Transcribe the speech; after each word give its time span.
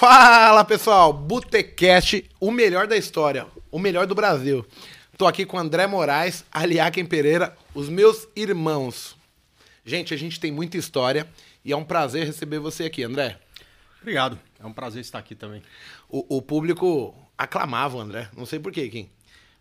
Fala 0.00 0.64
pessoal, 0.64 1.12
Botecast, 1.12 2.24
o 2.40 2.50
melhor 2.50 2.86
da 2.86 2.96
história, 2.96 3.46
o 3.70 3.78
melhor 3.78 4.06
do 4.06 4.14
Brasil. 4.14 4.64
Tô 5.18 5.26
aqui 5.26 5.44
com 5.44 5.58
André 5.58 5.86
Moraes, 5.86 6.42
Aliaquem 6.50 7.04
Pereira, 7.04 7.54
os 7.74 7.90
meus 7.90 8.26
irmãos. 8.34 9.14
Gente, 9.84 10.14
a 10.14 10.16
gente 10.16 10.40
tem 10.40 10.50
muita 10.50 10.78
história 10.78 11.28
e 11.62 11.70
é 11.70 11.76
um 11.76 11.84
prazer 11.84 12.24
receber 12.24 12.58
você 12.60 12.84
aqui, 12.84 13.02
André. 13.02 13.38
Obrigado, 14.00 14.38
é 14.58 14.64
um 14.64 14.72
prazer 14.72 15.02
estar 15.02 15.18
aqui 15.18 15.34
também. 15.34 15.62
O, 16.08 16.38
o 16.38 16.40
público 16.40 17.14
aclamava 17.36 17.98
o 17.98 18.00
André, 18.00 18.30
não 18.34 18.46
sei 18.46 18.58
porquê, 18.58 18.88
Kim. 18.88 19.10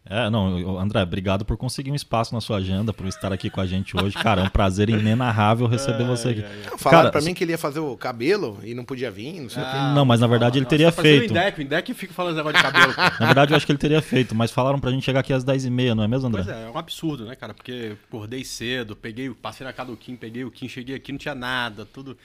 É, 0.05 0.29
não, 0.29 0.79
André, 0.79 1.03
obrigado 1.03 1.45
por 1.45 1.55
conseguir 1.55 1.91
um 1.91 1.95
espaço 1.95 2.33
na 2.33 2.41
sua 2.41 2.57
agenda, 2.57 2.91
por 2.91 3.05
estar 3.05 3.31
aqui 3.31 3.49
com 3.49 3.61
a 3.61 3.65
gente 3.67 3.95
hoje. 3.95 4.15
Cara, 4.15 4.41
é 4.41 4.43
um 4.45 4.49
prazer 4.49 4.89
inenarrável 4.89 5.67
receber 5.67 6.03
você 6.03 6.29
aqui. 6.29 6.41
Falaram 6.77 7.03
Cara, 7.03 7.11
pra 7.11 7.21
mim 7.21 7.33
que 7.33 7.43
ele 7.43 7.51
ia 7.51 7.57
fazer 7.57 7.79
o 7.79 7.95
cabelo 7.95 8.57
e 8.63 8.73
não 8.73 8.83
podia 8.83 9.11
vir, 9.11 9.39
não 9.39 9.49
sei 9.49 9.61
o 9.61 9.65
quê. 9.65 9.77
Não, 9.93 10.05
mas 10.05 10.19
na 10.19 10.25
verdade 10.25 10.57
ele 10.57 10.65
teria 10.65 10.87
tá 10.87 10.93
fazendo 10.93 11.19
feito. 11.19 11.31
O 11.31 11.37
Indec, 11.37 11.59
o 11.59 11.61
Indec 11.61 11.93
fica 11.93 12.13
falando 12.13 12.31
esse 12.33 12.43
negócio 12.43 12.57
de 12.57 12.71
cabelo. 12.73 12.93
cara. 12.93 13.15
Na 13.19 13.25
verdade 13.27 13.53
eu 13.53 13.57
acho 13.57 13.65
que 13.65 13.71
ele 13.71 13.79
teria 13.79 14.01
feito, 14.01 14.33
mas 14.33 14.49
falaram 14.49 14.79
pra 14.79 14.89
gente 14.89 15.03
chegar 15.03 15.19
aqui 15.19 15.31
às 15.31 15.45
10h30, 15.45 15.93
não 15.93 16.03
é 16.03 16.07
mesmo, 16.07 16.27
André? 16.27 16.43
Pois 16.43 16.57
é, 16.57 16.65
é 16.65 16.69
um 16.69 16.77
absurdo, 16.77 17.25
né, 17.25 17.35
cara? 17.35 17.53
Porque 17.53 17.95
acordei 18.07 18.43
cedo, 18.43 18.95
peguei, 18.95 19.29
passei 19.29 19.65
na 19.65 19.73
casa 19.73 19.91
do 19.91 19.97
Kim, 19.97 20.15
peguei 20.15 20.43
o 20.43 20.49
Kim, 20.49 20.67
cheguei 20.67 20.95
aqui, 20.95 21.11
não 21.11 21.19
tinha 21.19 21.35
nada, 21.35 21.85
tudo 21.85 22.17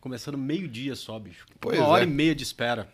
começando 0.00 0.38
meio-dia 0.38 0.94
só, 0.94 1.18
bicho. 1.18 1.44
Pois 1.60 1.78
Uma 1.78 1.88
hora 1.88 2.04
é. 2.04 2.06
e 2.06 2.10
meia 2.10 2.34
de 2.34 2.42
espera. 2.44 2.88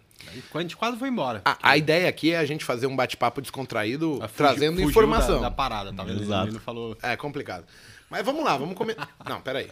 A 0.55 0.61
gente 0.61 0.77
quase 0.77 0.99
foi 0.99 1.09
embora. 1.09 1.43
A, 1.45 1.59
a 1.71 1.77
ideia 1.77 2.09
aqui 2.09 2.33
é 2.33 2.39
a 2.39 2.45
gente 2.45 2.65
fazer 2.65 2.87
um 2.87 2.97
bate-papo 2.97 3.41
descontraído, 3.43 4.15
Fugiu- 4.15 4.29
trazendo 4.37 4.75
fugiu 4.77 4.89
informação. 4.91 5.37
Da, 5.41 5.49
da 5.49 5.55
parada, 5.55 5.93
tá 5.93 6.05
vendo? 6.05 6.23
Exato. 6.23 6.47
Ele 6.47 6.55
não 6.55 6.61
falou 6.61 6.97
É 7.03 7.17
complicado. 7.17 7.67
Mas 8.09 8.25
vamos 8.25 8.45
lá, 8.45 8.57
vamos 8.57 8.77
comer. 8.77 8.97
Não, 9.27 9.41
peraí. 9.41 9.71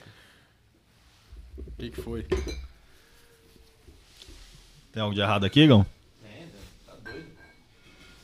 o 1.58 1.70
que, 1.78 1.90
que 1.90 2.00
foi. 2.02 2.26
Tem 4.92 5.02
algo 5.02 5.14
de 5.14 5.20
errado 5.20 5.44
aqui, 5.44 5.66
Gão? 5.66 5.86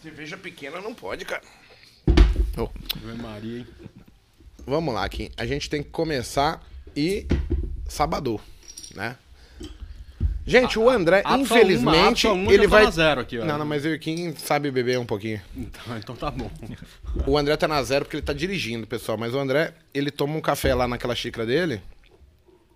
Cerveja 0.02 0.36
pequena 0.36 0.80
não 0.80 0.94
pode, 0.94 1.24
cara. 1.24 1.42
Ave 2.96 3.20
Maria, 3.20 3.58
hein? 3.58 3.66
Vamos 4.64 4.94
lá, 4.94 5.08
Kim. 5.08 5.30
A 5.36 5.44
gente 5.44 5.68
tem 5.68 5.82
que 5.82 5.90
começar 5.90 6.62
e 6.94 7.26
sabadou, 7.88 8.40
né? 8.94 9.16
Gente, 10.46 10.78
o 10.78 10.88
André, 10.88 11.22
só 11.22 11.36
infelizmente, 11.36 12.28
uma, 12.28 12.52
ele 12.52 12.64
tô 12.64 12.68
vai. 12.68 12.84
na 12.84 12.90
zero 12.90 13.20
aqui. 13.20 13.38
Não, 13.38 13.58
não, 13.58 13.66
mas 13.66 13.84
eu 13.84 13.94
e 13.94 13.98
Kim 13.98 14.32
sabe 14.36 14.70
beber 14.70 14.96
um 14.98 15.04
pouquinho. 15.04 15.40
Então, 15.56 15.82
então 15.98 16.14
tá 16.14 16.30
bom. 16.30 16.48
O 17.26 17.36
André 17.36 17.56
tá 17.56 17.66
na 17.66 17.82
zero 17.82 18.04
porque 18.04 18.16
ele 18.16 18.22
tá 18.22 18.32
dirigindo, 18.32 18.86
pessoal. 18.86 19.18
Mas 19.18 19.34
o 19.34 19.38
André, 19.38 19.74
ele 19.92 20.10
toma 20.10 20.36
um 20.36 20.40
café 20.40 20.72
lá 20.72 20.86
naquela 20.86 21.16
xícara 21.16 21.44
dele 21.44 21.82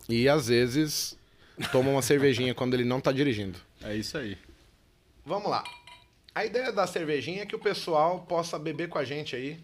e 0.08 0.28
às 0.28 0.48
vezes 0.48 1.16
toma 1.70 1.90
uma 1.90 2.02
cervejinha 2.02 2.54
quando 2.54 2.74
ele 2.74 2.84
não 2.84 3.00
tá 3.00 3.12
dirigindo. 3.12 3.58
É 3.84 3.94
isso 3.94 4.18
aí. 4.18 4.36
Vamos 5.24 5.48
lá. 5.48 5.62
A 6.34 6.44
ideia 6.44 6.72
da 6.72 6.86
cervejinha 6.86 7.42
é 7.42 7.46
que 7.46 7.54
o 7.54 7.58
pessoal 7.58 8.20
possa 8.28 8.58
beber 8.58 8.88
com 8.88 8.98
a 8.98 9.04
gente 9.04 9.36
aí 9.36 9.60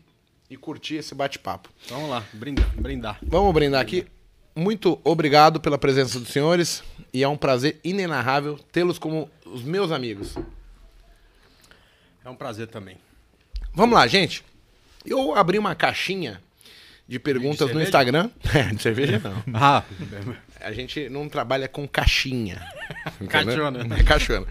e 0.49 0.57
curtir 0.57 0.97
esse 0.97 1.15
bate-papo. 1.15 1.69
Então, 1.85 1.97
vamos 1.97 2.11
lá, 2.11 2.25
brindar. 2.33 2.71
brindar. 2.77 3.19
Vamos 3.23 3.53
brindar 3.53 3.81
aqui. 3.81 4.07
Muito 4.57 4.99
obrigado 5.05 5.61
pela 5.61 5.77
presença 5.77 6.19
dos 6.19 6.31
senhores 6.31 6.83
e 7.13 7.23
é 7.23 7.29
um 7.29 7.37
prazer 7.37 7.79
inenarrável 7.85 8.59
tê-los 8.73 8.99
como 8.99 9.31
os 9.45 9.63
meus 9.63 9.93
amigos. 9.93 10.35
É 12.25 12.31
um 12.31 12.35
prazer 12.35 12.67
também. 12.67 12.97
Vamos 13.75 13.95
lá, 13.95 14.07
gente. 14.07 14.43
Eu 15.05 15.35
abri 15.35 15.59
uma 15.59 15.75
caixinha 15.75 16.41
de 17.07 17.19
perguntas 17.19 17.61
no 17.61 17.67
cerveja? 17.69 17.85
Instagram. 17.85 18.31
É, 18.55 18.75
de 18.75 18.83
cerveja 18.83 19.21
não. 19.23 19.45
Ah, 19.55 19.85
A 20.61 20.73
gente 20.73 21.09
não 21.11 21.29
trabalha 21.29 21.69
com 21.69 21.87
caixinha. 21.87 22.67
Caixona. 23.29 23.87
É 23.95 24.03
caixona. 24.03 24.47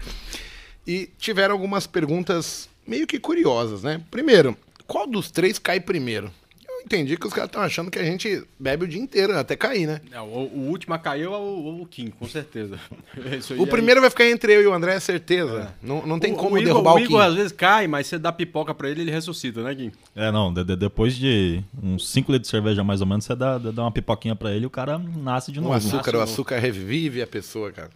E 0.86 1.10
tiveram 1.18 1.52
algumas 1.52 1.84
perguntas 1.86 2.68
meio 2.86 3.08
que 3.08 3.18
curiosas, 3.18 3.82
né? 3.82 4.00
Primeiro, 4.08 4.56
qual 4.86 5.04
dos 5.06 5.32
três 5.32 5.58
cai 5.58 5.80
primeiro? 5.80 6.32
Eu 6.88 6.98
entendi 6.98 7.16
que 7.16 7.26
os 7.26 7.32
caras 7.32 7.48
estão 7.48 7.60
achando 7.62 7.90
que 7.90 7.98
a 7.98 8.04
gente 8.04 8.44
bebe 8.60 8.84
o 8.84 8.88
dia 8.88 9.00
inteiro, 9.00 9.36
até 9.36 9.56
cair, 9.56 9.88
né? 9.88 10.00
É, 10.12 10.20
o, 10.20 10.24
o 10.24 10.68
último 10.68 10.94
a 10.94 10.98
cair 10.98 11.24
é 11.24 11.28
o, 11.28 11.80
o 11.82 11.86
Kim, 11.86 12.10
com 12.10 12.26
certeza. 12.28 12.78
O 13.58 13.64
é- 13.64 13.66
primeiro 13.66 14.00
vai 14.00 14.08
ficar 14.08 14.28
entre 14.28 14.52
eu 14.54 14.62
e 14.62 14.66
o 14.68 14.72
André, 14.72 14.94
é 14.94 15.00
certeza. 15.00 15.74
Não, 15.82 16.06
não 16.06 16.18
tem 16.20 16.32
O- 16.32 16.36
como 16.36 16.54
o 16.54 16.58
Igor, 16.58 16.64
derrubar 16.66 16.92
o, 16.92 16.94
o 16.94 17.00
Igor 17.00 17.20
Kim. 17.20 17.26
às 17.28 17.34
vezes 17.34 17.50
cai, 17.52 17.88
mas 17.88 18.06
você 18.06 18.18
dá 18.18 18.30
pipoca 18.32 18.72
pra 18.72 18.88
ele, 18.88 19.00
ele 19.00 19.10
ressuscita, 19.10 19.62
né, 19.64 19.74
Kim? 19.74 19.90
É, 20.14 20.30
não, 20.30 20.54
de- 20.54 20.62
de- 20.64 20.76
depois 20.76 21.16
de 21.16 21.60
uns 21.82 22.08
5 22.08 22.30
litros 22.30 22.46
de 22.48 22.50
cerveja 22.52 22.84
mais 22.84 23.00
ou 23.00 23.06
menos, 23.06 23.24
você 23.24 23.34
dá, 23.34 23.58
dá 23.58 23.82
uma 23.82 23.90
pipoquinha 23.90 24.36
pra 24.36 24.52
ele 24.52 24.62
e 24.62 24.66
o 24.66 24.70
cara 24.70 24.96
nasce 24.98 25.50
de 25.50 25.58
O 25.58 25.62
novo. 25.62 25.74
açúcar, 25.74 26.14
o 26.14 26.20
açúcar 26.20 26.58
revive 26.60 27.20
a 27.20 27.26
pessoa, 27.26 27.72
cara. 27.72 27.90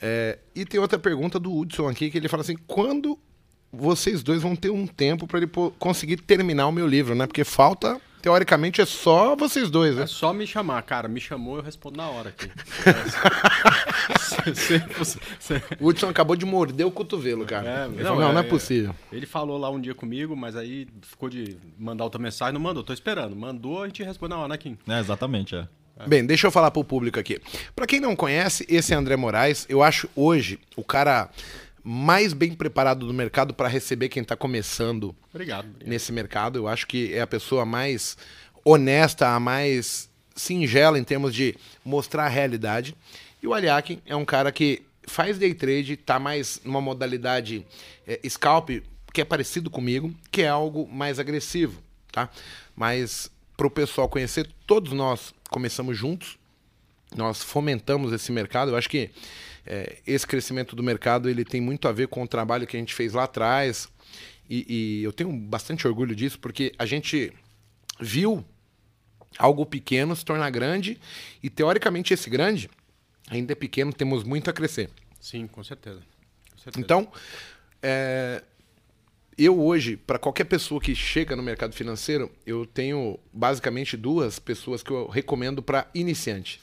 É, 0.00 0.38
e 0.54 0.64
tem 0.66 0.78
outra 0.80 0.98
pergunta 0.98 1.38
do 1.40 1.52
Hudson 1.56 1.88
aqui, 1.88 2.10
que 2.10 2.18
ele 2.18 2.28
fala 2.28 2.42
assim, 2.42 2.56
quando 2.66 3.18
vocês 3.72 4.22
dois 4.22 4.42
vão 4.42 4.54
ter 4.54 4.70
um 4.70 4.86
tempo 4.86 5.26
pra 5.26 5.38
ele 5.38 5.50
conseguir 5.78 6.18
terminar 6.18 6.66
o 6.66 6.72
meu 6.72 6.86
livro, 6.86 7.14
né? 7.14 7.26
Porque 7.26 7.42
falta, 7.44 8.00
teoricamente, 8.20 8.80
é 8.80 8.84
só 8.86 9.34
vocês 9.34 9.70
dois, 9.70 9.96
né? 9.96 10.02
É 10.02 10.06
só 10.06 10.32
me 10.32 10.46
chamar, 10.46 10.82
cara. 10.82 11.08
Me 11.08 11.20
chamou, 11.20 11.56
eu 11.56 11.62
respondo 11.62 11.96
na 11.96 12.08
hora 12.08 12.28
aqui. 12.30 12.50
Se- 14.20 14.54
se- 15.04 15.18
se- 15.38 15.62
O 15.80 15.88
Hudson 15.88 16.08
acabou 16.08 16.36
de 16.36 16.44
morder 16.44 16.86
o 16.86 16.90
cotovelo, 16.90 17.44
cara. 17.44 17.68
É, 17.68 17.88
não, 17.88 17.94
falou, 18.04 18.20
não, 18.20 18.32
não 18.32 18.40
é 18.40 18.44
é- 18.44 18.48
possível. 18.48 18.94
Ele 19.10 19.26
falou 19.26 19.58
lá 19.58 19.70
um 19.70 19.80
dia 19.80 19.94
comigo, 19.94 20.36
mas 20.36 20.56
aí 20.56 20.86
ficou 21.02 21.28
de 21.28 21.56
mandar 21.78 22.04
outra 22.04 22.20
mensagem. 22.20 22.54
Não 22.54 22.60
mandou, 22.60 22.82
tô 22.82 22.92
esperando. 22.92 23.34
Mandou, 23.36 23.82
a 23.82 23.86
gente 23.86 24.02
responde 24.02 24.30
na 24.30 24.38
hora, 24.38 24.48
né, 24.48 24.56
Kim? 24.56 24.76
É, 24.88 24.98
exatamente, 25.00 25.54
é. 25.54 25.66
Bem, 26.06 26.24
deixa 26.26 26.46
eu 26.48 26.50
falar 26.50 26.70
pro 26.72 26.82
público 26.82 27.20
aqui. 27.20 27.38
Pra 27.76 27.86
quem 27.86 28.00
não 28.00 28.16
conhece, 28.16 28.66
esse 28.68 28.92
é 28.92 28.96
André 28.96 29.14
Moraes. 29.14 29.64
Eu 29.68 29.82
acho 29.84 30.08
hoje 30.16 30.58
o 30.74 30.82
cara 30.82 31.28
mais 31.84 32.32
bem 32.32 32.54
preparado 32.54 33.06
do 33.06 33.12
mercado 33.12 33.52
pra 33.54 33.68
receber 33.68 34.08
quem 34.08 34.22
tá 34.22 34.36
começando 34.36 35.14
Obrigado. 35.32 35.66
obrigado. 35.66 35.88
nesse 35.88 36.12
mercado. 36.12 36.58
Eu 36.58 36.68
acho 36.68 36.86
que 36.86 37.12
é 37.12 37.20
a 37.20 37.26
pessoa 37.26 37.64
mais 37.64 38.16
honesta, 38.64 39.28
a 39.28 39.40
mais 39.40 40.08
singela 40.34 40.98
em 40.98 41.04
termos 41.04 41.34
de 41.34 41.56
mostrar 41.84 42.24
a 42.24 42.28
realidade. 42.28 42.94
E 43.42 43.46
o 43.46 43.52
Aliakin 43.52 44.00
é 44.06 44.14
um 44.14 44.24
cara 44.24 44.52
que 44.52 44.82
faz 45.04 45.38
day 45.38 45.52
trade, 45.54 45.96
tá 45.96 46.18
mais 46.18 46.60
numa 46.64 46.80
modalidade 46.80 47.66
é, 48.06 48.20
scalp, 48.28 48.70
que 49.12 49.20
é 49.20 49.24
parecido 49.24 49.68
comigo, 49.68 50.14
que 50.30 50.42
é 50.42 50.48
algo 50.48 50.88
mais 50.88 51.18
agressivo, 51.18 51.82
tá? 52.10 52.30
Mas 52.74 53.30
pro 53.56 53.70
pessoal 53.70 54.08
conhecer, 54.08 54.48
todos 54.66 54.92
nós 54.92 55.34
começamos 55.50 55.96
juntos, 55.96 56.38
nós 57.14 57.42
fomentamos 57.42 58.12
esse 58.12 58.32
mercado. 58.32 58.70
Eu 58.70 58.76
acho 58.76 58.88
que 58.88 59.10
é, 59.66 59.98
esse 60.06 60.26
crescimento 60.26 60.74
do 60.74 60.82
mercado 60.82 61.28
ele 61.28 61.44
tem 61.44 61.60
muito 61.60 61.86
a 61.88 61.92
ver 61.92 62.08
com 62.08 62.22
o 62.22 62.28
trabalho 62.28 62.66
que 62.66 62.76
a 62.76 62.80
gente 62.80 62.94
fez 62.94 63.12
lá 63.12 63.24
atrás. 63.24 63.88
E, 64.48 64.66
e 65.00 65.04
eu 65.04 65.12
tenho 65.12 65.32
bastante 65.32 65.86
orgulho 65.86 66.14
disso, 66.14 66.38
porque 66.38 66.72
a 66.78 66.84
gente 66.84 67.32
viu 68.00 68.44
algo 69.38 69.64
pequeno 69.64 70.14
se 70.14 70.24
tornar 70.24 70.50
grande. 70.50 71.00
E 71.42 71.48
teoricamente 71.48 72.12
esse 72.12 72.28
grande 72.28 72.68
ainda 73.30 73.52
é 73.52 73.56
pequeno, 73.56 73.92
temos 73.92 74.24
muito 74.24 74.50
a 74.50 74.52
crescer. 74.52 74.90
Sim, 75.20 75.46
com 75.46 75.62
certeza. 75.62 76.00
Com 76.50 76.58
certeza. 76.58 76.84
Então, 76.84 77.10
é, 77.80 78.42
eu 79.38 79.58
hoje, 79.60 79.96
para 79.96 80.18
qualquer 80.18 80.44
pessoa 80.44 80.80
que 80.80 80.94
chega 80.94 81.34
no 81.34 81.42
mercado 81.42 81.74
financeiro, 81.74 82.30
eu 82.44 82.66
tenho 82.66 83.18
basicamente 83.32 83.96
duas 83.96 84.38
pessoas 84.38 84.82
que 84.82 84.90
eu 84.90 85.06
recomendo 85.06 85.62
para 85.62 85.88
iniciante. 85.94 86.60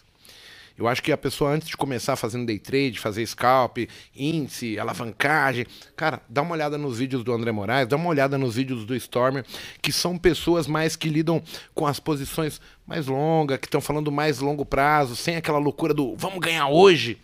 Eu 0.80 0.88
acho 0.88 1.04
que 1.04 1.12
a 1.12 1.18
pessoa, 1.18 1.52
antes 1.52 1.68
de 1.68 1.76
começar 1.76 2.16
fazendo 2.16 2.46
day 2.46 2.58
trade, 2.58 2.98
fazer 2.98 3.26
scalp, 3.28 3.80
índice, 4.16 4.80
alavancagem, 4.80 5.66
cara, 5.94 6.22
dá 6.30 6.42
uma 6.42 6.54
olhada 6.54 6.78
nos 6.78 7.00
vídeos 7.00 7.22
do 7.22 7.34
André 7.34 7.52
Moraes, 7.52 7.86
dá 7.86 7.98
uma 7.98 8.08
olhada 8.08 8.38
nos 8.38 8.56
vídeos 8.56 8.86
do 8.86 8.96
Stormer, 8.96 9.46
que 9.82 9.92
são 9.92 10.18
pessoas 10.18 10.68
mais 10.68 10.96
que 10.96 11.10
lidam 11.10 11.44
com 11.76 11.86
as 11.86 12.00
posições 12.00 12.62
mais 12.88 13.08
longas, 13.08 13.58
que 13.58 13.68
estão 13.68 13.82
falando 13.82 14.10
mais 14.10 14.40
longo 14.40 14.66
prazo, 14.66 15.18
sem 15.18 15.36
aquela 15.36 15.60
loucura 15.60 15.94
do 15.94 16.16
vamos 16.16 16.40
ganhar 16.40 16.70
hoje. 16.70 17.18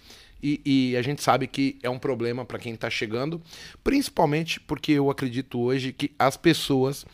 E, 0.44 0.62
e 0.66 0.98
a 0.98 1.02
gente 1.02 1.24
sabe 1.24 1.48
que 1.48 1.80
é 1.82 1.90
um 1.90 1.98
problema 1.98 2.46
para 2.46 2.60
quem 2.60 2.74
está 2.74 2.90
chegando, 2.90 3.42
principalmente 3.84 4.60
porque 4.60 4.92
eu 4.92 5.10
acredito 5.10 5.60
hoje 5.60 5.94
que 5.94 6.12
as 6.20 6.36
pessoas 6.36 7.06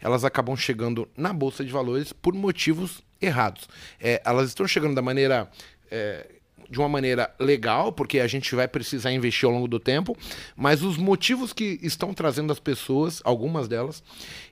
elas 0.00 0.24
acabam 0.24 0.56
chegando 0.56 1.08
na 1.16 1.32
bolsa 1.32 1.64
de 1.64 1.72
valores 1.72 2.12
por 2.12 2.32
motivos 2.34 3.02
errados. 3.20 3.68
É, 4.00 4.22
elas 4.24 4.48
estão 4.48 4.66
chegando 4.66 4.94
da 4.94 5.02
maneira 5.02 5.50
é, 5.90 6.26
de 6.70 6.78
uma 6.78 6.88
maneira 6.88 7.34
legal, 7.40 7.90
porque 7.92 8.20
a 8.20 8.26
gente 8.26 8.54
vai 8.54 8.68
precisar 8.68 9.10
investir 9.12 9.46
ao 9.46 9.52
longo 9.54 9.66
do 9.68 9.80
tempo, 9.80 10.16
mas 10.54 10.82
os 10.82 10.96
motivos 10.98 11.52
que 11.52 11.78
estão 11.82 12.12
trazendo 12.12 12.52
as 12.52 12.58
pessoas, 12.58 13.22
algumas 13.24 13.68
delas, 13.68 14.02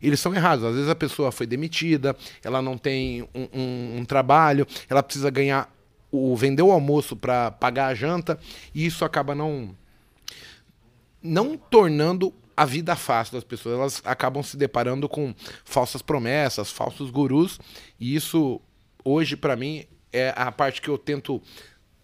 eles 0.01 0.19
são 0.19 0.35
errados. 0.35 0.65
Às 0.65 0.75
vezes 0.75 0.89
a 0.89 0.95
pessoa 0.95 1.31
foi 1.31 1.47
demitida, 1.47 2.17
ela 2.43 2.63
não 2.63 2.79
tem 2.79 3.23
um, 3.35 3.49
um- 3.53 3.97
um 3.99 4.05
trabalho, 4.05 4.67
ela 4.89 5.03
precisa 5.03 5.29
ganhar 5.31 5.71
o 6.11 6.35
vender 6.37 6.63
o 6.63 6.71
almoço 6.71 7.15
para 7.17 7.51
pagar 7.51 7.89
a 7.89 7.95
janta, 7.95 8.39
e 8.75 8.87
isso 8.87 9.05
acaba 9.05 9.35
não 9.35 9.77
não 11.23 11.57
tornando 11.57 12.33
a 12.57 12.65
vida 12.65 12.95
fácil 12.97 13.35
das 13.35 13.45
pessoas. 13.45 13.75
Elas 13.79 14.03
acabam 14.05 14.43
se 14.43 14.57
deparando 14.57 15.09
com 15.09 15.35
falsas 15.65 16.01
promessas, 16.03 16.71
falsos 16.71 17.11
gurus, 17.11 17.59
e 17.99 18.15
isso 18.15 18.61
hoje 19.05 19.37
para 19.37 19.57
mim 19.57 19.85
é 20.13 20.33
a 20.37 20.51
parte 20.53 20.81
que 20.81 20.89
eu 20.89 20.99
tento 20.99 21.41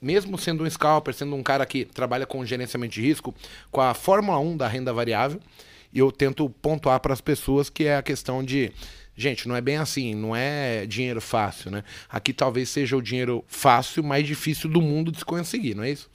mesmo 0.00 0.37
sendo 0.37 0.64
um 0.64 0.70
scalper, 0.70 1.14
sendo 1.14 1.37
um 1.37 1.43
cara 1.43 1.64
que 1.64 1.84
trabalha 1.84 2.26
com 2.26 2.44
gerenciamento 2.44 2.94
de 2.94 3.02
risco, 3.02 3.32
com 3.70 3.81
a 3.81 3.94
Fórmula 3.94 4.38
1 4.38 4.56
da 4.56 4.66
renda 4.66 4.93
variável, 4.93 5.40
eu 5.94 6.10
tento 6.10 6.50
pontuar 6.50 6.99
para 6.99 7.12
as 7.12 7.20
pessoas 7.20 7.70
que 7.70 7.84
é 7.84 7.96
a 7.96 8.02
questão 8.02 8.43
de 8.43 8.72
Gente, 9.14 9.46
não 9.46 9.54
é 9.54 9.60
bem 9.60 9.76
assim, 9.76 10.14
não 10.14 10.34
é 10.34 10.87
dinheiro 10.87 11.20
fácil, 11.20 11.70
né? 11.70 11.84
Aqui 12.08 12.32
talvez 12.32 12.70
seja 12.70 12.96
o 12.96 13.02
dinheiro 13.02 13.44
fácil, 13.46 14.02
mais 14.02 14.26
difícil 14.26 14.70
do 14.70 14.81
mundo 14.81 15.12
de 15.12 15.19
se 15.19 15.25
conseguir, 15.25 15.75
não 15.75 15.84
é 15.84 15.90
isso? 15.90 16.10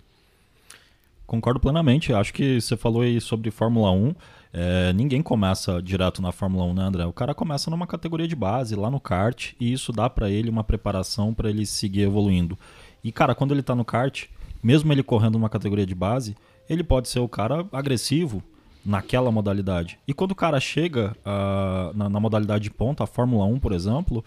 Concordo 1.25 1.60
plenamente. 1.60 2.12
Acho 2.12 2.34
que 2.34 2.60
você 2.60 2.75
falou 2.75 3.04
aí 3.04 3.22
sobre 3.22 3.51
Fórmula 3.51 3.92
1. 3.92 4.16
É, 4.54 4.94
ninguém 4.94 5.22
começa 5.22 5.82
direto 5.82 6.22
na 6.22 6.32
Fórmula 6.32 6.66
1, 6.66 6.74
né, 6.74 6.84
André? 6.84 7.06
O 7.06 7.14
cara 7.14 7.34
começa 7.34 7.70
numa 7.70 7.86
categoria 7.86 8.28
de 8.28 8.36
base, 8.36 8.76
lá 8.76 8.90
no 8.90 9.00
kart, 9.00 9.54
e 9.60 9.72
isso 9.72 9.92
dá 9.92 10.10
para 10.10 10.30
ele 10.30 10.50
uma 10.50 10.64
preparação 10.64 11.34
para 11.34 11.50
ele 11.50 11.66
seguir 11.66 12.02
evoluindo. 12.02 12.58
E, 13.04 13.12
cara, 13.12 13.36
quando 13.36 13.54
ele 13.54 13.62
tá 13.62 13.76
no 13.76 13.86
kart, 13.86 14.26
mesmo 14.64 14.92
ele 14.92 15.04
correndo 15.04 15.34
numa 15.34 15.50
categoria 15.50 15.86
de 15.86 15.96
base, 15.96 16.36
ele 16.70 16.84
pode 16.84 17.10
ser 17.10 17.20
o 17.20 17.28
cara 17.28 17.66
agressivo 17.72 18.44
naquela 18.86 19.32
modalidade. 19.32 20.00
E 20.08 20.14
quando 20.14 20.32
o 20.32 20.36
cara 20.36 20.60
chega 20.60 21.16
uh, 21.20 21.96
na, 21.96 22.10
na, 22.10 22.20
modalidade 22.20 22.64
de 22.64 22.72
ponta, 22.72 23.04
a 23.04 23.08
Fórmula 23.08 23.46
1, 23.46 23.60
por 23.60 23.74
exemplo, 23.74 24.24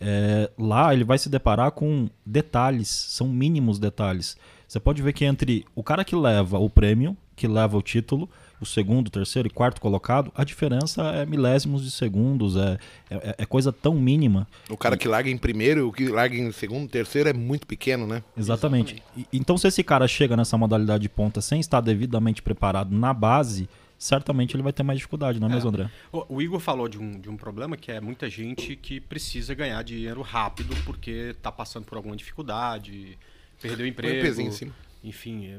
é, 0.00 0.50
lá 0.58 0.92
ele 0.94 1.04
vai 1.04 1.18
se 1.18 1.28
deparar 1.28 1.72
com 1.72 2.08
detalhes, 2.24 2.88
são 2.88 3.28
mínimos 3.28 3.78
detalhes. 3.78 4.36
Você 4.68 4.78
pode 4.78 5.02
ver 5.02 5.12
que 5.12 5.24
entre 5.24 5.64
o 5.74 5.82
cara 5.82 6.04
que 6.04 6.14
leva 6.14 6.58
o 6.58 6.70
prêmio, 6.70 7.16
que 7.34 7.48
leva 7.48 7.76
o 7.76 7.82
título, 7.82 8.28
o 8.64 8.66
segundo, 8.66 9.10
terceiro 9.10 9.46
e 9.46 9.50
quarto 9.50 9.80
colocado, 9.80 10.32
a 10.34 10.42
diferença 10.42 11.02
é 11.10 11.26
milésimos 11.26 11.84
de 11.84 11.90
segundos, 11.90 12.56
é, 12.56 12.78
é, 13.10 13.34
é 13.38 13.46
coisa 13.46 13.72
tão 13.72 13.94
mínima. 13.94 14.48
O 14.68 14.76
cara 14.76 14.96
que 14.96 15.06
larga 15.06 15.30
em 15.30 15.36
primeiro 15.36 15.80
e 15.80 15.82
o 15.82 15.92
que 15.92 16.08
larga 16.08 16.34
em 16.34 16.50
segundo, 16.50 16.88
terceiro 16.88 17.28
é 17.28 17.32
muito 17.32 17.66
pequeno, 17.66 18.06
né? 18.06 18.22
Exatamente. 18.36 18.94
Exatamente. 18.94 19.02
E, 19.16 19.26
então, 19.32 19.56
se 19.56 19.68
esse 19.68 19.82
cara 19.84 20.08
chega 20.08 20.36
nessa 20.36 20.56
modalidade 20.56 21.02
de 21.02 21.08
ponta 21.08 21.40
sem 21.40 21.60
estar 21.60 21.80
devidamente 21.80 22.42
preparado 22.42 22.94
na 22.94 23.12
base, 23.12 23.68
certamente 23.98 24.56
ele 24.56 24.62
vai 24.62 24.72
ter 24.72 24.82
mais 24.82 24.98
dificuldade, 24.98 25.38
não 25.38 25.48
é, 25.48 25.50
é. 25.50 25.54
mesmo, 25.54 25.68
André? 25.68 25.90
O, 26.10 26.36
o, 26.36 26.42
Igor 26.42 26.60
falou 26.60 26.88
de 26.88 26.98
um, 26.98 27.20
de 27.20 27.28
um 27.28 27.36
problema 27.36 27.76
que 27.76 27.92
é 27.92 28.00
muita 28.00 28.28
gente 28.28 28.76
que 28.76 29.00
precisa 29.00 29.54
ganhar 29.54 29.82
dinheiro 29.82 30.22
rápido 30.22 30.74
porque 30.84 31.34
está 31.36 31.52
passando 31.52 31.84
por 31.84 31.96
alguma 31.96 32.16
dificuldade, 32.16 33.18
perdeu 33.60 33.84
o 33.84 33.88
emprego. 33.88 34.40
Um 34.40 34.46
em 34.46 34.50
cima. 34.50 34.72
Enfim, 35.02 35.46
é, 35.46 35.58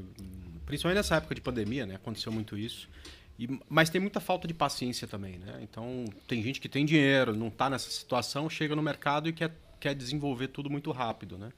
principalmente 0.66 0.98
nessa 0.98 1.16
época 1.16 1.36
de 1.36 1.42
pandemia, 1.42 1.86
né? 1.86 1.96
Aconteceu 1.96 2.32
muito 2.32 2.58
isso. 2.58 2.90
E, 3.38 3.60
mas 3.70 3.90
tem 3.90 4.00
muita 4.00 4.20
falta 4.20 4.48
de 4.48 4.54
paciência 4.54 5.08
também, 5.08 5.38
né? 5.38 5.60
Então, 5.62 6.06
tem 6.28 6.42
gente 6.42 6.60
que 6.62 6.70
tem 6.70 6.86
dinheiro, 6.86 7.36
não 7.36 7.48
está 7.48 7.70
nessa 7.70 7.90
situação, 7.90 8.50
chega 8.50 8.76
no 8.76 8.82
mercado 8.82 9.28
e 9.28 9.34
quer, 9.34 9.52
quer 9.80 9.94
desenvolver 9.94 10.48
tudo 10.48 10.70
muito 10.70 10.92
rápido, 10.92 11.38
né? 11.38 11.52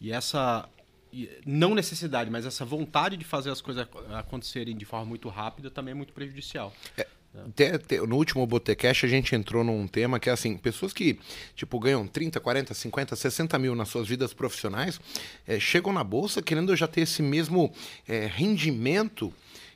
E 0.00 0.12
essa 0.12 0.68
não 1.46 1.74
necessidade, 1.74 2.30
mas 2.30 2.44
essa 2.44 2.64
vontade 2.64 3.16
de 3.16 3.24
fazer 3.24 3.50
as 3.50 3.60
coisas 3.60 3.88
acontecerem 4.12 4.76
de 4.76 4.84
forma 4.84 5.06
muito 5.06 5.28
rápida 5.28 5.70
também 5.70 5.92
é 5.92 5.94
muito 5.94 6.12
prejudicial. 6.12 6.74
É, 6.96 7.06
até, 7.44 8.00
no 8.06 8.16
último 8.16 8.46
Botecast 8.46 9.04
a 9.04 9.08
gente 9.08 9.34
entrou 9.34 9.62
num 9.62 9.86
tema 9.86 10.18
que 10.18 10.28
é 10.28 10.32
assim, 10.32 10.56
pessoas 10.56 10.92
que 10.92 11.18
tipo 11.54 11.78
ganham 11.78 12.06
30, 12.06 12.40
40, 12.40 12.72
50, 12.74 13.16
60 13.16 13.58
mil 13.58 13.74
nas 13.74 13.88
suas 13.88 14.08
vidas 14.08 14.32
profissionais, 14.32 15.00
é, 15.46 15.58
chegam 15.60 15.92
na 15.92 16.04
bolsa 16.04 16.40
querendo 16.40 16.74
já 16.74 16.86
ter 16.86 17.02
esse 17.02 17.22
mesmo 17.22 17.72
é, 18.06 18.26
rendimento 18.26 19.32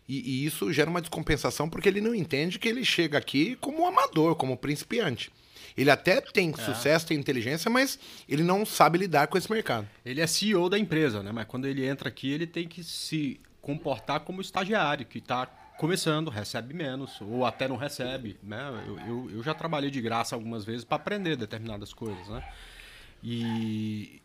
e, 0.08 0.42
e, 0.42 0.46
isso 0.46 0.72
gera 0.72 0.90
uma 0.90 1.00
descompensação 1.00 1.68
porque 1.68 1.88
ele 1.88 2.00
não 2.00 2.14
entende 2.14 2.58
que 2.58 2.68
ele 2.68 2.84
chega 2.84 3.16
aqui 3.16 3.56
como 3.60 3.86
amador, 3.86 4.34
como 4.34 4.56
principiante. 4.56 5.30
Ele 5.76 5.90
até 5.90 6.20
tem 6.20 6.50
é. 6.50 6.60
sucesso, 6.60 7.06
tem 7.06 7.16
inteligência, 7.16 7.70
mas 7.70 7.98
ele 8.28 8.42
não 8.42 8.66
sabe 8.66 8.98
lidar 8.98 9.28
com 9.28 9.38
esse 9.38 9.50
mercado. 9.50 9.88
Ele 10.04 10.20
é 10.20 10.26
CEO 10.26 10.68
da 10.68 10.76
empresa, 10.76 11.22
né? 11.22 11.30
Mas 11.30 11.46
quando 11.46 11.66
ele 11.66 11.86
entra 11.86 12.08
aqui, 12.08 12.30
ele 12.30 12.46
tem 12.46 12.66
que 12.66 12.82
se 12.82 13.40
comportar 13.60 14.20
como 14.20 14.40
estagiário, 14.40 15.06
que 15.06 15.18
está 15.18 15.46
começando, 15.81 16.29
recebe 16.29 16.75
menos, 16.75 17.19
ou 17.23 17.47
até 17.47 17.67
não 17.67 17.77
recebe. 17.77 18.37
Né? 18.43 18.85
Eu, 18.87 18.99
eu, 19.00 19.31
eu 19.37 19.43
já 19.43 19.55
trabalhei 19.55 19.91
de 19.91 19.99
graça 19.99 20.35
algumas 20.35 20.62
vezes 20.62 20.85
para 20.85 20.97
aprender 20.97 21.37
determinadas 21.37 21.94
coisas. 21.94 22.29
Né? 22.29 22.44
E, 23.23 24.21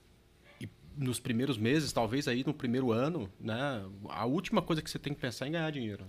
e, 0.59 0.67
nos 0.97 1.17
primeiros 1.17 1.57
meses, 1.57 1.93
talvez 1.93 2.27
aí 2.27 2.43
no 2.45 2.53
primeiro 2.53 2.91
ano, 2.91 3.31
né, 3.39 3.85
a 4.09 4.25
última 4.25 4.61
coisa 4.61 4.81
que 4.81 4.89
você 4.89 4.99
tem 4.99 5.13
que 5.13 5.21
pensar 5.21 5.45
é 5.45 5.47
em 5.47 5.51
ganhar 5.53 5.71
dinheiro. 5.71 6.03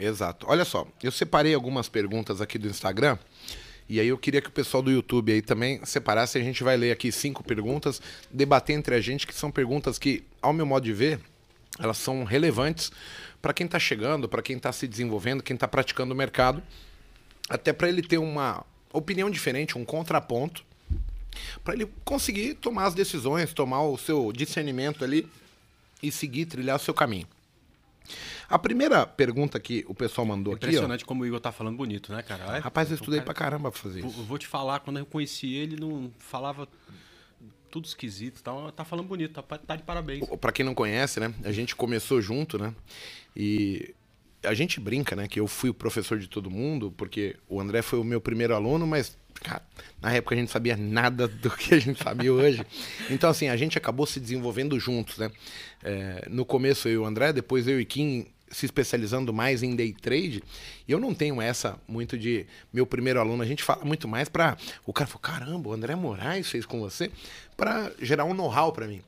Exato. 0.00 0.46
Olha 0.48 0.64
só, 0.64 0.84
eu 1.00 1.12
separei 1.12 1.54
algumas 1.54 1.88
perguntas 1.88 2.40
aqui 2.40 2.58
do 2.58 2.66
Instagram. 2.66 3.16
E 3.88 4.00
aí 4.00 4.08
eu 4.08 4.18
queria 4.18 4.42
que 4.42 4.48
o 4.48 4.52
pessoal 4.52 4.82
do 4.82 4.90
YouTube 4.90 5.32
aí 5.32 5.42
também 5.42 5.78
separasse. 5.84 6.38
A 6.38 6.42
gente 6.42 6.64
vai 6.64 6.76
ler 6.76 6.90
aqui 6.90 7.12
cinco 7.12 7.44
perguntas, 7.44 8.02
debater 8.32 8.74
entre 8.74 8.96
a 8.96 9.00
gente, 9.00 9.28
que 9.28 9.34
são 9.34 9.48
perguntas 9.48 9.96
que, 9.96 10.24
ao 10.40 10.52
meu 10.52 10.66
modo 10.66 10.82
de 10.82 10.92
ver, 10.92 11.20
elas 11.78 11.98
são 11.98 12.24
relevantes 12.24 12.90
para 13.42 13.52
quem 13.52 13.66
está 13.66 13.78
chegando, 13.78 14.28
para 14.28 14.40
quem 14.40 14.56
está 14.56 14.72
se 14.72 14.86
desenvolvendo, 14.86 15.42
quem 15.42 15.54
está 15.54 15.66
praticando 15.66 16.14
o 16.14 16.16
mercado, 16.16 16.62
até 17.50 17.72
para 17.72 17.88
ele 17.88 18.00
ter 18.00 18.18
uma 18.18 18.64
opinião 18.92 19.28
diferente, 19.28 19.76
um 19.76 19.84
contraponto, 19.84 20.64
para 21.64 21.74
ele 21.74 21.90
conseguir 22.04 22.54
tomar 22.54 22.84
as 22.84 22.94
decisões, 22.94 23.52
tomar 23.52 23.82
o 23.82 23.98
seu 23.98 24.32
discernimento 24.32 25.02
ali 25.02 25.28
e 26.00 26.12
seguir, 26.12 26.46
trilhar 26.46 26.76
o 26.76 26.78
seu 26.78 26.94
caminho. 26.94 27.26
A 28.48 28.58
primeira 28.58 29.06
pergunta 29.06 29.58
que 29.58 29.84
o 29.88 29.94
pessoal 29.94 30.26
mandou 30.26 30.54
aqui. 30.54 30.66
Impressionante 30.66 31.04
como 31.04 31.22
o 31.22 31.26
Igor 31.26 31.40
tá 31.40 31.50
falando 31.50 31.76
bonito, 31.76 32.12
né, 32.12 32.22
cara? 32.22 32.60
Rapaz, 32.60 32.90
eu 32.90 32.96
estudei 32.96 33.20
cara... 33.20 33.24
pra 33.24 33.34
caramba 33.34 33.70
pra 33.72 33.80
fazer 33.80 34.00
isso. 34.04 34.20
Eu 34.20 34.24
vou 34.24 34.38
te 34.38 34.46
falar, 34.46 34.80
quando 34.80 34.98
eu 34.98 35.06
conheci 35.06 35.54
ele, 35.54 35.76
não 35.80 36.12
falava 36.18 36.68
tudo 37.72 37.86
esquisito, 37.86 38.42
tá, 38.42 38.52
tá 38.70 38.84
falando 38.84 39.06
bonito, 39.06 39.42
tá, 39.42 39.58
tá 39.58 39.74
de 39.74 39.82
parabéns. 39.82 40.28
Para 40.38 40.52
quem 40.52 40.64
não 40.64 40.74
conhece, 40.74 41.18
né? 41.18 41.34
A 41.42 41.50
gente 41.50 41.74
começou 41.74 42.20
junto, 42.20 42.58
né? 42.58 42.74
E 43.34 43.94
a 44.44 44.52
gente 44.52 44.78
brinca, 44.78 45.16
né? 45.16 45.26
Que 45.26 45.40
eu 45.40 45.48
fui 45.48 45.70
o 45.70 45.74
professor 45.74 46.18
de 46.18 46.28
todo 46.28 46.50
mundo, 46.50 46.92
porque 46.94 47.34
o 47.48 47.58
André 47.58 47.80
foi 47.80 47.98
o 47.98 48.04
meu 48.04 48.20
primeiro 48.20 48.54
aluno, 48.54 48.86
mas 48.86 49.16
cara, 49.42 49.62
na 50.02 50.12
época 50.12 50.34
a 50.34 50.38
gente 50.38 50.50
sabia 50.50 50.76
nada 50.76 51.26
do 51.26 51.50
que 51.50 51.74
a 51.74 51.78
gente 51.78 52.02
sabia 52.02 52.32
hoje. 52.32 52.64
Então, 53.08 53.30
assim, 53.30 53.48
a 53.48 53.56
gente 53.56 53.78
acabou 53.78 54.06
se 54.06 54.20
desenvolvendo 54.20 54.78
juntos, 54.78 55.16
né? 55.16 55.30
É, 55.82 56.28
no 56.28 56.44
começo 56.44 56.88
eu 56.88 56.92
e 56.92 56.98
o 56.98 57.06
André, 57.06 57.32
depois 57.32 57.66
eu 57.66 57.80
e 57.80 57.86
Kim 57.86 58.26
se 58.52 58.66
especializando 58.66 59.32
mais 59.32 59.62
em 59.62 59.74
day 59.74 59.92
trade, 59.92 60.42
eu 60.86 61.00
não 61.00 61.14
tenho 61.14 61.40
essa 61.40 61.78
muito 61.88 62.16
de 62.16 62.46
meu 62.72 62.86
primeiro 62.86 63.18
aluno. 63.18 63.42
A 63.42 63.46
gente 63.46 63.62
fala 63.62 63.84
muito 63.84 64.06
mais 64.06 64.28
para 64.28 64.56
o 64.86 64.92
cara 64.92 65.08
falar, 65.08 65.22
caramba, 65.22 65.70
o 65.70 65.72
André 65.72 65.96
Moraes 65.96 66.48
fez 66.48 66.64
com 66.64 66.78
você, 66.80 67.10
para 67.56 67.90
gerar 68.00 68.24
um 68.24 68.34
know-how 68.34 68.72
para 68.72 68.86
mim. 68.86 69.02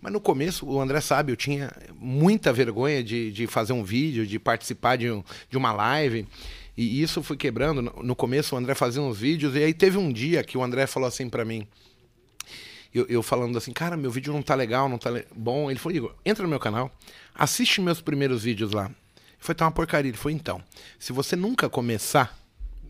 Mas 0.00 0.12
no 0.12 0.20
começo, 0.20 0.66
o 0.66 0.80
André 0.80 1.00
sabe, 1.00 1.32
eu 1.32 1.36
tinha 1.36 1.70
muita 1.98 2.52
vergonha 2.52 3.02
de, 3.02 3.30
de 3.32 3.46
fazer 3.46 3.72
um 3.72 3.84
vídeo, 3.84 4.26
de 4.26 4.38
participar 4.38 4.96
de, 4.96 5.10
um, 5.10 5.22
de 5.50 5.56
uma 5.56 5.72
live. 5.72 6.26
E 6.76 7.02
isso 7.02 7.22
foi 7.22 7.36
quebrando. 7.36 7.82
No 7.82 8.16
começo, 8.16 8.54
o 8.54 8.58
André 8.58 8.74
fazia 8.74 9.02
uns 9.02 9.18
vídeos, 9.18 9.54
e 9.54 9.62
aí 9.62 9.74
teve 9.74 9.98
um 9.98 10.10
dia 10.10 10.42
que 10.42 10.56
o 10.56 10.62
André 10.62 10.86
falou 10.86 11.06
assim 11.06 11.28
para 11.28 11.44
mim. 11.44 11.66
Eu, 12.92 13.06
eu, 13.08 13.22
falando 13.22 13.56
assim, 13.56 13.72
cara, 13.72 13.96
meu 13.96 14.10
vídeo 14.10 14.32
não 14.32 14.42
tá 14.42 14.54
legal, 14.54 14.88
não 14.88 14.98
tá 14.98 15.10
bom. 15.34 15.70
Ele 15.70 15.78
falou, 15.78 15.96
Igor, 15.96 16.14
entra 16.24 16.42
no 16.42 16.48
meu 16.48 16.58
canal, 16.58 16.90
assiste 17.34 17.80
meus 17.80 18.00
primeiros 18.00 18.42
vídeos 18.42 18.72
lá. 18.72 18.90
Foi 19.38 19.54
tá 19.54 19.64
uma 19.64 19.72
porcaria. 19.72 20.10
Ele 20.10 20.18
foi 20.18 20.32
então, 20.32 20.62
se 20.98 21.12
você 21.12 21.34
nunca 21.34 21.68
começar, 21.68 22.38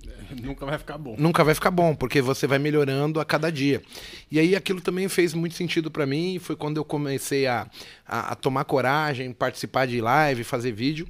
nunca 0.42 0.64
vai 0.66 0.78
ficar 0.78 0.98
bom. 0.98 1.14
Nunca 1.18 1.44
vai 1.44 1.54
ficar 1.54 1.70
bom, 1.70 1.94
porque 1.94 2.20
você 2.20 2.46
vai 2.46 2.58
melhorando 2.58 3.20
a 3.20 3.24
cada 3.24 3.50
dia. 3.50 3.82
E 4.30 4.38
aí 4.38 4.56
aquilo 4.56 4.80
também 4.80 5.08
fez 5.08 5.34
muito 5.34 5.54
sentido 5.54 5.90
para 5.90 6.06
mim. 6.06 6.38
Foi 6.38 6.56
quando 6.56 6.76
eu 6.76 6.84
comecei 6.84 7.46
a, 7.46 7.68
a, 8.06 8.32
a, 8.32 8.34
tomar 8.34 8.64
coragem, 8.64 9.32
participar 9.32 9.86
de 9.86 10.00
live, 10.00 10.44
fazer 10.44 10.72
vídeo. 10.72 11.06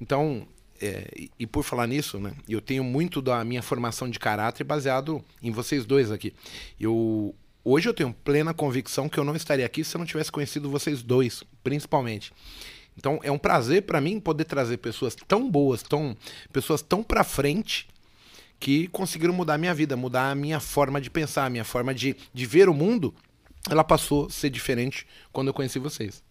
Então, 0.00 0.46
é, 0.80 1.06
e, 1.16 1.30
e 1.40 1.46
por 1.46 1.62
falar 1.62 1.86
nisso, 1.86 2.18
né, 2.18 2.32
eu 2.48 2.60
tenho 2.60 2.82
muito 2.82 3.20
da 3.20 3.44
minha 3.44 3.62
formação 3.62 4.08
de 4.08 4.18
caráter 4.18 4.64
baseado 4.64 5.22
em 5.42 5.50
vocês 5.50 5.84
dois 5.84 6.10
aqui. 6.10 6.32
Eu 6.78 7.34
hoje 7.64 7.88
eu 7.88 7.94
tenho 7.94 8.12
plena 8.12 8.54
convicção 8.54 9.08
que 9.08 9.18
eu 9.18 9.24
não 9.24 9.36
estaria 9.36 9.66
aqui 9.66 9.84
se 9.84 9.96
eu 9.96 9.98
não 9.98 10.06
tivesse 10.06 10.30
conhecido 10.30 10.70
vocês 10.70 11.02
dois, 11.02 11.42
principalmente. 11.62 12.32
Então 12.96 13.18
é 13.22 13.30
um 13.30 13.38
prazer 13.38 13.82
para 13.82 14.00
mim 14.00 14.20
poder 14.20 14.44
trazer 14.44 14.76
pessoas 14.78 15.14
tão 15.14 15.50
boas, 15.50 15.82
tão 15.82 16.16
pessoas 16.52 16.82
tão 16.82 17.02
para 17.02 17.24
frente 17.24 17.88
que 18.58 18.88
conseguiram 18.88 19.32
mudar 19.32 19.54
a 19.54 19.58
minha 19.58 19.74
vida, 19.74 19.96
mudar 19.96 20.30
a 20.30 20.34
minha 20.34 20.60
forma 20.60 21.00
de 21.00 21.08
pensar, 21.08 21.46
a 21.46 21.50
minha 21.50 21.64
forma 21.64 21.94
de, 21.94 22.14
de 22.32 22.46
ver 22.46 22.68
o 22.68 22.74
mundo. 22.74 23.14
Ela 23.68 23.82
passou 23.82 24.26
a 24.26 24.30
ser 24.30 24.50
diferente 24.50 25.06
quando 25.32 25.48
eu 25.48 25.54
conheci 25.54 25.78
vocês. 25.78 26.22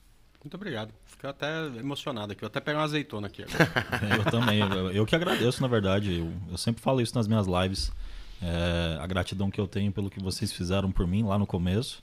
Muito 0.43 0.55
obrigado. 0.55 0.93
Fiquei 1.05 1.29
até 1.29 1.65
emocionado 1.77 2.31
aqui. 2.31 2.41
Vou 2.41 2.47
até 2.47 2.61
pegar 2.61 2.77
uma 2.77 2.85
azeitona 2.85 3.27
aqui. 3.27 3.43
eu 4.17 4.31
também. 4.31 4.59
Eu, 4.59 4.91
eu, 4.91 5.05
que 5.05 5.15
agradeço, 5.15 5.61
na 5.61 5.67
verdade. 5.67 6.19
Eu, 6.19 6.31
eu 6.49 6.57
sempre 6.57 6.81
falo 6.81 7.01
isso 7.01 7.13
nas 7.13 7.27
minhas 7.27 7.45
lives. 7.45 7.91
É, 8.41 8.97
a 9.01 9.07
gratidão 9.07 9.51
que 9.51 9.59
eu 9.59 9.67
tenho 9.67 9.91
pelo 9.91 10.09
que 10.09 10.21
vocês 10.21 10.51
fizeram 10.51 10.91
por 10.91 11.05
mim 11.05 11.23
lá 11.23 11.37
no 11.37 11.45
começo. 11.45 12.01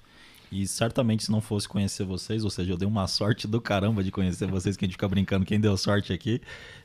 E 0.50 0.66
certamente 0.66 1.24
se 1.24 1.32
não 1.32 1.40
fosse 1.40 1.68
conhecer 1.68 2.04
vocês, 2.04 2.44
ou 2.44 2.50
seja, 2.50 2.72
eu 2.72 2.76
dei 2.76 2.86
uma 2.86 3.06
sorte 3.08 3.46
do 3.48 3.60
caramba 3.60 4.02
de 4.04 4.10
conhecer 4.10 4.46
vocês, 4.48 4.76
que 4.76 4.84
a 4.84 4.88
gente 4.88 4.94
fica 4.94 5.08
brincando 5.08 5.44
quem 5.44 5.58
deu 5.58 5.76
sorte 5.76 6.12
aqui, 6.12 6.40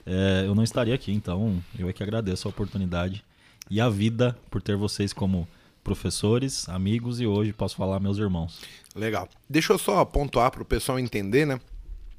é, 0.05 0.43
eu 0.45 0.55
não 0.55 0.63
estaria 0.63 0.95
aqui. 0.95 1.11
Então, 1.11 1.63
eu 1.77 1.89
é 1.89 1.93
que 1.93 2.01
agradeço 2.01 2.47
a 2.47 2.51
oportunidade 2.51 3.23
e 3.69 3.79
a 3.79 3.89
vida 3.89 4.37
por 4.49 4.61
ter 4.61 4.75
vocês 4.75 5.13
como 5.13 5.47
professores, 5.83 6.69
amigos 6.69 7.19
e 7.19 7.25
hoje 7.25 7.53
posso 7.53 7.75
falar 7.75 7.99
meus 7.99 8.17
irmãos. 8.17 8.59
Legal. 8.95 9.27
Deixa 9.49 9.73
eu 9.73 9.77
só 9.77 10.03
pontuar 10.05 10.51
para 10.51 10.61
o 10.61 10.65
pessoal 10.65 10.99
entender, 10.99 11.45
né? 11.45 11.59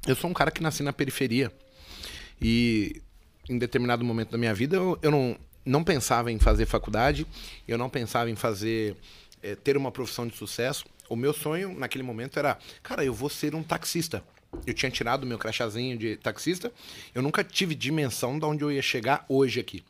Eu 0.05 0.15
sou 0.15 0.29
um 0.29 0.33
cara 0.33 0.51
que 0.51 0.61
nasci 0.61 0.83
na 0.83 0.91
periferia 0.91 1.51
e 2.41 3.01
em 3.49 3.57
determinado 3.57 4.03
momento 4.03 4.31
da 4.31 4.37
minha 4.37 4.53
vida 4.53 4.75
eu, 4.75 4.99
eu 5.01 5.11
não, 5.11 5.37
não 5.65 5.83
pensava 5.83 6.31
em 6.31 6.39
fazer 6.39 6.65
faculdade, 6.65 7.25
eu 7.67 7.77
não 7.77 7.89
pensava 7.89 8.29
em 8.29 8.35
fazer 8.35 8.95
é, 9.41 9.55
ter 9.55 9.77
uma 9.77 9.91
profissão 9.91 10.27
de 10.27 10.35
sucesso. 10.35 10.85
O 11.09 11.15
meu 11.15 11.33
sonho 11.33 11.77
naquele 11.77 12.03
momento 12.03 12.39
era, 12.39 12.57
cara, 12.81 13.03
eu 13.03 13.13
vou 13.13 13.29
ser 13.29 13.55
um 13.55 13.63
taxista. 13.63 14.23
Eu 14.65 14.73
tinha 14.73 14.91
tirado 14.91 15.25
meu 15.25 15.37
crachazinho 15.37 15.97
de 15.97 16.15
taxista, 16.17 16.71
eu 17.13 17.21
nunca 17.21 17.43
tive 17.43 17.73
dimensão 17.73 18.37
de 18.37 18.45
onde 18.45 18.63
eu 18.63 18.71
ia 18.71 18.81
chegar 18.81 19.25
hoje 19.27 19.59
aqui. 19.59 19.83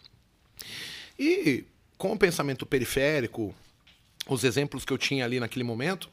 E 1.20 1.66
com 1.98 2.14
o 2.14 2.18
pensamento 2.18 2.66
periférico, 2.66 3.54
os 4.28 4.44
exemplos 4.44 4.86
que 4.86 4.94
eu 4.94 4.98
tinha 4.98 5.26
ali 5.26 5.40
naquele 5.40 5.64
momento, 5.64 6.10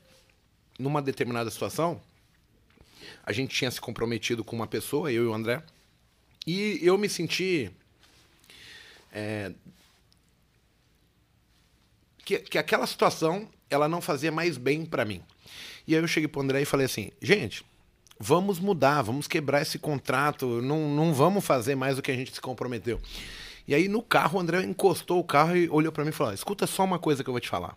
numa 0.78 1.00
determinada 1.00 1.50
situação, 1.50 2.00
a 3.24 3.32
gente 3.32 3.54
tinha 3.54 3.70
se 3.70 3.80
comprometido 3.80 4.42
com 4.42 4.56
uma 4.56 4.66
pessoa, 4.66 5.12
eu 5.12 5.24
e 5.24 5.26
o 5.26 5.34
André, 5.34 5.62
e 6.46 6.80
eu 6.82 6.96
me 6.98 7.08
senti. 7.08 7.70
É, 9.12 9.52
que, 12.24 12.38
que 12.38 12.58
aquela 12.58 12.86
situação 12.86 13.48
ela 13.68 13.88
não 13.88 14.00
fazia 14.00 14.30
mais 14.30 14.56
bem 14.56 14.84
para 14.84 15.04
mim. 15.04 15.22
E 15.86 15.94
aí 15.94 16.02
eu 16.02 16.06
cheguei 16.06 16.28
pro 16.28 16.40
André 16.40 16.62
e 16.62 16.64
falei 16.64 16.86
assim: 16.86 17.10
gente, 17.20 17.64
vamos 18.18 18.60
mudar, 18.60 19.02
vamos 19.02 19.26
quebrar 19.26 19.62
esse 19.62 19.78
contrato, 19.78 20.60
não, 20.62 20.88
não 20.88 21.12
vamos 21.12 21.44
fazer 21.44 21.74
mais 21.74 21.98
o 21.98 22.02
que 22.02 22.10
a 22.10 22.14
gente 22.14 22.32
se 22.32 22.40
comprometeu. 22.40 23.00
E 23.66 23.74
aí 23.74 23.88
no 23.88 24.02
carro 24.02 24.38
o 24.38 24.40
André 24.40 24.62
encostou 24.62 25.18
o 25.18 25.24
carro 25.24 25.56
e 25.56 25.68
olhou 25.68 25.92
para 25.92 26.04
mim 26.04 26.10
e 26.10 26.12
falou: 26.12 26.32
escuta 26.32 26.66
só 26.66 26.84
uma 26.84 26.98
coisa 26.98 27.24
que 27.24 27.30
eu 27.30 27.34
vou 27.34 27.40
te 27.40 27.48
falar. 27.48 27.76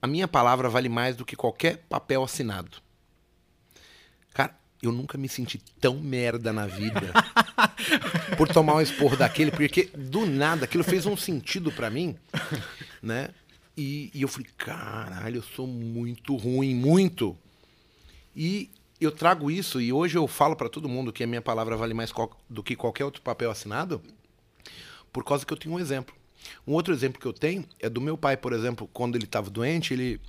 A 0.00 0.06
minha 0.06 0.28
palavra 0.28 0.68
vale 0.68 0.88
mais 0.88 1.16
do 1.16 1.24
que 1.24 1.34
qualquer 1.34 1.78
papel 1.88 2.22
assinado. 2.22 2.85
Eu 4.82 4.92
nunca 4.92 5.16
me 5.16 5.28
senti 5.28 5.58
tão 5.80 5.96
merda 5.96 6.52
na 6.52 6.66
vida 6.66 7.12
por 8.36 8.48
tomar 8.48 8.74
um 8.74 8.80
esporro 8.80 9.16
daquele, 9.16 9.50
porque 9.50 9.90
do 9.96 10.26
nada 10.26 10.64
aquilo 10.64 10.84
fez 10.84 11.06
um 11.06 11.16
sentido 11.16 11.72
para 11.72 11.90
mim, 11.90 12.16
né? 13.02 13.30
E, 13.76 14.10
e, 14.14 14.22
eu 14.22 14.28
falei, 14.28 14.46
caralho, 14.56 15.36
eu 15.36 15.42
sou 15.42 15.66
muito 15.66 16.34
ruim, 16.34 16.74
muito. 16.74 17.36
E 18.34 18.70
eu 18.98 19.12
trago 19.12 19.50
isso, 19.50 19.80
e 19.80 19.92
hoje 19.92 20.16
eu 20.16 20.26
falo 20.26 20.56
para 20.56 20.68
todo 20.68 20.88
mundo 20.88 21.12
que 21.12 21.22
a 21.22 21.26
minha 21.26 21.42
palavra 21.42 21.76
vale 21.76 21.92
mais 21.92 22.10
do 22.48 22.62
que 22.62 22.74
qualquer 22.74 23.04
outro 23.04 23.20
papel 23.20 23.50
assinado, 23.50 24.00
por 25.12 25.24
causa 25.24 25.44
que 25.44 25.52
eu 25.52 25.56
tenho 25.56 25.74
um 25.74 25.78
exemplo. 25.78 26.14
Um 26.66 26.72
outro 26.72 26.94
exemplo 26.94 27.20
que 27.20 27.26
eu 27.26 27.32
tenho 27.32 27.66
é 27.80 27.88
do 27.88 28.00
meu 28.00 28.16
pai, 28.16 28.36
por 28.36 28.52
exemplo, 28.52 28.88
quando 28.92 29.16
ele 29.16 29.24
estava 29.24 29.50
doente, 29.50 29.92
ele, 29.92 30.20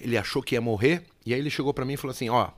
ele 0.00 0.16
achou 0.16 0.42
que 0.42 0.54
ia 0.54 0.60
morrer, 0.60 1.04
e 1.24 1.32
aí 1.32 1.40
ele 1.40 1.50
chegou 1.50 1.72
para 1.72 1.84
mim 1.84 1.92
e 1.92 1.96
falou 1.96 2.12
assim: 2.12 2.28
Ó, 2.28 2.50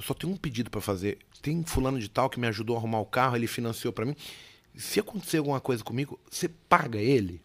eu 0.00 0.02
só 0.02 0.14
tenho 0.14 0.32
um 0.32 0.36
pedido 0.36 0.70
para 0.70 0.80
fazer. 0.80 1.18
Tem 1.42 1.62
fulano 1.62 2.00
de 2.00 2.08
tal 2.08 2.30
que 2.30 2.40
me 2.40 2.46
ajudou 2.46 2.74
a 2.74 2.78
arrumar 2.78 3.00
o 3.00 3.06
carro, 3.06 3.36
ele 3.36 3.46
financiou 3.46 3.92
para 3.92 4.06
mim. 4.06 4.16
Se 4.74 4.98
acontecer 4.98 5.36
alguma 5.36 5.60
coisa 5.60 5.84
comigo, 5.84 6.18
você 6.30 6.48
paga 6.48 6.98
ele? 6.98 7.38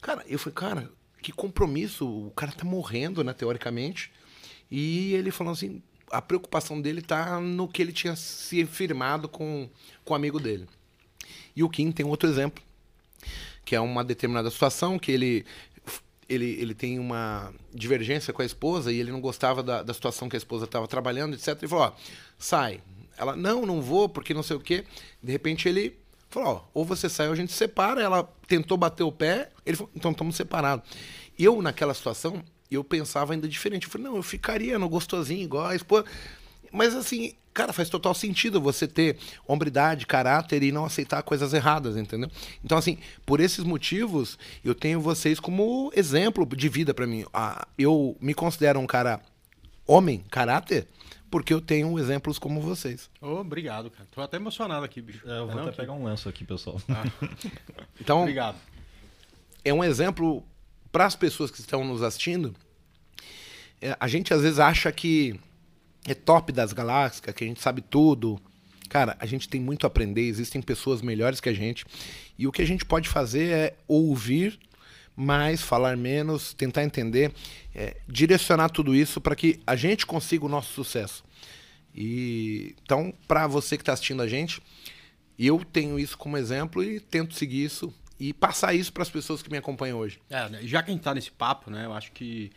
Cara, 0.00 0.24
eu 0.26 0.38
falei, 0.38 0.54
cara, 0.54 0.90
que 1.20 1.30
compromisso. 1.30 2.08
O 2.08 2.30
cara 2.30 2.52
tá 2.52 2.64
morrendo, 2.64 3.22
né, 3.22 3.34
teoricamente. 3.34 4.10
E 4.70 5.12
ele 5.12 5.30
falou 5.30 5.52
assim: 5.52 5.82
a 6.10 6.22
preocupação 6.22 6.80
dele 6.80 7.02
tá 7.02 7.38
no 7.38 7.68
que 7.68 7.82
ele 7.82 7.92
tinha 7.92 8.16
se 8.16 8.64
firmado 8.64 9.28
com, 9.28 9.68
com 10.06 10.14
o 10.14 10.16
amigo 10.16 10.40
dele. 10.40 10.66
E 11.54 11.62
o 11.62 11.68
Kim 11.68 11.92
tem 11.92 12.06
outro 12.06 12.28
exemplo, 12.28 12.64
que 13.62 13.76
é 13.76 13.80
uma 13.80 14.02
determinada 14.02 14.50
situação 14.50 14.98
que 14.98 15.12
ele 15.12 15.44
ele, 16.28 16.46
ele 16.60 16.74
tem 16.74 16.98
uma 16.98 17.52
divergência 17.72 18.32
com 18.32 18.42
a 18.42 18.44
esposa 18.44 18.92
e 18.92 18.98
ele 18.98 19.12
não 19.12 19.20
gostava 19.20 19.62
da, 19.62 19.82
da 19.82 19.94
situação 19.94 20.28
que 20.28 20.36
a 20.36 20.38
esposa 20.38 20.64
estava 20.64 20.86
trabalhando, 20.88 21.34
etc. 21.34 21.62
E 21.62 21.68
falou: 21.68 21.86
ó, 21.86 21.92
sai. 22.38 22.80
Ela, 23.16 23.36
não, 23.36 23.64
não 23.64 23.80
vou, 23.80 24.08
porque 24.08 24.34
não 24.34 24.42
sei 24.42 24.56
o 24.56 24.60
quê. 24.60 24.84
De 25.22 25.30
repente 25.30 25.68
ele 25.68 25.96
falou: 26.28 26.54
ó, 26.54 26.68
ou 26.74 26.84
você 26.84 27.08
sai 27.08 27.26
ou 27.28 27.32
a 27.32 27.36
gente 27.36 27.52
se 27.52 27.58
separa. 27.58 28.02
Ela 28.02 28.24
tentou 28.46 28.76
bater 28.76 29.02
o 29.02 29.12
pé, 29.12 29.50
ele 29.64 29.76
falou: 29.76 29.90
então 29.94 30.10
estamos 30.10 30.36
separados. 30.36 30.88
Eu, 31.38 31.60
naquela 31.62 31.94
situação, 31.94 32.42
eu 32.70 32.82
pensava 32.82 33.32
ainda 33.32 33.48
diferente. 33.48 33.86
Eu 33.86 33.90
falei: 33.90 34.06
não, 34.06 34.16
eu 34.16 34.22
ficaria 34.22 34.78
no 34.78 34.88
gostosinho, 34.88 35.42
igual 35.42 35.66
a 35.66 35.76
esposa. 35.76 36.04
Mas 36.74 36.92
assim, 36.92 37.34
cara, 37.54 37.72
faz 37.72 37.88
total 37.88 38.12
sentido 38.12 38.60
você 38.60 38.88
ter 38.88 39.16
hombridade, 39.46 40.06
caráter 40.06 40.60
e 40.64 40.72
não 40.72 40.84
aceitar 40.84 41.22
coisas 41.22 41.54
erradas, 41.54 41.96
entendeu? 41.96 42.28
Então, 42.64 42.76
assim, 42.76 42.98
por 43.24 43.38
esses 43.38 43.62
motivos, 43.62 44.36
eu 44.64 44.74
tenho 44.74 45.00
vocês 45.00 45.38
como 45.38 45.92
exemplo 45.94 46.44
de 46.44 46.68
vida 46.68 46.92
para 46.92 47.06
mim. 47.06 47.24
Ah, 47.32 47.66
eu 47.78 48.16
me 48.20 48.34
considero 48.34 48.80
um 48.80 48.86
cara 48.88 49.20
homem, 49.86 50.24
caráter, 50.30 50.88
porque 51.30 51.54
eu 51.54 51.60
tenho 51.60 51.96
exemplos 51.96 52.40
como 52.40 52.60
vocês. 52.60 53.08
Oh, 53.20 53.36
obrigado, 53.36 53.88
cara. 53.88 54.08
Tô 54.10 54.20
até 54.20 54.36
emocionado 54.36 54.84
aqui, 54.84 55.00
bicho. 55.00 55.22
É, 55.24 55.38
eu 55.38 55.46
vou 55.46 55.54
não, 55.54 55.62
até 55.62 55.68
aqui? 55.70 55.78
pegar 55.78 55.92
um 55.92 56.04
lenço 56.04 56.28
aqui, 56.28 56.44
pessoal. 56.44 56.82
Ah. 56.88 57.04
então, 58.00 58.22
obrigado. 58.22 58.56
É 59.64 59.72
um 59.72 59.84
exemplo 59.84 60.42
para 60.90 61.06
as 61.06 61.14
pessoas 61.14 61.52
que 61.52 61.60
estão 61.60 61.84
nos 61.84 62.02
assistindo. 62.02 62.52
É, 63.80 63.96
a 64.00 64.08
gente 64.08 64.34
às 64.34 64.42
vezes 64.42 64.58
acha 64.58 64.90
que 64.90 65.38
é 66.06 66.14
top 66.14 66.52
das 66.52 66.72
galáxias, 66.72 67.20
que 67.20 67.44
a 67.44 67.46
gente 67.46 67.60
sabe 67.60 67.80
tudo. 67.80 68.40
Cara, 68.88 69.16
a 69.18 69.26
gente 69.26 69.48
tem 69.48 69.60
muito 69.60 69.84
a 69.84 69.88
aprender, 69.88 70.22
existem 70.22 70.60
pessoas 70.60 71.02
melhores 71.02 71.40
que 71.40 71.48
a 71.48 71.54
gente. 71.54 71.84
E 72.38 72.46
o 72.46 72.52
que 72.52 72.62
a 72.62 72.66
gente 72.66 72.84
pode 72.84 73.08
fazer 73.08 73.50
é 73.50 73.76
ouvir 73.88 74.58
mais, 75.16 75.62
falar 75.62 75.96
menos, 75.96 76.52
tentar 76.54 76.84
entender, 76.84 77.32
é, 77.74 77.96
direcionar 78.08 78.68
tudo 78.68 78.94
isso 78.94 79.20
para 79.20 79.36
que 79.36 79.60
a 79.66 79.76
gente 79.76 80.04
consiga 80.04 80.44
o 80.44 80.48
nosso 80.48 80.72
sucesso. 80.72 81.24
E 81.94 82.74
então, 82.82 83.14
para 83.26 83.46
você 83.46 83.76
que 83.76 83.82
está 83.82 83.92
assistindo 83.92 84.22
a 84.22 84.28
gente, 84.28 84.60
eu 85.38 85.64
tenho 85.64 85.98
isso 85.98 86.18
como 86.18 86.36
exemplo 86.36 86.82
e 86.82 86.98
tento 87.00 87.34
seguir 87.34 87.64
isso 87.64 87.94
e 88.18 88.32
passar 88.32 88.74
isso 88.74 88.92
para 88.92 89.02
as 89.02 89.10
pessoas 89.10 89.42
que 89.42 89.50
me 89.50 89.58
acompanham 89.58 89.98
hoje. 89.98 90.20
É, 90.28 90.48
já 90.62 90.82
que 90.82 90.90
a 90.90 90.92
gente 90.92 91.00
está 91.00 91.14
nesse 91.14 91.30
papo, 91.30 91.70
né, 91.70 91.84
eu 91.86 91.92
acho 91.92 92.12
que 92.12 92.50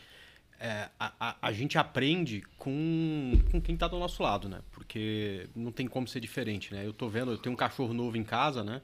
é, 0.60 0.90
a, 1.00 1.14
a, 1.20 1.36
a, 1.42 1.52
gente 1.52 1.78
aprende 1.78 2.44
com, 2.58 3.34
com 3.52 3.62
quem 3.62 3.76
está 3.76 3.88
do 3.88 4.00
nosso 4.00 4.22
lado, 4.24 4.50
né? 4.50 4.60
Porque 4.72 5.48
não 5.56 5.72
tem 5.72 5.88
como 5.88 6.08
ser 6.08 6.20
diferente, 6.20 6.74
né? 6.74 6.86
Eu 6.86 6.94
tô 6.94 7.08
vendo, 7.08 7.32
eu 7.32 7.38
tenho 7.38 7.54
um 7.54 7.58
cachorro 7.58 7.94
novo 7.94 8.18
em 8.18 8.24
casa, 8.24 8.64
né? 8.64 8.82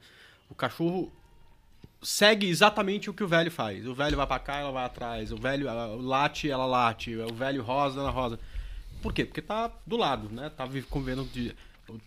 O 0.48 0.54
cachorro 0.54 1.12
segue 2.02 2.48
exatamente 2.48 3.10
o 3.10 3.14
que 3.14 3.24
o 3.24 3.28
velho 3.28 3.50
faz. 3.50 3.86
O 3.86 3.94
velho 3.94 4.16
vai 4.16 4.26
para 4.26 4.38
cá, 4.38 4.58
ela 4.58 4.70
vai 4.70 4.84
atrás. 4.84 5.32
O 5.32 5.36
velho 5.36 5.66
late, 6.00 6.48
ela 6.48 6.66
late. 6.66 7.16
O 7.16 7.34
velho 7.34 7.62
rosa, 7.62 8.00
ela 8.00 8.10
rosa. 8.10 8.38
Por 9.02 9.12
quê? 9.12 9.24
Porque 9.24 9.42
tá 9.42 9.70
do 9.86 9.96
lado, 9.96 10.28
né? 10.28 10.50
Tá 10.50 10.68
convivendo 10.88 11.24
de, 11.24 11.54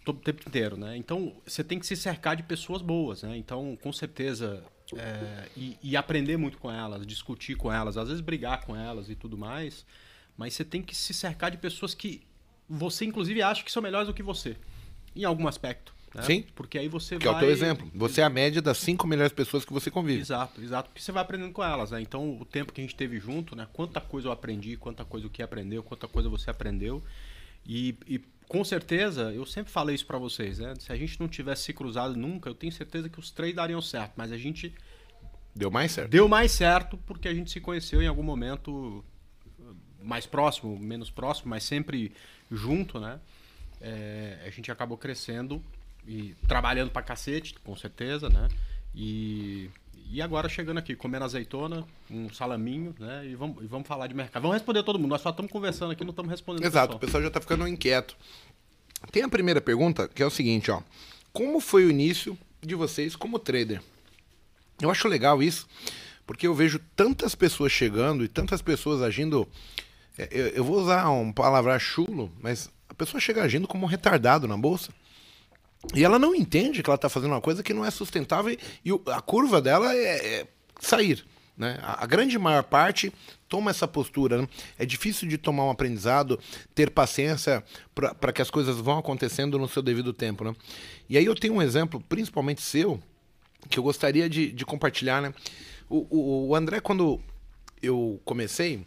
todo 0.06 0.18
o 0.18 0.22
tempo 0.22 0.48
inteiro, 0.48 0.78
né? 0.78 0.96
Então, 0.98 1.36
você 1.46 1.64
tem 1.64 1.80
que 1.80 1.86
se 1.86 1.96
cercar 1.96 2.36
de 2.36 2.44
pessoas 2.44 2.82
boas, 2.82 3.24
né? 3.24 3.38
Então, 3.38 3.78
com 3.82 3.92
certeza, 3.92 4.64
é, 4.96 5.50
e, 5.56 5.78
e, 5.84 5.98
aprender 5.98 6.38
muito 6.38 6.58
com 6.58 6.72
elas, 6.72 7.06
discutir 7.06 7.56
com 7.56 7.72
elas, 7.72 7.98
às 7.98 8.08
vezes 8.08 8.22
brigar 8.22 8.62
com 8.62 8.76
elas 8.76 9.10
e 9.10 9.16
tudo 9.16 9.38
mais. 9.38 9.86
Mas 10.38 10.54
você 10.54 10.64
tem 10.64 10.82
que 10.82 10.96
se 10.96 11.14
cercar 11.14 11.52
de 11.52 11.58
pessoas 11.58 11.94
que 11.94 12.22
você, 12.70 13.06
inclusive, 13.06 13.42
acha 13.42 13.64
que 13.64 13.72
são 13.72 13.82
melhores 13.82 14.08
do 14.08 14.14
que 14.14 14.24
você, 14.24 14.56
em 15.16 15.24
algum 15.24 15.48
aspecto. 15.48 15.94
Né? 16.14 16.22
Sim. 16.24 16.46
Porque 16.56 16.78
aí 16.78 16.88
você 16.88 17.18
que 17.18 17.26
vai. 17.26 17.34
Que 17.34 17.44
é 17.44 17.48
o 17.48 17.48
teu 17.48 17.52
exemplo. 17.52 17.92
Você 17.94 18.22
é 18.22 18.24
a 18.24 18.30
média 18.30 18.62
das 18.62 18.78
cinco 18.78 19.06
melhores 19.06 19.34
pessoas 19.34 19.66
que 19.66 19.74
você 19.74 19.92
convive. 19.92 20.22
Exato, 20.22 20.62
exato. 20.62 20.90
Porque 20.90 21.02
você 21.02 21.12
vai 21.12 21.22
aprendendo 21.22 21.52
com 21.52 21.64
elas, 21.64 21.92
né? 21.92 22.02
Então, 22.02 22.40
o 22.40 22.46
tempo 22.46 22.72
que 22.72 22.82
a 22.82 22.84
gente 22.84 22.96
teve 22.96 23.20
junto, 23.20 23.56
né? 23.56 23.68
Quanta 23.74 24.00
coisa 24.00 24.28
eu 24.28 24.32
aprendi, 24.32 24.78
quanta 24.78 25.04
coisa 25.04 25.28
o 25.28 25.30
que 25.30 25.44
aprendeu, 25.44 25.84
quanta 25.84 26.08
coisa 26.08 26.30
você 26.30 26.50
aprendeu. 26.50 27.04
E, 27.66 27.96
e 28.08 28.22
com 28.48 28.64
certeza, 28.64 29.32
eu 29.34 29.46
sempre 29.46 29.72
falei 29.72 29.96
isso 29.96 30.06
para 30.06 30.18
vocês, 30.18 30.60
né? 30.60 30.74
Se 30.80 30.92
a 30.92 30.96
gente 30.96 31.20
não 31.20 31.28
tivesse 31.28 31.64
se 31.64 31.74
cruzado 31.74 32.16
nunca, 32.16 32.50
eu 32.50 32.56
tenho 32.56 32.72
certeza 32.72 33.10
que 33.10 33.20
os 33.20 33.30
três 33.30 33.54
dariam 33.54 33.82
certo, 33.82 34.14
mas 34.16 34.32
a 34.32 34.38
gente 34.38 34.74
deu 35.54 35.70
mais 35.70 35.92
certo. 35.92 36.10
Deu 36.10 36.28
mais 36.28 36.52
certo 36.52 36.98
porque 37.06 37.28
a 37.28 37.34
gente 37.34 37.52
se 37.52 37.60
conheceu 37.60 38.02
em 38.02 38.08
algum 38.08 38.24
momento 38.24 39.04
mais 40.02 40.26
próximo, 40.26 40.78
menos 40.80 41.10
próximo, 41.10 41.50
mas 41.50 41.64
sempre 41.64 42.14
junto, 42.50 43.00
né? 43.00 43.20
É, 43.82 44.44
a 44.46 44.50
gente 44.50 44.72
acabou 44.72 44.98
crescendo 44.98 45.62
e 46.08 46.34
trabalhando 46.48 46.90
pra 46.90 47.02
cacete, 47.02 47.54
com 47.64 47.76
certeza, 47.76 48.30
né? 48.30 48.48
E, 48.96 49.70
e 50.10 50.22
agora 50.22 50.48
chegando 50.48 50.78
aqui, 50.78 50.96
comendo 50.96 51.26
azeitona, 51.26 51.86
um 52.10 52.30
salaminho, 52.34 52.96
né? 53.00 53.26
E 53.26 53.36
vamos, 53.36 53.64
e 53.64 53.68
vamos 53.68 53.88
falar 53.88 54.08
de 54.08 54.14
mercado. 54.14 54.42
Vamos 54.42 54.56
responder 54.56 54.84
todo 54.84 54.98
mundo. 54.98 55.10
Nós 55.10 55.22
só 55.22 55.30
estamos 55.30 55.52
conversando 55.52 55.92
aqui, 55.92 56.04
não 56.04 56.12
estamos 56.12 56.32
respondendo. 56.32 56.66
Exato, 56.66 56.96
o 56.96 57.00
pessoal 57.00 57.22
já 57.22 57.28
está 57.28 57.42
ficando 57.42 57.68
inquieto. 57.68 58.16
Tem 59.12 59.24
a 59.24 59.30
primeira 59.30 59.62
pergunta, 59.62 60.08
que 60.08 60.24
é 60.24 60.26
o 60.26 60.30
seguinte, 60.30 60.72
ó. 60.72 60.82
Como 61.34 61.60
foi 61.60 61.86
o 61.86 61.90
início 61.90 62.38
de 62.62 62.74
vocês 62.74 63.16
como 63.16 63.38
trader? 63.38 63.82
Eu 64.82 64.90
acho 64.90 65.08
legal 65.08 65.42
isso, 65.44 65.68
porque 66.26 66.48
eu 66.48 66.54
vejo 66.56 66.80
tantas 66.96 67.36
pessoas 67.36 67.72
chegando 67.72 68.24
e 68.24 68.28
tantas 68.28 68.62
pessoas 68.62 69.02
agindo. 69.02 69.48
É, 70.18 70.54
eu, 70.56 70.64
vou 70.64 70.80
usar 70.80 71.10
um 71.10 71.32
palavra 71.32 71.78
chulo, 71.78 72.32
mas 72.42 72.70
a 72.90 72.94
pessoa 72.94 73.20
chega 73.20 73.44
agindo 73.44 73.68
como 73.68 73.86
um 73.86 73.90
retardado 73.90 74.48
na 74.48 74.58
bolsa. 74.58 74.92
E 75.96 76.04
ela 76.04 76.20
não 76.20 76.36
entende 76.36 76.82
que 76.84 76.90
ela 76.90 76.96
está 76.96 77.10
fazendo 77.10 77.32
uma 77.32 77.42
coisa 77.42 77.64
que 77.64 77.74
não 77.74 77.86
é 77.86 77.92
sustentável 77.92 78.58
e 78.84 78.92
a 79.12 79.22
curva 79.22 79.62
dela 79.62 79.94
é, 79.94 80.40
é 80.40 80.48
sair. 80.80 81.26
Né? 81.58 81.80
A, 81.82 82.06
grande 82.06 82.38
maior 82.38 82.64
parte 82.64 83.12
toma 83.48 83.72
essa 83.72 83.88
postura. 83.88 84.42
Né? 84.42 84.50
É 84.78 84.86
difícil 84.86 85.28
de 85.28 85.38
tomar 85.38 85.66
um 85.66 85.70
aprendizado, 85.70 86.40
ter 86.76 86.92
paciência 86.92 87.64
para 87.96 88.32
que 88.32 88.42
as 88.42 88.50
coisas 88.50 88.78
vão 88.78 89.00
acontecendo 89.00 89.58
no 89.58 89.68
seu 89.68 89.82
devido 89.82 90.14
tempo. 90.14 90.44
Né? 90.44 90.56
E 91.10 91.18
aí 91.18 91.26
eu 91.26 91.36
tenho 91.36 91.56
um 91.56 91.62
exemplo, 91.62 92.04
principalmente 92.08 92.62
seu, 92.62 93.02
que 93.70 93.80
eu 93.80 93.84
gostaria 93.84 94.30
de, 94.30 94.52
de 94.52 94.66
compartilhar. 94.66 95.22
Né? 95.22 95.34
O, 95.90 96.06
o, 96.10 96.48
o 96.50 96.56
André, 96.56 96.80
quando 96.80 97.20
eu 97.82 98.20
comecei, 98.26 98.86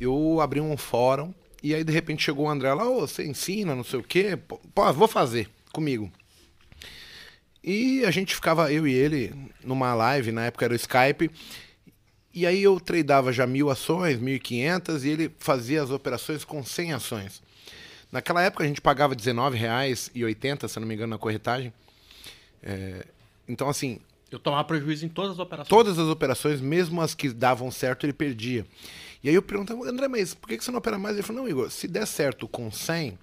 eu 0.00 0.40
abri 0.40 0.60
um 0.60 0.76
fórum 0.76 1.32
e 1.62 1.74
aí 1.74 1.82
de 1.82 1.92
repente 1.92 2.22
chegou 2.22 2.46
o 2.46 2.50
André 2.50 2.74
lá, 2.74 2.86
oh, 2.86 3.06
você 3.06 3.24
ensina, 3.24 3.74
não 3.74 3.84
sei 3.84 4.00
o 4.00 4.02
quê. 4.02 4.36
Pô, 4.74 4.92
vou 4.92 5.08
fazer 5.08 5.48
comigo. 5.74 6.10
E 7.62 8.04
a 8.04 8.10
gente 8.10 8.34
ficava, 8.34 8.72
eu 8.72 8.86
e 8.86 8.92
ele, 8.94 9.34
numa 9.62 9.94
live, 9.94 10.32
na 10.32 10.46
época 10.46 10.64
era 10.64 10.72
o 10.72 10.76
Skype, 10.76 11.30
e 12.32 12.46
aí 12.46 12.62
eu 12.62 12.78
tradeava 12.78 13.32
já 13.32 13.46
mil 13.46 13.70
ações, 13.70 14.18
mil 14.18 14.34
e 14.34 14.40
quinhentas, 14.40 15.04
e 15.04 15.08
ele 15.08 15.30
fazia 15.38 15.82
as 15.82 15.90
operações 15.90 16.44
com 16.44 16.64
100 16.64 16.92
ações. 16.92 17.42
Naquela 18.12 18.42
época 18.42 18.64
a 18.64 18.66
gente 18.66 18.80
pagava 18.80 19.14
R$19,80, 19.14 20.68
se 20.68 20.78
não 20.78 20.86
me 20.86 20.94
engano, 20.94 21.10
na 21.10 21.18
corretagem. 21.18 21.72
É, 22.62 23.06
então, 23.48 23.68
assim... 23.68 23.98
Eu 24.30 24.38
tomava 24.38 24.64
prejuízo 24.64 25.06
em 25.06 25.08
todas 25.08 25.32
as 25.32 25.38
operações. 25.38 25.68
Todas 25.68 25.98
as 25.98 26.08
operações, 26.08 26.60
mesmo 26.60 27.00
as 27.00 27.14
que 27.14 27.28
davam 27.30 27.70
certo, 27.70 28.04
ele 28.04 28.12
perdia. 28.12 28.66
E 29.22 29.28
aí 29.28 29.34
eu 29.34 29.42
perguntava, 29.42 29.88
André, 29.88 30.06
mas 30.06 30.34
por 30.34 30.48
que 30.48 30.60
você 30.60 30.70
não 30.70 30.78
opera 30.78 30.98
mais? 30.98 31.14
Ele 31.14 31.22
falou, 31.22 31.42
não, 31.42 31.48
Igor, 31.48 31.70
se 31.70 31.88
der 31.88 32.06
certo 32.06 32.46
com 32.46 32.70
100, 32.70 33.18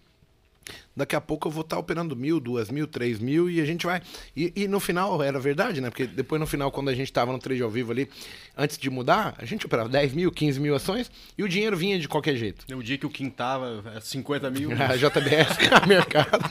Daqui 0.95 1.15
a 1.15 1.21
pouco 1.21 1.47
eu 1.47 1.51
vou 1.51 1.61
estar 1.61 1.77
operando 1.77 2.15
mil, 2.15 2.39
duas 2.39 2.69
mil, 2.69 2.85
três 2.85 3.19
mil 3.19 3.49
e 3.49 3.61
a 3.61 3.65
gente 3.65 3.85
vai. 3.85 4.01
E, 4.35 4.51
e 4.55 4.67
no 4.67 4.79
final 4.79 5.21
era 5.23 5.39
verdade, 5.39 5.81
né? 5.81 5.89
Porque 5.89 6.05
depois 6.05 6.39
no 6.39 6.45
final, 6.45 6.71
quando 6.71 6.89
a 6.89 6.93
gente 6.93 7.07
estava 7.07 7.31
no 7.31 7.39
trade 7.39 7.61
ao 7.61 7.69
vivo 7.69 7.91
ali, 7.91 8.09
antes 8.57 8.77
de 8.77 8.89
mudar, 8.89 9.33
a 9.37 9.45
gente 9.45 9.65
operava 9.65 9.89
10 9.89 10.13
mil, 10.13 10.31
15 10.31 10.59
mil 10.59 10.75
ações 10.75 11.09
e 11.37 11.43
o 11.43 11.49
dinheiro 11.49 11.75
vinha 11.77 11.97
de 11.97 12.07
qualquer 12.07 12.35
jeito. 12.35 12.65
O 12.75 12.83
dia 12.83 12.97
que 12.97 13.05
o 13.05 13.09
Kim 13.09 13.29
tava, 13.29 13.99
50 14.01 14.49
mil. 14.49 14.69
a 14.81 14.95
JBS, 14.95 15.57
a 15.71 15.85
mercado. 15.87 16.43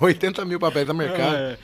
80 0.00 0.44
mil 0.44 0.58
papéis 0.58 0.88
a 0.88 0.94
mercado. 0.94 1.36
É. 1.36 1.58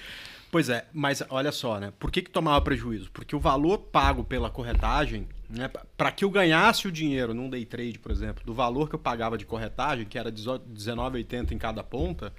Pois 0.52 0.68
é, 0.68 0.84
mas 0.92 1.24
olha 1.30 1.50
só, 1.50 1.80
né? 1.80 1.94
Por 1.98 2.10
que, 2.10 2.20
que 2.20 2.30
tomava 2.30 2.60
prejuízo? 2.60 3.10
Porque 3.10 3.34
o 3.34 3.40
valor 3.40 3.78
pago 3.78 4.22
pela 4.22 4.50
corretagem, 4.50 5.26
né? 5.48 5.70
Para 5.96 6.12
que 6.12 6.26
eu 6.26 6.30
ganhasse 6.30 6.86
o 6.86 6.92
dinheiro 6.92 7.32
num 7.32 7.48
day 7.48 7.64
trade, 7.64 7.98
por 7.98 8.12
exemplo, 8.12 8.44
do 8.44 8.52
valor 8.52 8.86
que 8.86 8.94
eu 8.94 8.98
pagava 8.98 9.38
de 9.38 9.46
corretagem, 9.46 10.04
que 10.04 10.18
era 10.18 10.28
R$19,80 10.28 11.52
em 11.52 11.58
cada 11.58 11.82
ponta, 11.82 12.34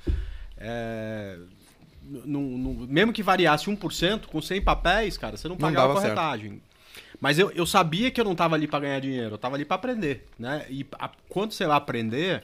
é... 0.56 1.40
No, 2.04 2.58
no, 2.58 2.86
mesmo 2.86 3.12
que 3.14 3.24
variasse 3.24 3.66
1%, 3.66 4.28
com 4.28 4.42
100 4.42 4.62
papéis, 4.62 5.18
cara, 5.18 5.36
você 5.36 5.48
não 5.48 5.58
pagava 5.58 5.96
não 5.96 6.02
corretagem. 6.02 6.52
Certo. 6.52 7.18
Mas 7.20 7.40
eu, 7.40 7.50
eu 7.52 7.66
sabia 7.66 8.12
que 8.12 8.22
eu 8.22 8.26
não 8.26 8.34
estava 8.34 8.54
ali 8.54 8.68
para 8.68 8.82
ganhar 8.82 9.00
dinheiro, 9.00 9.32
eu 9.32 9.36
estava 9.36 9.56
ali 9.56 9.66
para 9.66 9.78
aprender, 9.78 10.28
né? 10.38 10.68
E 10.70 10.86
a, 11.00 11.10
quando 11.30 11.54
você 11.54 11.66
vai 11.66 11.78
aprender, 11.78 12.44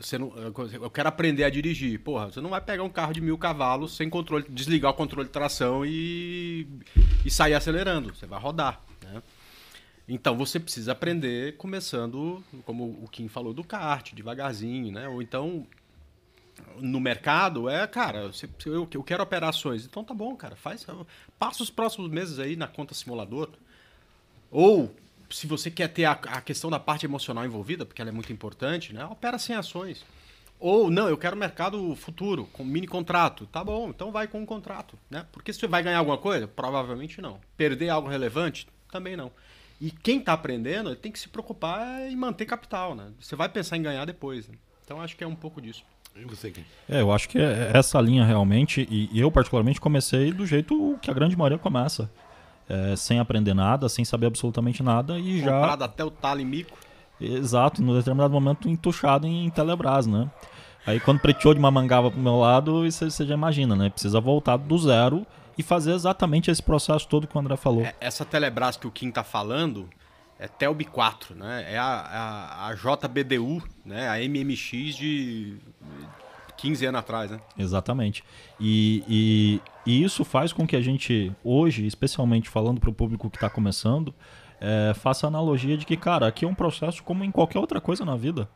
você 0.00 0.18
não, 0.18 0.32
eu 0.36 0.90
quero 0.90 1.08
aprender 1.08 1.44
a 1.44 1.50
dirigir. 1.50 1.98
Porra, 2.00 2.30
você 2.30 2.40
não 2.40 2.50
vai 2.50 2.60
pegar 2.60 2.82
um 2.82 2.90
carro 2.90 3.14
de 3.14 3.20
mil 3.20 3.38
cavalos 3.38 3.96
sem 3.96 4.10
controle, 4.10 4.44
desligar 4.48 4.90
o 4.90 4.94
controle 4.94 5.26
de 5.26 5.32
tração 5.32 5.84
e, 5.84 6.66
e 7.24 7.30
sair 7.30 7.54
acelerando. 7.54 8.14
Você 8.14 8.26
vai 8.26 8.38
rodar. 8.38 8.82
Né? 9.02 9.22
Então 10.06 10.36
você 10.36 10.60
precisa 10.60 10.92
aprender 10.92 11.56
começando, 11.56 12.44
como 12.66 12.84
o 13.02 13.08
Kim 13.10 13.28
falou, 13.28 13.54
do 13.54 13.64
kart, 13.64 14.12
devagarzinho, 14.12 14.92
né? 14.92 15.08
Ou 15.08 15.22
então 15.22 15.66
no 16.78 17.00
mercado 17.00 17.68
é, 17.68 17.86
cara, 17.86 18.30
eu, 18.66 18.86
quero 19.02 19.22
operações. 19.22 19.86
Então 19.86 20.04
tá 20.04 20.12
bom, 20.12 20.36
cara, 20.36 20.56
faz. 20.56 20.86
Passa 21.38 21.62
os 21.62 21.70
próximos 21.70 22.10
meses 22.10 22.38
aí 22.38 22.56
na 22.56 22.66
conta 22.66 22.94
simulador. 22.94 23.50
Ou 24.50 24.94
se 25.30 25.46
você 25.46 25.70
quer 25.70 25.88
ter 25.88 26.04
a, 26.04 26.12
a, 26.12 26.40
questão 26.40 26.70
da 26.70 26.80
parte 26.80 27.04
emocional 27.04 27.44
envolvida, 27.44 27.84
porque 27.84 28.00
ela 28.00 28.10
é 28.10 28.12
muito 28.12 28.32
importante, 28.32 28.92
né? 28.92 29.04
Opera 29.06 29.38
sem 29.38 29.54
ações. 29.54 30.04
Ou, 30.60 30.90
não, 30.90 31.08
eu 31.08 31.16
quero 31.16 31.36
mercado 31.36 31.94
futuro, 31.94 32.48
com 32.52 32.64
mini 32.64 32.86
contrato. 32.86 33.46
Tá 33.46 33.62
bom, 33.62 33.90
então 33.90 34.10
vai 34.10 34.26
com 34.26 34.40
um 34.40 34.46
contrato, 34.46 34.98
né? 35.08 35.26
Porque 35.30 35.52
se 35.52 35.60
você 35.60 35.66
vai 35.66 35.82
ganhar 35.82 35.98
alguma 35.98 36.18
coisa? 36.18 36.48
Provavelmente 36.48 37.20
não. 37.20 37.40
Perder 37.56 37.90
algo 37.90 38.08
relevante? 38.08 38.66
Também 38.90 39.16
não. 39.16 39.30
E 39.80 39.90
quem 39.90 40.18
está 40.18 40.32
aprendendo 40.32 40.94
tem 40.96 41.12
que 41.12 41.18
se 41.18 41.28
preocupar 41.28 42.10
em 42.10 42.16
manter 42.16 42.46
capital, 42.46 42.94
né? 42.94 43.12
Você 43.20 43.36
vai 43.36 43.48
pensar 43.48 43.76
em 43.76 43.82
ganhar 43.82 44.04
depois. 44.04 44.48
Né? 44.48 44.56
Então 44.84 45.00
acho 45.00 45.16
que 45.16 45.22
é 45.22 45.26
um 45.26 45.36
pouco 45.36 45.60
disso. 45.60 45.84
É, 46.88 47.00
eu 47.00 47.12
acho 47.12 47.28
que 47.28 47.38
é 47.38 47.70
essa 47.72 48.00
linha 48.00 48.24
realmente, 48.24 48.88
e 48.90 49.20
eu 49.20 49.30
particularmente 49.30 49.80
comecei 49.80 50.32
do 50.32 50.44
jeito 50.44 50.98
que 51.00 51.10
a 51.10 51.14
grande 51.14 51.36
maioria 51.36 51.58
começa 51.58 52.10
é, 52.68 52.94
sem 52.96 53.18
aprender 53.18 53.54
nada, 53.54 53.88
sem 53.88 54.04
saber 54.04 54.26
absolutamente 54.26 54.82
nada 54.82 55.18
e 55.18 55.38
Comprado 55.38 55.44
já. 55.44 55.52
Comprado 55.52 55.84
até 55.84 56.04
o 56.04 56.10
talo 56.10 56.40
e 56.40 56.44
mico. 56.44 56.76
Exato, 57.20 57.82
no 57.82 57.96
determinado 57.96 58.32
momento 58.32 58.68
entuchado 58.68 59.26
em 59.26 59.50
Telebrás, 59.50 60.06
né? 60.06 60.30
Aí 60.86 61.00
quando 61.00 61.20
preteou 61.20 61.52
de 61.52 61.58
uma 61.58 61.70
mangava 61.70 62.10
pro 62.10 62.20
meu 62.20 62.36
lado, 62.36 62.84
você, 62.84 63.10
você 63.10 63.26
já 63.26 63.34
imagina, 63.34 63.74
né? 63.74 63.90
Precisa 63.90 64.20
voltar 64.20 64.56
do 64.56 64.78
zero 64.78 65.26
e 65.56 65.62
fazer 65.62 65.92
exatamente 65.92 66.50
esse 66.50 66.62
processo 66.62 67.08
todo 67.08 67.26
que 67.26 67.36
o 67.36 67.40
André 67.40 67.56
falou. 67.56 67.82
É, 67.82 67.94
essa 68.00 68.24
Telebrás 68.24 68.76
que 68.76 68.86
o 68.86 68.90
Kim 68.90 69.10
tá 69.10 69.24
falando 69.24 69.88
é 70.38 70.46
Telb 70.46 70.84
4, 70.84 71.34
né? 71.34 71.66
É 71.68 71.76
a, 71.76 71.84
a, 71.84 72.68
a 72.68 72.74
JBDU, 72.74 73.60
né? 73.84 74.08
A 74.08 74.16
MMX 74.18 74.96
de 74.96 75.56
15 76.58 76.86
anos 76.86 76.98
atrás, 76.98 77.30
né? 77.30 77.40
Exatamente. 77.56 78.22
E, 78.60 79.02
e, 79.08 79.60
e 79.86 80.04
isso 80.04 80.24
faz 80.24 80.52
com 80.52 80.66
que 80.66 80.76
a 80.76 80.80
gente, 80.80 81.32
hoje, 81.42 81.86
especialmente 81.86 82.48
falando 82.48 82.80
para 82.80 82.90
o 82.90 82.92
público 82.92 83.30
que 83.30 83.36
está 83.36 83.48
começando, 83.48 84.12
é, 84.60 84.92
faça 84.94 85.26
a 85.26 85.28
analogia 85.28 85.76
de 85.76 85.86
que, 85.86 85.96
cara, 85.96 86.26
aqui 86.26 86.44
é 86.44 86.48
um 86.48 86.54
processo 86.54 87.02
como 87.02 87.24
em 87.24 87.30
qualquer 87.30 87.60
outra 87.60 87.80
coisa 87.80 88.04
na 88.04 88.16
vida. 88.16 88.48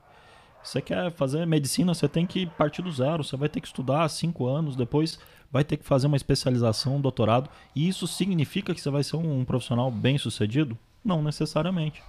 Você 0.62 0.80
quer 0.80 1.10
fazer 1.12 1.46
medicina, 1.46 1.94
você 1.94 2.08
tem 2.08 2.26
que 2.26 2.46
partir 2.46 2.82
do 2.82 2.92
zero, 2.92 3.24
você 3.24 3.36
vai 3.36 3.48
ter 3.48 3.60
que 3.60 3.66
estudar 3.66 4.08
cinco 4.08 4.46
anos, 4.46 4.76
depois 4.76 5.18
vai 5.50 5.64
ter 5.64 5.76
que 5.76 5.84
fazer 5.84 6.06
uma 6.06 6.16
especialização, 6.16 6.96
um 6.96 7.00
doutorado. 7.00 7.48
E 7.74 7.88
isso 7.88 8.06
significa 8.06 8.74
que 8.74 8.80
você 8.80 8.90
vai 8.90 9.02
ser 9.02 9.16
um 9.16 9.44
profissional 9.44 9.90
bem 9.90 10.18
sucedido? 10.18 10.76
Não 11.04 11.22
necessariamente 11.22 12.02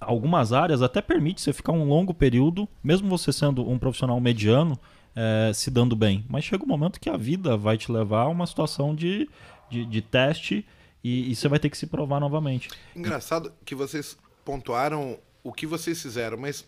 algumas 0.00 0.52
áreas 0.52 0.82
até 0.82 1.00
permite 1.00 1.40
você 1.40 1.52
ficar 1.52 1.72
um 1.72 1.84
longo 1.84 2.14
período, 2.14 2.68
mesmo 2.82 3.08
você 3.08 3.32
sendo 3.32 3.68
um 3.68 3.78
profissional 3.78 4.18
mediano, 4.20 4.78
é, 5.14 5.52
se 5.52 5.70
dando 5.70 5.94
bem. 5.94 6.24
Mas 6.28 6.44
chega 6.44 6.64
um 6.64 6.68
momento 6.68 7.00
que 7.00 7.08
a 7.08 7.16
vida 7.16 7.56
vai 7.56 7.76
te 7.76 7.90
levar 7.90 8.22
a 8.22 8.28
uma 8.28 8.46
situação 8.46 8.94
de, 8.94 9.28
de, 9.70 9.84
de 9.84 10.02
teste 10.02 10.66
e, 11.02 11.30
e, 11.30 11.36
você 11.36 11.48
vai 11.48 11.58
ter 11.58 11.68
que 11.68 11.76
se 11.76 11.86
provar 11.86 12.18
novamente. 12.20 12.70
Engraçado 12.96 13.52
que 13.64 13.74
vocês 13.74 14.16
pontuaram 14.44 15.18
o 15.42 15.52
que 15.52 15.66
vocês 15.66 16.00
fizeram, 16.00 16.38
mas 16.38 16.64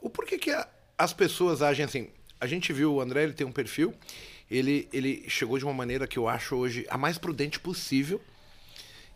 o 0.00 0.08
porquê 0.08 0.38
que 0.38 0.50
a, 0.50 0.66
as 0.96 1.12
pessoas 1.12 1.60
agem 1.60 1.84
assim? 1.84 2.08
A 2.40 2.46
gente 2.46 2.72
viu 2.72 2.94
o 2.94 3.00
André, 3.00 3.24
ele 3.24 3.32
tem 3.32 3.46
um 3.46 3.52
perfil, 3.52 3.94
ele, 4.50 4.88
ele 4.92 5.28
chegou 5.28 5.58
de 5.58 5.64
uma 5.64 5.74
maneira 5.74 6.06
que 6.06 6.18
eu 6.18 6.28
acho 6.28 6.56
hoje 6.56 6.86
a 6.88 6.96
mais 6.96 7.18
prudente 7.18 7.60
possível. 7.60 8.20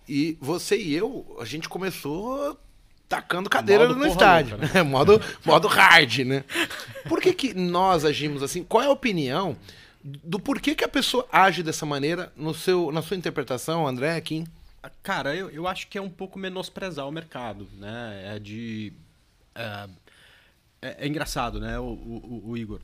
E 0.09 0.37
você 0.40 0.77
e 0.77 0.94
eu, 0.94 1.37
a 1.40 1.44
gente 1.44 1.68
começou 1.68 2.59
tacando 3.12 3.51
cadeira 3.51 3.87
modo 3.87 4.01
no 4.01 4.07
estádio. 4.07 4.57
Louca, 4.57 4.75
né? 4.75 4.81
modo, 4.88 5.20
modo 5.44 5.68
hard, 5.68 6.20
né? 6.20 6.44
Por 7.07 7.20
que, 7.20 7.35
que 7.35 7.53
nós 7.53 8.07
agimos 8.07 8.42
assim? 8.42 8.64
Qual 8.64 8.83
é 8.83 8.87
a 8.87 8.90
opinião 8.90 9.55
do 10.03 10.40
porquê 10.40 10.75
que 10.75 10.83
a 10.83 10.88
pessoa 10.88 11.29
age 11.31 11.62
dessa 11.62 11.85
maneira 11.85 12.33
no 12.35 12.55
seu, 12.55 12.90
na 12.90 13.03
sua 13.03 13.14
interpretação, 13.14 13.87
André, 13.87 14.18
Kim? 14.22 14.46
Cara, 15.03 15.37
eu, 15.37 15.51
eu 15.51 15.68
acho 15.68 15.88
que 15.88 15.98
é 15.98 16.01
um 16.01 16.09
pouco 16.09 16.38
menosprezar 16.38 17.07
o 17.07 17.12
mercado, 17.12 17.68
né? 17.79 18.35
É 18.35 18.38
de... 18.38 18.94
É, 19.55 19.88
é, 20.81 20.96
é 21.01 21.07
engraçado, 21.07 21.61
né, 21.61 21.79
o, 21.79 21.83
o, 21.83 22.42
o 22.46 22.57
Igor? 22.57 22.81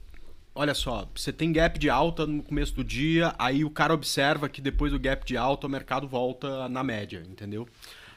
olha 0.54 0.74
só, 0.74 1.08
você 1.14 1.32
tem 1.32 1.52
gap 1.52 1.78
de 1.78 1.88
alta 1.88 2.26
no 2.26 2.42
começo 2.42 2.74
do 2.74 2.82
dia, 2.82 3.32
aí 3.38 3.64
o 3.64 3.70
cara 3.70 3.94
observa 3.94 4.48
que 4.48 4.60
depois 4.60 4.90
do 4.90 4.98
gap 4.98 5.24
de 5.24 5.36
alta 5.36 5.68
o 5.68 5.70
mercado 5.70 6.08
volta 6.08 6.68
na 6.68 6.82
média, 6.82 7.24
entendeu? 7.30 7.68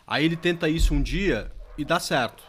Aí 0.08 0.26
ele 0.26 0.36
tenta 0.36 0.68
isso 0.68 0.96
um 0.96 1.04
dia, 1.04 1.52
e 1.78 1.86
dá 1.86 2.00
certo. 2.00 2.44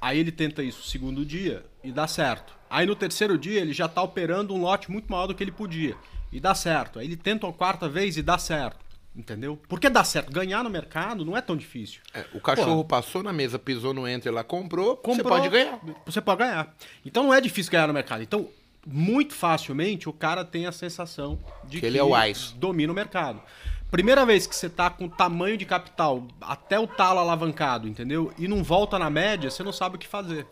Aí 0.00 0.18
ele 0.18 0.30
tenta 0.30 0.62
isso 0.62 0.88
segundo 0.88 1.24
dia 1.24 1.64
e 1.82 1.90
dá 1.90 2.06
certo. 2.06 2.52
Aí 2.70 2.86
no 2.86 2.94
terceiro 2.94 3.36
dia 3.38 3.60
ele 3.60 3.72
já 3.72 3.86
está 3.86 4.02
operando 4.02 4.54
um 4.54 4.60
lote 4.60 4.90
muito 4.90 5.10
maior 5.10 5.26
do 5.26 5.34
que 5.34 5.42
ele 5.42 5.52
podia 5.52 5.96
e 6.32 6.38
dá 6.38 6.54
certo. 6.54 6.98
Aí 6.98 7.06
ele 7.06 7.16
tenta 7.16 7.46
uma 7.46 7.52
quarta 7.52 7.88
vez 7.88 8.16
e 8.16 8.22
dá 8.22 8.38
certo. 8.38 8.88
Entendeu? 9.16 9.58
Porque 9.68 9.90
dá 9.90 10.04
certo. 10.04 10.30
Ganhar 10.30 10.62
no 10.62 10.70
mercado 10.70 11.24
não 11.24 11.36
é 11.36 11.40
tão 11.40 11.56
difícil. 11.56 12.00
É, 12.14 12.24
o 12.32 12.40
cachorro 12.40 12.84
Pô, 12.84 12.84
passou 12.84 13.22
na 13.22 13.32
mesa, 13.32 13.58
pisou 13.58 13.92
no 13.92 14.06
enter 14.06 14.32
lá, 14.32 14.44
comprou, 14.44 14.96
comprou, 14.96 15.16
você 15.16 15.22
pode 15.24 15.48
ganhar. 15.48 15.80
Você 16.06 16.20
pode 16.20 16.38
ganhar. 16.38 16.76
Então 17.04 17.24
não 17.24 17.34
é 17.34 17.40
difícil 17.40 17.72
ganhar 17.72 17.88
no 17.88 17.94
mercado. 17.94 18.22
Então, 18.22 18.48
muito 18.86 19.34
facilmente 19.34 20.08
o 20.08 20.12
cara 20.12 20.44
tem 20.44 20.66
a 20.66 20.72
sensação 20.72 21.38
de 21.64 21.76
que, 21.76 21.80
que 21.80 21.86
ele 21.86 21.98
é 21.98 22.02
o 22.02 22.14
wise. 22.14 22.54
domina 22.54 22.92
o 22.92 22.94
mercado. 22.94 23.42
Primeira 23.90 24.26
vez 24.26 24.46
que 24.46 24.54
você 24.54 24.68
tá 24.68 24.90
com 24.90 25.08
tamanho 25.08 25.56
de 25.56 25.64
capital 25.64 26.26
até 26.40 26.78
o 26.78 26.86
talo 26.86 27.20
alavancado, 27.20 27.88
entendeu? 27.88 28.32
E 28.38 28.46
não 28.46 28.62
volta 28.62 28.98
na 28.98 29.08
média, 29.08 29.50
você 29.50 29.62
não 29.62 29.72
sabe 29.72 29.96
o 29.96 29.98
que 29.98 30.06
fazer. 30.06 30.46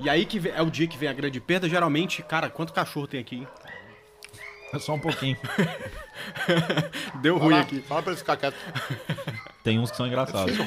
E 0.00 0.10
aí 0.10 0.26
que 0.26 0.48
é 0.48 0.60
o 0.60 0.70
dia 0.70 0.88
que 0.88 0.98
vem 0.98 1.08
a 1.08 1.12
grande 1.12 1.40
perda. 1.40 1.68
Geralmente, 1.68 2.22
cara, 2.22 2.50
quanto 2.50 2.72
cachorro 2.72 3.06
tem 3.06 3.20
aqui? 3.20 3.46
É 4.72 4.78
só 4.80 4.94
um 4.94 4.98
pouquinho. 4.98 5.36
Deu 7.22 7.38
ruim 7.38 7.56
aqui. 7.56 7.80
Fala 7.82 8.02
pra 8.02 8.10
ele 8.10 8.18
ficar 8.18 8.36
quieto. 8.36 8.56
Tem 9.62 9.78
uns 9.78 9.92
que 9.92 9.96
são 9.96 10.06
engraçados. 10.06 10.58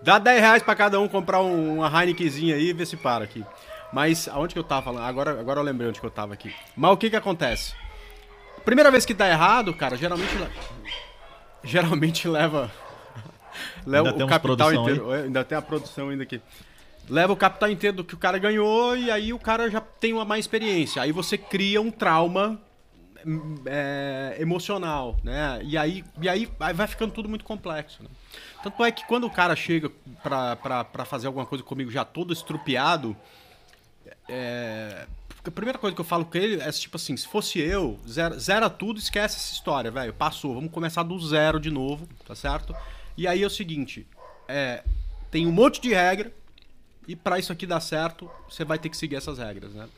Dá 0.00 0.20
10 0.20 0.40
reais 0.40 0.62
pra 0.62 0.76
cada 0.76 1.00
um 1.00 1.08
comprar 1.08 1.40
um, 1.40 1.78
uma 1.78 2.00
Heinekenzinha 2.00 2.54
aí 2.54 2.68
e 2.68 2.72
ver 2.72 2.86
se 2.86 2.96
para 2.96 3.24
aqui. 3.24 3.44
Mas 3.92 4.28
aonde 4.28 4.54
que 4.54 4.60
eu 4.60 4.64
tava 4.64 4.82
falando? 4.82 5.04
Agora, 5.04 5.40
agora 5.40 5.58
eu 5.58 5.64
lembrei 5.64 5.88
onde 5.88 5.98
que 5.98 6.06
eu 6.06 6.10
tava 6.10 6.34
aqui. 6.34 6.54
Mas 6.76 6.92
o 6.92 6.96
que 6.96 7.10
que 7.10 7.16
acontece? 7.16 7.74
Primeira 8.64 8.92
vez 8.92 9.04
que 9.04 9.14
dá 9.14 9.28
errado, 9.28 9.74
cara, 9.74 9.96
geralmente 9.96 10.32
geralmente 11.62 12.28
leva 12.28 12.70
leva 13.86 14.10
o 14.10 14.26
capital 14.26 14.72
inteiro. 14.72 15.10
Aí? 15.10 15.22
Ainda 15.24 15.44
tem 15.44 15.56
a 15.56 15.62
produção 15.62 16.08
ainda 16.10 16.22
aqui. 16.22 16.40
Leva 17.08 17.32
o 17.32 17.36
capital 17.36 17.70
inteiro 17.70 17.98
do 17.98 18.04
que 18.04 18.14
o 18.14 18.18
cara 18.18 18.38
ganhou 18.38 18.96
e 18.96 19.10
aí 19.10 19.32
o 19.32 19.38
cara 19.38 19.70
já 19.70 19.80
tem 19.80 20.12
uma 20.12 20.24
mais 20.24 20.44
experiência. 20.44 21.00
Aí 21.00 21.10
você 21.10 21.38
cria 21.38 21.80
um 21.80 21.90
trauma 21.90 22.60
é, 23.66 24.36
emocional, 24.38 25.16
né? 25.24 25.60
E 25.64 25.76
aí, 25.76 26.04
e 26.20 26.28
aí 26.28 26.48
vai 26.58 26.86
ficando 26.86 27.12
tudo 27.12 27.28
muito 27.28 27.44
complexo. 27.44 28.02
Né? 28.02 28.08
Tanto 28.62 28.84
é 28.84 28.92
que 28.92 29.06
quando 29.06 29.24
o 29.26 29.30
cara 29.30 29.56
chega 29.56 29.90
para 30.22 31.04
fazer 31.04 31.26
alguma 31.26 31.46
coisa 31.46 31.64
comigo 31.64 31.90
já 31.90 32.04
todo 32.04 32.32
estrupiado, 32.32 33.16
é, 34.28 35.06
a 35.44 35.50
primeira 35.50 35.78
coisa 35.78 35.94
que 35.94 36.00
eu 36.00 36.04
falo 36.04 36.24
com 36.24 36.36
ele 36.36 36.60
é 36.60 36.70
tipo 36.70 36.96
assim: 36.96 37.16
se 37.16 37.26
fosse 37.26 37.58
eu, 37.58 37.98
zera, 38.08 38.38
zera 38.38 38.70
tudo, 38.70 38.98
esquece 38.98 39.36
essa 39.36 39.52
história, 39.52 39.90
velho. 39.90 40.12
Passou, 40.12 40.54
vamos 40.54 40.70
começar 40.70 41.02
do 41.02 41.18
zero 41.20 41.60
de 41.60 41.70
novo, 41.70 42.08
tá 42.26 42.34
certo? 42.34 42.74
E 43.16 43.26
aí 43.26 43.42
é 43.42 43.46
o 43.46 43.50
seguinte: 43.50 44.06
é, 44.46 44.84
tem 45.30 45.46
um 45.46 45.52
monte 45.52 45.80
de 45.80 45.92
regra, 45.92 46.32
e 47.06 47.16
para 47.16 47.38
isso 47.38 47.52
aqui 47.52 47.66
dar 47.66 47.80
certo, 47.80 48.30
você 48.48 48.64
vai 48.64 48.78
ter 48.78 48.88
que 48.88 48.96
seguir 48.96 49.16
essas 49.16 49.38
regras, 49.38 49.72
né? 49.72 49.88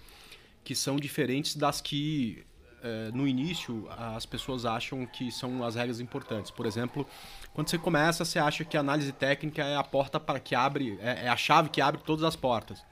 Que 0.62 0.74
são 0.74 0.96
diferentes 0.96 1.56
das 1.56 1.80
que 1.80 2.44
é, 2.82 3.10
no 3.12 3.26
início 3.26 3.86
as 3.90 4.24
pessoas 4.24 4.64
acham 4.64 5.04
que 5.06 5.30
são 5.30 5.64
as 5.64 5.74
regras 5.74 6.00
importantes. 6.00 6.50
Por 6.50 6.66
exemplo, 6.66 7.06
quando 7.52 7.68
você 7.68 7.78
começa, 7.78 8.24
você 8.24 8.38
acha 8.38 8.64
que 8.64 8.76
a 8.76 8.80
análise 8.80 9.12
técnica 9.12 9.62
é 9.62 9.76
a 9.76 9.84
porta 9.84 10.18
para 10.18 10.38
que 10.40 10.54
abre, 10.54 10.98
é, 11.00 11.26
é 11.26 11.28
a 11.28 11.36
chave 11.36 11.68
que 11.68 11.80
abre 11.80 12.00
todas 12.04 12.24
as 12.24 12.36
portas. 12.36 12.82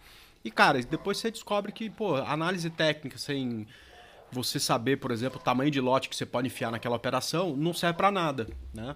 E, 0.44 0.50
cara, 0.50 0.80
depois 0.82 1.18
você 1.18 1.30
descobre 1.30 1.72
que, 1.72 1.90
pô, 1.90 2.16
análise 2.16 2.70
técnica 2.70 3.18
sem 3.18 3.66
você 4.30 4.60
saber, 4.60 4.98
por 4.98 5.10
exemplo, 5.10 5.38
o 5.40 5.42
tamanho 5.42 5.70
de 5.70 5.80
lote 5.80 6.08
que 6.08 6.16
você 6.16 6.26
pode 6.26 6.46
enfiar 6.46 6.70
naquela 6.70 6.96
operação, 6.96 7.56
não 7.56 7.72
serve 7.72 7.96
para 7.96 8.10
nada, 8.10 8.46
né? 8.72 8.94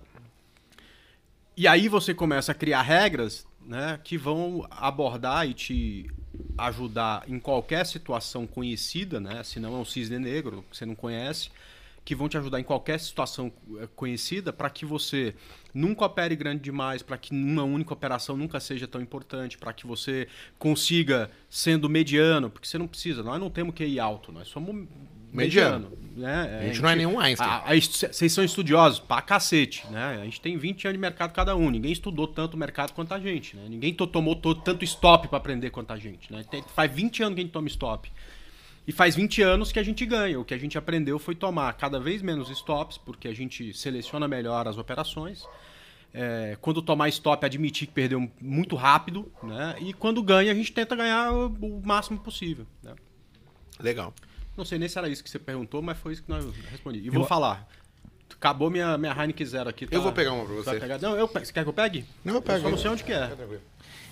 E 1.56 1.66
aí 1.68 1.88
você 1.88 2.14
começa 2.14 2.52
a 2.52 2.54
criar 2.54 2.82
regras, 2.82 3.46
né, 3.60 4.00
que 4.02 4.16
vão 4.16 4.66
abordar 4.70 5.46
e 5.46 5.54
te 5.54 6.10
ajudar 6.56 7.24
em 7.28 7.38
qualquer 7.38 7.86
situação 7.86 8.46
conhecida, 8.46 9.20
né, 9.20 9.42
se 9.44 9.60
não 9.60 9.74
é 9.74 9.78
um 9.78 9.84
cisne 9.84 10.18
negro 10.18 10.64
que 10.70 10.76
você 10.76 10.86
não 10.86 10.94
conhece, 10.94 11.50
que 12.04 12.14
vão 12.14 12.28
te 12.28 12.36
ajudar 12.36 12.58
em 12.58 12.64
qualquer 12.64 12.98
situação 12.98 13.52
eh, 13.78 13.88
conhecida 13.94 14.52
para 14.52 14.68
que 14.68 14.84
você 14.84 15.34
nunca 15.72 16.04
opere 16.04 16.34
grande 16.34 16.60
demais, 16.60 17.02
para 17.02 17.16
que 17.16 17.32
uma 17.32 17.62
única 17.62 17.92
operação 17.92 18.36
nunca 18.36 18.58
seja 18.58 18.88
tão 18.88 19.00
importante, 19.00 19.56
para 19.56 19.72
que 19.72 19.86
você 19.86 20.26
consiga 20.58 21.30
sendo 21.48 21.88
mediano, 21.88 22.50
porque 22.50 22.66
você 22.66 22.78
não 22.78 22.88
precisa, 22.88 23.22
nós 23.22 23.40
não 23.40 23.48
temos 23.48 23.74
que 23.74 23.84
ir 23.84 24.00
alto, 24.00 24.32
nós 24.32 24.48
somos 24.48 24.74
mediano. 25.32 25.90
mediano 25.90 26.02
né? 26.16 26.58
A, 26.60 26.66
gente 26.66 26.82
não 26.82 26.90
é 26.90 26.96
nenhum 26.96 27.18
Einstein. 27.18 27.48
A, 27.48 27.72
a, 27.72 27.80
vocês 27.80 28.32
são 28.32 28.44
estudiosos 28.44 28.98
pra 28.98 29.22
cacete, 29.22 29.86
né? 29.90 30.18
A 30.20 30.24
gente 30.24 30.40
tem 30.40 30.58
20 30.58 30.86
anos 30.86 30.98
de 30.98 31.00
mercado 31.00 31.32
cada 31.32 31.56
um, 31.56 31.70
ninguém 31.70 31.92
estudou 31.92 32.26
tanto 32.26 32.54
o 32.54 32.56
mercado 32.58 32.92
quanto 32.92 33.14
a 33.14 33.18
gente, 33.18 33.56
né? 33.56 33.64
Ninguém 33.68 33.94
tomou 33.94 34.36
tanto 34.36 34.84
stop 34.84 35.28
para 35.28 35.38
aprender 35.38 35.70
quanto 35.70 35.92
a 35.92 35.96
gente, 35.96 36.30
né? 36.32 36.44
Tem, 36.50 36.62
faz 36.74 36.92
20 36.92 37.22
anos 37.22 37.34
que 37.34 37.40
a 37.40 37.44
gente 37.44 37.52
toma 37.52 37.68
stop. 37.68 38.10
E 38.86 38.92
faz 38.92 39.14
20 39.14 39.42
anos 39.42 39.70
que 39.70 39.78
a 39.78 39.82
gente 39.82 40.04
ganha. 40.04 40.40
O 40.40 40.44
que 40.44 40.54
a 40.54 40.58
gente 40.58 40.76
aprendeu 40.76 41.18
foi 41.18 41.34
tomar 41.34 41.72
cada 41.74 42.00
vez 42.00 42.20
menos 42.20 42.50
stops, 42.50 42.98
porque 42.98 43.28
a 43.28 43.34
gente 43.34 43.72
seleciona 43.72 44.26
melhor 44.26 44.66
as 44.66 44.76
operações. 44.76 45.46
É, 46.12 46.58
quando 46.60 46.82
tomar 46.82 47.08
stop, 47.08 47.44
admitir 47.46 47.86
que 47.86 47.94
perdeu 47.94 48.30
muito 48.40 48.76
rápido, 48.76 49.32
né? 49.42 49.76
E 49.80 49.92
quando 49.92 50.22
ganha, 50.22 50.52
a 50.52 50.54
gente 50.54 50.72
tenta 50.72 50.94
ganhar 50.94 51.32
o, 51.32 51.46
o 51.46 51.82
máximo 51.84 52.18
possível. 52.18 52.66
Né? 52.82 52.94
Legal. 53.80 54.12
Não 54.56 54.64
sei 54.64 54.78
nem 54.78 54.88
se 54.88 54.98
era 54.98 55.08
isso 55.08 55.24
que 55.24 55.30
você 55.30 55.38
perguntou, 55.38 55.80
mas 55.80 55.96
foi 55.98 56.12
isso 56.12 56.22
que 56.22 56.28
nós 56.28 56.44
respondi. 56.70 56.98
E 56.98 57.06
eu... 57.06 57.12
vou 57.12 57.24
falar. 57.24 57.66
Acabou 58.30 58.68
minha, 58.70 58.98
minha 58.98 59.12
Heineken 59.12 59.46
Zero 59.46 59.70
aqui. 59.70 59.86
Tá... 59.86 59.96
Eu 59.96 60.02
vou 60.02 60.12
pegar 60.12 60.32
uma 60.32 60.44
pra 60.44 60.54
você. 60.54 60.98
Não, 61.00 61.16
eu, 61.16 61.28
você 61.28 61.52
quer 61.52 61.62
que 61.62 61.68
eu 61.68 61.72
pegue? 61.72 62.04
Não, 62.24 62.34
eu 62.34 62.42
pego. 62.42 62.58
Eu 62.58 62.62
só 62.62 62.70
não 62.70 62.78
sei 62.78 62.90
onde 62.90 63.04
que 63.04 63.12
é. 63.12 63.30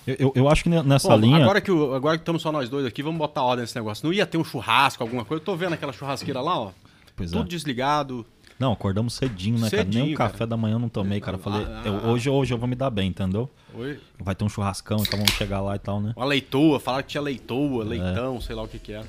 Eu, 0.06 0.16
eu, 0.18 0.32
eu, 0.34 0.48
acho 0.48 0.62
que 0.62 0.68
nessa 0.68 1.08
Bom, 1.08 1.16
linha. 1.16 1.42
Agora 1.42 1.60
que, 1.60 1.70
agora 1.70 2.16
que 2.16 2.22
estamos 2.22 2.42
só 2.42 2.50
nós 2.50 2.68
dois 2.68 2.86
aqui, 2.86 3.02
vamos 3.02 3.18
botar 3.18 3.42
ordem 3.42 3.62
nesse 3.62 3.76
negócio. 3.76 4.04
Não 4.06 4.12
ia 4.12 4.26
ter 4.26 4.38
um 4.38 4.44
churrasco, 4.44 5.02
alguma 5.02 5.24
coisa. 5.24 5.40
Eu 5.40 5.44
tô 5.44 5.54
vendo 5.54 5.74
aquela 5.74 5.92
churrasqueira 5.92 6.40
lá, 6.40 6.58
ó. 6.58 6.70
Pois 7.14 7.30
tudo 7.30 7.44
é. 7.44 7.48
desligado. 7.48 8.24
Não, 8.58 8.72
acordamos 8.72 9.14
cedinho, 9.14 9.58
né, 9.58 9.70
cedinho, 9.70 9.92
cara? 9.92 10.04
Nem 10.04 10.14
um 10.14 10.16
café 10.16 10.46
da 10.46 10.56
manhã 10.56 10.78
não 10.78 10.88
tomei, 10.88 11.18
cara. 11.18 11.38
Falei, 11.38 11.66
ah, 11.66 11.82
eu, 11.84 11.94
hoje, 12.10 12.28
hoje 12.28 12.52
eu 12.52 12.58
vou 12.58 12.68
me 12.68 12.74
dar 12.74 12.90
bem, 12.90 13.08
entendeu? 13.08 13.48
Oi? 13.74 13.98
Vai 14.18 14.34
ter 14.34 14.44
um 14.44 14.50
churrascão, 14.50 14.98
então 15.00 15.18
vamos 15.18 15.32
chegar 15.32 15.62
lá 15.62 15.76
e 15.76 15.78
tal, 15.78 15.98
né? 15.98 16.12
Uma 16.14 16.26
leitoa, 16.26 16.78
falaram 16.78 17.02
que 17.02 17.08
tinha 17.08 17.22
leitoa, 17.22 17.84
é. 17.84 17.88
leitão, 17.88 18.36
é. 18.36 18.40
sei 18.40 18.54
lá 18.54 18.62
o 18.62 18.68
que 18.68 18.78
que 18.78 18.92
é. 18.92 19.02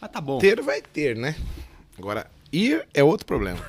Mas 0.00 0.10
tá 0.10 0.20
bom. 0.22 0.38
Ter 0.38 0.62
vai 0.62 0.80
ter, 0.80 1.16
né? 1.16 1.36
Agora, 1.98 2.26
ir 2.50 2.86
é 2.94 3.04
outro 3.04 3.26
problema. 3.26 3.60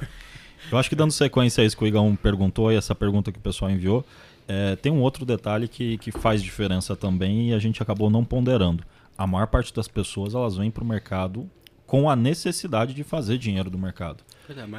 eu 0.72 0.78
acho 0.78 0.88
que 0.88 0.96
dando 0.96 1.12
sequência 1.12 1.64
a 1.64 1.66
isso 1.66 1.76
que 1.76 1.84
o 1.84 1.88
Igão 1.88 2.16
perguntou 2.16 2.72
e 2.72 2.76
essa 2.76 2.96
pergunta 2.96 3.30
que 3.30 3.40
o 3.40 3.42
pessoal 3.42 3.70
enviou, 3.70 4.06
é, 4.50 4.76
tem 4.76 4.92
um 4.92 5.02
outro 5.02 5.24
detalhe 5.28 5.68
que, 5.68 6.00
que 6.00 6.12
faz 6.12 6.42
diferença 6.42 6.96
também 6.96 7.50
e 7.50 7.54
a 7.54 7.60
gente 7.60 7.84
acabou 7.84 8.10
não 8.10 8.26
ponderando. 8.26 8.84
A 9.16 9.28
maior 9.28 9.46
parte 9.46 9.72
das 9.72 9.88
pessoas 9.88 10.34
elas 10.34 10.58
vêm 10.58 10.72
para 10.72 10.84
o 10.84 10.88
mercado 10.88 11.48
com 11.86 12.10
a 12.10 12.16
necessidade 12.16 12.96
de 12.96 13.04
fazer 13.04 13.38
dinheiro 13.38 13.70
do 13.70 13.78
mercado. 13.78 14.24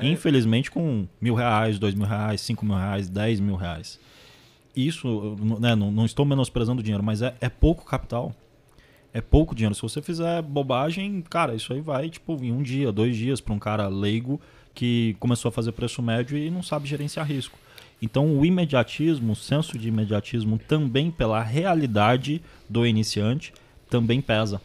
É, 0.02 0.08
Infelizmente 0.08 0.72
com 0.72 1.06
mil 1.20 1.36
reais, 1.36 1.78
dois 1.78 1.94
mil 1.94 2.06
reais, 2.06 2.40
cinco 2.40 2.66
mil 2.66 2.74
reais, 2.74 3.08
dez 3.08 3.38
mil 3.38 3.54
reais. 3.54 4.00
Isso, 4.74 5.36
né, 5.60 5.76
não, 5.76 5.92
não, 5.92 6.04
estou 6.04 6.26
menosprezando 6.26 6.80
o 6.80 6.82
dinheiro, 6.82 7.04
mas 7.04 7.22
é, 7.22 7.36
é 7.40 7.48
pouco 7.48 7.84
capital. 7.84 8.34
É 9.14 9.20
pouco 9.20 9.54
dinheiro. 9.54 9.74
Se 9.74 9.82
você 9.82 10.02
fizer 10.02 10.42
bobagem, 10.42 11.22
cara, 11.30 11.54
isso 11.54 11.72
aí 11.72 11.80
vai 11.80 12.10
tipo 12.10 12.36
em 12.42 12.50
um 12.50 12.62
dia, 12.62 12.90
dois 12.90 13.16
dias 13.16 13.40
para 13.40 13.54
um 13.54 13.58
cara 13.58 13.86
leigo 13.86 14.40
que 14.74 15.16
começou 15.20 15.48
a 15.48 15.52
fazer 15.52 15.70
preço 15.72 16.02
médio 16.02 16.36
e 16.36 16.50
não 16.50 16.62
sabe 16.62 16.88
gerenciar 16.88 17.26
risco. 17.26 17.56
Então, 18.02 18.38
o 18.38 18.46
imediatismo, 18.46 19.32
o 19.32 19.36
senso 19.36 19.78
de 19.78 19.88
imediatismo 19.88 20.58
também 20.58 21.10
pela 21.10 21.42
realidade 21.42 22.40
do 22.68 22.86
iniciante 22.86 23.52
também 23.88 24.20
pesa. 24.20 24.60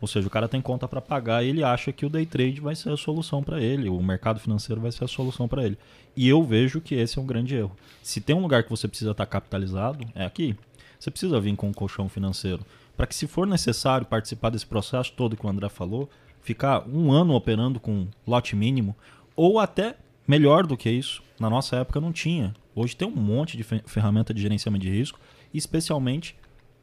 Ou 0.00 0.08
seja, 0.08 0.26
o 0.26 0.30
cara 0.30 0.48
tem 0.48 0.60
conta 0.60 0.88
para 0.88 1.00
pagar 1.00 1.44
e 1.44 1.48
ele 1.48 1.62
acha 1.62 1.92
que 1.92 2.04
o 2.04 2.10
day 2.10 2.26
trade 2.26 2.60
vai 2.60 2.74
ser 2.74 2.90
a 2.90 2.96
solução 2.96 3.40
para 3.40 3.60
ele, 3.60 3.88
o 3.88 4.02
mercado 4.02 4.40
financeiro 4.40 4.80
vai 4.80 4.90
ser 4.90 5.04
a 5.04 5.08
solução 5.08 5.46
para 5.46 5.64
ele. 5.64 5.78
E 6.16 6.28
eu 6.28 6.42
vejo 6.42 6.80
que 6.80 6.96
esse 6.96 7.18
é 7.18 7.22
um 7.22 7.26
grande 7.26 7.54
erro. 7.54 7.76
Se 8.02 8.20
tem 8.20 8.34
um 8.34 8.42
lugar 8.42 8.64
que 8.64 8.70
você 8.70 8.88
precisa 8.88 9.12
estar 9.12 9.26
tá 9.26 9.30
capitalizado, 9.30 10.04
é 10.14 10.24
aqui. 10.24 10.56
Você 10.98 11.08
precisa 11.08 11.40
vir 11.40 11.54
com 11.54 11.68
um 11.68 11.72
colchão 11.72 12.08
financeiro 12.08 12.64
para 12.96 13.06
que, 13.06 13.14
se 13.14 13.26
for 13.26 13.46
necessário 13.46 14.06
participar 14.06 14.50
desse 14.50 14.66
processo 14.66 15.12
todo 15.12 15.36
que 15.36 15.46
o 15.46 15.48
André 15.48 15.68
falou, 15.68 16.10
ficar 16.42 16.86
um 16.88 17.12
ano 17.12 17.34
operando 17.34 17.78
com 17.78 18.08
lote 18.26 18.56
mínimo, 18.56 18.96
ou 19.36 19.58
até 19.58 19.96
melhor 20.26 20.66
do 20.66 20.76
que 20.76 20.90
isso, 20.90 21.22
na 21.38 21.48
nossa 21.48 21.76
época 21.76 22.00
não 22.00 22.12
tinha. 22.12 22.52
Hoje 22.74 22.96
tem 22.96 23.06
um 23.06 23.14
monte 23.14 23.56
de 23.56 23.62
ferramenta 23.62 24.32
de 24.32 24.40
gerenciamento 24.40 24.84
de 24.84 24.90
risco, 24.90 25.18
especialmente 25.52 26.36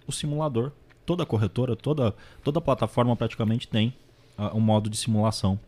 o 0.08 0.12
simulador. 0.12 0.72
Toda 1.06 1.26
corretora, 1.26 1.76
toda, 1.76 2.16
toda 2.44 2.62
plataforma 2.62 3.16
praticamente 3.16 3.68
tem 3.68 3.94
uh, 4.38 4.56
um 4.56 4.60
modo 4.60 4.90
de 4.90 4.98
simulação. 4.98 5.60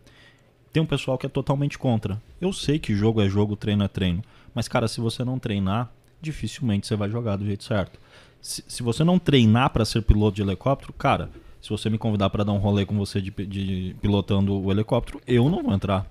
Tem 0.72 0.82
um 0.82 0.86
pessoal 0.86 1.18
que 1.18 1.26
é 1.26 1.30
totalmente 1.30 1.78
contra. 1.78 2.22
Eu 2.40 2.54
sei 2.54 2.78
que 2.80 2.96
jogo 2.96 3.22
é 3.22 3.28
jogo, 3.28 3.56
treino 3.56 3.84
é 3.84 3.88
treino. 3.88 4.24
Mas, 4.54 4.68
cara, 4.68 4.88
se 4.88 5.02
você 5.02 5.24
não 5.24 5.40
treinar, 5.40 5.92
dificilmente 6.22 6.88
você 6.88 6.96
vai 6.96 7.10
jogar 7.10 7.36
do 7.38 7.46
jeito 7.46 7.64
certo. 7.64 8.00
Se, 8.42 8.64
se 8.68 8.84
você 8.84 9.04
não 9.04 9.20
treinar 9.20 9.72
para 9.72 9.84
ser 9.84 10.02
piloto 10.02 10.36
de 10.36 10.42
helicóptero, 10.44 10.94
cara, 10.94 11.30
se 11.62 11.70
você 11.70 11.90
me 11.90 11.98
convidar 11.98 12.30
para 12.30 12.44
dar 12.44 12.54
um 12.54 12.58
rolê 12.58 12.86
com 12.86 12.98
você 12.98 13.22
de, 13.22 13.32
de, 13.32 13.96
pilotando 14.02 14.60
o 14.60 14.72
helicóptero, 14.72 15.22
eu 15.28 15.50
não 15.50 15.62
vou 15.62 15.74
entrar. 15.74 16.06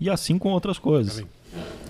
E 0.00 0.10
assim 0.10 0.38
com 0.38 0.50
outras 0.50 0.78
coisas. 0.78 1.24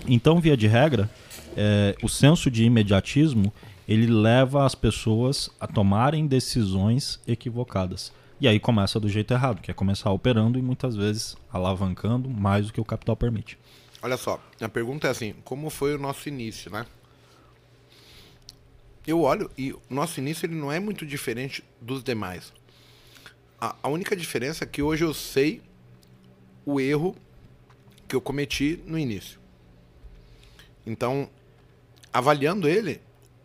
Então, 0.07 0.39
via 0.39 0.55
de 0.55 0.67
regra, 0.67 1.09
é, 1.55 1.95
o 2.03 2.09
senso 2.09 2.51
de 2.51 2.63
imediatismo 2.63 3.51
ele 3.87 4.07
leva 4.07 4.65
as 4.65 4.73
pessoas 4.73 5.49
a 5.59 5.67
tomarem 5.67 6.25
decisões 6.25 7.19
equivocadas. 7.27 8.11
E 8.39 8.47
aí 8.47 8.59
começa 8.59 8.99
do 8.99 9.07
jeito 9.07 9.33
errado, 9.33 9.61
que 9.61 9.71
é 9.71 9.73
começar 9.73 10.11
operando 10.11 10.59
e 10.59 10.61
muitas 10.61 10.95
vezes 10.95 11.37
alavancando 11.51 12.29
mais 12.29 12.67
do 12.67 12.73
que 12.73 12.81
o 12.81 12.85
capital 12.85 13.15
permite. 13.15 13.57
Olha 14.01 14.17
só, 14.17 14.41
a 14.59 14.69
pergunta 14.69 15.07
é 15.07 15.11
assim: 15.11 15.33
como 15.43 15.69
foi 15.69 15.95
o 15.95 15.97
nosso 15.97 16.27
início, 16.27 16.69
né? 16.69 16.85
Eu 19.07 19.21
olho 19.21 19.49
e 19.57 19.71
o 19.71 19.81
nosso 19.89 20.19
início 20.19 20.45
ele 20.45 20.55
não 20.55 20.71
é 20.71 20.79
muito 20.79 21.05
diferente 21.05 21.63
dos 21.79 22.03
demais. 22.03 22.51
A, 23.61 23.75
a 23.83 23.87
única 23.87 24.15
diferença 24.15 24.63
é 24.63 24.67
que 24.67 24.81
hoje 24.81 25.03
eu 25.03 25.13
sei 25.13 25.61
o 26.65 26.79
erro 26.79 27.15
que 28.07 28.15
eu 28.15 28.21
cometi 28.21 28.79
no 28.85 28.97
início. 28.97 29.39
Então, 30.85 31.29
avaliando 32.13 32.67
ele, 32.67 33.01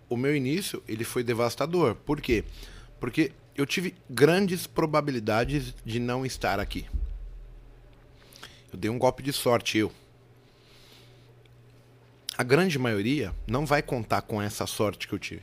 o 0.08 0.16
meu 0.16 0.34
início 0.34 0.82
ele 0.86 1.04
foi 1.04 1.22
devastador. 1.22 1.94
Por 1.94 2.20
quê? 2.20 2.44
Porque 2.98 3.32
eu 3.56 3.64
tive 3.64 3.94
grandes 4.08 4.66
probabilidades 4.66 5.74
de 5.84 5.98
não 5.98 6.24
estar 6.26 6.58
aqui. 6.60 6.86
Eu 8.72 8.78
dei 8.78 8.90
um 8.90 8.98
golpe 8.98 9.22
de 9.22 9.32
sorte 9.32 9.78
eu. 9.78 9.92
A 12.36 12.42
grande 12.42 12.78
maioria 12.78 13.34
não 13.46 13.66
vai 13.66 13.82
contar 13.82 14.22
com 14.22 14.40
essa 14.40 14.66
sorte 14.66 15.06
que 15.06 15.14
eu 15.14 15.18
tive. 15.18 15.42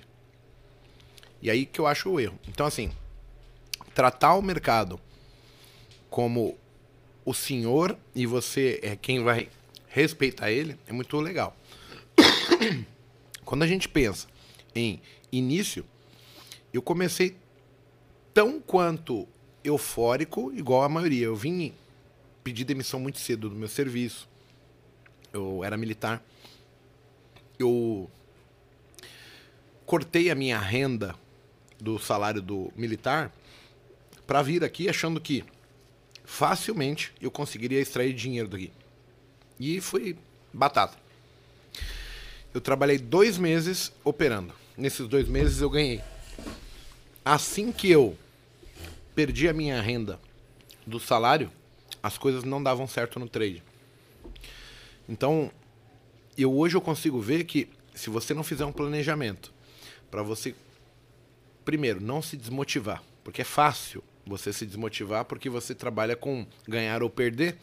E 1.42 1.50
aí 1.50 1.66
que 1.66 1.80
eu 1.80 1.86
acho 1.86 2.10
o 2.10 2.20
erro. 2.20 2.40
Então, 2.48 2.66
assim, 2.66 2.92
tratar 3.94 4.34
o 4.36 4.42
mercado 4.42 5.00
como 6.10 6.58
o 7.26 7.34
senhor 7.34 7.98
e 8.16 8.26
você 8.26 8.80
é 8.82 8.96
quem 8.96 9.24
vai 9.24 9.50
respeitar 9.90 10.50
ele 10.50 10.78
é 10.88 10.94
muito 10.94 11.20
legal. 11.20 11.56
Quando 13.46 13.64
a 13.64 13.68
gente 13.68 13.88
pensa 13.88 14.28
em 14.76 15.02
início, 15.32 15.86
eu 16.74 16.82
comecei 16.82 17.36
tão 18.34 18.60
quanto 18.60 19.28
eufórico, 19.64 20.52
igual 20.54 20.84
a 20.84 20.90
maioria. 20.90 21.26
Eu 21.26 21.36
vim 21.36 21.74
pedir 22.44 22.64
demissão 22.64 23.00
muito 23.00 23.20
cedo 23.20 23.50
do 23.50 23.56
meu 23.56 23.68
serviço. 23.68 24.28
Eu 25.34 25.64
era 25.64 25.78
militar. 25.78 26.24
Eu 27.60 28.10
cortei 29.86 30.30
a 30.30 30.36
minha 30.36 30.60
renda 30.60 31.16
do 31.80 31.98
salário 31.98 32.42
do 32.42 32.72
militar 32.76 33.32
para 34.26 34.42
vir 34.42 34.64
aqui 34.64 34.90
achando 34.90 35.22
que 35.22 35.44
facilmente 36.26 37.14
eu 37.22 37.32
conseguiria 37.32 37.80
extrair 37.80 38.14
dinheiro 38.14 38.50
daqui. 38.50 38.72
E 39.60 39.80
foi 39.80 40.18
batata. 40.54 41.07
Eu 42.58 42.62
trabalhei 42.62 42.98
dois 42.98 43.38
meses 43.38 43.92
operando. 44.04 44.52
Nesses 44.76 45.08
dois 45.08 45.28
meses 45.28 45.62
eu 45.62 45.70
ganhei. 45.70 46.02
Assim 47.24 47.72
que 47.72 47.88
eu 47.88 48.18
perdi 49.14 49.48
a 49.48 49.54
minha 49.54 49.80
renda 49.80 50.20
do 50.84 51.00
salário, 51.00 51.52
as 52.02 52.18
coisas 52.18 52.44
não 52.44 52.64
davam 52.64 52.88
certo 52.88 53.20
no 53.20 53.30
trade. 53.30 53.62
Então, 55.08 55.52
eu 56.36 56.52
hoje 56.52 56.76
eu 56.76 56.82
consigo 56.82 57.22
ver 57.22 57.44
que 57.44 57.70
se 57.94 58.10
você 58.10 58.34
não 58.34 58.44
fizer 58.44 58.66
um 58.66 58.72
planejamento 58.72 59.54
para 60.10 60.24
você 60.24 60.56
primeiro 61.64 62.02
não 62.02 62.24
se 62.24 62.36
desmotivar, 62.36 63.04
porque 63.24 63.42
é 63.44 63.46
fácil 63.46 64.04
você 64.26 64.52
se 64.52 64.66
desmotivar 64.66 65.26
porque 65.26 65.48
você 65.48 65.76
trabalha 65.76 66.16
com 66.16 66.44
ganhar 66.68 67.04
ou 67.04 67.10
perder 67.12 67.60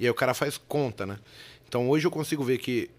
e 0.00 0.04
aí 0.04 0.10
o 0.10 0.14
cara 0.14 0.34
faz 0.34 0.58
conta, 0.58 1.06
né? 1.06 1.20
Então 1.68 1.88
hoje 1.88 2.08
eu 2.08 2.10
consigo 2.10 2.42
ver 2.42 2.58
que 2.58 2.90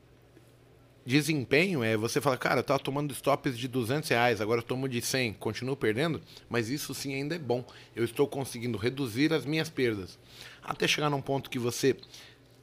desempenho 1.05 1.83
é 1.83 1.97
você 1.97 2.21
falar, 2.21 2.37
cara, 2.37 2.59
eu 2.59 2.63
tava 2.63 2.79
tomando 2.79 3.13
stops 3.13 3.57
de 3.57 3.67
200 3.67 4.09
reais, 4.09 4.41
agora 4.41 4.59
eu 4.59 4.63
tomo 4.63 4.87
de 4.87 5.01
100, 5.01 5.33
continuo 5.33 5.75
perdendo, 5.75 6.21
mas 6.49 6.69
isso 6.69 6.93
sim 6.93 7.13
ainda 7.13 7.35
é 7.35 7.39
bom. 7.39 7.65
Eu 7.95 8.05
estou 8.05 8.27
conseguindo 8.27 8.77
reduzir 8.77 9.33
as 9.33 9.45
minhas 9.45 9.69
perdas. 9.69 10.17
Até 10.63 10.87
chegar 10.87 11.09
num 11.09 11.21
ponto 11.21 11.49
que 11.49 11.59
você 11.59 11.97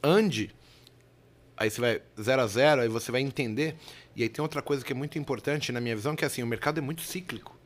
ande, 0.03 0.55
aí 1.57 1.70
você 1.70 1.81
vai 1.81 2.03
0 2.20 2.42
a 2.42 2.46
0, 2.46 2.81
aí 2.83 2.88
você 2.88 3.12
vai 3.12 3.20
entender. 3.20 3.76
E 4.16 4.22
aí 4.22 4.29
tem 4.29 4.42
outra 4.42 4.62
coisa 4.62 4.85
que 4.85 4.92
é 4.92 4.96
muito 4.96 5.18
importante 5.18 5.70
na 5.70 5.81
minha 5.81 5.94
visão, 5.94 6.16
que 6.16 6.24
é 6.24 6.26
assim, 6.26 6.42
o 6.42 6.46
mercado 6.46 6.79
é 6.79 6.81
muito 6.81 7.03
cíclico. 7.03 7.59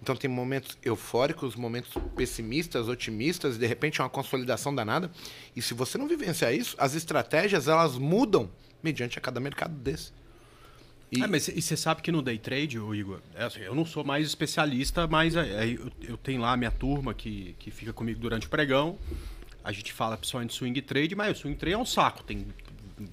Então 0.00 0.14
tem 0.14 0.30
momentos 0.30 0.78
eufóricos, 0.84 1.56
momentos 1.56 1.92
pessimistas, 2.16 2.88
otimistas, 2.88 3.56
e 3.56 3.58
de 3.58 3.66
repente 3.66 4.00
é 4.00 4.04
uma 4.04 4.10
consolidação 4.10 4.74
danada. 4.74 5.10
E 5.56 5.62
se 5.62 5.74
você 5.74 5.98
não 5.98 6.06
vivenciar 6.06 6.54
isso, 6.54 6.76
as 6.78 6.94
estratégias 6.94 7.68
elas 7.68 7.96
mudam 7.96 8.50
mediante 8.82 9.18
a 9.18 9.20
cada 9.20 9.40
mercado 9.40 9.74
desse. 9.74 10.12
E... 11.10 11.22
É, 11.22 11.26
mas 11.26 11.46
você 11.48 11.76
sabe 11.76 12.02
que 12.02 12.12
no 12.12 12.20
day 12.20 12.38
trade, 12.38 12.78
o 12.78 12.94
Igor, 12.94 13.20
é 13.34 13.44
assim, 13.44 13.60
eu 13.60 13.74
não 13.74 13.84
sou 13.84 14.04
mais 14.04 14.26
especialista, 14.26 15.06
mas 15.06 15.34
é, 15.36 15.66
eu, 16.02 16.16
tenho 16.18 16.40
lá 16.40 16.52
a 16.52 16.56
minha 16.56 16.70
turma 16.70 17.14
que, 17.14 17.54
que 17.58 17.70
fica 17.70 17.92
comigo 17.92 18.20
durante 18.20 18.46
o 18.46 18.50
pregão. 18.50 18.98
A 19.64 19.72
gente 19.72 19.92
fala 19.92 20.16
principalmente 20.16 20.54
swing 20.54 20.80
trade, 20.82 21.14
mas 21.14 21.38
o 21.38 21.40
swing 21.40 21.56
trade 21.56 21.74
é 21.74 21.78
um 21.78 21.86
saco. 21.86 22.22
Tem 22.22 22.46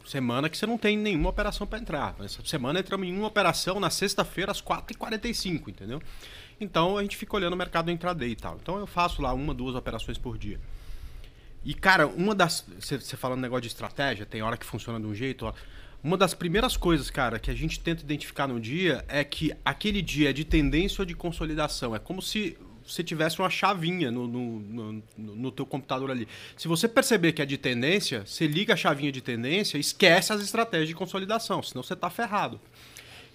semana 0.06 0.50
que 0.50 0.58
você 0.58 0.66
não 0.66 0.78
tem 0.78 0.98
nenhuma 0.98 1.30
operação 1.30 1.66
para 1.66 1.80
entrar. 1.80 2.16
Essa 2.20 2.44
semana 2.44 2.80
entramos 2.80 3.08
em 3.08 3.16
uma 3.16 3.28
operação 3.28 3.80
na 3.80 3.90
sexta-feira 3.90 4.52
às 4.52 4.62
4h45, 4.62 5.70
entendeu? 5.70 6.02
Então 6.60 6.98
a 6.98 7.02
gente 7.02 7.18
fica 7.18 7.36
olhando 7.36 7.54
o 7.54 7.58
mercado 7.58 7.92
intraday 7.92 8.32
e 8.32 8.36
tal. 8.36 8.58
Então 8.62 8.78
eu 8.78 8.88
faço 8.88 9.22
lá 9.22 9.34
uma, 9.34 9.54
duas 9.54 9.76
operações 9.76 10.18
por 10.18 10.38
dia. 10.38 10.60
E, 11.66 11.74
cara, 11.74 12.06
uma 12.06 12.36
das. 12.36 12.64
Você 12.80 13.18
falando 13.18 13.42
negócio 13.42 13.64
de 13.64 13.68
estratégia, 13.68 14.26
tem 14.26 14.42
hora 14.44 14.56
que 14.56 14.66
funciona 14.66 15.00
de 15.00 15.08
um 15.08 15.16
jeito, 15.16 15.48
ó. 15.48 15.54
Uma 16.04 16.16
das 16.16 16.36
primeiras 16.36 16.78
coisas, 16.78 17.10
cara, 17.10 17.40
que 17.40 17.50
a 17.50 17.56
gente 17.56 17.80
tenta 17.80 18.04
identificar 18.04 18.48
no 18.48 18.60
dia 18.60 19.04
é 19.08 19.24
que 19.24 19.52
aquele 19.66 20.04
dia 20.04 20.30
é 20.30 20.34
de 20.34 20.46
tendência 20.46 21.02
ou 21.02 21.06
de 21.06 21.16
consolidação. 21.16 21.96
É 21.96 22.00
como 22.00 22.22
se 22.22 22.56
você 22.86 23.04
tivesse 23.04 23.40
uma 23.40 23.50
chavinha 23.50 24.12
no, 24.12 24.28
no, 24.28 24.60
no, 24.60 25.04
no 25.18 25.52
teu 25.52 25.66
computador 25.66 26.12
ali. 26.12 26.28
Se 26.56 26.68
você 26.68 26.88
perceber 26.88 27.34
que 27.34 27.42
é 27.42 27.46
de 27.46 27.58
tendência, 27.58 28.24
você 28.24 28.46
liga 28.46 28.74
a 28.74 28.78
chavinha 28.78 29.12
de 29.12 29.22
tendência, 29.22 29.80
esquece 29.80 30.32
as 30.32 30.42
estratégias 30.42 30.88
de 30.88 30.94
consolidação, 30.94 31.64
senão 31.64 31.82
você 31.82 31.96
tá 31.96 32.12
ferrado. 32.12 32.62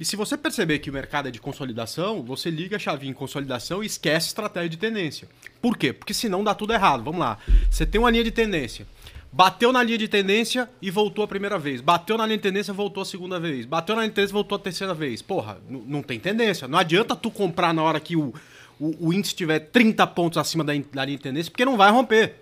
E 0.01 0.05
se 0.07 0.17
você 0.17 0.35
perceber 0.35 0.79
que 0.79 0.89
o 0.89 0.93
mercado 0.95 1.29
é 1.29 1.31
de 1.31 1.39
consolidação, 1.39 2.23
você 2.23 2.49
liga 2.49 2.77
a 2.77 2.79
chavinha 2.79 3.11
em 3.11 3.15
consolidação 3.15 3.83
e 3.83 3.87
esquece 3.87 4.29
estratégia 4.29 4.71
de 4.71 4.79
tendência. 4.79 5.29
Por 5.61 5.77
quê? 5.77 5.93
Porque 5.93 6.15
senão 6.15 6.43
dá 6.43 6.55
tudo 6.55 6.73
errado. 6.73 7.05
Vamos 7.05 7.21
lá. 7.21 7.37
Você 7.71 7.85
tem 7.85 8.01
uma 8.01 8.11
linha 8.11 8.25
de 8.25 8.31
tendência. 8.31 8.87
Bateu 9.31 9.71
na 9.71 9.83
linha 9.83 9.99
de 9.99 10.09
tendência 10.09 10.71
e 10.81 10.91
voltou 10.91 11.23
a 11.23 11.29
primeira 11.29 11.59
vez. 11.59 11.83
Bateu 11.83 12.17
na 12.17 12.25
linha 12.25 12.39
de 12.39 12.43
tendência, 12.43 12.73
voltou 12.73 13.03
a 13.03 13.05
segunda 13.05 13.39
vez. 13.39 13.67
Bateu 13.67 13.95
na 13.95 14.01
linha 14.01 14.09
de 14.09 14.15
tendência, 14.15 14.33
voltou 14.33 14.57
a 14.57 14.59
terceira 14.59 14.95
vez. 14.95 15.21
Porra, 15.21 15.59
não 15.69 16.03
tem 16.03 16.19
tendência. 16.19 16.67
Não 16.67 16.79
adianta 16.79 17.15
tu 17.15 17.31
comprar 17.31 17.75
na 17.75 17.83
hora 17.83 18.01
que 18.01 18.17
o, 18.17 18.33
o, 18.81 19.09
o 19.09 19.13
índice 19.13 19.35
tiver 19.35 19.59
30 19.59 20.07
pontos 20.07 20.39
acima 20.39 20.65
da, 20.65 20.73
da 20.73 21.05
linha 21.05 21.19
de 21.19 21.23
tendência, 21.23 21.51
porque 21.51 21.67
não 21.67 21.77
vai 21.77 21.91
romper. 21.91 22.37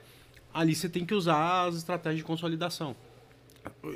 Ali 0.54 0.76
você 0.76 0.88
tem 0.88 1.04
que 1.04 1.12
usar 1.12 1.66
as 1.66 1.74
estratégias 1.74 2.18
de 2.18 2.24
consolidação 2.24 2.94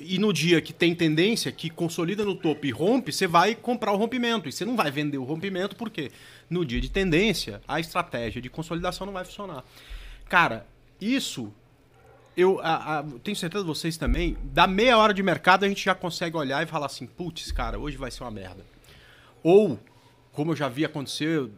e 0.00 0.18
no 0.18 0.32
dia 0.32 0.60
que 0.60 0.72
tem 0.72 0.94
tendência, 0.94 1.50
que 1.50 1.70
consolida 1.70 2.24
no 2.24 2.34
topo 2.34 2.66
e 2.66 2.70
rompe, 2.70 3.12
você 3.12 3.26
vai 3.26 3.54
comprar 3.54 3.92
o 3.92 3.96
rompimento. 3.96 4.48
E 4.48 4.52
você 4.52 4.64
não 4.64 4.76
vai 4.76 4.90
vender 4.90 5.18
o 5.18 5.24
rompimento, 5.24 5.76
porque 5.76 6.10
no 6.48 6.64
dia 6.64 6.80
de 6.80 6.90
tendência, 6.90 7.60
a 7.66 7.80
estratégia 7.80 8.40
de 8.40 8.48
consolidação 8.48 9.06
não 9.06 9.12
vai 9.12 9.24
funcionar. 9.24 9.64
Cara, 10.28 10.66
isso 11.00 11.52
eu 12.36 12.60
a, 12.62 12.98
a, 12.98 13.04
tenho 13.22 13.36
certeza 13.36 13.64
vocês 13.64 13.96
também, 13.96 14.36
da 14.42 14.66
meia 14.66 14.96
hora 14.96 15.12
de 15.12 15.22
mercado 15.22 15.64
a 15.64 15.68
gente 15.68 15.84
já 15.84 15.94
consegue 15.94 16.36
olhar 16.36 16.62
e 16.62 16.66
falar 16.66 16.86
assim, 16.86 17.06
putz, 17.06 17.52
cara, 17.52 17.78
hoje 17.78 17.96
vai 17.96 18.10
ser 18.10 18.24
uma 18.24 18.30
merda. 18.30 18.64
Ou, 19.42 19.78
como 20.32 20.52
eu 20.52 20.56
já 20.56 20.68
vi 20.68 20.84
acontecer, 20.84 21.50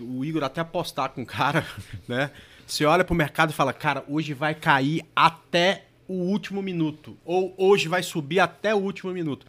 o 0.00 0.24
Igor 0.24 0.42
até 0.42 0.60
apostar 0.60 1.10
com 1.10 1.22
o 1.22 1.26
cara, 1.26 1.64
né? 2.08 2.30
Você 2.66 2.84
olha 2.84 3.04
pro 3.04 3.14
mercado 3.14 3.50
e 3.50 3.52
fala, 3.52 3.72
cara, 3.72 4.04
hoje 4.08 4.32
vai 4.32 4.54
cair 4.54 5.04
até 5.14 5.84
o 6.12 6.28
último 6.28 6.60
minuto. 6.60 7.16
Ou 7.24 7.54
hoje 7.56 7.88
vai 7.88 8.02
subir 8.02 8.40
até 8.40 8.74
o 8.74 8.78
último 8.78 9.12
minuto. 9.12 9.46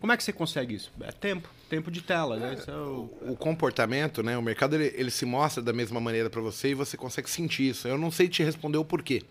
Como 0.00 0.12
é 0.12 0.16
que 0.16 0.24
você 0.24 0.32
consegue 0.32 0.74
isso? 0.74 0.90
É 1.02 1.12
tempo, 1.12 1.48
tempo 1.68 1.90
de 1.90 2.00
tela, 2.00 2.36
né? 2.36 2.56
É, 2.66 2.72
o... 2.72 3.10
o... 3.20 3.36
comportamento, 3.36 4.22
né? 4.22 4.36
O 4.36 4.42
mercado 4.42 4.74
ele, 4.74 4.92
ele 4.96 5.10
se 5.10 5.26
mostra 5.26 5.62
da 5.62 5.72
mesma 5.72 6.00
maneira 6.00 6.30
para 6.30 6.40
você 6.40 6.70
e 6.70 6.74
você 6.74 6.96
consegue 6.96 7.28
sentir 7.28 7.68
isso. 7.68 7.86
Eu 7.86 7.98
não 7.98 8.10
sei 8.10 8.28
te 8.28 8.42
responder 8.42 8.78
o 8.78 8.84
porquê, 8.84 9.22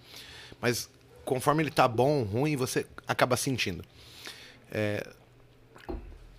mas 0.62 0.90
conforme 1.26 1.64
ele 1.64 1.72
tá 1.72 1.88
bom, 1.88 2.24
ruim, 2.24 2.56
você 2.56 2.86
acaba 3.08 3.36
sentindo. 3.36 3.84
É... 4.72 5.06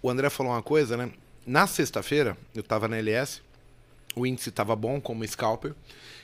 O 0.01 0.09
André 0.09 0.31
falou 0.31 0.53
uma 0.53 0.63
coisa, 0.63 0.97
né? 0.97 1.13
Na 1.45 1.67
sexta-feira, 1.67 2.37
eu 2.55 2.63
tava 2.63 2.87
na 2.87 2.97
LS, 2.97 3.43
o 4.15 4.25
índice 4.25 4.51
tava 4.51 4.77
bom 4.77 5.01
como 5.01 5.27
scalper, 5.27 5.75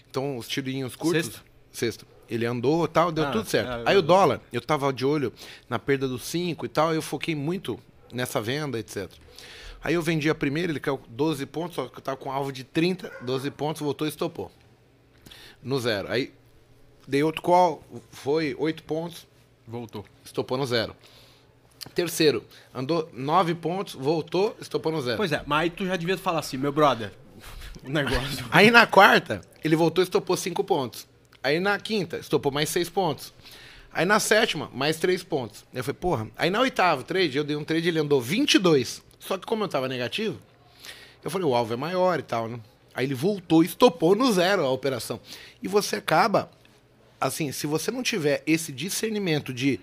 então 0.09 0.37
os 0.39 0.47
tirinhos 0.47 0.95
curtos. 0.95 1.27
Sexta? 1.27 1.43
Sexta 1.73 2.16
ele 2.29 2.47
andou 2.47 2.87
tal, 2.89 3.13
deu 3.13 3.25
ah, 3.25 3.31
tudo 3.31 3.49
certo. 3.49 3.71
É, 3.71 3.91
aí 3.91 3.97
o 3.97 4.03
dólar, 4.03 4.41
eu 4.53 4.61
tava 4.61 4.93
de 4.93 5.05
olho 5.05 5.33
na 5.69 5.79
perda 5.79 6.09
dos 6.09 6.25
5 6.25 6.67
e 6.67 6.69
tal, 6.69 6.95
eu 6.95 7.03
foquei 7.03 7.35
muito 7.35 7.79
nessa 8.13 8.41
venda, 8.41 8.79
etc. 8.79 9.11
Aí 9.83 9.95
eu 9.95 10.03
vendi 10.03 10.29
a 10.29 10.35
primeira, 10.35 10.73
ele 10.73 10.81
caiu 10.81 11.01
12 11.09 11.47
pontos, 11.47 11.77
só 11.77 11.87
que 11.87 11.99
eu 11.99 12.03
tava 12.03 12.17
com 12.17 12.33
alvo 12.33 12.51
de 12.51 12.65
30, 12.65 13.11
12 13.23 13.51
pontos, 13.53 13.83
voltou 13.83 14.07
e 14.07 14.11
estopou. 14.11 14.51
No 15.63 15.79
zero. 15.79 16.11
Aí 16.11 16.33
dei 17.07 17.23
outro 17.23 17.43
call, 17.43 17.85
foi 18.11 18.55
8 18.59 18.83
pontos. 18.83 19.27
Voltou. 19.67 20.05
Estopou 20.25 20.57
no 20.57 20.67
zero. 20.67 20.95
Terceiro, 21.95 22.45
andou 22.75 23.09
9 23.13 23.55
pontos, 23.55 23.95
voltou, 23.95 24.57
estopou 24.61 24.91
no 24.91 25.01
zero. 25.01 25.17
Pois 25.17 25.31
é, 25.31 25.43
mas 25.47 25.61
aí 25.61 25.71
tu 25.71 25.87
já 25.87 25.97
devia 25.97 26.19
falar 26.19 26.41
assim, 26.41 26.57
meu 26.57 26.73
brother, 26.73 27.13
o 27.85 27.89
negócio. 27.89 28.45
aí 28.51 28.71
na 28.71 28.87
quarta, 28.87 29.41
ele 29.63 29.77
voltou 29.77 30.03
e 30.03 30.05
estopou 30.05 30.37
5 30.37 30.65
pontos. 30.65 31.07
Aí 31.47 31.61
na 31.61 31.79
quinta, 31.79 32.17
estopou 32.17 32.51
mais 32.51 32.69
seis 32.69 32.89
pontos. 32.89 33.33
Aí 33.93 34.05
na 34.05 34.19
sétima, 34.19 34.69
mais 34.75 34.97
três 34.97 35.23
pontos. 35.23 35.65
Eu 35.73 35.85
falei, 35.85 35.97
porra. 35.97 36.29
Aí 36.37 36.51
na 36.51 36.59
oitava 36.61 37.05
trade, 37.05 37.39
eu 37.39 37.45
dei 37.45 37.55
um 37.55 37.63
trade, 37.63 37.87
ele 37.87 38.01
andou 38.01 38.21
22. 38.21 39.01
Só 39.21 39.39
que 39.39 39.47
como 39.47 39.63
eu 39.63 39.69
tava 39.69 39.87
negativo, 39.87 40.43
eu 41.23 41.31
falei, 41.31 41.47
o 41.47 41.55
alvo 41.55 41.73
é 41.73 41.77
maior 41.77 42.19
e 42.19 42.25
tal, 42.25 42.49
né? 42.49 42.59
Aí 42.93 43.07
ele 43.07 43.15
voltou 43.15 43.63
e 43.63 43.67
estopou 43.67 44.17
no 44.17 44.33
zero 44.33 44.65
a 44.65 44.71
operação. 44.73 45.21
E 45.63 45.69
você 45.69 45.95
acaba, 45.95 46.51
assim, 47.21 47.53
se 47.53 47.65
você 47.65 47.93
não 47.93 48.03
tiver 48.03 48.43
esse 48.45 48.73
discernimento 48.73 49.55
de 49.55 49.79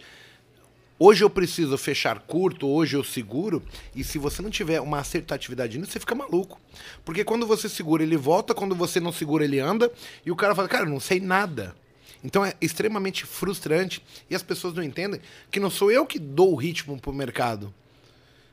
Hoje 1.06 1.22
eu 1.22 1.30
preciso 1.30 1.78
fechar 1.78 2.18
curto, 2.20 2.66
hoje 2.66 2.96
eu 2.96 3.04
seguro, 3.04 3.62
e 3.94 4.06
se 4.06 4.18
você 4.18 4.42
não 4.42 4.50
tiver 4.50 4.80
uma 4.80 5.00
acertatividade 5.00 5.78
nisso, 5.78 5.92
você 5.92 6.00
fica 6.00 6.16
maluco. 6.16 6.58
Porque 7.04 7.26
quando 7.26 7.46
você 7.46 7.68
segura, 7.68 8.04
ele 8.04 8.16
volta, 8.16 8.54
quando 8.54 8.74
você 8.74 9.02
não 9.02 9.12
segura, 9.12 9.44
ele 9.44 9.60
anda, 9.60 9.92
e 10.26 10.32
o 10.32 10.36
cara 10.38 10.56
fala, 10.56 10.70
cara, 10.70 10.86
não 10.86 11.02
sei 11.02 11.20
nada. 11.20 11.76
Então 12.24 12.46
é 12.46 12.54
extremamente 12.62 13.26
frustrante 13.26 14.02
e 14.30 14.34
as 14.34 14.42
pessoas 14.42 14.74
não 14.76 14.82
entendem 14.82 15.20
que 15.52 15.60
não 15.60 15.70
sou 15.70 15.92
eu 15.92 16.06
que 16.06 16.18
dou 16.18 16.54
o 16.54 16.56
ritmo 16.56 16.98
pro 16.98 17.12
mercado. 17.12 17.74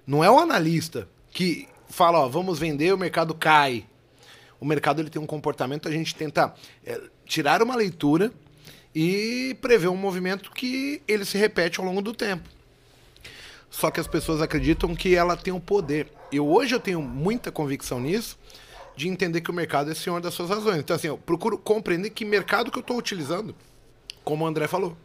Não 0.05 0.25
é 0.25 0.29
o 0.29 0.41
analista 0.41 1.09
que 1.31 1.69
fala, 1.89 2.19
ó, 2.19 2.29
vamos 2.29 2.59
vender, 2.59 2.93
o 2.93 2.99
mercado 2.99 3.33
cai. 3.33 3.87
O 4.59 4.65
mercado 4.65 5.01
ele 5.01 5.09
tem 5.09 5.23
um 5.23 5.27
comportamento, 5.27 5.87
a 5.87 5.93
gente 5.93 6.17
tenta 6.17 6.53
é, 6.85 7.01
tirar 7.25 7.63
uma 7.63 7.77
leitura 7.77 8.33
e 8.95 9.57
prever 9.61 9.89
um 9.89 9.97
movimento 9.97 10.51
que 10.51 11.03
ele 11.07 11.25
se 11.25 11.39
repete 11.39 11.81
ao 11.81 11.87
longo 11.87 12.03
do 12.03 12.13
tempo. 12.13 12.49
Só 13.71 13.91
que 13.91 14.01
as 14.01 14.07
pessoas 14.07 14.43
acreditam 14.43 14.95
que 14.95 15.15
ela 15.15 15.37
tem 15.37 15.53
o 15.53 15.61
poder. 15.61 16.09
Eu 16.33 16.49
hoje 16.49 16.75
eu 16.75 16.81
tenho 16.81 17.01
muita 17.01 17.53
convicção 17.53 18.01
nisso, 18.01 18.37
de 18.97 19.09
entender 19.09 19.41
que 19.41 19.51
o 19.51 19.55
mercado 19.55 19.91
é 19.91 19.95
senhor 19.95 20.21
das 20.21 20.35
suas 20.35 20.51
razões. 20.51 20.79
Então 20.79 20.97
assim, 20.97 21.07
eu 21.07 21.17
procuro 21.17 21.57
compreender 21.57 22.11
que 22.11 22.25
mercado 22.25 22.71
que 22.71 22.79
eu 22.79 22.83
estou 22.83 22.99
utilizando, 22.99 23.55
como 24.25 24.45
o 24.45 24.49
André 24.49 24.67
falou. 24.67 24.97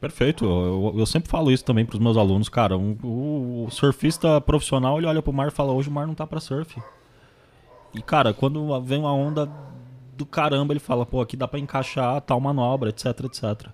Perfeito. 0.00 0.44
Eu, 0.46 0.94
eu, 0.98 1.06
sempre 1.06 1.30
falo 1.30 1.52
isso 1.52 1.64
também 1.64 1.84
para 1.84 1.94
os 1.94 2.00
meus 2.00 2.16
alunos, 2.16 2.48
cara. 2.48 2.76
Um, 2.76 2.96
o, 3.02 3.68
surfista 3.70 4.40
profissional 4.40 4.96
ele 4.98 5.06
olha 5.06 5.20
para 5.20 5.30
o 5.30 5.34
mar 5.34 5.48
e 5.48 5.50
fala: 5.50 5.72
hoje 5.72 5.90
o 5.90 5.92
mar 5.92 6.06
não 6.06 6.14
tá 6.14 6.26
para 6.26 6.40
surf. 6.40 6.82
E 7.94 8.00
cara, 8.00 8.32
quando 8.32 8.80
vem 8.80 9.00
uma 9.00 9.12
onda 9.12 9.46
do 10.20 10.26
caramba, 10.26 10.72
ele 10.72 10.80
fala: 10.80 11.04
pô, 11.04 11.20
aqui 11.20 11.36
dá 11.36 11.48
para 11.48 11.58
encaixar 11.58 12.20
tal 12.20 12.40
manobra, 12.40 12.90
etc, 12.90 13.06
etc. 13.24 13.68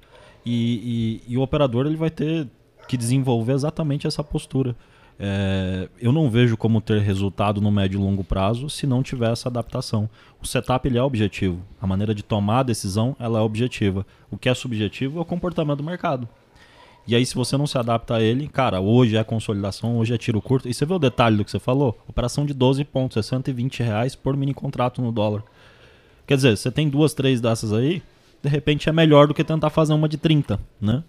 E, 0.44 1.20
e, 1.26 1.32
e, 1.32 1.36
o 1.36 1.42
operador 1.42 1.86
ele 1.86 1.96
vai 1.96 2.10
ter 2.10 2.48
que 2.88 2.96
desenvolver 2.96 3.52
exatamente 3.52 4.06
essa 4.06 4.22
postura. 4.22 4.76
É, 5.18 5.88
eu 5.98 6.12
não 6.12 6.30
vejo 6.30 6.56
como 6.56 6.80
ter 6.80 7.00
resultado 7.00 7.60
no 7.60 7.72
médio 7.72 7.98
e 7.98 8.02
longo 8.02 8.22
prazo 8.22 8.68
se 8.68 8.86
não 8.86 9.02
tiver 9.02 9.32
essa 9.32 9.48
adaptação. 9.48 10.08
O 10.40 10.46
setup 10.46 10.86
ele 10.86 10.98
é 10.98 11.02
objetivo, 11.02 11.62
a 11.80 11.86
maneira 11.86 12.14
de 12.14 12.22
tomar 12.22 12.60
a 12.60 12.62
decisão 12.62 13.16
ela 13.18 13.40
é 13.40 13.42
objetiva. 13.42 14.06
O 14.30 14.38
que 14.38 14.48
é 14.48 14.54
subjetivo 14.54 15.18
é 15.18 15.22
o 15.22 15.24
comportamento 15.24 15.78
do 15.78 15.84
mercado. 15.84 16.28
E 17.08 17.14
aí, 17.14 17.24
se 17.24 17.36
você 17.36 17.56
não 17.56 17.68
se 17.68 17.78
adapta 17.78 18.16
a 18.16 18.22
ele, 18.22 18.48
cara, 18.48 18.80
hoje 18.80 19.16
é 19.16 19.22
consolidação, 19.22 19.96
hoje 19.96 20.12
é 20.12 20.18
tiro 20.18 20.42
curto. 20.42 20.68
E 20.68 20.74
você 20.74 20.84
vê 20.84 20.92
o 20.92 20.98
detalhe 20.98 21.36
do 21.36 21.44
que 21.44 21.50
você 21.52 21.60
falou? 21.60 21.96
Operação 22.08 22.44
de 22.44 22.52
12 22.52 22.84
pontos, 22.84 23.16
é 23.16 23.22
120 23.22 23.80
reais 23.80 24.16
por 24.16 24.36
mini 24.36 24.52
contrato 24.52 25.00
no 25.00 25.12
dólar. 25.12 25.44
Quer 26.26 26.36
dizer, 26.36 26.56
você 26.56 26.70
tem 26.70 26.88
duas, 26.88 27.14
três 27.14 27.40
dessas 27.40 27.72
aí, 27.72 28.02
de 28.42 28.48
repente 28.48 28.88
é 28.88 28.92
melhor 28.92 29.26
do 29.26 29.34
que 29.34 29.44
tentar 29.44 29.70
fazer 29.70 29.92
uma 29.92 30.08
de 30.08 30.16
30, 30.16 30.58
né? 30.80 31.02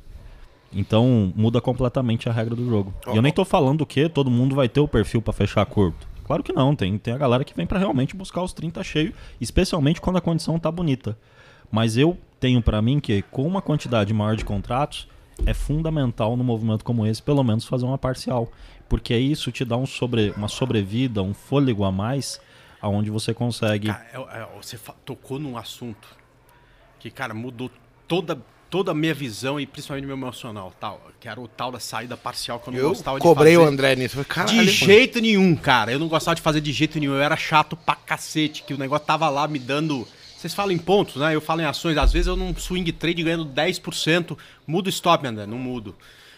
Então 0.72 1.32
muda 1.36 1.62
completamente 1.62 2.30
a 2.30 2.32
regra 2.32 2.56
do 2.56 2.68
jogo. 2.68 2.94
Oh. 3.06 3.14
E 3.14 3.16
eu 3.16 3.22
nem 3.22 3.32
tô 3.32 3.46
falando 3.46 3.86
que 3.86 4.08
todo 4.10 4.30
mundo 4.30 4.56
vai 4.56 4.68
ter 4.68 4.80
o 4.80 4.88
perfil 4.88 5.22
para 5.22 5.34
fechar 5.34 5.66
curto. 5.66 6.08
Claro 6.26 6.44
que 6.44 6.52
não, 6.52 6.76
tem, 6.76 6.98
tem 6.98 7.14
a 7.14 7.18
galera 7.18 7.44
que 7.46 7.56
vem 7.56 7.66
para 7.66 7.80
realmente 7.80 8.16
buscar 8.16 8.42
os 8.42 8.52
30 8.52 8.84
cheio, 8.84 9.14
especialmente 9.40 10.02
quando 10.02 10.18
a 10.18 10.22
condição 10.22 10.60
tá 10.60 10.70
bonita. 10.70 11.18
Mas 11.72 11.98
eu 11.98 12.18
tenho 12.40 12.62
para 12.62 12.82
mim 12.82 13.00
que 13.00 13.22
com 13.24 13.48
uma 13.48 13.62
quantidade 13.62 14.14
maior 14.14 14.36
de 14.36 14.44
contratos 14.44 15.08
é 15.46 15.54
fundamental 15.54 16.36
no 16.36 16.44
movimento 16.44 16.84
como 16.84 17.06
esse, 17.06 17.22
pelo 17.24 17.44
menos 17.44 17.66
fazer 17.66 17.86
uma 17.86 17.98
parcial, 17.98 18.52
porque 18.90 19.16
isso 19.16 19.52
te 19.52 19.64
dá 19.64 19.78
um 19.78 19.86
sobre, 19.86 20.32
uma 20.36 20.48
sobrevida, 20.48 21.22
um 21.22 21.34
fôlego 21.34 21.84
a 21.84 21.92
mais, 21.92 22.42
aonde 22.82 23.10
você 23.10 23.34
consegue. 23.34 23.88
Cara, 23.88 24.06
é, 24.14 24.42
é, 24.42 24.48
você 24.56 24.80
tocou 25.06 25.40
num 25.40 25.58
assunto 25.58 26.08
que, 27.00 27.10
cara, 27.12 27.34
mudou 27.34 27.72
toda 28.08 28.40
toda 28.70 28.92
a 28.92 28.94
minha 28.94 29.14
visão 29.14 29.60
e 29.60 29.66
principalmente 29.66 30.06
meu 30.06 30.16
emocional, 30.16 30.74
tal, 30.80 31.02
que 31.20 31.28
era 31.28 31.40
o 31.40 31.48
tal 31.48 31.72
da 31.72 31.80
saída 31.80 32.18
parcial 32.18 32.60
que 32.60 32.68
eu 32.68 32.74
não 32.74 32.80
eu 32.80 32.90
gostava 32.90 33.18
de 33.18 33.24
fazer. 33.24 33.36
cobrei 33.36 33.58
o 33.58 33.64
André 33.64 33.96
nisso. 33.96 34.24
Caralho, 34.26 34.58
de 34.58 34.70
jeito 34.70 35.20
nenhum, 35.20 35.56
cara. 35.56 35.92
Eu 35.92 36.00
não 36.00 36.08
gostava 36.08 36.36
de 36.36 36.42
fazer 36.42 36.62
de 36.62 36.72
jeito 36.72 37.00
nenhum. 37.00 37.14
Eu 37.14 37.22
era 37.22 37.38
chato 37.38 37.76
pra 37.76 37.96
cacete, 37.96 38.64
que 38.64 38.74
o 38.74 38.78
negócio 38.78 39.06
tava 39.06 39.30
lá 39.30 39.48
me 39.48 39.60
dando... 39.60 40.08
Vocês 40.38 40.54
falam 40.54 40.72
em 40.72 40.78
pontos, 40.78 41.16
né? 41.16 41.34
Eu 41.34 41.42
falo 41.42 41.62
em 41.62 41.66
ações. 41.66 41.98
Às 41.98 42.12
vezes 42.12 42.28
eu 42.28 42.36
num 42.36 42.54
swing 42.56 42.92
trade 42.92 43.24
ganhando 43.24 43.46
10%, 43.46 44.38
mudo 44.68 44.90
stop, 44.90 45.26
André, 45.26 45.46
não 45.48 45.58
mudo. 45.58 45.96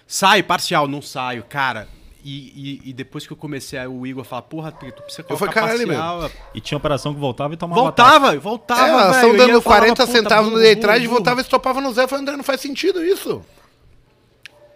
Saio 0.07 0.43
parcial, 0.43 0.87
não 0.87 1.01
saio. 1.01 1.43
Cara, 1.43 1.87
e, 2.29 2.81
e, 2.85 2.89
e, 2.89 2.93
depois 2.93 3.25
que 3.25 3.33
eu 3.33 3.37
comecei, 3.37 3.79
o 3.87 4.05
Igor 4.05 4.23
falar, 4.23 4.43
porra, 4.43 4.71
tu 4.71 5.01
precisa 5.01 5.23
colocar 5.23 5.45
eu 5.45 5.51
caralho, 5.51 5.87
parcial. 5.87 6.19
Meu. 6.19 6.31
E 6.53 6.61
tinha 6.61 6.77
operação 6.77 7.13
que 7.13 7.19
voltava 7.19 7.55
e 7.55 7.57
tomava 7.57 7.81
Voltava, 7.81 8.37
voltava, 8.37 9.07
é, 9.07 9.15
estão 9.15 9.35
dando 9.35 9.61
40 9.61 9.95
falava, 9.95 10.11
centavos 10.11 10.51
no 10.51 10.59
day 10.59 10.75
trade, 10.75 11.07
voltava 11.07 11.39
e 11.39 11.43
estopava 11.43 11.81
no 11.81 11.91
zero. 11.91 12.05
Eu 12.05 12.09
falei, 12.09 12.21
André, 12.21 12.37
não 12.37 12.43
faz 12.43 12.61
sentido 12.61 13.03
isso. 13.03 13.41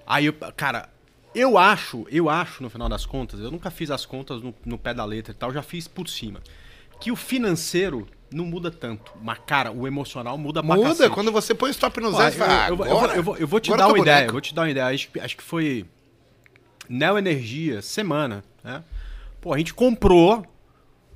Aí, 0.07 0.25
eu, 0.25 0.33
cara, 0.55 0.89
eu 1.35 1.57
acho, 1.57 2.07
eu 2.09 2.29
acho, 2.29 2.63
no 2.63 2.69
final 2.69 2.89
das 2.89 3.05
contas, 3.05 3.39
eu 3.39 3.51
nunca 3.51 3.69
fiz 3.69 3.91
as 3.91 4.05
contas 4.05 4.41
no, 4.41 4.53
no 4.65 4.77
pé 4.77 4.93
da 4.93 5.05
letra 5.05 5.31
e 5.31 5.35
tal, 5.35 5.53
já 5.53 5.61
fiz 5.61 5.87
por 5.87 6.07
cima, 6.09 6.41
que 6.99 7.11
o 7.11 7.15
financeiro 7.15 8.07
não 8.31 8.45
muda 8.45 8.71
tanto. 8.71 9.11
Mas, 9.21 9.37
cara, 9.45 9.71
o 9.71 9.87
emocional 9.87 10.37
muda 10.37 10.63
pra 10.63 10.75
Muda, 10.75 11.09
quando 11.09 11.31
você 11.31 11.53
põe 11.53 11.69
stop 11.69 11.99
no 11.99 12.11
zero, 12.13 12.35
eu, 12.69 12.77
eu, 12.77 12.85
eu, 12.85 13.11
eu, 13.11 13.23
vou, 13.23 13.37
eu 13.37 13.47
vou 13.47 13.59
te 13.59 13.75
dar 13.75 13.87
uma 13.87 13.99
ideia, 13.99 14.25
eu 14.25 14.31
vou 14.31 14.41
te 14.41 14.55
dar 14.55 14.63
uma 14.63 14.71
ideia. 14.71 14.87
Acho, 14.87 15.09
acho 15.21 15.37
que 15.37 15.43
foi 15.43 15.85
Neo 16.93 17.17
Energia, 17.17 17.81
semana, 17.81 18.43
né? 18.63 18.83
Pô, 19.41 19.51
a 19.51 19.57
gente 19.57 19.73
comprou, 19.73 20.45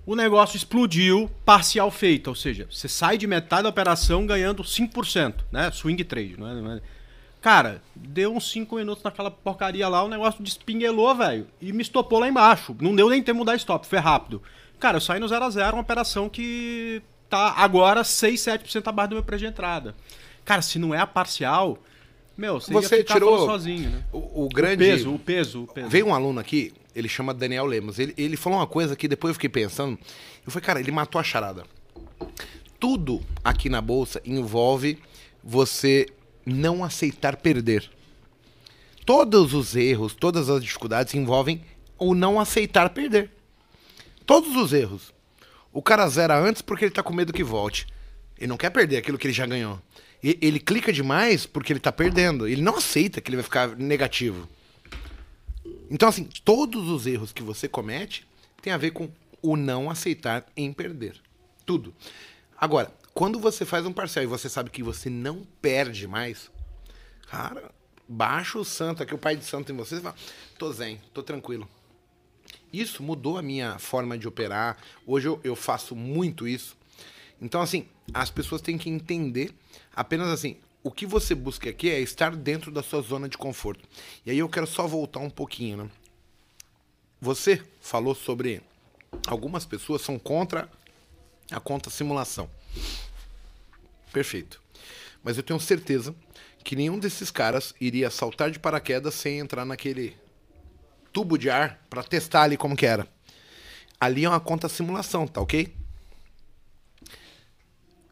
o 0.08 0.16
negócio 0.16 0.58
explodiu, 0.58 1.30
parcial 1.46 1.92
feito, 1.92 2.30
ou 2.30 2.36
seja, 2.36 2.68
você 2.70 2.88
sai 2.88 3.16
de 3.16 3.28
metade 3.28 3.64
da 3.64 3.70
operação 3.70 4.26
ganhando 4.26 4.64
5%, 4.64 5.36
né? 5.52 5.70
Swing 5.70 6.04
trade, 6.04 6.36
não 6.36 6.74
é? 6.74 6.82
Cara, 7.40 7.80
deu 7.96 8.36
uns 8.36 8.50
5 8.52 8.76
minutos 8.76 9.04
naquela 9.04 9.30
porcaria 9.30 9.88
lá, 9.88 10.04
o 10.04 10.10
negócio 10.10 10.44
despinguelou, 10.44 11.14
velho, 11.16 11.48
e 11.62 11.72
me 11.72 11.84
estopou 11.84 12.20
lá 12.20 12.28
embaixo. 12.28 12.76
Não 12.82 12.96
deu 12.96 13.08
nem 13.08 13.22
tempo 13.22 13.36
de 13.36 13.40
mudar 13.40 13.56
stop, 13.56 13.86
foi 13.86 14.00
rápido. 14.00 14.42
Cara, 14.80 14.98
eu 14.98 15.02
saí 15.02 15.20
no 15.20 15.28
0 15.28 15.46
a 15.46 15.50
0 15.50 15.76
uma 15.76 15.84
operação 15.84 16.28
que 16.28 17.04
tá 17.30 17.54
agora 17.56 18.04
6, 18.04 18.42
7% 18.42 18.88
abaixo 18.88 19.10
do 19.10 19.16
meu 19.16 19.24
preço 19.24 19.44
de 19.44 19.50
entrada. 19.50 19.96
Cara, 20.44 20.64
se 20.64 20.80
não 20.80 20.94
é 20.96 21.00
a 21.00 21.08
parcial, 21.08 21.78
meu, 22.38 22.60
você, 22.60 22.72
você 22.72 23.04
tirou 23.04 23.46
sozinho, 23.46 23.90
né? 23.90 24.04
O, 24.14 24.46
o, 24.46 24.50
grande. 24.50 24.84
O 24.84 24.88
peso, 24.88 25.14
o 25.16 25.20
peso, 25.20 25.64
o 25.64 25.68
peso. 25.68 25.90
Veio 25.90 26.08
um 26.08 26.14
aluno 26.14 26.40
aqui, 26.40 26.72
ele 26.96 27.10
chama 27.10 27.34
Daniel 27.34 27.66
Lemos. 27.66 27.98
Ele, 27.98 28.14
ele 28.16 28.38
falou 28.38 28.60
uma 28.60 28.68
coisa 28.68 28.96
que 28.96 29.08
depois 29.08 29.32
eu 29.32 29.34
fiquei 29.34 29.50
pensando. 29.50 29.98
Eu 30.46 30.52
falei, 30.52 30.66
cara, 30.66 30.80
ele 30.80 30.92
matou 30.92 31.20
a 31.20 31.24
charada. 31.24 31.64
Tudo 32.80 33.22
aqui 33.44 33.70
na 33.70 33.82
bolsa 33.82 34.22
envolve 34.24 35.00
você 35.44 36.06
não 36.46 36.84
aceitar 36.84 37.38
perder. 37.38 37.90
Todos 39.04 39.56
os 39.56 39.76
erros, 39.76 40.14
todas 40.14 40.48
as 40.48 40.62
dificuldades 40.62 41.16
envolvem 41.16 41.64
o 41.98 42.14
não 42.14 42.40
aceitar 42.40 42.90
perder. 42.92 43.32
Todos 44.28 44.56
os 44.56 44.74
erros. 44.74 45.12
O 45.74 45.82
cara 45.82 46.08
zera 46.08 46.38
antes 46.38 46.62
porque 46.62 46.86
ele 46.86 46.94
tá 46.94 47.02
com 47.02 47.14
medo 47.14 47.34
que 47.34 47.44
volte. 47.44 47.88
Ele 48.38 48.48
não 48.48 48.58
quer 48.58 48.70
perder 48.70 48.98
aquilo 48.98 49.18
que 49.18 49.26
ele 49.26 49.34
já 49.34 49.48
ganhou 49.48 49.82
ele 50.24 50.60
clica 50.60 50.92
demais 50.92 51.46
porque 51.46 51.72
ele 51.72 51.80
tá 51.80 51.92
perdendo. 51.92 52.48
Ele 52.48 52.62
não 52.62 52.78
aceita 52.78 53.22
que 53.22 53.30
ele 53.30 53.38
vai 53.38 53.44
ficar 53.44 53.76
negativo. 53.76 54.48
Então, 55.90 56.10
assim, 56.10 56.28
todos 56.44 56.90
os 56.90 57.06
erros 57.06 57.32
que 57.32 57.44
você 57.44 57.68
comete 57.68 58.28
tem 58.62 58.74
a 58.74 58.78
ver 58.78 58.92
com 58.92 59.10
o 59.42 59.56
não 59.56 59.90
aceitar 59.90 60.46
em 60.56 60.74
perder. 60.74 61.16
Tudo. 61.66 61.94
Agora, 62.60 62.92
quando 63.14 63.40
você 63.40 63.66
faz 63.66 63.86
um 63.86 63.94
parcial 63.94 64.24
e 64.24 64.28
você 64.28 64.50
sabe 64.50 64.70
que 64.70 64.84
você 64.84 65.10
não 65.10 65.46
perde 65.62 66.08
mais, 66.08 66.52
cara, 67.30 67.72
baixa 68.08 68.58
o 68.58 68.66
santo, 68.66 69.04
aqui 69.04 69.14
o 69.14 69.18
pai 69.18 69.36
de 69.36 69.46
santo 69.46 69.72
em 69.72 69.76
você, 69.76 69.98
e 69.98 70.02
fala, 70.02 70.16
tô 70.58 70.72
zen, 70.72 71.00
tô 71.14 71.22
tranquilo. 71.22 71.68
Isso 72.72 73.02
mudou 73.02 73.38
a 73.38 73.42
minha 73.42 73.80
forma 73.80 74.18
de 74.18 74.28
operar. 74.28 74.78
Hoje 75.06 75.28
eu, 75.28 75.40
eu 75.44 75.56
faço 75.56 75.96
muito 75.96 76.48
isso. 76.48 76.76
Então, 77.42 77.62
assim, 77.62 77.88
as 78.14 78.30
pessoas 78.30 78.62
têm 78.62 78.78
que 78.78 78.90
entender 78.90 79.54
apenas 79.98 80.30
assim, 80.30 80.58
o 80.84 80.92
que 80.92 81.08
você 81.08 81.34
busca 81.34 81.70
aqui 81.72 81.90
é 81.90 82.00
estar 82.00 82.36
dentro 82.36 82.72
da 82.72 82.84
sua 82.84 83.02
zona 83.02 83.28
de 83.28 83.36
conforto. 83.36 83.84
E 84.24 84.30
aí 84.30 84.38
eu 84.38 84.48
quero 84.48 84.68
só 84.68 84.86
voltar 84.86 85.20
um 85.20 85.30
pouquinho, 85.30 85.78
né? 85.78 85.90
Você 87.20 87.64
falou 87.82 88.14
sobre 88.14 88.62
algumas 89.26 89.66
pessoas 89.66 90.04
são 90.04 90.20
contra 90.20 90.70
a 91.50 91.60
conta 91.60 91.90
simulação. 91.90 92.48
Perfeito. 94.14 94.62
Mas 95.24 95.36
eu 95.36 95.44
tenho 95.44 95.60
certeza 95.60 96.16
que 96.64 96.76
nenhum 96.76 97.00
desses 97.00 97.32
caras 97.32 97.74
iria 97.82 98.12
saltar 98.12 98.52
de 98.52 98.60
paraquedas 98.60 99.16
sem 99.16 99.40
entrar 99.40 99.66
naquele 99.66 100.16
tubo 101.12 101.40
de 101.40 101.50
ar 101.50 101.84
para 101.90 102.04
testar 102.04 102.44
ali 102.44 102.56
como 102.56 102.76
que 102.76 102.86
era. 102.86 103.08
Ali 104.00 104.26
é 104.26 104.30
uma 104.30 104.40
conta 104.40 104.70
simulação, 104.70 105.28
tá 105.28 105.42
ok? 105.42 105.74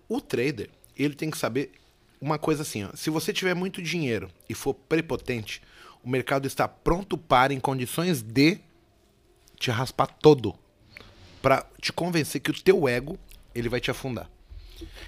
O 0.09 0.19
trader, 0.19 0.69
ele 0.97 1.15
tem 1.15 1.29
que 1.29 1.37
saber 1.37 1.71
uma 2.19 2.37
coisa 2.37 2.61
assim, 2.61 2.83
ó, 2.83 2.89
se 2.95 3.09
você 3.09 3.33
tiver 3.33 3.53
muito 3.53 3.81
dinheiro 3.81 4.29
e 4.49 4.53
for 4.53 4.73
prepotente, 4.73 5.61
o 6.03 6.09
mercado 6.09 6.47
está 6.47 6.67
pronto 6.67 7.17
para, 7.17 7.53
em 7.53 7.59
condições 7.59 8.21
de 8.21 8.59
te 9.59 9.71
raspar 9.71 10.07
todo, 10.07 10.55
para 11.41 11.65
te 11.81 11.91
convencer 11.91 12.41
que 12.41 12.51
o 12.51 12.53
teu 12.53 12.87
ego, 12.87 13.17
ele 13.53 13.69
vai 13.69 13.79
te 13.79 13.91
afundar. 13.91 14.29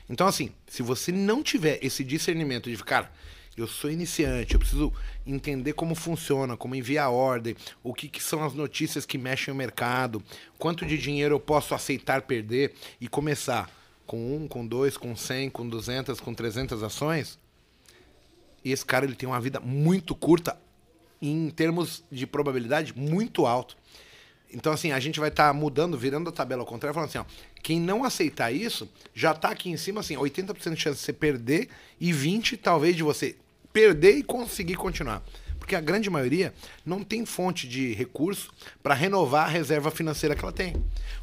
Então 0.10 0.28
assim, 0.28 0.52
se 0.68 0.82
você 0.82 1.12
não 1.12 1.44
tiver 1.44 1.80
esse 1.82 2.04
discernimento 2.04 2.70
de, 2.70 2.78
cara, 2.84 3.12
eu 3.58 3.68
sou 3.68 3.90
iniciante, 3.90 4.54
eu 4.54 4.60
preciso 4.60 4.94
entender 5.26 5.74
como 5.74 5.96
funciona, 5.96 6.56
como 6.56 6.76
enviar 6.76 7.12
ordem, 7.12 7.56
o 7.84 7.94
que, 7.94 8.08
que, 8.08 8.22
são 8.22 8.44
as 8.44 8.54
notícias 8.54 9.06
que 9.06 9.18
mexem 9.18 9.52
o 9.52 9.58
mercado, 9.58 10.24
quanto 10.60 10.86
de 10.86 10.98
dinheiro 10.98 11.34
eu 11.36 11.40
posso 11.40 11.74
aceitar 11.74 12.22
perder 12.22 12.76
e 13.02 13.08
começar 13.08 13.68
com 14.08 14.38
um, 14.38 14.48
com 14.48 14.66
dois, 14.66 14.98
com 14.98 15.16
cem, 15.16 15.50
com 15.50 15.68
duzentas, 15.68 16.20
com 16.20 16.34
trezentas 16.34 16.82
ações, 16.82 17.38
e 18.64 18.72
esse 18.72 18.86
cara 18.86 19.06
ele 19.06 19.16
tem 19.16 19.28
uma 19.28 19.40
vida 19.40 19.60
muito 19.60 20.16
curta 20.16 20.58
em 21.22 21.50
termos 21.50 22.04
de 22.12 22.26
probabilidade 22.26 22.98
muito 22.98 23.46
alto. 23.46 23.78
Então, 24.54 24.72
assim, 24.72 24.92
a 24.92 25.00
gente 25.00 25.20
vai 25.20 25.30
estar 25.30 25.48
tá 25.48 25.54
mudando, 25.54 25.98
virando 25.98 26.30
a 26.30 26.34
tabela 26.34 26.62
ao 26.62 26.66
contrário, 26.66 26.94
falando 26.94 27.10
assim, 27.10 27.18
ó, 27.18 27.26
quem 27.62 27.80
não 27.80 28.04
aceitar 28.04 28.52
isso, 28.52 28.90
já 29.14 29.32
está 29.32 29.50
aqui 29.50 29.70
em 29.70 29.78
cima, 29.78 30.00
assim, 30.00 30.16
80% 30.16 30.74
de 30.74 30.82
chance 30.82 31.00
de 31.00 31.06
você 31.06 31.14
perder 31.14 31.70
e 32.00 32.12
20% 32.12 32.60
talvez 32.62 32.96
de 32.96 33.04
você 33.04 33.36
perder 33.74 34.18
e 34.18 34.24
conseguir 34.24 34.76
continuar. 34.76 35.22
Porque 35.68 35.76
a 35.76 35.82
grande 35.82 36.10
maioria 36.10 36.54
não 36.86 37.04
tem 37.04 37.26
fonte 37.26 37.68
de 37.68 37.92
recurso 37.92 38.54
para 38.82 38.94
renovar 38.94 39.48
a 39.48 39.50
reserva 39.50 39.92
financeira 39.92 40.34
que 40.34 40.42
ela 40.42 40.54
tem. 40.54 40.74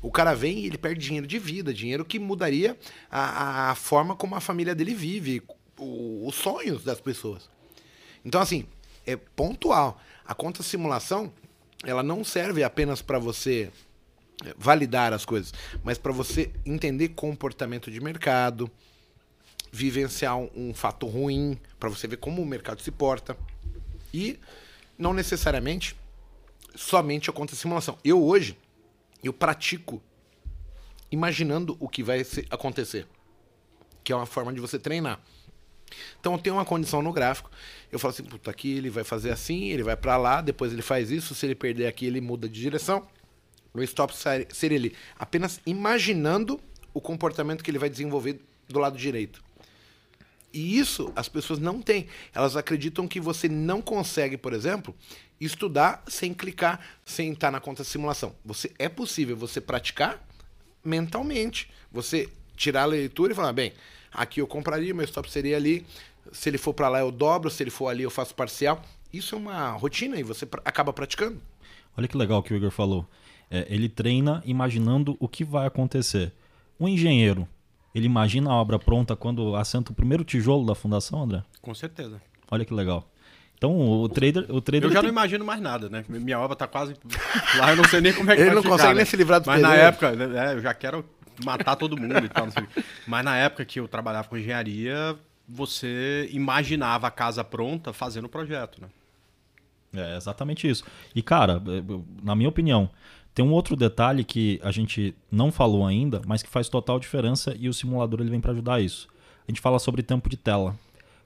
O 0.02 0.10
cara 0.10 0.34
vem 0.34 0.58
e 0.58 0.66
ele 0.66 0.76
perde 0.76 1.00
dinheiro 1.00 1.26
de 1.26 1.38
vida, 1.38 1.72
dinheiro 1.72 2.04
que 2.04 2.18
mudaria 2.18 2.76
a, 3.10 3.70
a 3.70 3.74
forma 3.74 4.14
como 4.14 4.34
a 4.34 4.42
família 4.42 4.74
dele 4.74 4.94
vive, 4.94 5.42
o, 5.78 6.28
os 6.28 6.34
sonhos 6.34 6.84
das 6.84 7.00
pessoas. 7.00 7.48
Então, 8.22 8.38
assim, 8.38 8.66
é 9.06 9.16
pontual. 9.16 9.98
A 10.26 10.34
conta 10.34 10.62
simulação, 10.62 11.32
ela 11.82 12.02
não 12.02 12.22
serve 12.22 12.62
apenas 12.62 13.00
para 13.00 13.18
você 13.18 13.70
validar 14.58 15.14
as 15.14 15.24
coisas, 15.24 15.54
mas 15.82 15.96
para 15.96 16.12
você 16.12 16.50
entender 16.66 17.08
comportamento 17.08 17.90
de 17.90 17.98
mercado, 17.98 18.70
vivenciar 19.72 20.36
um, 20.36 20.50
um 20.54 20.74
fato 20.74 21.06
ruim, 21.06 21.58
para 21.80 21.88
você 21.88 22.06
ver 22.06 22.18
como 22.18 22.42
o 22.42 22.46
mercado 22.46 22.82
se 22.82 22.90
porta. 22.90 23.34
E 24.14 24.38
não 24.96 25.12
necessariamente 25.12 25.96
somente 26.76 27.28
a 27.28 27.32
conta 27.32 27.56
simulação. 27.56 27.98
Eu 28.04 28.22
hoje, 28.22 28.56
eu 29.24 29.32
pratico 29.32 30.00
imaginando 31.10 31.76
o 31.80 31.88
que 31.88 32.00
vai 32.00 32.24
acontecer. 32.48 33.08
Que 34.04 34.12
é 34.12 34.16
uma 34.16 34.24
forma 34.24 34.52
de 34.52 34.60
você 34.60 34.78
treinar. 34.78 35.20
Então 36.20 36.34
eu 36.34 36.38
tenho 36.38 36.54
uma 36.54 36.64
condição 36.64 37.02
no 37.02 37.12
gráfico. 37.12 37.50
Eu 37.90 37.98
falo 37.98 38.14
assim, 38.14 38.22
puta, 38.22 38.52
aqui 38.52 38.76
ele 38.76 38.88
vai 38.88 39.02
fazer 39.02 39.32
assim, 39.32 39.70
ele 39.70 39.82
vai 39.82 39.96
para 39.96 40.16
lá, 40.16 40.40
depois 40.40 40.72
ele 40.72 40.82
faz 40.82 41.10
isso, 41.10 41.34
se 41.34 41.44
ele 41.44 41.56
perder 41.56 41.88
aqui, 41.88 42.06
ele 42.06 42.20
muda 42.20 42.48
de 42.48 42.60
direção. 42.60 43.08
O 43.72 43.82
stop 43.82 44.14
seria 44.52 44.76
ele 44.76 44.94
apenas 45.18 45.60
imaginando 45.66 46.60
o 46.92 47.00
comportamento 47.00 47.64
que 47.64 47.70
ele 47.70 47.80
vai 47.80 47.90
desenvolver 47.90 48.40
do 48.68 48.78
lado 48.78 48.96
direito. 48.96 49.42
E 50.54 50.78
isso 50.78 51.12
as 51.16 51.28
pessoas 51.28 51.58
não 51.58 51.82
têm. 51.82 52.06
Elas 52.32 52.56
acreditam 52.56 53.08
que 53.08 53.20
você 53.20 53.48
não 53.48 53.82
consegue, 53.82 54.36
por 54.36 54.52
exemplo, 54.52 54.94
estudar 55.40 56.04
sem 56.06 56.32
clicar, 56.32 56.80
sem 57.04 57.32
estar 57.32 57.50
na 57.50 57.58
conta 57.58 57.82
de 57.82 57.88
simulação. 57.88 58.36
Você 58.44 58.72
é 58.78 58.88
possível 58.88 59.36
você 59.36 59.60
praticar 59.60 60.24
mentalmente. 60.84 61.68
Você 61.90 62.28
tirar 62.56 62.82
a 62.82 62.86
leitura 62.86 63.32
e 63.32 63.34
falar, 63.36 63.52
bem, 63.52 63.72
aqui 64.12 64.40
eu 64.40 64.46
compraria, 64.46 64.94
meu 64.94 65.04
stop 65.04 65.28
seria 65.28 65.56
ali. 65.56 65.84
Se 66.32 66.48
ele 66.48 66.56
for 66.56 66.72
para 66.72 66.88
lá 66.88 67.00
eu 67.00 67.10
dobro, 67.10 67.50
se 67.50 67.62
ele 67.62 67.70
for 67.70 67.88
ali 67.88 68.04
eu 68.04 68.10
faço 68.10 68.32
parcial. 68.32 68.80
Isso 69.12 69.34
é 69.34 69.38
uma 69.38 69.70
rotina 69.72 70.18
e 70.18 70.22
você 70.22 70.46
acaba 70.64 70.92
praticando. 70.92 71.40
Olha 71.96 72.06
que 72.06 72.16
legal 72.16 72.42
que 72.42 72.54
o 72.54 72.56
Igor 72.56 72.70
falou. 72.70 73.06
É, 73.50 73.66
ele 73.68 73.88
treina 73.88 74.40
imaginando 74.46 75.16
o 75.18 75.28
que 75.28 75.44
vai 75.44 75.66
acontecer. 75.66 76.32
Um 76.78 76.88
engenheiro, 76.88 77.48
ele 77.94 78.06
imagina 78.06 78.50
a 78.50 78.54
obra 78.54 78.78
pronta 78.78 79.14
quando 79.14 79.54
assenta 79.54 79.92
o 79.92 79.94
primeiro 79.94 80.24
tijolo 80.24 80.66
da 80.66 80.74
fundação, 80.74 81.22
André? 81.22 81.42
Com 81.62 81.74
certeza. 81.74 82.20
Olha 82.50 82.64
que 82.64 82.74
legal. 82.74 83.08
Então 83.56 83.78
o 83.78 84.08
trader, 84.08 84.46
o 84.50 84.60
trader 84.60 84.88
Eu 84.88 84.92
já 84.92 85.00
tem... 85.00 85.08
não 85.08 85.14
imagino 85.14 85.44
mais 85.44 85.60
nada, 85.60 85.88
né? 85.88 86.04
Minha 86.08 86.38
obra 86.40 86.56
tá 86.56 86.66
quase 86.66 86.94
lá, 87.56 87.70
eu 87.70 87.76
não 87.76 87.84
sei 87.84 88.00
nem 88.00 88.12
como 88.12 88.30
é 88.30 88.34
que 88.34 88.42
Ele 88.42 88.46
vai 88.46 88.54
não 88.56 88.62
ficar, 88.62 88.74
consegue 88.74 88.94
né? 88.94 88.96
nem 88.96 89.06
se 89.06 89.16
livrar 89.16 89.40
do 89.40 89.46
Mas 89.46 89.62
na 89.62 89.74
época, 89.74 90.12
né, 90.12 90.54
eu 90.54 90.60
já 90.60 90.74
quero 90.74 91.04
matar 91.42 91.76
todo 91.76 91.96
mundo 91.96 92.24
e 92.24 92.28
tal, 92.28 92.46
Mas 93.06 93.24
na 93.24 93.36
época 93.36 93.64
que 93.64 93.80
eu 93.80 93.88
trabalhava 93.88 94.28
com 94.28 94.36
engenharia, 94.36 95.16
você 95.48 96.28
imaginava 96.32 97.06
a 97.06 97.10
casa 97.10 97.42
pronta 97.44 97.92
fazendo 97.92 98.24
o 98.24 98.28
projeto, 98.28 98.80
né? 98.82 98.88
É 99.96 100.16
exatamente 100.16 100.68
isso. 100.68 100.84
E 101.14 101.22
cara, 101.22 101.54
é, 101.54 102.02
na 102.22 102.34
minha 102.34 102.48
opinião, 102.48 102.90
tem 103.34 103.44
um 103.44 103.52
outro 103.52 103.74
detalhe 103.74 104.22
que 104.22 104.60
a 104.62 104.70
gente 104.70 105.14
não 105.30 105.50
falou 105.50 105.84
ainda, 105.84 106.22
mas 106.24 106.42
que 106.42 106.48
faz 106.48 106.68
total 106.68 107.00
diferença 107.00 107.54
e 107.58 107.68
o 107.68 107.74
simulador 107.74 108.20
ele 108.20 108.30
vem 108.30 108.40
para 108.40 108.52
ajudar 108.52 108.80
isso. 108.80 109.08
A 109.46 109.50
gente 109.50 109.60
fala 109.60 109.80
sobre 109.80 110.02
tempo 110.02 110.30
de 110.30 110.36
tela. 110.36 110.78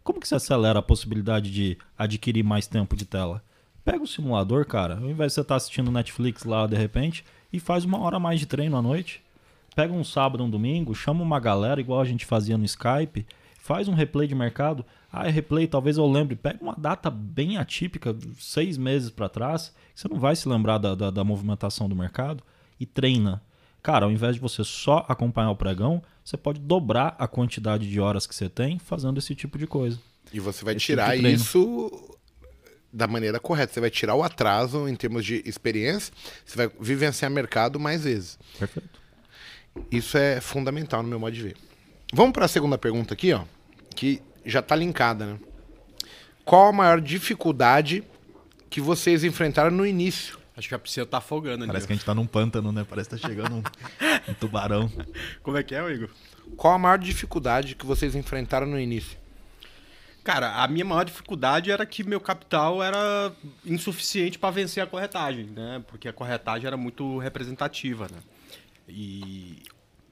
Como 0.02 0.18
que 0.18 0.26
você 0.26 0.34
acelera 0.34 0.78
a 0.78 0.82
possibilidade 0.82 1.50
de 1.50 1.76
adquirir 1.98 2.42
mais 2.42 2.66
tempo 2.66 2.96
de 2.96 3.04
tela? 3.04 3.42
Pega 3.84 4.02
o 4.02 4.06
simulador, 4.06 4.64
cara, 4.64 4.94
ao 4.94 5.10
invés 5.10 5.32
de 5.32 5.34
você 5.34 5.40
estar 5.42 5.54
tá 5.54 5.56
assistindo 5.56 5.90
Netflix 5.90 6.44
lá 6.44 6.66
de 6.66 6.76
repente, 6.76 7.24
e 7.52 7.60
faz 7.60 7.84
uma 7.84 7.98
hora 7.98 8.18
mais 8.18 8.40
de 8.40 8.46
treino 8.46 8.76
à 8.76 8.82
noite. 8.82 9.22
Pega 9.76 9.92
um 9.92 10.02
sábado, 10.02 10.42
um 10.42 10.50
domingo, 10.50 10.94
chama 10.94 11.22
uma 11.22 11.38
galera, 11.38 11.80
igual 11.80 12.00
a 12.00 12.04
gente 12.04 12.24
fazia 12.24 12.56
no 12.56 12.64
Skype, 12.64 13.26
faz 13.58 13.86
um 13.86 13.94
replay 13.94 14.26
de 14.26 14.34
mercado. 14.34 14.84
Ah, 15.10 15.26
é 15.26 15.30
replay, 15.30 15.66
talvez 15.66 15.96
eu 15.96 16.06
lembre. 16.06 16.36
Pega 16.36 16.62
uma 16.62 16.74
data 16.76 17.10
bem 17.10 17.56
atípica, 17.56 18.14
seis 18.38 18.76
meses 18.76 19.10
para 19.10 19.28
trás, 19.28 19.72
que 19.94 20.00
você 20.00 20.08
não 20.08 20.18
vai 20.18 20.36
se 20.36 20.48
lembrar 20.48 20.78
da, 20.78 20.94
da, 20.94 21.10
da, 21.10 21.24
movimentação 21.24 21.88
do 21.88 21.96
mercado, 21.96 22.42
e 22.78 22.84
treina. 22.84 23.42
Cara, 23.82 24.04
ao 24.04 24.12
invés 24.12 24.34
de 24.34 24.40
você 24.40 24.62
só 24.62 25.06
acompanhar 25.08 25.50
o 25.50 25.56
pregão, 25.56 26.02
você 26.22 26.36
pode 26.36 26.60
dobrar 26.60 27.16
a 27.18 27.26
quantidade 27.26 27.88
de 27.88 27.98
horas 27.98 28.26
que 28.26 28.34
você 28.34 28.48
tem 28.48 28.78
fazendo 28.78 29.18
esse 29.18 29.34
tipo 29.34 29.56
de 29.56 29.66
coisa. 29.66 29.98
E 30.32 30.38
você 30.38 30.64
vai 30.64 30.74
esse 30.74 30.84
tirar 30.84 31.16
tipo 31.16 31.28
isso 31.28 32.18
da 32.92 33.06
maneira 33.06 33.40
correta. 33.40 33.72
Você 33.72 33.80
vai 33.80 33.90
tirar 33.90 34.14
o 34.14 34.22
atraso 34.22 34.86
em 34.88 34.94
termos 34.94 35.24
de 35.24 35.42
experiência, 35.46 36.12
você 36.44 36.56
vai 36.56 36.70
vivenciar 36.80 37.30
mercado 37.30 37.80
mais 37.80 38.04
vezes. 38.04 38.38
Perfeito. 38.58 39.00
Isso 39.90 40.18
é 40.18 40.40
fundamental 40.40 41.02
no 41.02 41.08
meu 41.08 41.20
modo 41.20 41.32
de 41.32 41.42
ver. 41.42 41.56
Vamos 42.12 42.32
para 42.32 42.44
a 42.44 42.48
segunda 42.48 42.76
pergunta 42.76 43.14
aqui, 43.14 43.32
ó 43.32 43.44
que 43.98 44.22
já 44.48 44.60
está 44.60 44.74
linkada, 44.74 45.26
né? 45.26 45.38
Qual 46.44 46.68
a 46.68 46.72
maior 46.72 47.00
dificuldade 47.00 48.02
que 48.70 48.80
vocês 48.80 49.22
enfrentaram 49.22 49.70
no 49.70 49.86
início? 49.86 50.38
Acho 50.56 50.68
que 50.68 50.74
a 50.74 50.78
piscina 50.78 51.06
tá 51.06 51.18
afogando 51.18 51.66
Parece 51.66 51.86
que 51.86 51.92
a 51.92 51.96
gente 51.96 52.04
tá 52.04 52.14
num 52.14 52.26
pântano, 52.26 52.72
né? 52.72 52.84
Parece 52.88 53.08
que 53.08 53.16
tá 53.16 53.28
chegando 53.28 53.56
um, 53.56 53.62
um 54.28 54.34
tubarão. 54.34 54.90
Como 55.42 55.56
é 55.56 55.62
que 55.62 55.74
é, 55.74 55.92
Igor? 55.92 56.08
Qual 56.56 56.74
a 56.74 56.78
maior 56.78 56.98
dificuldade 56.98 57.74
que 57.74 57.86
vocês 57.86 58.14
enfrentaram 58.14 58.66
no 58.66 58.80
início? 58.80 59.16
Cara, 60.24 60.62
a 60.62 60.66
minha 60.66 60.84
maior 60.84 61.04
dificuldade 61.04 61.70
era 61.70 61.86
que 61.86 62.02
meu 62.02 62.20
capital 62.20 62.82
era 62.82 63.32
insuficiente 63.64 64.38
para 64.38 64.50
vencer 64.50 64.82
a 64.82 64.86
corretagem, 64.86 65.44
né? 65.44 65.82
Porque 65.86 66.08
a 66.08 66.12
corretagem 66.12 66.66
era 66.66 66.76
muito 66.76 67.18
representativa, 67.18 68.08
né? 68.10 68.18
E, 68.88 69.62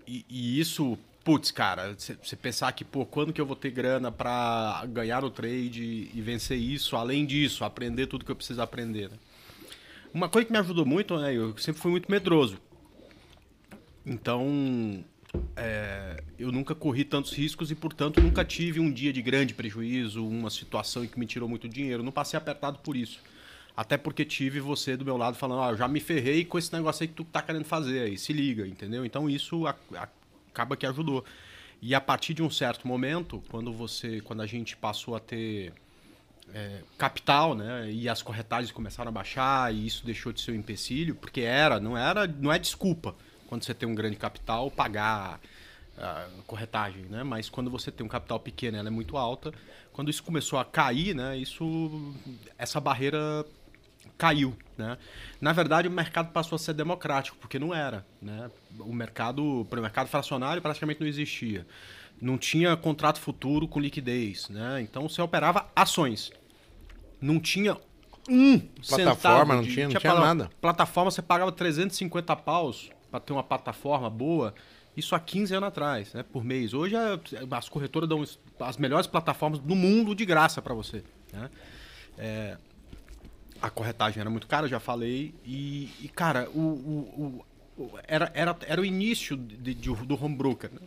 e, 0.07 0.25
e 0.29 0.61
isso 0.61 0.97
putz, 1.27 1.51
cara, 1.51 1.97
você 1.99 2.37
pensar 2.37 2.71
que, 2.71 2.85
pô, 2.85 3.05
quando 3.05 3.33
que 3.33 3.41
eu 3.41 3.45
vou 3.45 3.57
ter 3.57 3.73
grana 3.73 4.13
para 4.13 4.87
ganhar 4.87 5.23
no 5.23 5.29
trade 5.29 6.09
e 6.15 6.23
vencer 6.23 6.57
isso, 6.57 6.95
além 6.95 7.27
disso, 7.27 7.65
aprender 7.65 8.07
tudo 8.07 8.25
que 8.25 8.31
eu 8.31 8.37
preciso 8.37 8.63
aprender, 8.63 9.11
né? 9.11 9.17
Uma 10.15 10.29
coisa 10.29 10.47
que 10.47 10.53
me 10.53 10.59
ajudou 10.59 10.87
muito, 10.87 11.19
né, 11.19 11.35
eu 11.35 11.59
sempre 11.59 11.83
fui 11.83 11.91
muito 11.91 12.09
medroso. 12.09 12.59
Então, 14.07 15.05
é, 15.57 16.23
eu 16.39 16.53
nunca 16.53 16.77
corri 16.77 17.05
tantos 17.05 17.33
riscos 17.33 17.73
e, 17.73 17.75
portanto, 17.75 18.21
nunca 18.21 18.45
tive 18.45 18.79
um 18.79 18.91
dia 18.91 19.13
de 19.13 19.21
grande 19.21 19.53
prejuízo, 19.53 20.25
uma 20.25 20.49
situação 20.49 21.03
em 21.03 21.09
que 21.09 21.19
me 21.19 21.27
tirou 21.27 21.49
muito 21.49 21.69
dinheiro. 21.69 22.05
Não 22.05 22.13
passei 22.13 22.39
apertado 22.39 22.79
por 22.79 22.97
isso. 22.97 23.19
Até 23.77 23.99
porque 23.99 24.25
tive 24.25 24.61
você 24.61 24.97
do 24.97 25.05
meu 25.05 25.17
lado 25.17 25.37
falando, 25.37 25.63
ah, 25.63 25.75
já 25.75 25.89
me 25.89 25.99
ferrei 25.99 26.45
com 26.45 26.57
esse 26.57 26.73
negócio 26.73 27.03
aí 27.03 27.09
que 27.09 27.15
tu 27.15 27.25
tá 27.25 27.43
querendo 27.43 27.65
fazer 27.65 28.03
aí, 28.03 28.17
se 28.17 28.33
liga, 28.33 28.65
entendeu? 28.65 29.05
Então 29.05 29.29
isso 29.29 29.67
a, 29.67 29.75
a, 29.97 30.09
acaba 30.57 30.77
que 30.77 30.87
ajudou. 30.87 31.25
E 31.83 31.95
a 31.95 32.01
partir 32.01 32.33
de 32.33 32.43
um 32.43 32.51
certo 32.51 32.89
momento, 32.89 33.43
quando 33.51 33.73
você, 33.73 34.23
quando 34.23 34.41
a 34.41 34.47
gente 34.47 34.75
passou 34.77 35.15
a 35.15 35.21
ter 35.21 35.75
é, 36.55 36.81
capital, 36.97 37.55
né, 37.55 37.91
e 37.91 38.09
as 38.09 38.23
corretagens 38.23 38.73
começaram 38.73 39.11
a 39.11 39.13
baixar 39.13 39.75
e 39.75 39.87
isso 39.87 40.05
deixou 40.07 40.33
de 40.33 40.41
ser 40.41 40.53
um 40.53 40.55
empecilho, 40.55 41.15
porque 41.15 41.43
era, 41.43 41.79
não 41.79 41.97
era, 41.97 42.27
não 42.27 42.51
é 42.51 42.59
desculpa 42.59 43.15
quando 43.47 43.65
você 43.65 43.75
tem 43.75 43.89
um 43.89 43.95
grande 43.95 44.17
capital 44.17 44.71
pagar 44.71 45.39
a 45.99 46.29
corretagem, 46.47 47.05
né? 47.05 47.23
Mas 47.23 47.49
quando 47.49 47.71
você 47.71 47.91
tem 47.91 48.05
um 48.05 48.09
capital 48.09 48.39
pequeno, 48.39 48.77
ela 48.77 48.89
é 48.89 48.91
muito 48.91 49.17
alta. 49.17 49.53
Quando 49.93 50.11
isso 50.11 50.23
começou 50.23 50.59
a 50.59 50.65
cair, 50.65 51.15
né? 51.15 51.39
Isso, 51.39 52.15
essa 52.59 52.79
barreira 52.81 53.47
caiu. 54.17 54.57
Né? 54.77 54.97
Na 55.41 55.53
verdade, 55.53 55.89
o 55.89 55.91
mercado 55.91 56.33
passou 56.33 56.57
a 56.57 56.59
ser 56.59 56.75
democrático, 56.75 57.37
porque 57.39 57.59
não 57.59 57.75
era. 57.75 58.07
Né? 58.21 58.51
O 58.81 58.93
mercado, 58.93 59.63
o 59.63 59.77
mercado 59.77 60.09
fracionário 60.09 60.61
praticamente 60.61 61.01
não 61.01 61.07
existia. 61.07 61.67
Não 62.21 62.39
tinha 62.39 62.77
contrato 62.77 63.21
futuro 63.21 63.69
com 63.69 63.79
liquidez. 63.79 64.49
Né? 64.49 64.81
Então 64.83 65.09
você 65.09 65.21
operava 65.21 65.67
ações. 65.75 66.31
Não 67.21 67.41
tinha 67.41 67.77
um 68.29 68.59
plataforma, 68.59 69.57
não 69.57 69.63
tinha, 69.63 69.85
não 69.85 69.91
tinha, 69.91 70.01
tinha 70.01 70.15
nada. 70.15 70.51
Plataforma, 70.61 71.11
você 71.11 71.23
pagava 71.23 71.53
350 71.53 72.35
paus 72.37 72.91
para 73.11 73.21
ter 73.21 73.33
uma 73.33 73.43
plataforma 73.43 74.11
boa. 74.11 74.55
Isso 74.97 75.15
há 75.15 75.21
15 75.21 75.55
anos 75.55 75.69
atrás, 75.69 76.13
né, 76.15 76.23
por 76.23 76.43
mês. 76.43 76.73
Hoje 76.73 76.95
as 77.51 77.69
corretoras 77.69 78.09
dão 78.09 78.25
as 78.61 78.77
melhores 78.79 79.07
plataformas 79.07 79.59
do 79.61 79.77
mundo 79.77 80.15
de 80.15 80.25
graça 80.25 80.63
para 80.63 80.75
você. 80.75 81.05
Né? 81.33 81.51
É, 82.19 82.57
a 83.67 83.71
corretagem 83.71 84.21
era 84.21 84.31
muito 84.31 84.47
cara, 84.47 84.69
já 84.69 84.81
falei. 84.81 85.35
E, 85.45 85.91
e 86.01 86.09
cara, 86.09 86.49
o, 86.51 86.61
o, 86.61 87.45
o, 87.77 87.91
era, 88.07 88.31
era, 88.35 88.57
era 88.67 88.81
o 88.81 88.85
início 88.85 89.37
de, 89.37 89.75
de, 89.75 89.95
do 89.95 90.25
home 90.25 90.37
broker. 90.37 90.71
Né? 90.73 90.81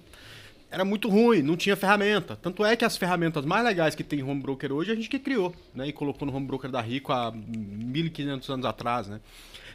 era 0.71 0.86
muito 0.86 1.09
ruim, 1.09 1.41
não 1.41 1.57
tinha 1.57 1.75
ferramenta. 1.75 2.36
Tanto 2.36 2.63
é 2.63 2.75
que 2.75 2.86
as 2.86 2.95
ferramentas 2.95 3.43
mais 3.43 3.65
legais 3.65 3.95
que 3.95 4.03
tem 4.03 4.21
home 4.21 4.41
broker 4.41 4.71
hoje 4.71 4.91
a 4.91 4.95
gente 4.95 5.09
que 5.09 5.17
criou, 5.17 5.53
né? 5.73 5.88
E 5.88 5.93
colocou 5.93 6.27
no 6.27 6.36
home 6.36 6.45
broker 6.45 6.69
da 6.69 6.80
Rico 6.80 7.11
há 7.11 7.32
1.500 7.32 8.53
anos 8.53 8.65
atrás, 8.65 9.07
né? 9.07 9.19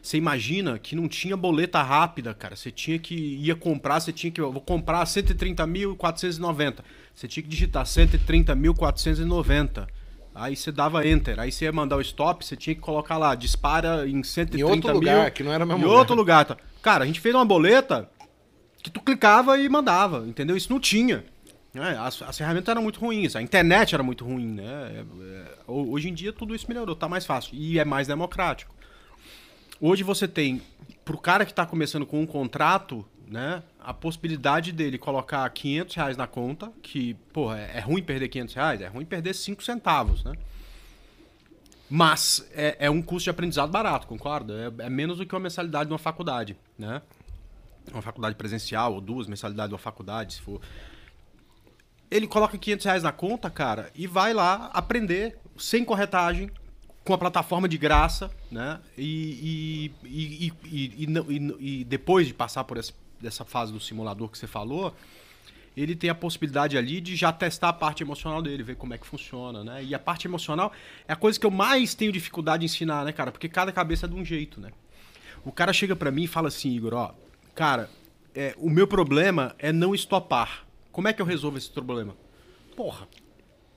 Você 0.01 0.19
imagina 0.19 0.79
que 0.79 0.95
não 0.95 1.09
tinha 1.09 1.37
boleta 1.37 1.83
rápida, 1.83 2.33
cara. 2.35 2.55
Você 2.55 2.71
tinha 2.71 2.99
que 2.99 3.15
ia 3.15 3.57
comprar, 3.57 4.01
você 4.01 4.13
tinha 4.13 4.31
que 4.31 4.41
eu 4.41 4.53
vou 4.53 4.61
comprar 4.61 5.03
130.490. 5.05 6.81
Você 7.15 7.27
tinha 7.27 7.43
que 7.43 7.49
digitar 7.49 7.85
130.490. 7.85 9.89
Aí 10.35 10.57
você 10.57 10.73
dava 10.73 11.07
enter, 11.07 11.39
aí 11.39 11.53
você 11.53 11.67
ia 11.67 11.73
mandar 11.73 11.97
o 11.97 12.01
stop, 12.01 12.45
você 12.45 12.57
tinha 12.57 12.75
que 12.75 12.81
colocar 12.81 13.17
lá, 13.17 13.35
dispara 13.37 14.09
em 14.09 14.23
130 14.23 14.59
em 14.59 14.65
outro 14.69 14.89
mil, 14.91 14.99
lugar, 14.99 15.31
que 15.31 15.45
não 15.45 15.53
era 15.53 15.65
mesmo 15.65 15.81
Em 15.81 15.85
lugar. 15.85 15.99
outro 15.99 16.17
lugar. 16.17 16.45
Tá. 16.45 16.57
Cara, 16.83 17.05
a 17.05 17.07
gente 17.07 17.21
fez 17.21 17.35
uma 17.35 17.45
boleta 17.45 18.11
que 18.83 18.91
tu 18.91 19.01
clicava 19.01 19.57
e 19.57 19.69
mandava, 19.69 20.25
entendeu? 20.27 20.57
Isso 20.57 20.73
não 20.73 20.81
tinha. 20.81 21.25
É, 21.75 21.97
as, 21.99 22.21
as, 22.23 22.39
ferramentas 22.39 22.69
eram 22.69 22.83
muito 22.83 23.01
ruins, 23.01 23.35
a 23.35 23.43
internet 23.43 23.95
era 23.95 24.03
muito 24.03 24.25
ruim, 24.25 24.47
né? 24.47 24.65
É, 24.65 25.01
é, 25.01 25.55
hoje 25.67 26.09
em 26.09 26.15
dia 26.15 26.33
tudo 26.33 26.55
isso 26.55 26.67
melhorou, 26.69 26.95
tá 26.95 27.09
mais 27.09 27.25
fácil 27.27 27.55
e 27.55 27.79
é 27.79 27.85
mais 27.85 28.07
democrático. 28.07 28.75
Hoje 29.81 30.03
você 30.03 30.29
tem, 30.29 30.63
pro 31.05 31.19
cara 31.19 31.45
que 31.45 31.53
está 31.53 31.67
começando 31.67 32.07
com 32.07 32.21
um 32.21 32.27
contrato, 32.27 33.05
né, 33.27 33.63
a 33.85 33.93
possibilidade 33.93 34.73
dele 34.73 34.97
colocar 34.97 35.49
500 35.51 35.95
reais 35.95 36.17
na 36.17 36.27
conta, 36.27 36.73
que, 36.83 37.15
porra, 37.33 37.59
é, 37.59 37.79
é 37.79 37.81
ruim 37.81 38.03
perder 38.03 38.29
500 38.29 38.55
reais, 38.55 38.81
é 38.81 38.87
ruim 38.89 39.05
perder 39.05 39.35
5 39.35 39.63
centavos, 39.63 40.25
né? 40.25 40.33
Mas 41.89 42.49
é, 42.53 42.77
é 42.81 42.91
um 42.91 43.03
custo 43.03 43.25
de 43.25 43.31
aprendizado 43.31 43.71
barato, 43.71 44.07
concorda? 44.07 44.75
É, 44.79 44.87
é, 44.87 44.91
menos 44.91 45.19
do 45.19 45.27
que 45.27 45.35
uma 45.35 45.41
mensalidade 45.41 45.89
de 45.89 45.93
uma 45.93 45.99
faculdade, 45.99 46.57
né? 46.79 47.03
Uma 47.93 48.01
faculdade 48.01 48.35
presencial 48.35 48.95
ou 48.95 49.01
duas 49.03 49.27
mensalidades 49.27 49.69
de 49.69 49.75
uma 49.75 49.79
faculdade, 49.79 50.35
se 50.35 50.41
for. 50.41 50.63
Ele 52.11 52.27
coloca 52.27 52.57
500 52.57 52.87
reais 52.87 53.03
na 53.03 53.13
conta, 53.13 53.51
cara, 53.51 53.91
e 53.95 54.07
vai 54.07 54.33
lá 54.33 54.71
aprender 54.73 55.39
sem 55.59 55.85
corretagem, 55.85 56.51
com 57.05 57.13
a 57.13 57.19
plataforma 57.19 57.69
de 57.69 57.77
graça, 57.77 58.31
né? 58.51 58.81
E, 58.97 59.93
e, 60.03 60.53
e, 60.65 60.97
e, 60.99 61.81
e 61.81 61.85
depois 61.85 62.27
de 62.27 62.33
passar 62.33 62.65
por 62.65 62.79
essa, 62.79 62.95
essa 63.23 63.45
fase 63.45 63.73
do 63.73 63.81
simulador 63.81 64.29
que 64.29 64.39
você 64.39 64.47
falou, 64.47 64.95
ele 65.77 65.95
tem 65.97 66.09
a 66.09 66.15
possibilidade 66.15 66.79
ali 66.79 67.01
de 67.01 67.17
já 67.17 67.33
testar 67.33 67.71
a 67.71 67.73
parte 67.73 68.03
emocional 68.03 68.41
dele, 68.41 68.63
ver 68.63 68.77
como 68.77 68.95
é 68.95 68.99
que 68.99 69.07
funciona, 69.07 69.65
né? 69.65 69.83
E 69.83 69.95
a 69.95 69.99
parte 69.99 70.27
emocional 70.27 70.73
é 71.07 71.13
a 71.13 71.17
coisa 71.17 71.39
que 71.39 71.45
eu 71.45 71.51
mais 71.51 71.95
tenho 71.95 72.13
dificuldade 72.13 72.61
de 72.61 72.67
ensinar, 72.67 73.05
né, 73.05 73.13
cara? 73.13 73.33
Porque 73.33 73.49
cada 73.49 73.73
cabeça 73.73 74.07
é 74.07 74.09
de 74.09 74.15
um 74.15 74.25
jeito, 74.25 74.61
né? 74.61 74.71
O 75.45 75.51
cara 75.51 75.73
chega 75.73 75.97
para 75.97 76.11
mim 76.11 76.25
e 76.25 76.29
fala 76.29 76.49
assim, 76.49 76.71
Igor, 76.71 76.95
ó, 76.95 77.15
cara, 77.55 77.91
é, 78.35 78.55
o 78.57 78.71
meu 78.71 78.87
problema 78.87 79.55
é 79.59 79.73
não 79.73 79.95
estopar. 79.95 80.65
Como 80.93 81.09
é 81.09 81.13
que 81.13 81.21
eu 81.21 81.27
resolvo 81.27 81.59
esse 81.59 81.71
problema? 81.71 82.15
Porra, 82.77 83.09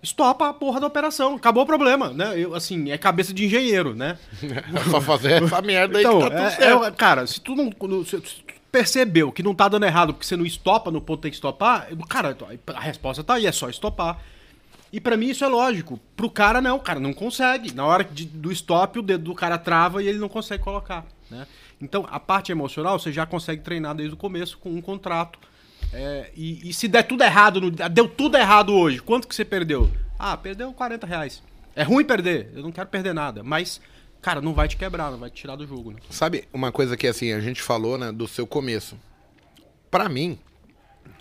estopa 0.02 0.50
a 0.50 0.54
porra 0.54 0.80
da 0.80 0.88
operação. 0.88 1.36
Acabou 1.36 1.64
o 1.64 1.66
problema, 1.66 2.12
né? 2.12 2.40
Eu, 2.40 2.54
assim, 2.56 2.92
é 2.92 2.98
cabeça 2.98 3.34
de 3.34 3.46
engenheiro, 3.46 3.96
né? 3.96 4.18
Só 4.90 5.02
fazer 5.02 5.44
essa 5.44 5.62
merda 5.62 5.98
aí 5.98 6.04
então, 6.04 6.20
que 6.20 6.30
tá 6.30 6.36
tudo 6.36 6.46
é, 6.46 6.52
certo. 6.52 6.84
É, 6.84 6.92
cara, 6.92 7.28
se 7.28 7.42
tu 7.42 7.56
não. 7.56 7.72
Se 8.06 8.20
tu 8.20 8.57
percebeu 8.78 9.32
que 9.32 9.42
não 9.42 9.56
tá 9.56 9.68
dando 9.68 9.86
errado 9.86 10.14
porque 10.14 10.26
você 10.26 10.38
não 10.38 10.46
estopa 10.46 10.92
no 10.92 11.02
ponto 11.02 11.18
que 11.18 11.24
tem 11.24 11.32
que 11.32 11.38
estopar, 11.38 11.88
cara, 12.08 12.38
a 12.76 12.80
resposta 12.80 13.24
tá 13.24 13.36
aí, 13.36 13.48
é 13.48 13.52
só 13.52 13.70
estopar. 13.70 14.22
E 14.94 15.02
para 15.02 15.18
mim 15.18 15.30
isso 15.30 15.44
é 15.44 15.48
lógico. 15.48 16.00
Pro 16.16 16.30
cara 16.30 16.62
não, 16.62 16.78
o 16.78 16.80
cara 16.80 17.00
não 17.00 17.12
consegue. 17.12 17.74
Na 17.74 17.86
hora 17.86 18.04
de, 18.04 18.26
do 18.26 18.52
stop, 18.52 19.00
o 19.00 19.02
dedo 19.02 19.24
do 19.24 19.36
cara 19.36 19.58
trava 19.58 20.02
e 20.02 20.08
ele 20.08 20.20
não 20.20 20.30
consegue 20.30 20.64
colocar, 20.64 21.06
né? 21.30 21.48
Então, 21.82 22.08
a 22.10 22.20
parte 22.20 22.52
emocional 22.52 22.98
você 22.98 23.12
já 23.12 23.26
consegue 23.26 23.62
treinar 23.62 23.96
desde 23.96 24.14
o 24.14 24.18
começo 24.18 24.58
com 24.58 24.70
um 24.70 24.82
contrato 24.82 25.38
é, 25.94 26.32
e, 26.36 26.70
e, 26.70 26.74
se 26.74 26.88
der 26.88 27.04
tudo 27.04 27.24
errado, 27.24 27.62
no, 27.62 27.72
deu 27.72 28.08
tudo 28.08 28.38
errado 28.38 28.74
hoje, 28.74 29.00
quanto 29.00 29.28
que 29.28 29.36
você 29.36 29.46
perdeu? 29.46 29.90
Ah, 30.18 30.36
perdeu 30.36 30.72
40 30.74 31.06
reais. 31.06 31.44
É 31.76 31.84
ruim 31.84 32.04
perder, 32.04 32.52
eu 32.56 32.64
não 32.64 32.72
quero 32.72 32.90
perder 32.90 33.14
nada, 33.14 33.44
mas, 33.44 33.80
cara, 34.28 34.42
não 34.42 34.54
vai 34.54 34.68
te 34.68 34.76
quebrar, 34.76 35.10
não 35.10 35.18
vai 35.18 35.30
te 35.30 35.38
tirar 35.38 35.56
do 35.56 35.66
jogo. 35.66 35.94
Né? 35.94 36.00
Sabe 36.10 36.46
uma 36.52 36.70
coisa 36.70 36.98
que 36.98 37.08
assim, 37.08 37.32
a 37.32 37.40
gente 37.40 37.62
falou, 37.62 37.98
né, 37.98 38.12
do 38.12 38.28
seu 38.28 38.46
começo. 38.46 39.00
Para 39.90 40.10
mim, 40.10 40.38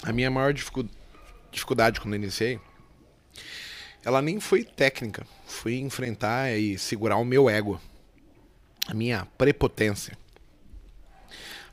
a 0.02 0.12
minha 0.12 0.28
maior 0.28 0.52
dificuldade 0.52 2.00
quando 2.00 2.14
eu 2.14 2.20
iniciei, 2.20 2.58
ela 4.04 4.20
nem 4.20 4.40
foi 4.40 4.64
técnica, 4.64 5.24
foi 5.46 5.76
enfrentar 5.76 6.50
e 6.58 6.76
segurar 6.76 7.16
o 7.18 7.24
meu 7.24 7.48
ego, 7.48 7.80
a 8.88 8.92
minha 8.92 9.24
prepotência. 9.38 10.18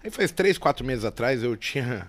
Aí 0.03 0.11
faz 0.11 0.31
três, 0.31 0.59
quatro 0.59 0.85
meses 0.85 1.03
atrás 1.03 1.41
eu 1.41 1.57
tinha 1.57 2.07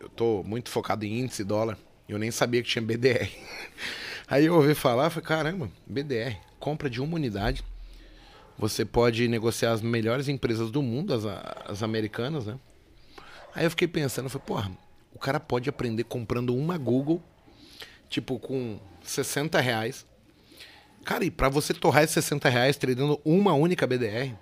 eu 0.00 0.08
tô 0.08 0.42
muito 0.42 0.70
focado 0.70 1.04
em 1.04 1.20
índice 1.20 1.44
dólar. 1.44 1.78
Eu 2.08 2.18
nem 2.18 2.32
sabia 2.32 2.64
que 2.64 2.68
tinha 2.68 2.82
BDR. 2.82 3.30
Aí 4.26 4.46
eu 4.46 4.56
ouvi 4.56 4.74
falar, 4.74 5.08
falei, 5.10 5.24
caramba, 5.24 5.70
BDR, 5.86 6.36
compra 6.58 6.90
de 6.90 7.00
uma 7.00 7.14
unidade. 7.14 7.62
Você 8.58 8.84
pode 8.84 9.28
negociar 9.28 9.72
as 9.72 9.82
melhores 9.82 10.28
empresas 10.28 10.70
do 10.70 10.82
mundo, 10.82 11.12
as, 11.12 11.24
as 11.68 11.82
americanas, 11.82 12.46
né? 12.46 12.58
Aí 13.54 13.64
eu 13.64 13.70
fiquei 13.70 13.88
pensando, 13.88 14.28
falei, 14.28 14.46
porra, 14.46 14.72
o 15.14 15.18
cara 15.18 15.40
pode 15.40 15.68
aprender 15.68 16.04
comprando 16.04 16.54
uma 16.54 16.76
Google, 16.76 17.22
tipo, 18.08 18.38
com 18.38 18.78
60 19.02 19.60
reais. 19.60 20.06
Cara, 21.04 21.24
e 21.24 21.30
pra 21.30 21.48
você 21.48 21.72
torrar 21.72 22.02
esses 22.02 22.14
60 22.14 22.48
reais 22.48 22.76
tradando 22.76 23.20
uma 23.24 23.52
única 23.52 23.86
BDR, 23.86 24.34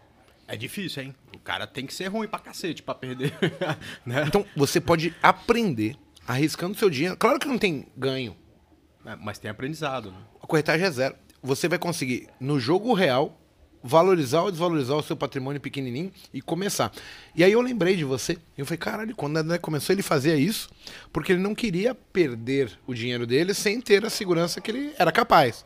é 0.47 0.57
difícil, 0.57 1.03
hein? 1.03 1.15
O 1.35 1.39
cara 1.39 1.67
tem 1.67 1.87
que 1.87 1.95
ser 1.95 2.09
ruim 2.09 2.29
pra 2.29 2.39
cacete 2.39 2.83
pra 2.83 2.95
perder. 2.95 3.33
né? 4.05 4.25
Então, 4.27 4.45
você 4.55 4.81
pode 4.81 5.15
aprender 5.23 5.97
arriscando 6.27 6.77
seu 6.77 6.91
dinheiro. 6.91 7.17
Claro 7.17 7.39
que 7.39 7.49
não 7.49 7.59
tem 7.59 7.87
ganho. 7.97 8.37
É, 9.07 9.17
mas 9.17 9.39
tem 9.39 9.51
aprendizado. 9.51 10.11
Né? 10.11 10.19
A 10.43 10.47
corretagem 10.47 10.87
é 10.87 10.91
zero. 10.91 11.17
Você 11.43 11.69
vai 11.69 11.79
conseguir, 11.79 12.29
no 12.41 12.59
jogo 12.59 12.93
real, 12.95 13.39
valorizar 13.87 14.43
ou 14.43 14.51
desvalorizar 14.51 14.97
o 14.97 15.03
seu 15.03 15.15
patrimônio 15.15 15.61
pequenininho 15.61 16.11
e 16.33 16.41
começar. 16.41 16.91
E 17.37 17.45
aí 17.45 17.53
eu 17.53 17.61
lembrei 17.61 17.95
de 17.95 18.05
você. 18.05 18.39
E 18.57 18.61
eu 18.61 18.65
falei, 18.65 18.79
caralho, 18.79 19.15
quando 19.15 19.37
o 19.37 19.39
André 19.39 19.59
começou, 19.59 19.95
ele 19.95 20.03
fazia 20.03 20.35
isso 20.35 20.71
porque 21.13 21.33
ele 21.33 21.43
não 21.43 21.55
queria 21.55 21.95
perder 21.95 22.73
o 22.87 22.95
dinheiro 22.95 23.27
dele 23.27 23.53
sem 23.53 23.83
ter 23.83 24.03
a 24.07 24.11
segurança 24.11 24.59
que 24.59 24.71
ele 24.71 24.93
era 24.99 25.13
capaz. 25.13 25.65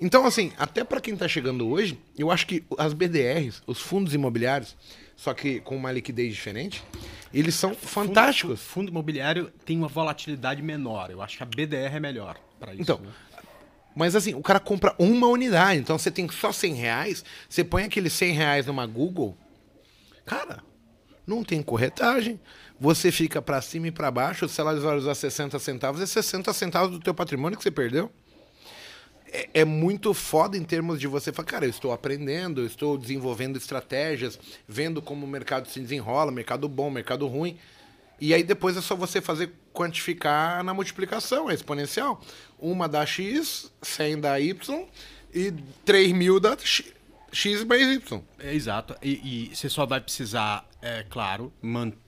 Então, 0.00 0.24
assim, 0.24 0.52
até 0.56 0.84
para 0.84 1.00
quem 1.00 1.14
está 1.14 1.26
chegando 1.26 1.66
hoje, 1.66 1.98
eu 2.16 2.30
acho 2.30 2.46
que 2.46 2.62
as 2.78 2.92
BDRs, 2.92 3.62
os 3.66 3.80
fundos 3.80 4.14
imobiliários, 4.14 4.76
só 5.16 5.34
que 5.34 5.60
com 5.60 5.74
uma 5.74 5.90
liquidez 5.90 6.32
diferente, 6.32 6.84
eles 7.32 7.54
são 7.54 7.74
fantásticos. 7.74 8.60
Fundo, 8.60 8.72
fundo 8.72 8.90
imobiliário 8.90 9.50
tem 9.64 9.76
uma 9.76 9.88
volatilidade 9.88 10.62
menor. 10.62 11.10
Eu 11.10 11.22
acho 11.22 11.38
que 11.38 11.42
a 11.42 11.46
BDR 11.46 11.96
é 11.96 12.00
melhor 12.00 12.36
para 12.60 12.72
isso. 12.72 12.82
Então, 12.82 13.00
né? 13.00 13.10
Mas 13.96 14.14
assim, 14.14 14.34
o 14.34 14.42
cara 14.42 14.60
compra 14.60 14.94
uma 14.98 15.26
unidade. 15.26 15.80
Então 15.80 15.98
você 15.98 16.10
tem 16.10 16.28
só 16.30 16.52
100 16.52 16.74
reais, 16.74 17.24
você 17.48 17.64
põe 17.64 17.82
aqueles 17.84 18.12
100 18.12 18.32
reais 18.32 18.66
numa 18.66 18.86
Google, 18.86 19.36
cara, 20.24 20.62
não 21.26 21.42
tem 21.42 21.62
corretagem. 21.62 22.38
Você 22.78 23.10
fica 23.10 23.40
para 23.40 23.60
cima 23.62 23.88
e 23.88 23.90
para 23.90 24.10
baixo, 24.10 24.46
se 24.48 24.60
ela 24.60 24.78
valorizar 24.78 25.14
60 25.14 25.58
centavos, 25.58 26.00
é 26.02 26.06
60 26.06 26.52
centavos 26.52 26.90
do 26.90 27.00
teu 27.00 27.14
patrimônio 27.14 27.56
que 27.56 27.64
você 27.64 27.70
perdeu 27.70 28.12
é, 29.32 29.48
é, 29.52 29.64
muito 29.64 30.14
foda 30.14 30.56
em 30.56 30.62
termos 30.62 31.00
de 31.00 31.06
você 31.06 31.32
falar, 31.32 31.46
cara, 31.46 31.66
eu 31.66 31.70
estou 31.70 31.92
aprendendo, 31.92 32.62
eu 32.62 32.66
estou 32.66 32.96
desenvolvendo 32.96 33.56
estratégias, 33.56 34.38
vendo 34.66 35.02
como 35.02 35.26
o 35.26 35.28
mercado 35.28 35.68
se 35.68 35.80
desenrola, 35.80 36.30
mercado 36.30 36.68
bom, 36.68 36.90
mercado 36.90 37.26
ruim. 37.26 37.58
E 38.18 38.32
aí 38.32 38.42
depois 38.42 38.76
é 38.76 38.80
só 38.80 38.96
você 38.96 39.20
fazer 39.20 39.52
quantificar 39.74 40.64
na 40.64 40.72
multiplicação, 40.72 41.50
é 41.50 41.54
exponencial. 41.54 42.22
Uma 42.58 42.88
dá 42.88 43.04
X, 43.04 43.72
100 43.82 44.20
dá 44.20 44.40
Y 44.40 44.86
e 45.34 45.52
3 45.84 46.12
mil 46.12 46.40
dá 46.40 46.56
X, 46.58 46.92
X 47.32 47.64
mais 47.64 47.82
Y. 47.82 48.22
É, 48.38 48.54
exato. 48.54 48.96
E, 49.02 49.50
e, 49.50 49.54
você 49.54 49.68
só 49.68 49.84
vai 49.84 50.00
precisar, 50.00 50.68
é 50.80 51.04
claro, 51.08 51.52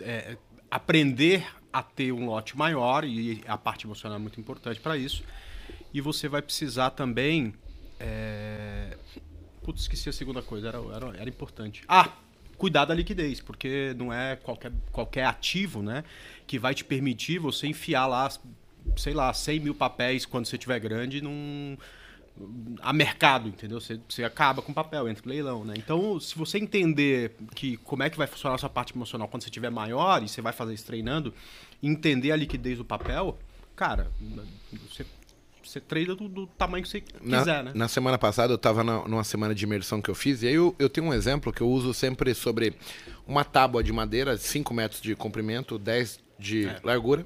é, 0.00 0.36
aprender 0.70 1.46
a 1.72 1.82
ter 1.82 2.12
um 2.12 2.26
lote 2.26 2.56
maior, 2.56 3.04
e 3.04 3.44
a 3.46 3.58
parte 3.58 3.86
emocional 3.86 4.16
é 4.16 4.20
muito 4.20 4.40
importante 4.40 4.80
para 4.80 4.96
isso 4.96 5.22
e 5.92 6.00
você 6.00 6.28
vai 6.28 6.42
precisar 6.42 6.90
também. 6.90 7.54
É... 7.98 8.96
Putz, 9.62 9.82
esqueci 9.82 10.08
a 10.08 10.12
segunda 10.12 10.42
coisa, 10.42 10.68
era, 10.68 10.78
era, 10.94 11.16
era 11.16 11.28
importante. 11.28 11.82
Ah! 11.88 12.12
Cuidar 12.56 12.86
da 12.86 12.94
liquidez, 12.94 13.40
porque 13.40 13.94
não 13.96 14.12
é 14.12 14.34
qualquer, 14.34 14.72
qualquer 14.90 15.24
ativo 15.24 15.80
né, 15.80 16.02
que 16.44 16.58
vai 16.58 16.74
te 16.74 16.84
permitir 16.84 17.38
você 17.38 17.68
enfiar 17.68 18.08
lá, 18.08 18.28
sei 18.96 19.14
lá, 19.14 19.32
100 19.32 19.60
mil 19.60 19.74
papéis 19.74 20.26
quando 20.26 20.46
você 20.46 20.58
tiver 20.58 20.78
grande 20.78 21.20
num, 21.20 21.76
a 22.80 22.92
mercado, 22.92 23.48
entendeu? 23.48 23.80
Você, 23.80 24.00
você 24.08 24.24
acaba 24.24 24.62
com 24.62 24.72
papel, 24.72 25.08
entra 25.08 25.22
no 25.24 25.30
leilão, 25.30 25.64
né? 25.64 25.74
Então, 25.76 26.18
se 26.20 26.36
você 26.36 26.58
entender 26.58 27.32
que 27.54 27.76
como 27.78 28.02
é 28.02 28.10
que 28.10 28.16
vai 28.16 28.26
funcionar 28.26 28.54
a 28.54 28.58
sua 28.58 28.68
parte 28.68 28.94
emocional 28.94 29.28
quando 29.28 29.42
você 29.42 29.50
tiver 29.50 29.70
maior 29.70 30.22
e 30.22 30.28
você 30.28 30.40
vai 30.40 30.52
fazer 30.52 30.74
isso 30.74 30.86
treinando, 30.86 31.34
entender 31.82 32.32
a 32.32 32.36
liquidez 32.36 32.78
do 32.78 32.84
papel, 32.84 33.38
cara, 33.74 34.10
você 34.88 35.04
você 35.62 35.80
treina 35.80 36.14
do, 36.14 36.28
do, 36.28 36.46
tamanho 36.46 36.82
que 36.82 36.88
você 36.88 37.04
na, 37.20 37.40
quiser, 37.40 37.62
né? 37.62 37.72
Na 37.74 37.88
semana 37.88 38.16
passada 38.16 38.52
eu 38.52 38.56
estava 38.56 38.82
numa 38.82 39.22
semana 39.22 39.54
de 39.54 39.64
imersão 39.64 40.00
que 40.00 40.08
eu 40.08 40.14
fiz, 40.14 40.42
e 40.42 40.46
aí 40.46 40.54
eu, 40.54 40.74
eu 40.78 40.88
tenho 40.88 41.06
um 41.06 41.12
exemplo 41.12 41.52
que 41.52 41.60
eu 41.60 41.68
uso 41.68 41.92
sempre 41.92 42.32
sobre 42.34 42.74
uma 43.26 43.44
tábua 43.44 43.84
de 43.84 43.92
madeira, 43.92 44.38
5 44.38 44.72
metros 44.72 45.02
de 45.02 45.14
comprimento, 45.14 45.78
10 45.78 46.20
de 46.38 46.66
é. 46.66 46.76
largura. 46.82 47.24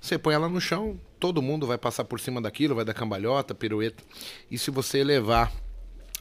Você 0.00 0.18
põe 0.18 0.34
ela 0.34 0.48
no 0.48 0.60
chão, 0.60 0.98
todo 1.18 1.42
mundo 1.42 1.66
vai 1.66 1.78
passar 1.78 2.04
por 2.04 2.18
cima 2.20 2.40
daquilo, 2.40 2.74
vai 2.74 2.84
dar 2.84 2.94
cambalhota, 2.94 3.54
pirueta. 3.54 4.02
E 4.50 4.56
se 4.56 4.70
você 4.70 4.98
elevar 4.98 5.52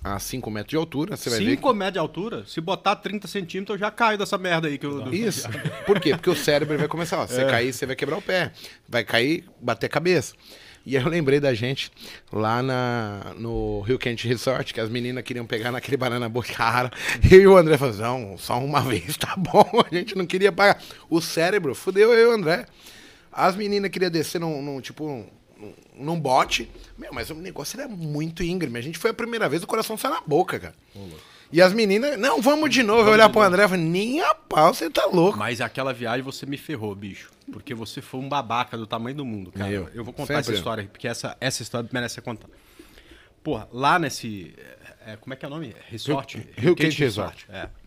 a 0.04 0.18
5 0.18 0.50
metros 0.50 0.70
de 0.70 0.76
altura, 0.76 1.18
você 1.18 1.30
vai 1.30 1.40
5 1.40 1.50
ver. 1.50 1.56
5 1.58 1.74
metros 1.74 1.94
de 1.94 2.00
altura? 2.00 2.46
Se 2.46 2.62
botar 2.62 2.96
30 2.96 3.28
centímetros, 3.28 3.76
eu 3.76 3.80
já 3.80 3.92
caio 3.92 4.18
dessa 4.18 4.38
merda 4.38 4.68
aí 4.68 4.78
que 4.78 4.86
eu. 4.86 5.14
Isso. 5.14 5.48
Por 5.86 6.00
quê? 6.00 6.12
Porque 6.12 6.30
o 6.30 6.36
cérebro 6.36 6.78
vai 6.78 6.88
começar, 6.88 7.20
ó, 7.20 7.28
você 7.28 7.42
é. 7.42 7.50
cair, 7.50 7.74
você 7.74 7.86
vai 7.86 7.96
quebrar 7.96 8.18
o 8.18 8.22
pé. 8.22 8.52
Vai 8.88 9.04
cair, 9.04 9.46
bater 9.62 9.88
a 9.88 9.90
cabeça. 9.90 10.34
E 10.86 10.96
eu 10.96 11.08
lembrei 11.08 11.40
da 11.40 11.54
gente 11.54 11.92
lá 12.32 12.64
na, 12.64 13.34
no 13.38 13.82
Rio 13.82 14.00
Quente 14.00 14.28
Resort, 14.28 14.74
que 14.74 14.80
as 14.80 14.90
meninas 14.90 15.24
queriam 15.24 15.46
pegar 15.46 15.72
naquele 15.72 15.98
banana 15.98 16.30
boa 16.30 16.46
cara. 16.46 16.92
E 17.30 17.46
o 17.46 17.58
André 17.58 17.78
falou: 17.78 17.96
não, 17.96 18.38
só 18.38 18.58
uma 18.60 18.82
vez, 18.88 19.18
tá 19.18 19.36
bom. 19.38 19.70
A 19.90 19.94
gente 19.94 20.16
não 20.16 20.26
queria 20.26 20.52
pagar. 20.52 20.82
O 21.10 21.22
cérebro 21.22 21.76
fudeu 21.76 22.14
eu 22.14 22.30
e 22.30 22.32
o 22.32 22.36
André. 22.36 22.66
As 23.32 23.56
meninas 23.56 23.92
queriam 23.92 24.10
descer 24.10 24.40
num, 24.40 24.62
num 24.62 24.82
tipo, 24.82 25.26
num, 25.58 25.74
num 25.96 26.20
bote. 26.20 26.70
Meu, 26.98 27.14
mas 27.14 27.30
o 27.30 27.36
negócio 27.36 27.80
era 27.80 27.88
muito 27.88 28.44
íngreme. 28.44 28.80
A 28.80 28.82
gente 28.82 28.98
foi 28.98 29.12
a 29.12 29.14
primeira 29.14 29.48
vez, 29.48 29.62
o 29.62 29.68
coração 29.68 29.98
saiu 29.98 30.16
na 30.16 30.22
boca, 30.22 30.60
cara. 30.60 30.76
E 31.52 31.62
as 31.62 31.74
meninas, 31.74 32.18
não, 32.20 32.42
vamos 32.42 32.70
de 32.70 32.84
novo. 32.84 33.00
Vamos 33.00 33.08
eu 33.08 33.14
olhar 33.14 33.30
pro 33.30 33.42
André 33.42 33.66
e 33.66 33.68
falei, 33.68 33.84
nem 33.84 34.22
a 34.22 34.36
pau, 34.36 34.74
você 34.74 34.90
tá 34.90 35.06
louco. 35.06 35.38
Mas 35.38 35.62
aquela 35.62 35.92
viagem 35.92 36.22
você 36.22 36.46
me 36.46 36.58
ferrou, 36.58 36.94
bicho. 36.94 37.32
Porque 37.52 37.74
você 37.74 38.02
foi 38.02 38.20
um 38.20 38.30
babaca 38.30 38.78
do 38.78 38.86
tamanho 38.86 39.16
do 39.16 39.26
mundo, 39.26 39.52
cara. 39.52 39.72
Eu, 39.72 39.90
eu 39.94 40.04
vou 40.04 40.14
contar 40.14 40.36
Sempre. 40.36 40.40
essa 40.42 40.54
história, 40.54 40.90
porque 40.92 41.08
essa, 41.08 41.36
essa 41.42 41.64
história 41.64 41.90
merece 41.92 42.16
ser 42.16 42.22
contada. 42.22 42.54
Porra, 43.44 43.68
lá 43.72 43.98
nesse. 43.98 44.54
É, 45.06 45.16
como 45.16 45.34
é 45.34 45.38
que 45.38 45.44
é 45.44 45.48
o 45.48 45.52
nome? 45.52 45.76
Resort? 45.88 46.38
Rio, 46.38 46.48
Rio 46.56 46.76
Quente 46.76 47.00
Resort. 47.00 47.48
Resort. 47.48 47.74
É. 47.74 47.80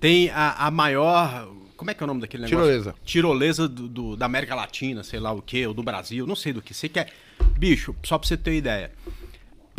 Tem 0.00 0.30
a, 0.30 0.66
a 0.66 0.70
maior 0.70 1.46
como 1.80 1.90
é 1.90 1.94
que 1.94 2.02
é 2.02 2.04
o 2.04 2.06
nome 2.06 2.20
daquele 2.20 2.42
negócio? 2.42 2.58
Tirolesa. 2.58 2.94
Tirolesa 3.02 3.66
do, 3.66 3.88
do, 3.88 4.14
da 4.14 4.26
América 4.26 4.54
Latina, 4.54 5.02
sei 5.02 5.18
lá 5.18 5.32
o 5.32 5.40
que, 5.40 5.66
ou 5.66 5.72
do 5.72 5.82
Brasil, 5.82 6.26
não 6.26 6.36
sei 6.36 6.52
do 6.52 6.60
que. 6.60 6.74
Você 6.74 6.90
quer. 6.90 7.10
Bicho, 7.56 7.96
só 8.02 8.18
pra 8.18 8.28
você 8.28 8.36
ter 8.36 8.52
ideia. 8.52 8.92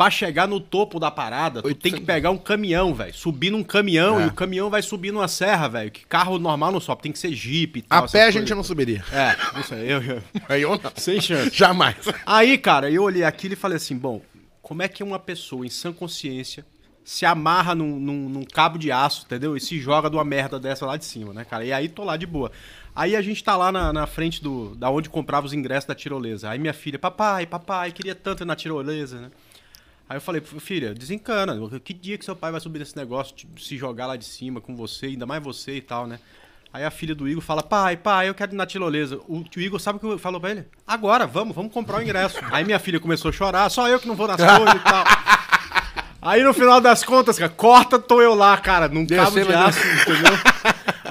Pra 0.02 0.10
chegar 0.10 0.48
no 0.48 0.58
topo 0.58 0.98
da 0.98 1.12
parada, 1.12 1.62
tu 1.62 1.72
tem 1.76 1.92
que 1.92 2.00
pegar 2.00 2.32
um 2.32 2.36
caminhão, 2.36 2.92
velho. 2.92 3.14
Subir 3.14 3.50
num 3.52 3.62
caminhão 3.62 4.20
é. 4.20 4.24
e 4.24 4.26
o 4.26 4.32
caminhão 4.32 4.68
vai 4.68 4.82
subir 4.82 5.12
numa 5.12 5.28
serra, 5.28 5.68
velho. 5.68 5.92
Que 5.92 6.04
carro 6.04 6.40
normal 6.40 6.72
não 6.72 6.80
sobe, 6.80 7.02
tem 7.02 7.12
que 7.12 7.20
ser 7.20 7.32
jeep 7.32 7.78
e 7.78 7.82
tal. 7.82 8.04
A 8.04 8.08
pé 8.08 8.24
a 8.24 8.30
gente 8.32 8.52
não 8.52 8.64
subiria. 8.64 9.04
É, 9.12 9.60
isso 9.60 9.72
aí. 9.72 9.88
Eu, 9.88 10.02
eu... 10.02 10.22
Aí 10.48 10.62
eu 10.62 10.70
não. 10.70 10.92
Sem 10.96 11.20
chance. 11.20 11.56
Jamais. 11.56 11.94
Aí, 12.26 12.58
cara, 12.58 12.90
eu 12.90 13.04
olhei 13.04 13.22
aquilo 13.22 13.54
e 13.54 13.56
falei 13.56 13.76
assim: 13.76 13.96
bom, 13.96 14.20
como 14.60 14.82
é 14.82 14.88
que 14.88 15.04
uma 15.04 15.20
pessoa 15.20 15.64
em 15.64 15.68
sã 15.68 15.92
consciência 15.92 16.66
se 17.04 17.24
amarra 17.24 17.72
num, 17.72 18.00
num, 18.00 18.28
num, 18.28 18.44
cabo 18.44 18.78
de 18.78 18.90
aço, 18.90 19.22
entendeu? 19.24 19.56
E 19.56 19.60
se 19.60 19.78
joga 19.78 20.10
de 20.10 20.16
uma 20.16 20.24
merda 20.24 20.58
dessa 20.58 20.84
lá 20.84 20.96
de 20.96 21.04
cima, 21.04 21.32
né, 21.32 21.44
cara? 21.44 21.64
E 21.64 21.72
aí 21.72 21.88
tô 21.88 22.02
lá 22.02 22.16
de 22.16 22.26
boa. 22.26 22.50
Aí 22.92 23.14
a 23.14 23.22
gente 23.22 23.44
tá 23.44 23.56
lá 23.56 23.70
na, 23.70 23.92
na 23.92 24.06
frente 24.08 24.42
do 24.42 24.74
da 24.74 24.90
onde 24.90 25.08
comprava 25.08 25.46
os 25.46 25.52
ingressos 25.52 25.86
da 25.86 25.94
tirolesa. 25.94 26.50
Aí 26.50 26.58
minha 26.58 26.74
filha, 26.74 26.98
papai, 26.98 27.46
papai, 27.46 27.92
queria 27.92 28.16
tanto 28.16 28.42
ir 28.42 28.46
na 28.46 28.56
tirolesa, 28.56 29.20
né? 29.20 29.30
Aí 30.08 30.16
eu 30.16 30.20
falei, 30.20 30.40
filha, 30.40 30.94
desencana. 30.94 31.56
Que 31.80 31.94
dia 31.94 32.18
que 32.18 32.24
seu 32.24 32.36
pai 32.36 32.52
vai 32.52 32.60
subir 32.60 32.78
nesse 32.80 32.96
negócio, 32.96 33.34
tipo, 33.34 33.60
se 33.60 33.76
jogar 33.76 34.06
lá 34.06 34.16
de 34.16 34.24
cima 34.24 34.60
com 34.60 34.76
você, 34.76 35.06
ainda 35.06 35.26
mais 35.26 35.42
você 35.42 35.76
e 35.76 35.80
tal, 35.80 36.06
né? 36.06 36.18
Aí 36.72 36.84
a 36.84 36.90
filha 36.90 37.14
do 37.14 37.28
Igor 37.28 37.42
fala, 37.42 37.62
pai, 37.62 37.98
pai, 37.98 38.30
eu 38.30 38.34
quero 38.34 38.52
ir 38.52 38.56
na 38.56 38.64
tirolesa. 38.64 39.18
O, 39.28 39.44
o 39.56 39.60
Igor 39.60 39.78
sabe 39.78 39.98
o 39.98 40.00
que 40.00 40.06
eu 40.06 40.18
falou 40.18 40.40
pra 40.40 40.50
ele? 40.50 40.64
Agora, 40.86 41.26
vamos, 41.26 41.54
vamos 41.54 41.70
comprar 41.72 41.98
o 41.98 42.02
ingresso. 42.02 42.38
Aí 42.50 42.64
minha 42.64 42.78
filha 42.78 42.98
começou 42.98 43.28
a 43.28 43.32
chorar, 43.32 43.68
só 43.70 43.88
eu 43.88 44.00
que 44.00 44.08
não 44.08 44.14
vou 44.14 44.26
nas 44.26 44.38
coisas 44.38 44.74
e 44.74 44.78
tal. 44.78 45.04
Aí 46.22 46.42
no 46.42 46.54
final 46.54 46.80
das 46.80 47.04
contas, 47.04 47.38
cara, 47.38 47.50
corta, 47.50 47.98
tô 47.98 48.22
eu 48.22 48.34
lá, 48.34 48.56
cara, 48.56 48.88
num 48.88 49.04
cabo 49.06 49.38
de 49.38 49.52
aço, 49.52 49.80
entendeu? 50.02 50.32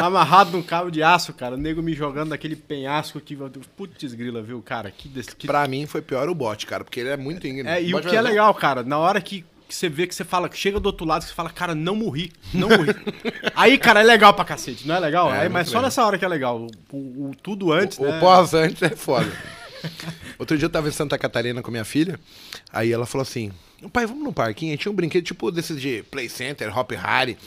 Amarrado 0.05 0.51
num 0.51 0.61
cabo 0.61 0.89
de 0.89 1.03
aço, 1.03 1.33
cara. 1.33 1.55
O 1.55 1.57
nego 1.57 1.81
me 1.81 1.93
jogando 1.93 2.29
naquele 2.29 2.55
penhasco 2.55 3.19
que. 3.19 3.37
Putz, 3.75 4.13
grila, 4.13 4.41
viu, 4.41 4.61
cara? 4.61 4.91
Que, 4.91 5.09
que... 5.09 5.47
Pra 5.47 5.67
mim 5.67 5.85
foi 5.85 6.01
pior 6.01 6.29
o 6.29 6.35
bot, 6.35 6.65
cara, 6.65 6.83
porque 6.83 6.99
ele 6.99 7.09
é 7.09 7.17
muito 7.17 7.47
íngreme. 7.47 7.69
É, 7.69 7.81
e 7.81 7.93
o, 7.93 7.97
o 7.97 8.01
que 8.01 8.15
é 8.15 8.21
legal, 8.21 8.53
cara, 8.53 8.83
na 8.83 8.97
hora 8.97 9.21
que, 9.21 9.45
que 9.67 9.75
você 9.75 9.87
vê 9.89 10.07
que 10.07 10.15
você 10.15 10.23
fala, 10.23 10.49
chega 10.51 10.79
do 10.79 10.85
outro 10.85 11.05
lado, 11.05 11.23
você 11.23 11.33
fala, 11.33 11.49
cara, 11.49 11.73
não 11.75 11.95
morri, 11.95 12.31
não 12.53 12.69
morri. 12.69 12.95
Aí, 13.55 13.77
cara, 13.77 14.01
é 14.01 14.03
legal 14.03 14.33
pra 14.33 14.45
cacete, 14.45 14.87
não 14.87 14.95
é 14.95 14.99
legal? 14.99 15.33
É, 15.33 15.41
Aí, 15.41 15.49
mas 15.49 15.67
só 15.67 15.73
legal. 15.73 15.83
nessa 15.83 16.05
hora 16.05 16.17
que 16.17 16.25
é 16.25 16.27
legal. 16.27 16.67
O, 16.91 17.29
o 17.29 17.31
tudo 17.41 17.71
antes, 17.71 17.97
o, 17.97 18.03
né? 18.03 18.17
O 18.17 18.19
pós 18.19 18.53
antes 18.53 18.81
é 18.81 18.89
foda. 18.89 19.31
Outro 20.37 20.57
dia 20.57 20.65
eu 20.65 20.69
tava 20.69 20.87
em 20.87 20.91
Santa 20.91 21.17
Catarina 21.17 21.61
com 21.61 21.71
minha 21.71 21.85
filha, 21.85 22.19
aí 22.71 22.91
ela 22.91 23.05
falou 23.05 23.23
assim: 23.23 23.51
pai, 23.91 24.05
vamos 24.05 24.23
no 24.23 24.33
parquinho. 24.33 24.77
Tinha 24.77 24.91
um 24.91 24.95
brinquedo 24.95 25.23
tipo 25.23 25.51
desses 25.51 25.79
de 25.81 26.03
Play 26.03 26.29
Center, 26.29 26.77
Hop 26.77 26.91
Harry. 26.91 27.37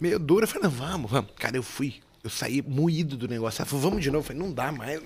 Meio 0.00 0.18
duro. 0.18 0.44
Eu 0.44 0.48
falei, 0.48 0.64
não, 0.64 0.70
vamos, 0.70 1.10
vamos. 1.10 1.30
Cara, 1.36 1.56
eu 1.56 1.62
fui. 1.62 1.94
Eu 2.22 2.30
saí 2.30 2.62
moído 2.62 3.16
do 3.16 3.28
negócio. 3.28 3.60
Ela 3.60 3.66
falou, 3.66 3.90
vamos 3.90 4.02
de 4.02 4.10
novo. 4.10 4.24
Eu 4.24 4.26
falei, 4.26 4.42
não 4.42 4.52
dá 4.52 4.72
mais. 4.72 5.00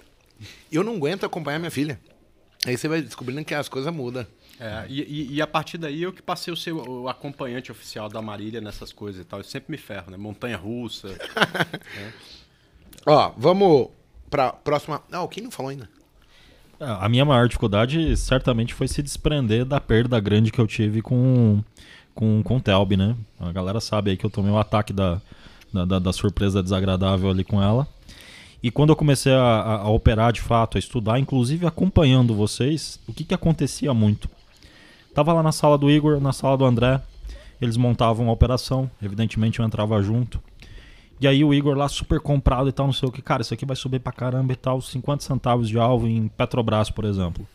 Eu 0.70 0.84
não 0.84 0.96
aguento 0.96 1.24
acompanhar 1.24 1.58
minha 1.58 1.70
filha. 1.70 1.98
Aí 2.66 2.76
você 2.76 2.88
vai 2.88 3.00
descobrindo 3.00 3.44
que 3.44 3.54
as 3.54 3.68
coisas 3.68 3.92
mudam. 3.92 4.26
É, 4.60 4.86
e, 4.88 5.34
e, 5.36 5.42
a 5.42 5.46
partir 5.46 5.78
daí 5.78 6.02
eu 6.02 6.12
que 6.12 6.20
passei 6.20 6.52
o 6.52 6.56
ser 6.56 6.72
o 6.72 7.08
acompanhante 7.08 7.70
oficial 7.70 8.08
da 8.08 8.20
Marília 8.20 8.60
nessas 8.60 8.92
coisas 8.92 9.20
e 9.20 9.24
tal. 9.24 9.38
Eu 9.38 9.44
sempre 9.44 9.70
me 9.70 9.78
ferro, 9.78 10.10
né? 10.10 10.16
Montanha 10.16 10.56
russa. 10.56 11.08
é. 11.96 12.12
Ó, 13.06 13.32
vamos 13.36 13.88
pra 14.28 14.52
próxima. 14.52 15.02
Não, 15.08 15.28
quem 15.28 15.44
não 15.44 15.50
falou 15.50 15.70
ainda? 15.70 15.88
A 16.80 17.08
minha 17.08 17.24
maior 17.24 17.48
dificuldade 17.48 18.16
certamente 18.16 18.72
foi 18.72 18.86
se 18.86 19.02
desprender 19.02 19.64
da 19.64 19.80
perda 19.80 20.20
grande 20.20 20.52
que 20.52 20.60
eu 20.60 20.66
tive 20.66 21.02
com, 21.02 21.62
com, 22.18 22.42
com 22.42 22.56
o 22.56 22.60
Telby, 22.60 22.96
né? 22.96 23.14
A 23.38 23.52
galera 23.52 23.78
sabe 23.78 24.10
aí 24.10 24.16
que 24.16 24.26
eu 24.26 24.30
tomei 24.30 24.50
o 24.50 24.54
um 24.54 24.58
ataque 24.58 24.92
da, 24.92 25.20
da, 25.72 26.00
da, 26.00 26.12
surpresa 26.12 26.60
desagradável 26.60 27.30
ali 27.30 27.44
com 27.44 27.62
ela. 27.62 27.86
E 28.60 28.72
quando 28.72 28.90
eu 28.90 28.96
comecei 28.96 29.32
a, 29.32 29.40
a, 29.40 29.74
a, 29.82 29.88
operar 29.88 30.32
de 30.32 30.40
fato, 30.40 30.76
a 30.76 30.80
estudar, 30.80 31.20
inclusive 31.20 31.64
acompanhando 31.64 32.34
vocês, 32.34 32.98
o 33.06 33.12
que, 33.12 33.22
que 33.22 33.34
acontecia 33.34 33.94
muito? 33.94 34.28
Tava 35.14 35.32
lá 35.32 35.44
na 35.44 35.52
sala 35.52 35.78
do 35.78 35.88
Igor, 35.88 36.20
na 36.20 36.32
sala 36.32 36.58
do 36.58 36.64
André, 36.64 37.00
eles 37.62 37.76
montavam 37.76 38.28
a 38.28 38.32
operação, 38.32 38.90
evidentemente 39.00 39.60
eu 39.60 39.64
entrava 39.64 40.02
junto. 40.02 40.42
E 41.20 41.28
aí 41.28 41.44
o 41.44 41.54
Igor 41.54 41.76
lá 41.76 41.88
super 41.88 42.18
comprado 42.18 42.68
e 42.68 42.72
tal, 42.72 42.86
não 42.86 42.92
sei 42.92 43.08
o 43.08 43.12
que. 43.12 43.22
Cara, 43.22 43.42
isso 43.42 43.54
aqui 43.54 43.64
vai 43.64 43.76
subir 43.76 44.00
pra 44.00 44.12
caramba 44.12 44.52
e 44.52 44.56
tal. 44.56 44.80
50 44.80 45.22
centavos 45.22 45.68
de 45.68 45.78
alvo 45.78 46.08
em 46.08 46.26
Petrobras, 46.26 46.90
por 46.90 47.04
exemplo. 47.04 47.46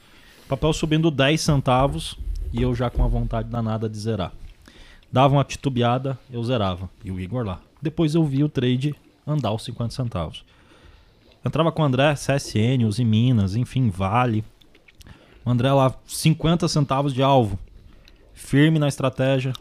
Papel 0.47 0.71
subindo 0.71 1.11
10 1.11 1.41
centavos 1.41 2.17
e 2.53 2.61
eu 2.61 2.73
já 2.73 2.89
com 2.89 3.03
a 3.03 3.07
vontade 3.07 3.49
danada 3.49 3.89
de 3.89 3.97
zerar. 3.97 4.31
Dava 5.13 5.35
uma 5.35 5.43
titubeada, 5.43 6.17
eu 6.31 6.43
zerava. 6.43 6.89
E 7.05 7.11
o 7.11 7.19
Igor 7.19 7.45
lá. 7.45 7.61
Depois 7.79 8.15
eu 8.15 8.25
vi 8.25 8.43
o 8.43 8.49
trade 8.49 8.95
andar 9.27 9.53
os 9.53 9.63
50 9.63 9.93
centavos. 9.93 10.43
Entrava 11.45 11.71
com 11.71 11.83
o 11.83 11.85
André, 11.85 12.15
CSN, 12.15 12.83
os 12.87 12.97
Minas, 12.97 13.55
enfim, 13.55 13.91
Vale. 13.91 14.43
O 15.45 15.51
André 15.51 15.71
lá, 15.71 15.93
50 16.07 16.67
centavos 16.67 17.13
de 17.13 17.21
alvo. 17.21 17.59
Firme 18.33 18.79
na 18.79 18.87
estratégia, 18.87 19.53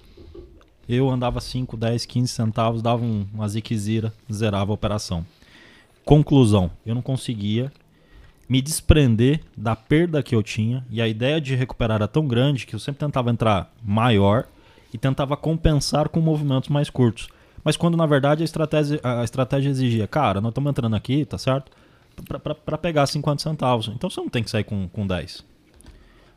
eu 0.88 1.10
andava 1.10 1.38
5, 1.38 1.76
10, 1.76 2.06
15 2.06 2.32
centavos, 2.32 2.80
dava 2.80 3.04
um, 3.04 3.26
uma 3.34 3.46
ziquezira, 3.46 4.10
zerava 4.32 4.72
a 4.72 4.74
operação. 4.74 5.22
Conclusão, 6.02 6.70
eu 6.86 6.94
não 6.94 7.02
conseguia 7.02 7.70
me 8.48 8.62
desprender 8.62 9.42
da 9.54 9.76
perda 9.76 10.22
que 10.22 10.34
eu 10.34 10.42
tinha 10.42 10.82
e 10.88 11.02
a 11.02 11.06
ideia 11.06 11.38
de 11.38 11.54
recuperar 11.54 11.96
era 11.96 12.08
tão 12.08 12.26
grande 12.26 12.64
que 12.64 12.74
eu 12.74 12.78
sempre 12.78 13.00
tentava 13.00 13.30
entrar 13.30 13.70
maior 13.84 14.46
e 14.92 14.98
tentava 14.98 15.36
compensar 15.36 16.08
com 16.08 16.20
movimentos 16.20 16.68
mais 16.68 16.90
curtos. 16.90 17.28
Mas 17.64 17.76
quando 17.76 17.96
na 17.96 18.06
verdade 18.06 18.42
a 18.42 18.44
estratégia, 18.44 19.00
a 19.02 19.24
estratégia 19.24 19.70
exigia, 19.70 20.06
cara, 20.06 20.40
nós 20.40 20.50
estamos 20.50 20.70
entrando 20.70 20.96
aqui, 20.96 21.24
tá 21.24 21.38
certo? 21.38 21.70
Para 22.64 22.78
pegar 22.78 23.06
50 23.06 23.42
centavos. 23.42 23.88
Então 23.88 24.10
você 24.10 24.20
não 24.20 24.28
tem 24.28 24.42
que 24.42 24.50
sair 24.50 24.64
com, 24.64 24.88
com 24.88 25.06
10. 25.06 25.44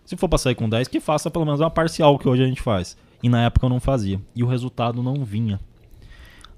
Se 0.05 0.15
for 0.15 0.29
para 0.29 0.37
sair 0.37 0.55
com 0.55 0.69
10, 0.69 0.87
que 0.87 0.99
faça 0.99 1.31
pelo 1.31 1.45
menos 1.45 1.59
uma 1.59 1.71
parcial 1.71 2.17
que 2.19 2.29
hoje 2.29 2.43
a 2.43 2.47
gente 2.47 2.61
faz. 2.61 2.95
E 3.23 3.27
na 3.27 3.43
época 3.43 3.65
eu 3.65 3.69
não 3.69 3.79
fazia. 3.79 4.21
E 4.35 4.43
o 4.43 4.47
resultado 4.47 5.01
não 5.01 5.25
vinha. 5.25 5.59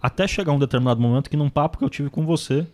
Até 0.01 0.27
chegar 0.27 0.51
um 0.51 0.59
determinado 0.59 1.01
momento 1.01 1.29
que 1.29 1.37
num 1.37 1.49
papo 1.49 1.77
que 1.77 1.83
eu 1.83 1.89
tive 1.89 2.09
com 2.09 2.25
você, 2.25 2.67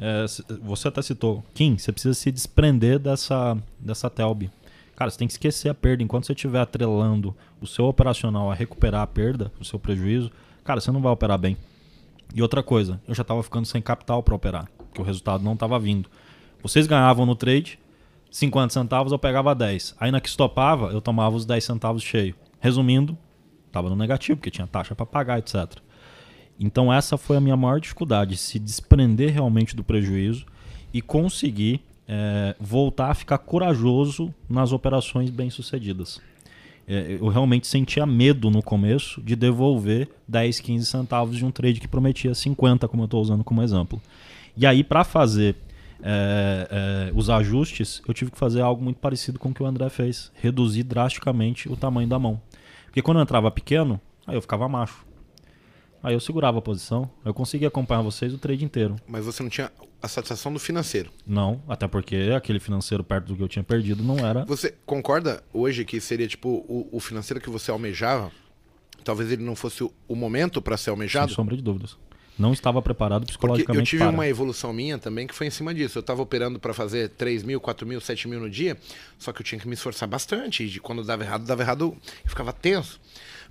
é, 0.00 0.24
você 0.62 0.88
até 0.88 1.00
citou, 1.00 1.44
Kim, 1.54 1.78
você 1.78 1.92
precisa 1.92 2.14
se 2.14 2.30
desprender 2.32 2.98
dessa, 2.98 3.56
dessa 3.78 4.10
Telb. 4.10 4.50
Cara, 5.00 5.10
você 5.10 5.16
tem 5.16 5.26
que 5.26 5.32
esquecer 5.32 5.70
a 5.70 5.74
perda. 5.74 6.02
Enquanto 6.02 6.26
você 6.26 6.34
estiver 6.34 6.60
atrelando 6.60 7.34
o 7.58 7.66
seu 7.66 7.86
operacional 7.86 8.50
a 8.50 8.54
recuperar 8.54 9.00
a 9.00 9.06
perda, 9.06 9.50
o 9.58 9.64
seu 9.64 9.78
prejuízo, 9.78 10.30
cara, 10.62 10.78
você 10.78 10.92
não 10.92 11.00
vai 11.00 11.10
operar 11.10 11.38
bem. 11.38 11.56
E 12.34 12.42
outra 12.42 12.62
coisa, 12.62 13.00
eu 13.08 13.14
já 13.14 13.22
estava 13.22 13.42
ficando 13.42 13.64
sem 13.64 13.80
capital 13.80 14.22
para 14.22 14.34
operar, 14.34 14.68
porque 14.76 15.00
o 15.00 15.04
resultado 15.04 15.42
não 15.42 15.54
estava 15.54 15.78
vindo. 15.78 16.10
Vocês 16.62 16.86
ganhavam 16.86 17.24
no 17.24 17.34
trade, 17.34 17.78
50 18.30 18.74
centavos 18.74 19.10
eu 19.10 19.18
pegava 19.18 19.54
10. 19.54 19.96
Aí 19.98 20.10
na 20.10 20.20
que 20.20 20.28
estopava, 20.28 20.92
eu 20.92 21.00
tomava 21.00 21.34
os 21.34 21.46
10 21.46 21.64
centavos 21.64 22.02
cheio. 22.02 22.34
Resumindo, 22.60 23.16
estava 23.68 23.88
no 23.88 23.96
negativo, 23.96 24.36
porque 24.36 24.50
tinha 24.50 24.66
taxa 24.66 24.94
para 24.94 25.06
pagar, 25.06 25.38
etc. 25.38 25.78
Então 26.58 26.92
essa 26.92 27.16
foi 27.16 27.38
a 27.38 27.40
minha 27.40 27.56
maior 27.56 27.80
dificuldade, 27.80 28.36
se 28.36 28.58
desprender 28.58 29.32
realmente 29.32 29.74
do 29.74 29.82
prejuízo 29.82 30.44
e 30.92 31.00
conseguir 31.00 31.82
é, 32.12 32.56
voltar 32.58 33.12
a 33.12 33.14
ficar 33.14 33.38
corajoso 33.38 34.34
nas 34.48 34.72
operações 34.72 35.30
bem-sucedidas. 35.30 36.20
É, 36.88 37.18
eu 37.20 37.28
realmente 37.28 37.68
sentia 37.68 38.04
medo 38.04 38.50
no 38.50 38.60
começo 38.64 39.22
de 39.22 39.36
devolver 39.36 40.08
10, 40.26 40.58
15 40.58 40.86
centavos 40.86 41.36
de 41.36 41.44
um 41.44 41.52
trade 41.52 41.78
que 41.78 41.86
prometia 41.86 42.34
50, 42.34 42.88
como 42.88 43.02
eu 43.02 43.04
estou 43.04 43.22
usando 43.22 43.44
como 43.44 43.62
exemplo. 43.62 44.02
E 44.56 44.66
aí, 44.66 44.82
para 44.82 45.04
fazer 45.04 45.54
é, 46.02 47.10
é, 47.12 47.12
os 47.14 47.30
ajustes, 47.30 48.02
eu 48.08 48.12
tive 48.12 48.32
que 48.32 48.38
fazer 48.38 48.60
algo 48.60 48.82
muito 48.82 48.96
parecido 48.96 49.38
com 49.38 49.50
o 49.50 49.54
que 49.54 49.62
o 49.62 49.66
André 49.66 49.88
fez: 49.88 50.32
reduzir 50.34 50.82
drasticamente 50.82 51.68
o 51.68 51.76
tamanho 51.76 52.08
da 52.08 52.18
mão. 52.18 52.40
Porque 52.86 53.02
quando 53.02 53.18
eu 53.18 53.22
entrava 53.22 53.52
pequeno, 53.52 54.00
aí 54.26 54.34
eu 54.34 54.42
ficava 54.42 54.68
macho. 54.68 55.06
Aí 56.02 56.14
eu 56.14 56.20
segurava 56.20 56.58
a 56.58 56.62
posição, 56.62 57.10
eu 57.24 57.34
conseguia 57.34 57.68
acompanhar 57.68 58.02
vocês 58.02 58.32
o 58.32 58.38
trade 58.38 58.64
inteiro. 58.64 58.96
Mas 59.06 59.24
você 59.24 59.42
não 59.42 59.50
tinha 59.50 59.70
a 60.02 60.08
satisfação 60.08 60.52
do 60.52 60.58
financeiro? 60.58 61.10
Não, 61.26 61.62
até 61.68 61.86
porque 61.86 62.32
aquele 62.34 62.58
financeiro 62.58 63.04
perto 63.04 63.26
do 63.26 63.36
que 63.36 63.42
eu 63.42 63.48
tinha 63.48 63.62
perdido 63.62 64.02
não 64.02 64.18
era. 64.18 64.44
Você 64.46 64.74
concorda 64.86 65.42
hoje 65.52 65.84
que 65.84 66.00
seria 66.00 66.26
tipo 66.26 66.48
o, 66.48 66.88
o 66.90 67.00
financeiro 67.00 67.40
que 67.40 67.50
você 67.50 67.70
almejava? 67.70 68.32
Talvez 69.04 69.30
ele 69.30 69.42
não 69.42 69.56
fosse 69.56 69.82
o, 69.82 70.14
momento 70.14 70.60
para 70.60 70.76
ser 70.76 70.90
almejado? 70.90 71.28
Sem 71.28 71.36
sombra 71.36 71.56
de 71.56 71.62
dúvidas. 71.62 71.96
Não 72.40 72.52
estava 72.54 72.80
preparado 72.80 73.26
psicologicamente. 73.26 73.66
Porque 73.66 73.78
eu 73.78 73.84
tive 73.84 74.02
para. 74.02 74.10
uma 74.10 74.26
evolução 74.26 74.72
minha 74.72 74.96
também 74.98 75.26
que 75.26 75.34
foi 75.34 75.46
em 75.46 75.50
cima 75.50 75.74
disso. 75.74 75.98
Eu 75.98 76.00
estava 76.00 76.22
operando 76.22 76.58
para 76.58 76.72
fazer 76.72 77.10
3 77.10 77.42
mil, 77.42 77.60
4 77.60 77.86
mil, 77.86 78.00
7 78.00 78.26
mil 78.28 78.40
no 78.40 78.48
dia, 78.48 78.78
só 79.18 79.30
que 79.32 79.42
eu 79.42 79.44
tinha 79.44 79.60
que 79.60 79.68
me 79.68 79.74
esforçar 79.74 80.08
bastante. 80.08 80.64
E 80.64 80.80
quando 80.80 81.04
dava 81.04 81.22
errado, 81.22 81.44
dava 81.44 81.62
errado, 81.62 81.94
eu 82.24 82.30
ficava 82.30 82.52
tenso. 82.52 82.98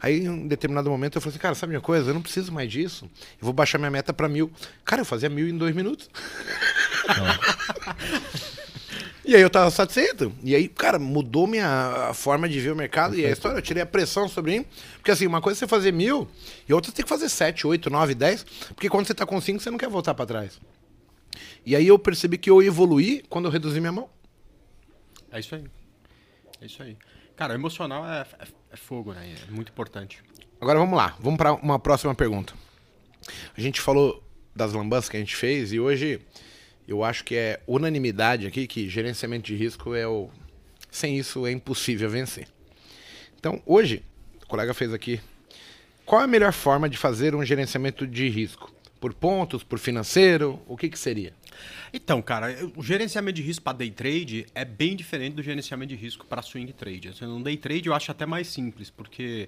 Aí, 0.02 0.22
em 0.22 0.30
um 0.30 0.48
determinado 0.48 0.90
momento, 0.90 1.18
eu 1.18 1.22
falei 1.22 1.34
assim, 1.34 1.42
cara, 1.42 1.54
sabe 1.54 1.76
uma 1.76 1.82
coisa? 1.82 2.10
Eu 2.10 2.14
não 2.14 2.22
preciso 2.22 2.52
mais 2.52 2.72
disso. 2.72 3.06
Eu 3.34 3.42
vou 3.42 3.54
baixar 3.54 3.78
minha 3.78 3.92
meta 3.92 4.12
para 4.14 4.28
mil. 4.28 4.52
Cara, 4.84 5.02
eu 5.02 5.06
fazia 5.06 5.30
mil 5.30 5.48
em 5.48 5.58
dois 5.58 5.76
minutos. 5.76 6.10
e 9.30 9.36
aí 9.36 9.42
eu 9.44 9.50
tava 9.50 9.70
satisfeito. 9.70 10.34
E 10.44 10.56
aí, 10.56 10.68
cara, 10.68 10.98
mudou 10.98 11.46
minha 11.46 12.12
forma 12.16 12.50
de 12.50 12.60
ver 12.60 12.72
o 12.72 12.76
mercado. 12.76 13.16
E 13.16 13.24
a 13.24 13.30
história, 13.30 13.60
eu 13.60 13.62
tirei 13.62 13.84
a 13.84 13.86
pressão 13.86 14.28
sobre 14.28 14.58
mim. 14.58 14.66
Porque 14.96 15.12
assim, 15.12 15.28
uma 15.28 15.40
coisa 15.40 15.56
é 15.56 15.60
você 15.60 15.68
fazer 15.68 15.94
mil, 15.94 16.28
e 16.68 16.74
outra 16.74 16.90
você 16.90 16.96
tem 16.96 17.04
que 17.04 17.10
fazer 17.10 17.30
sete, 17.30 17.68
oito, 17.68 17.92
nove, 17.92 18.16
dez. 18.16 18.44
Porque 18.70 18.90
quando 18.90 19.06
você 19.06 19.14
tá 19.14 19.28
com 19.28 19.40
cinco, 19.40 19.62
você 19.62 19.70
não 19.70 19.78
quer 19.78 19.88
voltar 19.88 20.16
para 20.16 20.26
trás. 20.26 20.60
E 21.64 21.76
aí 21.76 21.88
eu 21.88 22.00
percebi 22.00 22.40
que 22.40 22.50
eu 22.50 22.64
evoluí 22.64 23.24
quando 23.30 23.46
eu 23.46 23.52
reduzi 23.52 23.80
minha 23.80 23.92
mão. 23.92 24.10
É 25.32 25.40
isso 25.40 25.54
aí. 25.54 25.66
É 26.60 26.66
isso 26.66 26.82
aí. 26.82 26.98
Cara, 27.36 27.54
emocional 27.54 28.04
é, 28.08 28.26
é, 28.40 28.48
é 28.72 28.76
fogo, 28.76 29.14
né? 29.14 29.36
É 29.48 29.52
muito 29.52 29.72
importante. 29.72 30.24
Agora 30.60 30.80
vamos 30.80 30.98
lá, 30.98 31.16
vamos 31.20 31.38
para 31.38 31.54
uma 31.54 31.78
próxima 31.78 32.16
pergunta. 32.16 32.56
A 33.56 33.62
gente 33.62 33.80
falou 33.80 34.24
das 34.56 34.74
lambanças 34.74 35.08
que 35.08 35.18
a 35.18 35.20
gente 35.20 35.36
fez 35.36 35.72
e 35.72 35.80
hoje 35.80 36.20
eu 36.90 37.04
acho 37.04 37.24
que 37.24 37.36
é 37.36 37.62
unanimidade 37.68 38.48
aqui 38.48 38.66
que 38.66 38.90
gerenciamento 38.90 39.46
de 39.46 39.56
risco 39.56 39.94
é 39.94 40.08
o. 40.08 40.30
Sem 40.90 41.20
isso 41.20 41.46
é 41.46 41.52
impossível 41.52 42.10
vencer. 42.10 42.48
Então, 43.38 43.62
hoje, 43.66 44.04
o 44.44 44.48
colega 44.48 44.74
fez 44.74 44.92
aqui. 44.92 45.22
Qual 46.04 46.20
é 46.20 46.24
a 46.24 46.28
melhor 46.28 46.52
forma 46.52 46.90
de 46.90 46.98
fazer 46.98 47.36
um 47.36 47.46
gerenciamento 47.46 48.08
de 48.08 48.28
risco? 48.28 48.74
Por 49.00 49.14
pontos, 49.14 49.64
por 49.64 49.78
financeiro? 49.78 50.60
O 50.68 50.76
que, 50.76 50.90
que 50.90 50.98
seria? 50.98 51.32
Então, 51.94 52.24
cara, 52.24 52.56
o 52.76 52.82
gerenciamento 52.82 53.36
de 53.36 53.44
risco 53.44 53.64
para 53.64 53.78
day 53.78 53.92
trade 53.92 54.48
é 54.56 54.66
bem 54.66 54.96
diferente 54.96 55.36
do 55.36 55.44
gerenciamento 55.44 55.90
de 55.90 55.96
risco 55.96 56.26
para 56.26 56.42
swing 56.42 56.74
trade. 56.74 57.10
Assim, 57.10 57.26
no 57.26 57.44
day 57.44 57.56
trade 57.56 57.88
eu 57.88 57.94
acho 57.94 58.10
até 58.10 58.26
mais 58.26 58.48
simples, 58.48 58.90
porque 58.90 59.48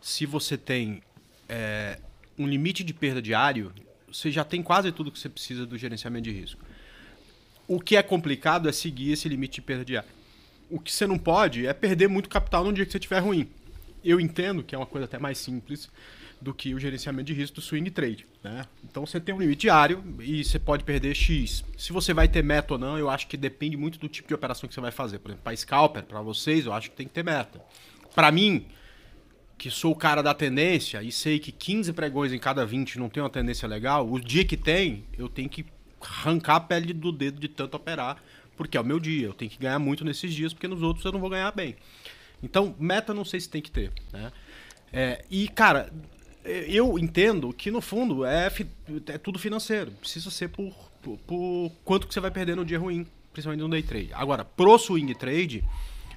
se 0.00 0.24
você 0.24 0.56
tem 0.56 1.02
é, 1.48 1.98
um 2.38 2.46
limite 2.46 2.84
de 2.84 2.94
perda 2.94 3.20
diário, 3.20 3.72
você 4.06 4.30
já 4.30 4.44
tem 4.44 4.62
quase 4.62 4.92
tudo 4.92 5.10
que 5.10 5.18
você 5.18 5.28
precisa 5.28 5.66
do 5.66 5.76
gerenciamento 5.76 6.22
de 6.24 6.30
risco. 6.30 6.60
O 7.68 7.80
que 7.80 7.96
é 7.96 8.02
complicado 8.02 8.68
é 8.68 8.72
seguir 8.72 9.12
esse 9.12 9.28
limite 9.28 9.56
de 9.56 9.62
perda 9.62 9.84
diária. 9.84 10.08
O 10.70 10.78
que 10.78 10.92
você 10.92 11.06
não 11.06 11.18
pode 11.18 11.66
é 11.66 11.72
perder 11.72 12.08
muito 12.08 12.28
capital 12.28 12.64
no 12.64 12.72
dia 12.72 12.84
que 12.84 12.92
você 12.92 12.98
estiver 12.98 13.20
ruim. 13.20 13.48
Eu 14.04 14.20
entendo 14.20 14.62
que 14.62 14.74
é 14.74 14.78
uma 14.78 14.86
coisa 14.86 15.04
até 15.04 15.18
mais 15.18 15.38
simples, 15.38 15.88
do 16.40 16.52
que 16.52 16.74
o 16.74 16.78
gerenciamento 16.78 17.26
de 17.26 17.32
risco 17.32 17.56
do 17.56 17.62
swing 17.62 17.90
trade. 17.90 18.26
Né? 18.42 18.64
Então 18.84 19.06
você 19.06 19.18
tem 19.18 19.34
um 19.34 19.40
limite 19.40 19.62
diário 19.62 20.02
e 20.20 20.44
você 20.44 20.58
pode 20.58 20.84
perder 20.84 21.14
X. 21.14 21.64
Se 21.76 21.92
você 21.92 22.12
vai 22.12 22.28
ter 22.28 22.42
meta 22.42 22.74
ou 22.74 22.78
não, 22.78 22.98
eu 22.98 23.08
acho 23.08 23.26
que 23.26 23.36
depende 23.36 23.76
muito 23.76 23.98
do 23.98 24.08
tipo 24.08 24.28
de 24.28 24.34
operação 24.34 24.68
que 24.68 24.74
você 24.74 24.80
vai 24.80 24.92
fazer. 24.92 25.18
Por 25.18 25.30
exemplo, 25.30 25.44
para 25.44 25.56
scalper, 25.56 26.02
para 26.02 26.20
vocês, 26.20 26.66
eu 26.66 26.72
acho 26.72 26.90
que 26.90 26.96
tem 26.96 27.06
que 27.06 27.14
ter 27.14 27.24
meta. 27.24 27.60
Para 28.14 28.30
mim, 28.30 28.66
que 29.58 29.70
sou 29.70 29.92
o 29.92 29.96
cara 29.96 30.22
da 30.22 30.34
tendência 30.34 31.02
e 31.02 31.10
sei 31.10 31.38
que 31.38 31.50
15 31.50 31.92
pregões 31.92 32.32
em 32.32 32.38
cada 32.38 32.64
20 32.64 32.98
não 32.98 33.08
tem 33.08 33.22
uma 33.22 33.30
tendência 33.30 33.66
legal, 33.66 34.10
o 34.10 34.20
dia 34.20 34.44
que 34.44 34.56
tem, 34.56 35.04
eu 35.16 35.28
tenho 35.28 35.48
que 35.48 35.64
arrancar 36.06 36.56
a 36.56 36.60
pele 36.60 36.92
do 36.92 37.12
dedo 37.12 37.40
de 37.40 37.48
tanto 37.48 37.76
operar, 37.76 38.22
porque 38.56 38.76
é 38.76 38.80
o 38.80 38.84
meu 38.84 38.98
dia. 38.98 39.26
Eu 39.26 39.34
tenho 39.34 39.50
que 39.50 39.58
ganhar 39.58 39.78
muito 39.78 40.04
nesses 40.04 40.32
dias, 40.32 40.52
porque 40.52 40.68
nos 40.68 40.82
outros 40.82 41.04
eu 41.04 41.12
não 41.12 41.20
vou 41.20 41.30
ganhar 41.30 41.50
bem. 41.52 41.76
Então, 42.42 42.74
meta 42.78 43.14
não 43.14 43.24
sei 43.24 43.40
se 43.40 43.48
tem 43.48 43.62
que 43.62 43.70
ter. 43.70 43.92
Né? 44.12 44.32
É, 44.92 45.24
e, 45.30 45.48
cara, 45.48 45.92
eu 46.44 46.98
entendo 46.98 47.52
que 47.52 47.70
no 47.70 47.80
fundo 47.80 48.24
é, 48.24 48.50
é 49.06 49.18
tudo 49.18 49.38
financeiro. 49.38 49.90
Precisa 49.92 50.30
ser 50.30 50.48
por, 50.48 50.72
por, 51.02 51.18
por, 51.18 51.72
quanto 51.84 52.06
que 52.06 52.14
você 52.14 52.20
vai 52.20 52.30
perder 52.30 52.56
no 52.56 52.64
dia 52.64 52.78
ruim, 52.78 53.06
principalmente 53.32 53.60
no 53.60 53.68
day 53.68 53.82
trade. 53.82 54.10
Agora, 54.14 54.44
pro 54.44 54.78
swing 54.78 55.14
trade, 55.14 55.64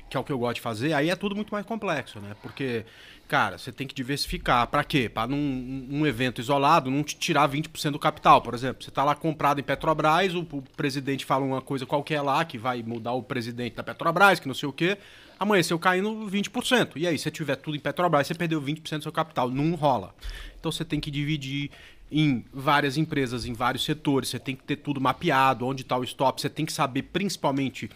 que 0.09 0.17
é 0.17 0.19
o 0.19 0.23
que 0.23 0.31
eu 0.31 0.39
gosto 0.39 0.55
de 0.55 0.61
fazer, 0.61 0.93
aí 0.93 1.09
é 1.09 1.15
tudo 1.15 1.35
muito 1.35 1.51
mais 1.51 1.65
complexo, 1.65 2.19
né? 2.19 2.35
Porque, 2.41 2.85
cara, 3.29 3.57
você 3.59 3.71
tem 3.71 3.87
que 3.87 3.93
diversificar. 3.93 4.67
Para 4.67 4.83
quê? 4.83 5.07
Para 5.07 5.27
num 5.27 5.87
um 5.89 6.05
evento 6.05 6.41
isolado 6.41 6.89
não 6.89 7.03
te 7.03 7.15
tirar 7.15 7.47
20% 7.47 7.91
do 7.91 7.99
capital, 7.99 8.41
por 8.41 8.53
exemplo. 8.53 8.83
Você 8.83 8.91
tá 8.91 9.03
lá 9.03 9.15
comprado 9.15 9.59
em 9.59 9.63
Petrobras, 9.63 10.33
o, 10.33 10.41
o 10.41 10.63
presidente 10.75 11.23
fala 11.23 11.45
uma 11.45 11.61
coisa 11.61 11.85
qualquer 11.85 12.21
lá 12.21 12.43
que 12.43 12.57
vai 12.57 12.81
mudar 12.81 13.13
o 13.13 13.23
presidente 13.23 13.75
da 13.75 13.83
Petrobras, 13.83 14.39
que 14.39 14.47
não 14.47 14.55
sei 14.55 14.67
o 14.67 14.73
quê 14.73 14.97
amanheceu 15.39 15.79
caindo 15.79 16.11
20%. 16.29 16.97
E 16.97 17.07
aí, 17.07 17.17
se 17.17 17.31
tiver 17.31 17.55
tudo 17.55 17.77
em 17.77 17.79
Petrobras, 17.79 18.27
você 18.27 18.35
perdeu 18.35 18.61
20% 18.61 18.97
do 18.97 19.03
seu 19.03 19.11
capital. 19.11 19.49
Não 19.49 19.73
rola. 19.73 20.13
Então 20.59 20.69
você 20.69 20.83
tem 20.83 20.99
que 20.99 21.09
dividir 21.09 21.71
em 22.11 22.43
várias 22.51 22.97
empresas, 22.97 23.45
em 23.45 23.53
vários 23.53 23.85
setores, 23.85 24.29
você 24.29 24.39
tem 24.39 24.55
que 24.55 24.63
ter 24.63 24.77
tudo 24.77 24.99
mapeado, 24.99 25.65
onde 25.65 25.83
está 25.83 25.97
o 25.97 26.03
stop, 26.03 26.41
você 26.41 26.49
tem 26.49 26.65
que 26.65 26.73
saber 26.73 27.03
principalmente. 27.03 27.89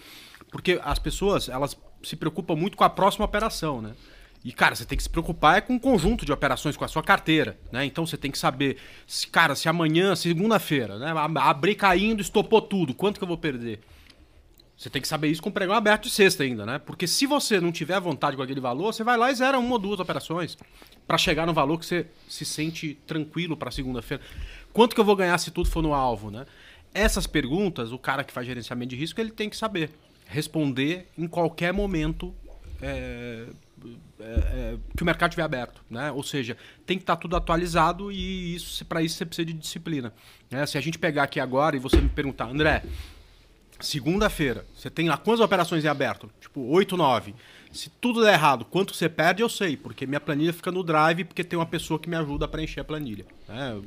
Porque 0.51 0.79
as 0.83 0.99
pessoas, 0.99 1.49
elas 1.49 1.75
se 2.03 2.15
preocupam 2.15 2.55
muito 2.55 2.77
com 2.77 2.83
a 2.83 2.89
próxima 2.89 3.25
operação, 3.25 3.81
né? 3.81 3.93
E, 4.43 4.51
cara, 4.51 4.75
você 4.75 4.85
tem 4.85 4.97
que 4.97 5.03
se 5.03 5.09
preocupar 5.09 5.57
é 5.57 5.61
com 5.61 5.73
um 5.73 5.79
conjunto 5.79 6.25
de 6.25 6.31
operações, 6.31 6.75
com 6.75 6.83
a 6.83 6.87
sua 6.87 7.01
carteira, 7.01 7.57
né? 7.71 7.85
Então 7.85 8.05
você 8.05 8.17
tem 8.17 8.29
que 8.29 8.37
saber, 8.37 8.77
se, 9.07 9.25
cara, 9.27 9.55
se 9.55 9.69
amanhã, 9.69 10.15
segunda-feira, 10.15 10.99
né? 10.99 11.13
Abrir 11.37 11.75
caindo, 11.75 12.21
estopou 12.21 12.61
tudo, 12.61 12.93
quanto 12.93 13.19
que 13.19 13.23
eu 13.23 13.27
vou 13.27 13.37
perder? 13.37 13.79
Você 14.75 14.89
tem 14.89 15.01
que 15.01 15.07
saber 15.07 15.29
isso 15.29 15.41
com 15.41 15.49
o 15.49 15.51
pregão 15.51 15.73
aberto 15.73 16.03
de 16.03 16.09
sexta 16.09 16.43
ainda, 16.43 16.65
né? 16.65 16.77
Porque 16.77 17.07
se 17.07 17.25
você 17.25 17.61
não 17.61 17.71
tiver 17.71 17.99
vontade 18.01 18.35
com 18.35 18.43
aquele 18.43 18.59
valor, 18.59 18.93
você 18.93 19.03
vai 19.03 19.15
lá 19.15 19.31
e 19.31 19.35
zera 19.35 19.57
uma 19.57 19.73
ou 19.73 19.79
duas 19.79 19.99
operações 19.99 20.57
para 21.07 21.17
chegar 21.17 21.45
no 21.45 21.53
valor 21.53 21.79
que 21.79 21.85
você 21.85 22.07
se 22.27 22.43
sente 22.43 22.95
tranquilo 23.07 23.55
para 23.55 23.71
segunda-feira. 23.71 24.21
Quanto 24.73 24.93
que 24.93 24.99
eu 24.99 25.05
vou 25.05 25.15
ganhar 25.15 25.37
se 25.37 25.51
tudo 25.51 25.69
for 25.69 25.81
no 25.81 25.93
alvo, 25.93 26.29
né? 26.29 26.45
Essas 26.93 27.25
perguntas, 27.25 27.93
o 27.93 27.97
cara 27.97 28.25
que 28.25 28.33
faz 28.33 28.45
gerenciamento 28.45 28.89
de 28.89 28.97
risco, 28.97 29.21
ele 29.21 29.31
tem 29.31 29.49
que 29.49 29.55
saber 29.55 29.89
responder 30.25 31.07
em 31.17 31.27
qualquer 31.27 31.71
momento 31.71 32.33
é, 32.81 33.45
é, 34.19 34.23
é, 34.23 34.77
que 34.95 35.03
o 35.03 35.05
mercado 35.05 35.31
estiver 35.31 35.43
aberto, 35.43 35.81
né? 35.89 36.11
Ou 36.11 36.23
seja, 36.23 36.57
tem 36.85 36.97
que 36.97 37.03
estar 37.03 37.15
tá 37.15 37.21
tudo 37.21 37.35
atualizado 37.35 38.11
e 38.11 38.55
isso 38.55 38.85
para 38.85 39.01
isso 39.01 39.17
você 39.17 39.25
precisa 39.25 39.45
de 39.45 39.53
disciplina. 39.53 40.13
Né? 40.49 40.65
Se 40.65 40.77
a 40.77 40.81
gente 40.81 40.97
pegar 40.97 41.23
aqui 41.23 41.39
agora 41.39 41.75
e 41.75 41.79
você 41.79 41.97
me 41.97 42.09
perguntar, 42.09 42.45
André, 42.45 42.83
segunda-feira, 43.79 44.65
você 44.75 44.89
tem 44.89 45.09
lá 45.09 45.17
quantas 45.17 45.41
operações 45.41 45.83
em 45.83 45.87
aberto? 45.87 46.29
Tipo, 46.39 46.61
8, 46.61 46.95
9. 46.95 47.35
Se 47.71 47.89
tudo 47.89 48.21
der 48.21 48.33
errado, 48.33 48.65
quanto 48.65 48.93
você 48.93 49.09
perde, 49.09 49.41
eu 49.41 49.49
sei, 49.49 49.75
porque 49.75 50.05
minha 50.05 50.19
planilha 50.19 50.53
fica 50.53 50.71
no 50.71 50.83
drive, 50.83 51.23
porque 51.23 51.43
tem 51.43 51.57
uma 51.57 51.65
pessoa 51.65 51.99
que 51.99 52.09
me 52.09 52.15
ajuda 52.15 52.45
a 52.45 52.47
preencher 52.47 52.81
a 52.81 52.83
planilha. 52.83 53.25
Né? 53.47 53.81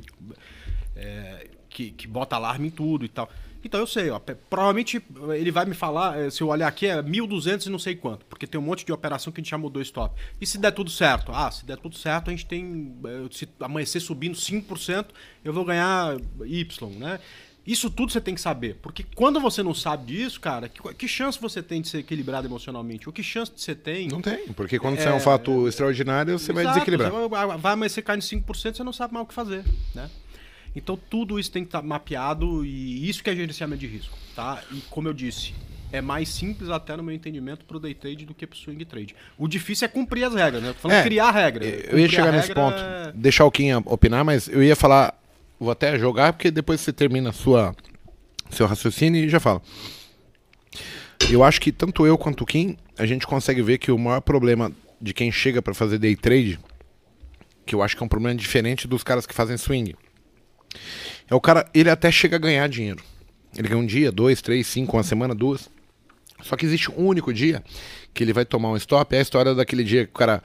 É, 0.95 1.47
que, 1.69 1.91
que 1.91 2.07
bota 2.07 2.35
alarme 2.35 2.67
em 2.67 2.71
tudo 2.71 3.05
e 3.05 3.07
tal. 3.07 3.29
Então 3.67 3.81
eu 3.81 3.87
sei, 3.87 4.09
ó, 4.09 4.17
provavelmente 4.49 5.03
ele 5.35 5.51
vai 5.51 5.65
me 5.65 5.73
falar, 5.73 6.17
eh, 6.17 6.29
se 6.29 6.41
eu 6.41 6.47
olhar 6.47 6.69
aqui, 6.69 6.87
é 6.87 7.03
1.200 7.03 7.65
e 7.65 7.69
não 7.69 7.77
sei 7.77 7.97
quanto, 7.97 8.25
porque 8.25 8.47
tem 8.47 8.57
um 8.57 8.63
monte 8.63 8.85
de 8.85 8.93
operação 8.93 9.31
que 9.31 9.41
a 9.41 9.43
gente 9.43 9.51
já 9.51 9.57
mudou 9.57 9.81
stop. 9.81 10.15
E 10.39 10.47
se 10.47 10.57
der 10.57 10.71
tudo 10.71 10.89
certo? 10.89 11.33
Ah, 11.33 11.51
se 11.51 11.65
der 11.65 11.75
tudo 11.75 11.97
certo, 11.97 12.29
a 12.29 12.31
gente 12.31 12.45
tem, 12.45 12.95
eh, 13.05 13.27
se 13.29 13.45
amanhecer 13.59 13.99
subindo 13.99 14.37
5%, 14.37 15.07
eu 15.43 15.51
vou 15.51 15.65
ganhar 15.65 16.15
Y, 16.45 16.89
né? 16.97 17.19
Isso 17.65 17.89
tudo 17.89 18.13
você 18.13 18.21
tem 18.21 18.33
que 18.33 18.39
saber. 18.39 18.77
Porque 18.81 19.05
quando 19.13 19.41
você 19.41 19.61
não 19.61 19.73
sabe 19.73 20.13
disso, 20.13 20.39
cara, 20.39 20.69
que, 20.69 20.81
que 20.93 21.05
chance 21.05 21.37
você 21.37 21.61
tem 21.61 21.81
de 21.81 21.89
ser 21.89 21.97
equilibrado 21.97 22.47
emocionalmente? 22.47 23.09
Ou 23.09 23.13
que 23.13 23.21
chance 23.21 23.51
você 23.53 23.75
tem? 23.75 24.07
Não 24.07 24.21
tem. 24.21 24.47
Porque 24.53 24.79
quando 24.79 24.97
é, 24.97 25.01
você 25.01 25.09
é 25.09 25.13
um 25.13 25.19
fato 25.19 25.65
é, 25.65 25.69
extraordinário, 25.69 26.39
você 26.39 26.53
exato, 26.53 26.63
vai 26.63 26.73
desequilibrar. 26.73 27.11
Você 27.11 27.27
vai, 27.27 27.57
vai 27.57 27.73
amanhecer 27.73 28.01
caindo 28.01 28.21
5%, 28.21 28.77
você 28.77 28.83
não 28.85 28.93
sabe 28.93 29.13
mais 29.13 29.25
o 29.25 29.27
que 29.27 29.33
fazer, 29.33 29.65
né? 29.93 30.09
Então 30.77 30.97
tudo 31.09 31.39
isso 31.39 31.51
tem 31.51 31.63
que 31.63 31.67
estar 31.67 31.81
tá 31.81 31.87
mapeado 31.87 32.65
e 32.65 33.09
isso 33.09 33.23
que 33.23 33.29
é 33.29 33.35
gerenciamento 33.35 33.79
de 33.79 33.87
risco, 33.87 34.17
tá? 34.35 34.63
E 34.71 34.81
como 34.89 35.07
eu 35.07 35.13
disse, 35.13 35.53
é 35.91 36.01
mais 36.01 36.29
simples 36.29 36.69
até 36.69 36.95
no 36.95 37.03
meu 37.03 37.15
entendimento 37.15 37.65
para 37.65 37.77
o 37.77 37.79
day 37.79 37.93
trade 37.93 38.25
do 38.25 38.33
que 38.33 38.45
para 38.45 38.55
o 38.55 38.59
swing 38.59 38.83
trade. 38.85 39.15
O 39.37 39.47
difícil 39.47 39.85
é 39.85 39.87
cumprir 39.87 40.23
as 40.23 40.33
regras, 40.33 40.61
né? 40.61 40.73
Tô 40.73 40.79
falando 40.81 40.97
é, 40.97 41.03
criar 41.03 41.31
regra. 41.31 41.65
Eu 41.65 41.99
ia 41.99 42.07
chegar 42.07 42.31
nesse 42.31 42.53
ponto, 42.53 42.77
é... 42.77 43.11
deixar 43.13 43.45
o 43.45 43.51
Kim 43.51 43.73
opinar, 43.85 44.23
mas 44.23 44.47
eu 44.47 44.63
ia 44.63 44.75
falar 44.75 45.17
Vou 45.59 45.71
até 45.71 45.97
jogar, 45.97 46.33
porque 46.33 46.51
depois 46.51 46.81
você 46.81 46.93
termina 46.93 47.31
sua, 47.31 47.75
seu 48.51 48.67
raciocínio 48.67 49.23
e 49.23 49.29
já 49.29 49.39
fala. 49.39 49.61
Eu 51.31 51.43
acho 51.43 51.59
que 51.59 51.71
tanto 51.71 52.05
eu 52.05 52.17
quanto 52.17 52.43
o 52.43 52.45
Kim, 52.45 52.77
a 52.97 53.05
gente 53.05 53.25
consegue 53.25 53.61
ver 53.61 53.79
que 53.79 53.91
o 53.91 53.97
maior 53.97 54.21
problema 54.21 54.71
de 55.01 55.13
quem 55.13 55.31
chega 55.31 55.61
para 55.61 55.73
fazer 55.73 55.97
day 55.97 56.15
trade, 56.15 56.59
que 57.65 57.73
eu 57.73 57.81
acho 57.81 57.97
que 57.97 58.03
é 58.03 58.05
um 58.05 58.09
problema 58.09 58.35
diferente 58.35 58.87
dos 58.87 59.03
caras 59.03 59.25
que 59.25 59.33
fazem 59.33 59.57
swing. 59.57 59.95
É 61.29 61.35
o 61.35 61.41
cara, 61.41 61.69
ele 61.73 61.89
até 61.89 62.11
chega 62.11 62.35
a 62.35 62.39
ganhar 62.39 62.67
dinheiro. 62.67 63.03
Ele 63.57 63.67
ganha 63.67 63.81
um 63.81 63.85
dia, 63.85 64.11
dois, 64.11 64.41
três, 64.41 64.67
cinco, 64.67 64.97
uma 64.97 65.03
semana, 65.03 65.33
duas. 65.33 65.69
Só 66.41 66.55
que 66.55 66.65
existe 66.65 66.91
um 66.91 67.07
único 67.07 67.33
dia 67.33 67.63
que 68.13 68.23
ele 68.23 68.33
vai 68.33 68.45
tomar 68.45 68.69
um 68.71 68.77
stop. 68.77 69.15
É 69.15 69.19
a 69.19 69.21
história 69.21 69.55
daquele 69.55 69.83
dia 69.83 70.05
que 70.05 70.11
o 70.11 70.17
cara 70.17 70.43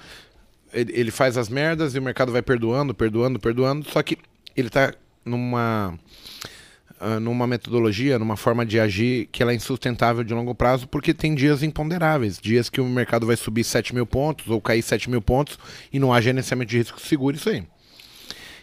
ele, 0.72 0.92
ele 0.94 1.10
faz 1.10 1.36
as 1.36 1.48
merdas 1.48 1.94
e 1.94 1.98
o 1.98 2.02
mercado 2.02 2.32
vai 2.32 2.42
perdoando, 2.42 2.94
perdoando, 2.94 3.38
perdoando. 3.38 3.88
Só 3.90 4.02
que 4.02 4.18
ele 4.56 4.70
tá 4.70 4.94
numa 5.24 5.98
uh, 7.00 7.20
numa 7.20 7.46
metodologia, 7.46 8.18
numa 8.18 8.36
forma 8.36 8.64
de 8.64 8.80
agir 8.80 9.28
que 9.30 9.42
ela 9.42 9.52
é 9.52 9.54
insustentável 9.54 10.24
de 10.24 10.32
longo 10.32 10.54
prazo, 10.54 10.86
porque 10.86 11.12
tem 11.12 11.34
dias 11.34 11.62
imponderáveis, 11.62 12.38
dias 12.38 12.70
que 12.70 12.80
o 12.80 12.88
mercado 12.88 13.26
vai 13.26 13.36
subir 13.36 13.64
7 13.64 13.94
mil 13.94 14.06
pontos 14.06 14.48
ou 14.48 14.60
cair 14.60 14.82
7 14.82 15.10
mil 15.10 15.20
pontos 15.20 15.58
e 15.92 15.98
não 15.98 16.12
há 16.12 16.20
gerenciamento 16.20 16.70
de 16.70 16.78
risco 16.78 17.00
seguro, 17.00 17.36
isso 17.36 17.50
aí. 17.50 17.64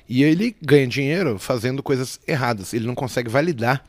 E 0.10 0.24
ele 0.24 0.56
ganha 0.62 0.88
dinheiro 0.88 1.38
fazendo 1.38 1.82
coisas 1.82 2.20
erradas, 2.28 2.74
ele 2.74 2.88
não 2.88 2.96
consegue 2.96 3.30
validar 3.30 3.86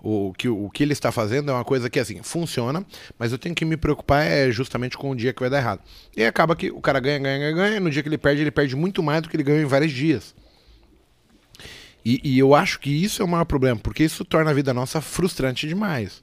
o 0.00 0.32
que, 0.32 0.48
o 0.48 0.70
que 0.70 0.82
ele 0.82 0.92
está 0.92 1.10
fazendo 1.10 1.50
é 1.50 1.54
uma 1.54 1.64
coisa 1.64 1.90
que 1.90 1.98
assim 1.98 2.22
funciona, 2.22 2.86
mas 3.18 3.32
eu 3.32 3.38
tenho 3.38 3.54
que 3.54 3.64
me 3.64 3.76
preocupar 3.76 4.24
é 4.24 4.50
justamente 4.50 4.96
com 4.96 5.10
o 5.10 5.16
dia 5.16 5.32
que 5.32 5.40
vai 5.40 5.50
dar 5.50 5.58
errado. 5.58 5.82
E 6.16 6.24
acaba 6.24 6.54
que 6.54 6.70
o 6.70 6.80
cara 6.80 7.00
ganha, 7.00 7.18
ganha, 7.18 7.38
ganha, 7.38 7.52
ganha, 7.52 7.80
no 7.80 7.90
dia 7.90 8.02
que 8.02 8.08
ele 8.08 8.18
perde, 8.18 8.42
ele 8.42 8.50
perde 8.50 8.76
muito 8.76 9.02
mais 9.02 9.22
do 9.22 9.28
que 9.28 9.36
ele 9.36 9.42
ganhou 9.42 9.60
em 9.60 9.66
vários 9.66 9.92
dias. 9.92 10.34
E, 12.04 12.20
e, 12.22 12.38
eu 12.38 12.54
acho 12.54 12.78
que 12.78 12.90
isso 12.90 13.20
é 13.20 13.24
o 13.24 13.28
maior 13.28 13.44
problema, 13.44 13.78
porque 13.78 14.04
isso 14.04 14.24
torna 14.24 14.50
a 14.50 14.54
vida 14.54 14.72
nossa 14.72 15.00
frustrante 15.00 15.66
demais. 15.66 16.22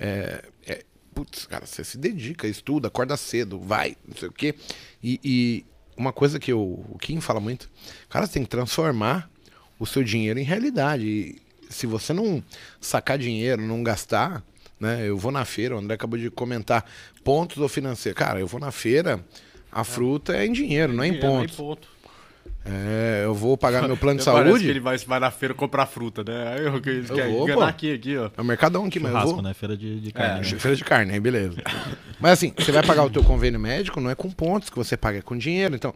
É, 0.00 0.42
é, 0.66 0.84
putz, 1.14 1.46
cara, 1.46 1.66
você 1.66 1.84
se 1.84 1.98
dedica, 1.98 2.48
estuda, 2.48 2.88
acorda 2.88 3.16
cedo, 3.16 3.58
vai, 3.58 3.94
não 4.08 4.16
sei 4.16 4.28
o 4.28 4.32
quê. 4.32 4.54
E, 5.02 5.20
e 5.22 5.66
uma 5.96 6.12
coisa 6.12 6.38
que 6.38 6.52
eu, 6.52 6.60
o 6.60 6.98
Kim 6.98 7.20
fala 7.20 7.40
muito, 7.40 7.70
cara, 8.08 8.26
você 8.26 8.34
tem 8.34 8.44
que 8.44 8.48
transformar 8.48 9.30
o 9.78 9.86
seu 9.86 10.02
dinheiro 10.02 10.38
em 10.38 10.44
realidade. 10.44 11.06
E 11.06 11.42
se 11.68 11.86
você 11.86 12.12
não 12.12 12.42
sacar 12.80 13.18
dinheiro, 13.18 13.62
não 13.62 13.82
gastar, 13.82 14.42
né? 14.78 15.08
Eu 15.08 15.16
vou 15.16 15.30
na 15.30 15.44
feira, 15.44 15.76
o 15.76 15.78
André 15.78 15.94
acabou 15.94 16.18
de 16.18 16.30
comentar, 16.30 16.84
pontos 17.22 17.58
ou 17.58 17.68
financeiro. 17.68 18.16
Cara, 18.16 18.40
eu 18.40 18.46
vou 18.46 18.60
na 18.60 18.70
feira, 18.70 19.24
a 19.70 19.84
fruta 19.84 20.36
é 20.36 20.44
em 20.44 20.52
dinheiro, 20.52 20.92
não 20.92 21.04
é 21.04 21.08
em 21.08 21.20
pontos. 21.20 21.52
É, 21.58 21.62
em 21.62 21.64
ponto. 21.64 21.88
É, 22.64 23.22
eu 23.24 23.34
vou 23.34 23.56
pagar 23.56 23.86
meu 23.86 23.96
plano 23.96 24.18
de 24.18 24.24
saúde. 24.24 24.44
Parece 24.44 24.64
que 24.64 24.70
ele 24.70 24.80
vai, 24.80 24.96
vai 24.98 25.18
na 25.20 25.30
feira 25.30 25.52
comprar 25.54 25.86
fruta, 25.86 26.22
né? 26.22 26.56
Eu, 26.58 26.80
eu, 26.84 27.16
eu 27.16 27.32
vou, 27.32 27.48
pô. 27.48 27.62
aqui, 27.62 27.92
aqui, 27.92 28.16
ó. 28.16 28.30
É 28.36 28.40
o 28.40 28.44
Mercadão 28.44 28.84
aqui, 28.84 29.00
mas 29.00 29.12
eu 29.12 29.20
vou. 29.20 29.42
né? 29.42 29.52
Feira 29.52 29.76
de, 29.76 30.00
de 30.00 30.12
carne. 30.12 30.46
É, 30.46 30.52
né? 30.52 30.58
Feira 30.58 30.76
de 30.76 30.84
carne, 30.84 31.12
aí 31.12 31.20
beleza. 31.20 31.60
mas 32.20 32.32
assim, 32.32 32.52
você 32.56 32.70
vai 32.70 32.84
pagar 32.84 33.04
o 33.04 33.10
teu 33.10 33.24
convênio 33.24 33.58
médico, 33.58 34.00
não 34.00 34.10
é 34.10 34.14
com 34.14 34.30
pontos 34.30 34.70
que 34.70 34.76
você 34.76 34.96
paga, 34.96 35.18
é 35.18 35.22
com 35.22 35.36
dinheiro. 35.36 35.74
Então, 35.74 35.92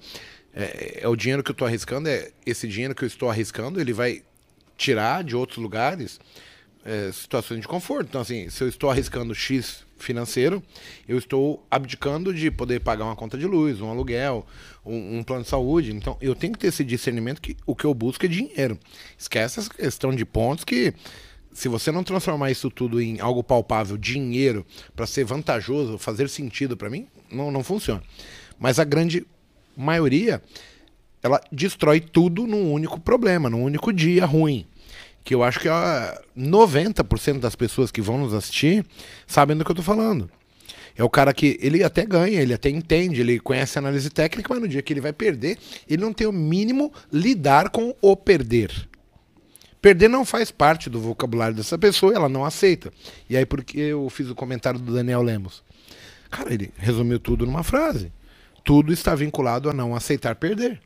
é, 0.52 1.00
é 1.02 1.08
o 1.08 1.14
dinheiro 1.14 1.42
que 1.42 1.50
eu 1.50 1.54
estou 1.54 1.68
arriscando, 1.68 2.08
é 2.08 2.30
esse 2.44 2.66
dinheiro 2.66 2.94
que 2.94 3.04
eu 3.04 3.08
estou 3.08 3.30
arriscando, 3.30 3.80
ele 3.80 3.92
vai 3.92 4.22
tirar 4.76 5.22
de 5.22 5.36
outros 5.36 5.58
lugares 5.58 6.18
é, 6.84 7.10
situações 7.12 7.60
de 7.60 7.68
conforto. 7.68 8.08
Então, 8.08 8.20
assim, 8.20 8.50
se 8.50 8.64
eu 8.64 8.68
estou 8.68 8.90
arriscando 8.90 9.34
X 9.34 9.85
financeiro, 9.98 10.62
eu 11.08 11.18
estou 11.18 11.66
abdicando 11.70 12.32
de 12.32 12.50
poder 12.50 12.80
pagar 12.80 13.04
uma 13.04 13.16
conta 13.16 13.36
de 13.36 13.46
luz, 13.46 13.80
um 13.80 13.90
aluguel, 13.90 14.46
um, 14.84 15.18
um, 15.18 15.22
plano 15.22 15.42
de 15.42 15.48
saúde. 15.48 15.94
Então, 15.94 16.16
eu 16.20 16.34
tenho 16.34 16.52
que 16.52 16.58
ter 16.58 16.68
esse 16.68 16.84
discernimento 16.84 17.40
que 17.40 17.56
o 17.66 17.74
que 17.74 17.84
eu 17.84 17.94
busco 17.94 18.24
é 18.24 18.28
dinheiro. 18.28 18.78
Esquece 19.18 19.60
essa 19.60 19.70
questão 19.70 20.14
de 20.14 20.24
pontos 20.24 20.64
que, 20.64 20.94
se 21.52 21.68
você 21.68 21.90
não 21.90 22.04
transformar 22.04 22.50
isso 22.50 22.70
tudo 22.70 23.00
em 23.00 23.20
algo 23.20 23.42
palpável, 23.42 23.96
dinheiro, 23.96 24.64
para 24.94 25.06
ser 25.06 25.24
vantajoso, 25.24 25.98
fazer 25.98 26.28
sentido 26.28 26.76
para 26.76 26.90
mim, 26.90 27.06
não, 27.30 27.50
não 27.50 27.64
funciona. 27.64 28.02
Mas 28.58 28.78
a 28.78 28.84
grande 28.84 29.26
maioria, 29.76 30.42
ela 31.22 31.40
destrói 31.50 32.00
tudo 32.00 32.46
num 32.46 32.72
único 32.72 33.00
problema, 33.00 33.50
num 33.50 33.62
único 33.62 33.92
dia 33.92 34.24
ruim 34.24 34.66
que 35.26 35.34
eu 35.34 35.42
acho 35.42 35.58
que 35.58 35.68
90% 36.38 37.40
das 37.40 37.56
pessoas 37.56 37.90
que 37.90 38.00
vão 38.00 38.16
nos 38.16 38.32
assistir 38.32 38.86
sabem 39.26 39.56
do 39.56 39.64
que 39.64 39.70
eu 39.72 39.74
tô 39.74 39.82
falando. 39.82 40.30
É 40.96 41.02
o 41.02 41.10
cara 41.10 41.34
que 41.34 41.58
ele 41.60 41.82
até 41.82 42.06
ganha, 42.06 42.40
ele 42.40 42.54
até 42.54 42.70
entende, 42.70 43.22
ele 43.22 43.40
conhece 43.40 43.76
análise 43.76 44.08
técnica, 44.08 44.54
mas 44.54 44.62
no 44.62 44.68
dia 44.68 44.80
que 44.80 44.92
ele 44.92 45.00
vai 45.00 45.12
perder, 45.12 45.58
ele 45.88 46.00
não 46.00 46.12
tem 46.12 46.28
o 46.28 46.32
mínimo 46.32 46.92
lidar 47.12 47.70
com 47.70 47.92
o 48.00 48.16
perder. 48.16 48.88
Perder 49.82 50.08
não 50.08 50.24
faz 50.24 50.52
parte 50.52 50.88
do 50.88 51.00
vocabulário 51.00 51.56
dessa 51.56 51.76
pessoa, 51.76 52.14
ela 52.14 52.28
não 52.28 52.44
aceita. 52.44 52.92
E 53.28 53.36
aí 53.36 53.44
porque 53.44 53.80
eu 53.80 54.08
fiz 54.08 54.30
o 54.30 54.34
comentário 54.34 54.78
do 54.78 54.94
Daniel 54.94 55.22
Lemos. 55.22 55.64
Cara, 56.30 56.54
ele 56.54 56.72
resumiu 56.76 57.18
tudo 57.18 57.44
numa 57.44 57.64
frase. 57.64 58.12
Tudo 58.62 58.92
está 58.92 59.12
vinculado 59.16 59.68
a 59.68 59.72
não 59.72 59.94
aceitar 59.94 60.36
perder 60.36 60.80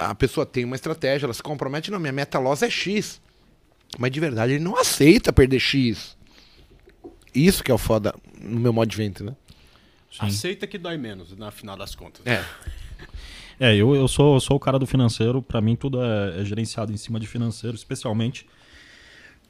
a 0.00 0.14
pessoa 0.14 0.46
tem 0.46 0.64
uma 0.64 0.74
estratégia, 0.74 1.26
ela 1.26 1.34
se 1.34 1.42
compromete, 1.42 1.90
não, 1.90 2.00
minha 2.00 2.12
meta 2.12 2.38
loss 2.38 2.62
é 2.62 2.70
X. 2.70 3.20
Mas 3.98 4.10
de 4.10 4.20
verdade 4.20 4.54
ele 4.54 4.64
não 4.64 4.76
aceita 4.76 5.32
perder 5.32 5.60
X. 5.60 6.16
Isso 7.34 7.62
que 7.62 7.70
é 7.70 7.74
o 7.74 7.78
foda 7.78 8.14
no 8.40 8.58
meu 8.58 8.72
modo 8.72 8.88
de 8.88 8.96
venda, 8.96 9.22
né? 9.22 9.36
Sim. 10.10 10.26
Aceita 10.26 10.66
que 10.66 10.78
dói 10.78 10.96
menos, 10.96 11.36
na 11.36 11.50
final 11.50 11.76
das 11.76 11.94
contas. 11.94 12.26
É. 12.26 12.44
É, 13.60 13.76
eu, 13.76 13.94
eu, 13.94 14.08
sou, 14.08 14.34
eu 14.34 14.40
sou 14.40 14.56
o 14.56 14.60
cara 14.60 14.78
do 14.78 14.86
financeiro, 14.86 15.42
para 15.42 15.60
mim 15.60 15.76
tudo 15.76 16.02
é, 16.02 16.40
é, 16.40 16.44
gerenciado 16.44 16.92
em 16.92 16.96
cima 16.96 17.20
de 17.20 17.26
financeiro, 17.26 17.76
especialmente. 17.76 18.46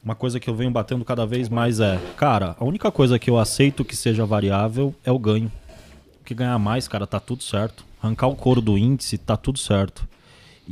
Uma 0.03 0.17
coisa 0.17 0.41
que 0.41 0.51
eu 0.51 0.55
venho 0.55 0.71
batendo 0.71 1.05
cada 1.05 1.25
vez 1.25 1.49
mais 1.49 1.79
é, 1.79 1.97
cara, 2.17 2.57
a 2.59 2.65
única 2.65 2.91
coisa 2.91 3.21
que 3.21 3.31
eu 3.31 3.39
aceito 3.39 3.85
que 3.85 3.95
seja 3.95 4.27
variável 4.27 4.93
é 5.05 5.13
o 5.13 5.19
ganho. 5.19 5.51
O 6.21 6.25
que 6.25 6.35
ganhar 6.35 6.59
mais, 6.59 6.89
cara, 6.89 7.07
tá 7.07 7.21
tudo 7.21 7.45
certo. 7.45 7.85
Arrancar 8.03 8.27
o 8.27 8.35
couro 8.35 8.61
do 8.61 8.77
índice, 8.77 9.17
tá 9.17 9.37
tudo 9.37 9.61
certo. 9.61 10.09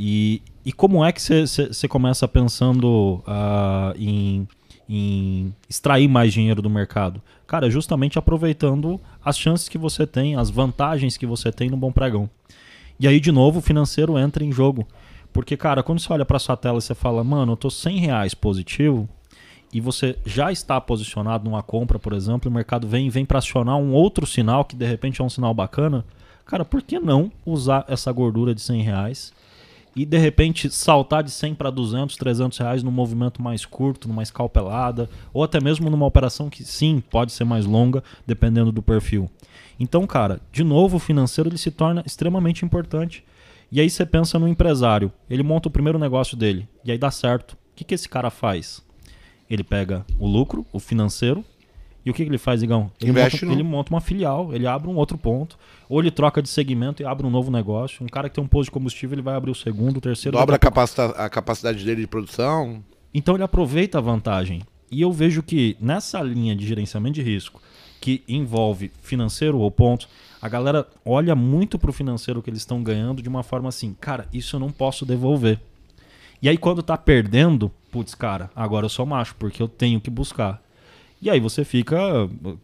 E, 0.00 0.40
e 0.64 0.72
como 0.72 1.04
é 1.04 1.10
que 1.10 1.20
você 1.20 1.88
começa 1.88 2.28
pensando 2.28 3.20
uh, 3.26 3.92
em, 3.98 4.46
em 4.88 5.52
extrair 5.68 6.06
mais 6.06 6.32
dinheiro 6.32 6.62
do 6.62 6.70
mercado? 6.70 7.20
Cara, 7.48 7.68
justamente 7.68 8.16
aproveitando 8.16 9.00
as 9.24 9.36
chances 9.36 9.68
que 9.68 9.76
você 9.76 10.06
tem, 10.06 10.36
as 10.36 10.50
vantagens 10.50 11.16
que 11.16 11.26
você 11.26 11.50
tem 11.50 11.68
no 11.68 11.76
bom 11.76 11.90
pregão. 11.90 12.30
E 13.00 13.08
aí, 13.08 13.18
de 13.18 13.32
novo, 13.32 13.58
o 13.58 13.62
financeiro 13.62 14.16
entra 14.16 14.44
em 14.44 14.52
jogo. 14.52 14.86
Porque, 15.32 15.56
cara, 15.56 15.82
quando 15.82 15.98
você 15.98 16.12
olha 16.12 16.24
para 16.24 16.38
sua 16.38 16.56
tela 16.56 16.78
e 16.78 16.82
você 16.82 16.94
fala, 16.94 17.24
mano, 17.24 17.52
eu 17.52 17.56
tô 17.56 17.68
100 17.68 17.98
reais 17.98 18.34
positivo, 18.34 19.08
e 19.72 19.80
você 19.80 20.16
já 20.24 20.52
está 20.52 20.80
posicionado 20.80 21.44
numa 21.44 21.62
compra, 21.62 21.98
por 21.98 22.12
exemplo, 22.12 22.48
o 22.48 22.54
mercado 22.54 22.86
vem 22.86 23.10
vem 23.10 23.24
para 23.24 23.38
acionar 23.38 23.76
um 23.76 23.92
outro 23.92 24.24
sinal 24.24 24.64
que 24.64 24.76
de 24.76 24.86
repente 24.86 25.20
é 25.20 25.24
um 25.24 25.28
sinal 25.28 25.52
bacana, 25.52 26.04
cara, 26.46 26.64
por 26.64 26.82
que 26.82 26.98
não 26.98 27.30
usar 27.44 27.84
essa 27.88 28.10
gordura 28.10 28.54
de 28.54 28.62
100 28.62 28.82
reais 28.82 29.32
e 29.98 30.06
de 30.06 30.16
repente 30.16 30.70
saltar 30.70 31.24
de 31.24 31.30
100 31.32 31.56
para 31.56 31.70
200, 31.70 32.16
300 32.16 32.56
reais 32.58 32.82
num 32.84 32.90
movimento 32.92 33.42
mais 33.42 33.66
curto, 33.66 34.06
numa 34.06 34.22
escalpelada, 34.22 35.10
ou 35.32 35.42
até 35.42 35.60
mesmo 35.60 35.90
numa 35.90 36.06
operação 36.06 36.48
que 36.48 36.62
sim, 36.62 37.02
pode 37.10 37.32
ser 37.32 37.42
mais 37.42 37.66
longa, 37.66 38.04
dependendo 38.24 38.70
do 38.70 38.80
perfil. 38.80 39.28
Então, 39.78 40.06
cara, 40.06 40.40
de 40.52 40.62
novo, 40.62 40.98
o 40.98 41.00
financeiro 41.00 41.50
ele 41.50 41.58
se 41.58 41.72
torna 41.72 42.04
extremamente 42.06 42.64
importante. 42.64 43.24
E 43.72 43.80
aí 43.80 43.90
você 43.90 44.06
pensa 44.06 44.38
no 44.38 44.46
empresário, 44.46 45.10
ele 45.28 45.42
monta 45.42 45.66
o 45.66 45.72
primeiro 45.72 45.98
negócio 45.98 46.36
dele, 46.36 46.68
e 46.84 46.92
aí 46.92 46.96
dá 46.96 47.10
certo. 47.10 47.54
O 47.54 47.56
que, 47.74 47.82
que 47.82 47.94
esse 47.94 48.08
cara 48.08 48.30
faz? 48.30 48.80
Ele 49.50 49.64
pega 49.64 50.06
o 50.16 50.28
lucro, 50.28 50.64
o 50.72 50.78
financeiro, 50.78 51.44
e 52.08 52.10
o 52.10 52.14
que, 52.14 52.24
que 52.24 52.30
ele 52.30 52.38
faz, 52.38 52.62
Igão? 52.62 52.90
Ele, 52.98 53.10
Investe 53.10 53.44
monta, 53.44 53.46
no... 53.46 53.52
ele 53.52 53.62
monta 53.62 53.92
uma 53.92 54.00
filial, 54.00 54.54
ele 54.54 54.66
abre 54.66 54.88
um 54.88 54.96
outro 54.96 55.18
ponto, 55.18 55.58
ou 55.90 56.00
ele 56.00 56.10
troca 56.10 56.40
de 56.40 56.48
segmento 56.48 57.02
e 57.02 57.04
abre 57.04 57.26
um 57.26 57.30
novo 57.30 57.50
negócio. 57.50 58.02
Um 58.02 58.08
cara 58.08 58.30
que 58.30 58.34
tem 58.34 58.42
um 58.42 58.48
posto 58.48 58.68
de 58.68 58.70
combustível, 58.70 59.14
ele 59.14 59.20
vai 59.20 59.34
abrir 59.34 59.50
o 59.50 59.54
segundo, 59.54 59.98
o 59.98 60.00
terceiro. 60.00 60.38
Dobra 60.38 60.56
a, 60.56 60.58
capacita 60.58 61.04
a 61.04 61.28
capacidade 61.28 61.84
dele 61.84 62.00
de 62.00 62.06
produção. 62.06 62.82
Então 63.12 63.34
ele 63.34 63.44
aproveita 63.44 63.98
a 63.98 64.00
vantagem. 64.00 64.62
E 64.90 65.02
eu 65.02 65.12
vejo 65.12 65.42
que 65.42 65.76
nessa 65.78 66.22
linha 66.22 66.56
de 66.56 66.66
gerenciamento 66.66 67.16
de 67.16 67.22
risco, 67.22 67.60
que 68.00 68.22
envolve 68.26 68.90
financeiro 69.02 69.58
ou 69.58 69.70
pontos, 69.70 70.08
a 70.40 70.48
galera 70.48 70.86
olha 71.04 71.34
muito 71.34 71.78
para 71.78 71.90
o 71.90 71.92
financeiro 71.92 72.40
que 72.40 72.48
eles 72.48 72.60
estão 72.60 72.82
ganhando 72.82 73.20
de 73.20 73.28
uma 73.28 73.42
forma 73.42 73.68
assim, 73.68 73.94
cara, 74.00 74.26
isso 74.32 74.56
eu 74.56 74.60
não 74.60 74.70
posso 74.70 75.04
devolver. 75.04 75.60
E 76.40 76.48
aí 76.48 76.56
quando 76.56 76.82
tá 76.82 76.96
perdendo, 76.96 77.70
putz, 77.92 78.14
cara, 78.14 78.48
agora 78.56 78.86
eu 78.86 78.90
sou 78.90 79.04
macho, 79.04 79.34
porque 79.38 79.62
eu 79.62 79.68
tenho 79.68 80.00
que 80.00 80.08
buscar. 80.08 80.62
E 81.20 81.28
aí 81.28 81.40
você 81.40 81.64
fica 81.64 81.98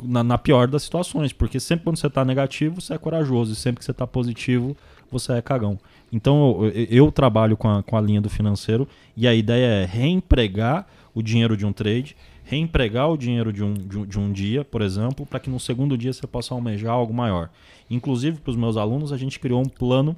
na, 0.01 0.23
na, 0.23 0.39
pior 0.39 0.69
das 0.69 0.85
situações, 0.85 1.33
porque 1.33 1.59
sempre 1.59 1.85
quando 1.85 1.97
você 1.97 2.07
está 2.07 2.25
negativo, 2.25 2.81
você 2.81 2.95
é 2.95 2.99
corajoso, 2.99 3.53
e 3.53 3.57
sempre 3.57 3.81
que 3.81 3.85
você 3.85 3.91
está 3.91 4.07
positivo, 4.07 4.77
você 5.11 5.33
é 5.33 5.43
cagão. 5.43 5.79
Então 6.13 6.65
eu, 6.65 6.87
eu 6.89 7.13
trabalho 7.13 7.57
com 7.57 7.69
a, 7.69 7.83
com 7.83 7.97
a 7.97 8.01
linha 8.01 8.21
do 8.21 8.31
financeiro 8.31 8.89
e 9.17 9.27
a 9.27 9.35
ideia 9.35 9.83
é 9.83 9.85
reempregar 9.85 10.87
o 11.13 11.23
dinheiro 11.23 11.57
de 11.57 11.67
um 11.67 11.73
trade, 11.73 12.17
reempregar 12.45 13.11
o 13.11 13.17
dinheiro 13.17 13.53
de 13.53 13.65
um, 13.65 13.75
de 13.75 13.99
um, 13.99 14.07
de 14.07 14.19
um 14.19 14.33
dia, 14.33 14.65
por 14.65 14.83
exemplo, 14.83 15.27
para 15.27 15.41
que 15.41 15.51
no 15.51 15.59
segundo 15.59 15.97
dia 15.97 16.13
você 16.13 16.27
possa 16.27 16.55
almejar 16.55 16.93
algo 16.93 17.13
maior. 17.13 17.51
Inclusive, 17.91 18.39
para 18.41 18.51
os 18.51 18.57
meus 18.57 18.77
alunos, 18.77 19.13
a 19.13 19.17
gente 19.17 19.41
criou 19.41 19.61
um 19.61 19.69
plano 19.69 20.17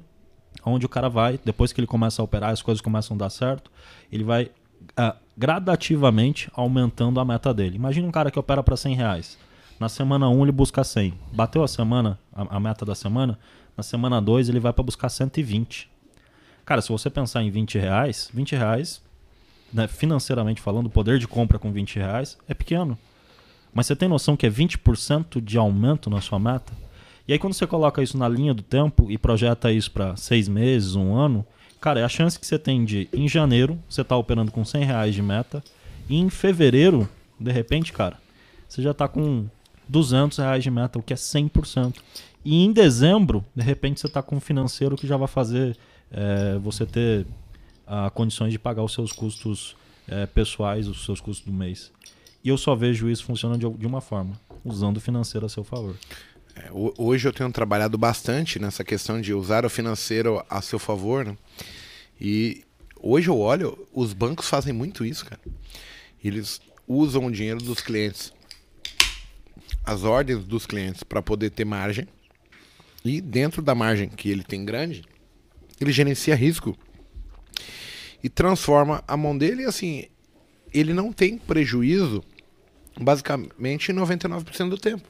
onde 0.65 0.85
o 0.85 0.89
cara 0.89 1.09
vai, 1.09 1.39
depois 1.43 1.71
que 1.71 1.79
ele 1.79 1.87
começa 1.87 2.21
a 2.21 2.25
operar, 2.25 2.51
as 2.51 2.61
coisas 2.61 2.81
começam 2.81 3.15
a 3.15 3.17
dar 3.17 3.29
certo, 3.29 3.71
ele 4.11 4.23
vai 4.23 4.45
uh, 4.99 5.15
gradativamente 5.37 6.49
aumentando 6.53 7.19
a 7.19 7.25
meta 7.25 7.53
dele. 7.53 7.75
Imagina 7.75 8.07
um 8.07 8.11
cara 8.11 8.31
que 8.31 8.39
opera 8.39 8.63
para 8.63 8.75
100 8.75 8.95
reais. 8.95 9.37
Na 9.79 9.87
semana 9.87 10.27
1 10.27 10.43
ele 10.43 10.51
busca 10.51 10.83
100. 10.83 11.13
Bateu 11.31 11.63
a 11.63 11.67
semana, 11.67 12.17
a, 12.33 12.57
a 12.57 12.59
meta 12.59 12.83
da 12.83 12.95
semana, 12.95 13.37
na 13.75 13.83
semana 13.83 14.19
2 14.19 14.49
ele 14.49 14.59
vai 14.59 14.73
para 14.73 14.83
buscar 14.83 15.09
120. 15.09 15.89
Cara, 16.65 16.81
se 16.81 16.89
você 16.89 17.09
pensar 17.09 17.43
em 17.43 17.51
20 17.51 17.77
reais, 17.77 18.29
20 18.33 18.55
reais 18.55 19.01
né, 19.71 19.87
financeiramente 19.87 20.61
falando, 20.61 20.87
o 20.87 20.89
poder 20.89 21.19
de 21.19 21.27
compra 21.27 21.59
com 21.59 21.71
20 21.71 21.97
reais 21.97 22.37
é 22.47 22.53
pequeno. 22.53 22.97
Mas 23.73 23.85
você 23.85 23.95
tem 23.95 24.09
noção 24.09 24.35
que 24.35 24.47
é 24.47 24.49
20% 24.49 25.39
de 25.39 25.57
aumento 25.57 26.09
na 26.09 26.19
sua 26.19 26.39
meta? 26.39 26.73
E 27.27 27.33
aí 27.33 27.37
quando 27.37 27.53
você 27.53 27.67
coloca 27.67 28.01
isso 28.01 28.17
na 28.17 28.27
linha 28.27 28.53
do 28.53 28.63
tempo 28.63 29.11
e 29.11 29.17
projeta 29.17 29.71
isso 29.71 29.91
para 29.91 30.15
seis 30.15 30.47
meses, 30.47 30.95
um 30.95 31.15
ano, 31.15 31.45
cara, 31.79 31.99
é 31.99 32.03
a 32.03 32.09
chance 32.09 32.39
que 32.39 32.45
você 32.45 32.57
tem 32.57 32.83
de, 32.85 33.07
em 33.13 33.27
janeiro, 33.27 33.77
você 33.89 34.03
tá 34.03 34.15
operando 34.15 34.51
com 34.51 34.63
100 34.63 34.83
reais 34.83 35.15
de 35.15 35.21
meta, 35.21 35.63
e 36.09 36.17
em 36.17 36.29
fevereiro, 36.29 37.07
de 37.39 37.51
repente, 37.51 37.93
cara, 37.93 38.17
você 38.67 38.81
já 38.81 38.93
tá 38.93 39.07
com 39.07 39.45
200 39.87 40.37
reais 40.37 40.63
de 40.63 40.71
meta, 40.71 40.99
o 40.99 41.03
que 41.03 41.13
é 41.13 41.15
100%. 41.15 41.95
E 42.43 42.63
em 42.63 42.71
dezembro, 42.71 43.43
de 43.55 43.63
repente, 43.63 43.99
você 43.99 44.07
está 44.07 44.21
com 44.21 44.37
um 44.37 44.39
financeiro 44.39 44.95
que 44.95 45.07
já 45.07 45.17
vai 45.17 45.27
fazer 45.27 45.77
é, 46.11 46.57
você 46.59 46.85
ter 46.85 47.25
a, 47.85 48.09
condições 48.09 48.51
de 48.51 48.59
pagar 48.59 48.83
os 48.83 48.93
seus 48.93 49.11
custos 49.11 49.75
é, 50.07 50.25
pessoais, 50.25 50.87
os 50.87 51.03
seus 51.03 51.19
custos 51.19 51.45
do 51.45 51.51
mês. 51.51 51.91
E 52.43 52.49
eu 52.49 52.57
só 52.57 52.75
vejo 52.75 53.09
isso 53.09 53.25
funcionando 53.25 53.59
de, 53.59 53.77
de 53.77 53.85
uma 53.85 53.99
forma, 53.99 54.39
usando 54.63 54.97
o 54.97 55.01
financeiro 55.01 55.45
a 55.45 55.49
seu 55.49 55.63
favor. 55.63 55.95
É, 56.57 56.69
hoje 56.97 57.27
eu 57.27 57.33
tenho 57.33 57.51
trabalhado 57.51 57.97
bastante 57.97 58.59
nessa 58.59 58.83
questão 58.83 59.21
de 59.21 59.33
usar 59.33 59.65
o 59.65 59.69
financeiro 59.69 60.43
a 60.49 60.61
seu 60.61 60.79
favor, 60.79 61.25
né? 61.25 61.37
E 62.19 62.63
hoje 62.99 63.29
eu 63.29 63.39
olho, 63.39 63.87
os 63.93 64.13
bancos 64.13 64.49
fazem 64.49 64.73
muito 64.73 65.05
isso, 65.05 65.25
cara. 65.25 65.41
Eles 66.23 66.59
usam 66.87 67.25
o 67.25 67.31
dinheiro 67.31 67.59
dos 67.59 67.79
clientes 67.79 68.33
as 69.87 70.03
ordens 70.03 70.43
dos 70.43 70.65
clientes 70.65 71.01
para 71.01 71.21
poder 71.21 71.49
ter 71.49 71.63
margem. 71.63 72.05
E 73.05 73.21
dentro 73.21 73.61
da 73.61 73.73
margem 73.73 74.09
que 74.09 74.29
ele 74.29 74.43
tem 74.43 74.65
grande, 74.65 75.05
ele 75.79 75.93
gerencia 75.93 76.35
risco 76.35 76.77
e 78.21 78.27
transforma 78.27 79.01
a 79.07 79.15
mão 79.15 79.37
dele 79.37 79.63
assim, 79.63 80.07
ele 80.73 80.93
não 80.93 81.13
tem 81.13 81.37
prejuízo 81.37 82.21
basicamente 82.99 83.93
99% 83.93 84.69
do 84.69 84.77
tempo. 84.77 85.07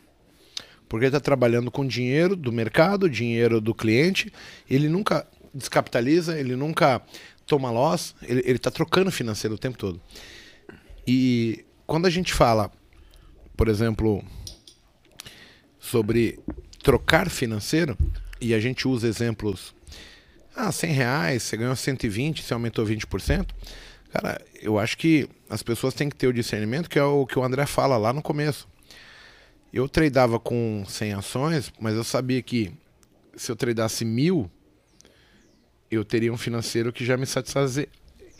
Porque 0.87 1.05
ele 1.05 1.09
está 1.09 1.19
trabalhando 1.19 1.69
com 1.69 1.85
dinheiro 1.85 2.35
do 2.35 2.51
mercado, 2.51 3.09
dinheiro 3.09 3.59
do 3.59 3.73
cliente, 3.73 4.31
ele 4.69 4.87
nunca 4.87 5.27
descapitaliza, 5.53 6.39
ele 6.39 6.55
nunca 6.55 7.01
toma 7.45 7.71
loss, 7.71 8.15
ele 8.21 8.41
está 8.51 8.69
trocando 8.69 9.11
financeiro 9.11 9.55
o 9.55 9.57
tempo 9.57 9.77
todo. 9.77 9.99
E 11.05 11.65
quando 11.85 12.05
a 12.05 12.09
gente 12.09 12.33
fala, 12.33 12.71
por 13.55 13.69
exemplo, 13.69 14.23
sobre 15.79 16.39
trocar 16.83 17.29
financeiro, 17.29 17.97
e 18.39 18.53
a 18.53 18.59
gente 18.59 18.87
usa 18.87 19.07
exemplos, 19.07 19.73
ah, 20.55 20.71
100 20.71 20.91
reais, 20.91 21.43
você 21.43 21.57
ganhou 21.57 21.75
120, 21.75 22.43
você 22.43 22.53
aumentou 22.53 22.85
20%, 22.85 23.47
cara, 24.11 24.41
eu 24.61 24.77
acho 24.77 24.97
que 24.97 25.29
as 25.49 25.63
pessoas 25.63 25.93
têm 25.93 26.09
que 26.09 26.15
ter 26.15 26.27
o 26.27 26.33
discernimento, 26.33 26.89
que 26.89 26.99
é 26.99 27.03
o 27.03 27.25
que 27.25 27.39
o 27.39 27.43
André 27.43 27.65
fala 27.65 27.97
lá 27.97 28.11
no 28.11 28.21
começo. 28.21 28.67
Eu 29.71 29.87
tradeava 29.89 30.39
com 30.39 30.83
100 30.87 31.13
ações, 31.13 31.73
mas 31.79 31.95
eu 31.95 32.03
sabia 32.03 32.41
que 32.41 32.71
se 33.35 33.51
eu 33.51 33.55
tradeasse 33.55 34.05
mil, 34.05 34.49
eu 35.91 36.03
teria 36.03 36.31
um 36.31 36.37
financeiro 36.37 36.91
que 36.91 37.05
já 37.05 37.17
me 37.17 37.25
satisfazer, 37.25 37.89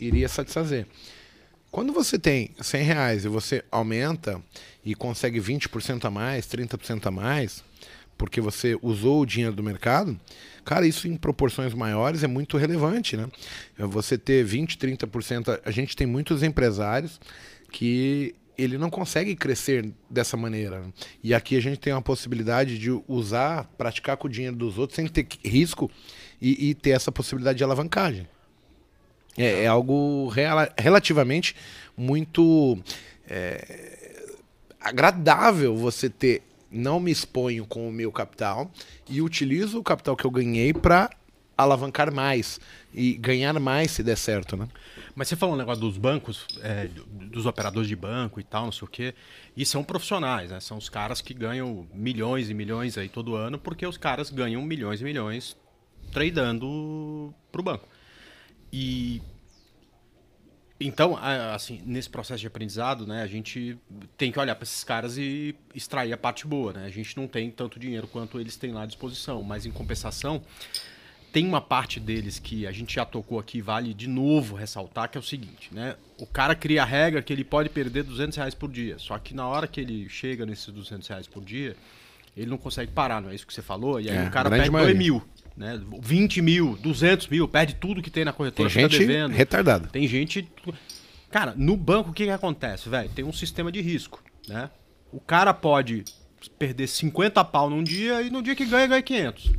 iria 0.00 0.28
satisfazer. 0.28 0.86
Quando 1.70 1.92
você 1.92 2.18
tem 2.18 2.50
100 2.60 2.82
reais 2.82 3.24
e 3.24 3.28
você 3.28 3.62
aumenta 3.70 4.42
e 4.84 4.94
consegue 4.94 5.38
20% 5.38 6.04
a 6.06 6.10
mais, 6.10 6.46
30% 6.46 7.06
a 7.06 7.10
mais, 7.10 7.62
porque 8.16 8.40
você 8.40 8.76
usou 8.82 9.20
o 9.20 9.26
dinheiro 9.26 9.54
do 9.54 9.62
mercado, 9.62 10.18
cara, 10.64 10.86
isso 10.86 11.06
em 11.06 11.16
proporções 11.16 11.74
maiores 11.74 12.24
é 12.24 12.26
muito 12.26 12.56
relevante, 12.56 13.16
né? 13.16 13.28
Você 13.78 14.18
ter 14.18 14.44
20, 14.44 14.78
30%, 14.78 15.60
a 15.64 15.70
gente 15.70 15.94
tem 15.94 16.06
muitos 16.06 16.42
empresários 16.42 17.20
que 17.70 18.34
ele 18.58 18.76
não 18.76 18.90
consegue 18.90 19.36
crescer 19.36 19.88
dessa 20.10 20.36
maneira. 20.36 20.82
E 21.22 21.32
aqui 21.32 21.56
a 21.56 21.60
gente 21.60 21.78
tem 21.78 21.92
uma 21.92 22.02
possibilidade 22.02 22.76
de 22.76 22.90
usar, 23.06 23.64
praticar 23.78 24.16
com 24.16 24.26
o 24.26 24.30
dinheiro 24.30 24.56
dos 24.56 24.76
outros 24.76 24.96
sem 24.96 25.06
ter 25.06 25.28
risco 25.44 25.88
e, 26.42 26.70
e 26.70 26.74
ter 26.74 26.90
essa 26.90 27.12
possibilidade 27.12 27.56
de 27.56 27.64
alavancagem. 27.64 28.26
É, 29.36 29.62
é 29.62 29.66
algo 29.68 30.28
relativamente 30.76 31.54
muito 31.96 32.76
é, 33.30 34.26
agradável 34.80 35.76
você 35.76 36.10
ter. 36.10 36.42
Não 36.70 37.00
me 37.00 37.10
exponho 37.10 37.64
com 37.64 37.88
o 37.88 37.92
meu 37.92 38.12
capital 38.12 38.70
e 39.08 39.22
utilizo 39.22 39.78
o 39.78 39.82
capital 39.82 40.16
que 40.16 40.24
eu 40.24 40.30
ganhei 40.30 40.74
para 40.74 41.08
alavancar 41.56 42.12
mais 42.12 42.60
e 42.92 43.14
ganhar 43.14 43.58
mais 43.58 43.92
se 43.92 44.02
der 44.02 44.18
certo, 44.18 44.56
né? 44.56 44.68
Mas 45.18 45.26
você 45.26 45.34
falou 45.34 45.56
um 45.56 45.58
negócio 45.58 45.80
dos 45.80 45.98
bancos, 45.98 46.46
é, 46.62 46.86
dos 46.86 47.44
operadores 47.44 47.88
de 47.88 47.96
banco 47.96 48.38
e 48.38 48.44
tal, 48.44 48.66
não 48.66 48.70
sei 48.70 48.86
o 48.86 48.88
quê. 48.88 49.14
E 49.56 49.66
são 49.66 49.82
profissionais, 49.82 50.52
né? 50.52 50.60
São 50.60 50.78
os 50.78 50.88
caras 50.88 51.20
que 51.20 51.34
ganham 51.34 51.88
milhões 51.92 52.48
e 52.50 52.54
milhões 52.54 52.96
aí 52.96 53.08
todo 53.08 53.34
ano, 53.34 53.58
porque 53.58 53.84
os 53.84 53.96
caras 53.96 54.30
ganham 54.30 54.62
milhões 54.62 55.00
e 55.00 55.04
milhões 55.04 55.56
tradando 56.12 57.34
pro 57.50 57.64
banco. 57.64 57.88
E 58.72 59.20
então, 60.78 61.18
assim, 61.52 61.82
nesse 61.84 62.08
processo 62.08 62.40
de 62.40 62.46
aprendizado, 62.46 63.04
né, 63.04 63.22
a 63.22 63.26
gente 63.26 63.76
tem 64.16 64.30
que 64.30 64.38
olhar 64.38 64.54
para 64.54 64.62
esses 64.62 64.84
caras 64.84 65.18
e 65.18 65.52
extrair 65.74 66.12
a 66.12 66.16
parte 66.16 66.46
boa, 66.46 66.72
né? 66.72 66.84
A 66.86 66.90
gente 66.90 67.16
não 67.16 67.26
tem 67.26 67.50
tanto 67.50 67.80
dinheiro 67.80 68.06
quanto 68.06 68.38
eles 68.38 68.56
têm 68.56 68.70
lá 68.70 68.84
à 68.84 68.86
disposição, 68.86 69.42
mas 69.42 69.66
em 69.66 69.72
compensação, 69.72 70.40
tem 71.32 71.46
uma 71.46 71.60
parte 71.60 72.00
deles 72.00 72.38
que 72.38 72.66
a 72.66 72.72
gente 72.72 72.94
já 72.94 73.04
tocou 73.04 73.38
aqui, 73.38 73.60
vale 73.60 73.92
de 73.94 74.08
novo 74.08 74.56
ressaltar, 74.56 75.10
que 75.10 75.18
é 75.18 75.20
o 75.20 75.24
seguinte, 75.24 75.68
né? 75.72 75.96
O 76.18 76.26
cara 76.26 76.54
cria 76.54 76.82
a 76.82 76.86
regra 76.86 77.22
que 77.22 77.32
ele 77.32 77.44
pode 77.44 77.68
perder 77.68 78.02
200 78.02 78.36
reais 78.36 78.54
por 78.54 78.70
dia, 78.70 78.98
só 78.98 79.18
que 79.18 79.34
na 79.34 79.46
hora 79.46 79.66
que 79.66 79.80
ele 79.80 80.08
chega 80.08 80.44
nesses 80.46 80.66
200 80.68 81.06
reais 81.08 81.26
por 81.26 81.44
dia, 81.44 81.76
ele 82.36 82.50
não 82.50 82.58
consegue 82.58 82.92
parar, 82.92 83.20
não 83.20 83.30
é 83.30 83.34
isso 83.34 83.46
que 83.46 83.52
você 83.52 83.62
falou? 83.62 84.00
E 84.00 84.08
aí 84.08 84.16
é, 84.16 84.28
o 84.28 84.30
cara 84.30 84.48
perde 84.48 84.70
2 84.70 84.96
mil 84.96 85.22
né? 85.58 85.80
20 86.00 86.40
mil, 86.40 86.78
200 86.80 87.26
mil, 87.26 87.48
perde 87.48 87.74
tudo 87.74 88.00
que 88.00 88.10
tem 88.10 88.24
na 88.24 88.32
corretora, 88.32 88.70
tem 88.70 88.82
gente 88.88 88.98
devendo. 88.98 89.32
retardada. 89.32 89.88
Tem 89.88 90.06
gente... 90.06 90.48
Cara, 91.30 91.52
no 91.56 91.76
banco 91.76 92.10
o 92.10 92.12
que, 92.12 92.24
que 92.24 92.30
acontece, 92.30 92.88
velho? 92.88 93.10
Tem 93.10 93.24
um 93.24 93.32
sistema 93.32 93.70
de 93.70 93.82
risco, 93.82 94.22
né? 94.46 94.70
O 95.12 95.20
cara 95.20 95.52
pode 95.52 96.04
perder 96.58 96.86
50 96.86 97.44
pau 97.44 97.68
num 97.68 97.82
dia 97.82 98.22
e 98.22 98.30
no 98.30 98.40
dia 98.40 98.54
que 98.54 98.64
ganha, 98.64 98.86
ganha 98.86 99.02
500. 99.02 99.52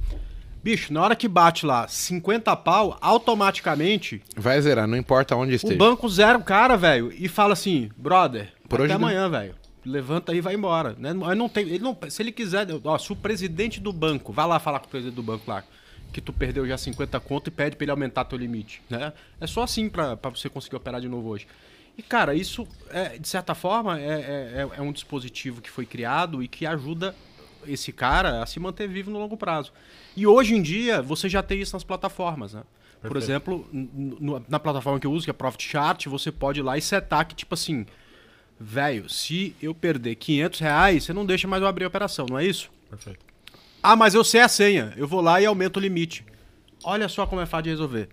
Bicho, 0.63 0.91
na 0.91 1.01
hora 1.01 1.15
que 1.15 1.27
bate 1.27 1.65
lá 1.65 1.87
50 1.87 2.55
pau, 2.57 2.97
automaticamente... 3.01 4.21
Vai 4.35 4.61
zerar, 4.61 4.87
não 4.87 4.97
importa 4.97 5.35
onde 5.35 5.55
esteja. 5.55 5.73
O 5.73 5.77
banco 5.77 6.07
zera 6.09 6.37
o 6.37 6.43
cara, 6.43 6.75
velho, 6.75 7.13
e 7.17 7.27
fala 7.27 7.53
assim, 7.53 7.89
brother, 7.95 8.51
Por 8.67 8.81
até 8.81 8.93
amanhã, 8.93 9.29
velho 9.29 9.55
levanta 9.85 10.31
aí 10.31 10.39
e 10.39 10.41
vai 10.41 10.53
embora. 10.53 10.95
Né? 10.97 11.13
Não 11.13 11.49
tem, 11.49 11.67
ele 11.67 11.79
não, 11.79 11.97
se 12.09 12.21
ele 12.21 12.31
quiser, 12.31 12.67
ó, 12.83 12.97
se 12.97 13.11
o 13.11 13.15
presidente 13.15 13.79
do 13.79 13.91
banco, 13.91 14.31
vai 14.31 14.47
lá 14.47 14.59
falar 14.59 14.79
com 14.79 14.87
o 14.87 14.89
presidente 14.89 15.15
do 15.15 15.23
banco 15.23 15.49
lá, 15.49 15.63
que 16.11 16.21
tu 16.21 16.33
perdeu 16.33 16.67
já 16.67 16.77
50 16.77 17.19
conto 17.19 17.47
e 17.47 17.51
pede 17.51 17.75
para 17.75 17.85
ele 17.85 17.91
aumentar 17.91 18.25
teu 18.25 18.37
limite, 18.37 18.81
né? 18.89 19.13
É 19.39 19.47
só 19.47 19.63
assim 19.63 19.89
para 19.89 20.15
você 20.29 20.49
conseguir 20.49 20.75
operar 20.75 20.99
de 20.99 21.07
novo 21.07 21.29
hoje. 21.29 21.47
E, 21.97 22.01
cara, 22.01 22.33
isso, 22.33 22.67
é, 22.91 23.17
de 23.17 23.27
certa 23.27 23.53
forma, 23.53 23.99
é, 23.99 24.03
é, 24.03 24.09
é, 24.09 24.69
é, 24.77 24.81
um 24.81 24.91
dispositivo 24.91 25.61
que 25.61 25.69
foi 25.69 25.85
criado 25.85 26.41
e 26.41 26.47
que 26.47 26.65
ajuda 26.65 27.13
esse 27.67 27.91
cara 27.91 28.41
a 28.41 28.45
se 28.45 28.59
manter 28.59 28.87
vivo 28.87 29.11
no 29.11 29.19
longo 29.19 29.37
prazo. 29.37 29.71
E 30.15 30.25
hoje 30.25 30.55
em 30.55 30.61
dia, 30.61 31.01
você 31.01 31.27
já 31.29 31.41
tem 31.41 31.59
isso 31.59 31.75
nas 31.75 31.83
plataformas, 31.83 32.53
né? 32.53 32.63
Por 33.01 33.15
exemplo, 33.15 33.67
na 34.49 34.59
plataforma 34.59 34.99
que 34.99 35.07
eu 35.07 35.11
uso, 35.11 35.23
que 35.23 35.29
é 35.29 35.33
Profit 35.33 35.69
Chart, 35.69 36.05
você 36.07 36.31
pode 36.31 36.59
ir 36.59 36.63
lá 36.63 36.77
e 36.77 36.81
setar 36.81 37.25
que, 37.25 37.33
tipo 37.33 37.53
assim, 37.53 37.85
velho, 38.59 39.09
se 39.09 39.55
eu 39.61 39.73
perder 39.73 40.15
500 40.15 40.59
reais, 40.59 41.03
você 41.05 41.13
não 41.13 41.25
deixa 41.25 41.47
mais 41.47 41.61
eu 41.61 41.67
abrir 41.67 41.85
a 41.85 41.87
operação, 41.87 42.25
não 42.29 42.37
é 42.37 42.45
isso? 42.45 42.69
Perfeito. 42.89 43.25
Ah, 43.81 43.95
mas 43.95 44.13
eu 44.13 44.23
sei 44.23 44.41
a 44.41 44.49
senha. 44.49 44.93
Eu 44.97 45.07
vou 45.07 45.21
lá 45.21 45.39
e 45.39 45.45
aumento 45.45 45.77
o 45.77 45.79
limite. 45.79 46.25
Olha 46.83 47.07
só 47.07 47.25
como 47.25 47.41
é 47.41 47.45
fácil 47.45 47.63
de 47.63 47.69
resolver 47.69 48.09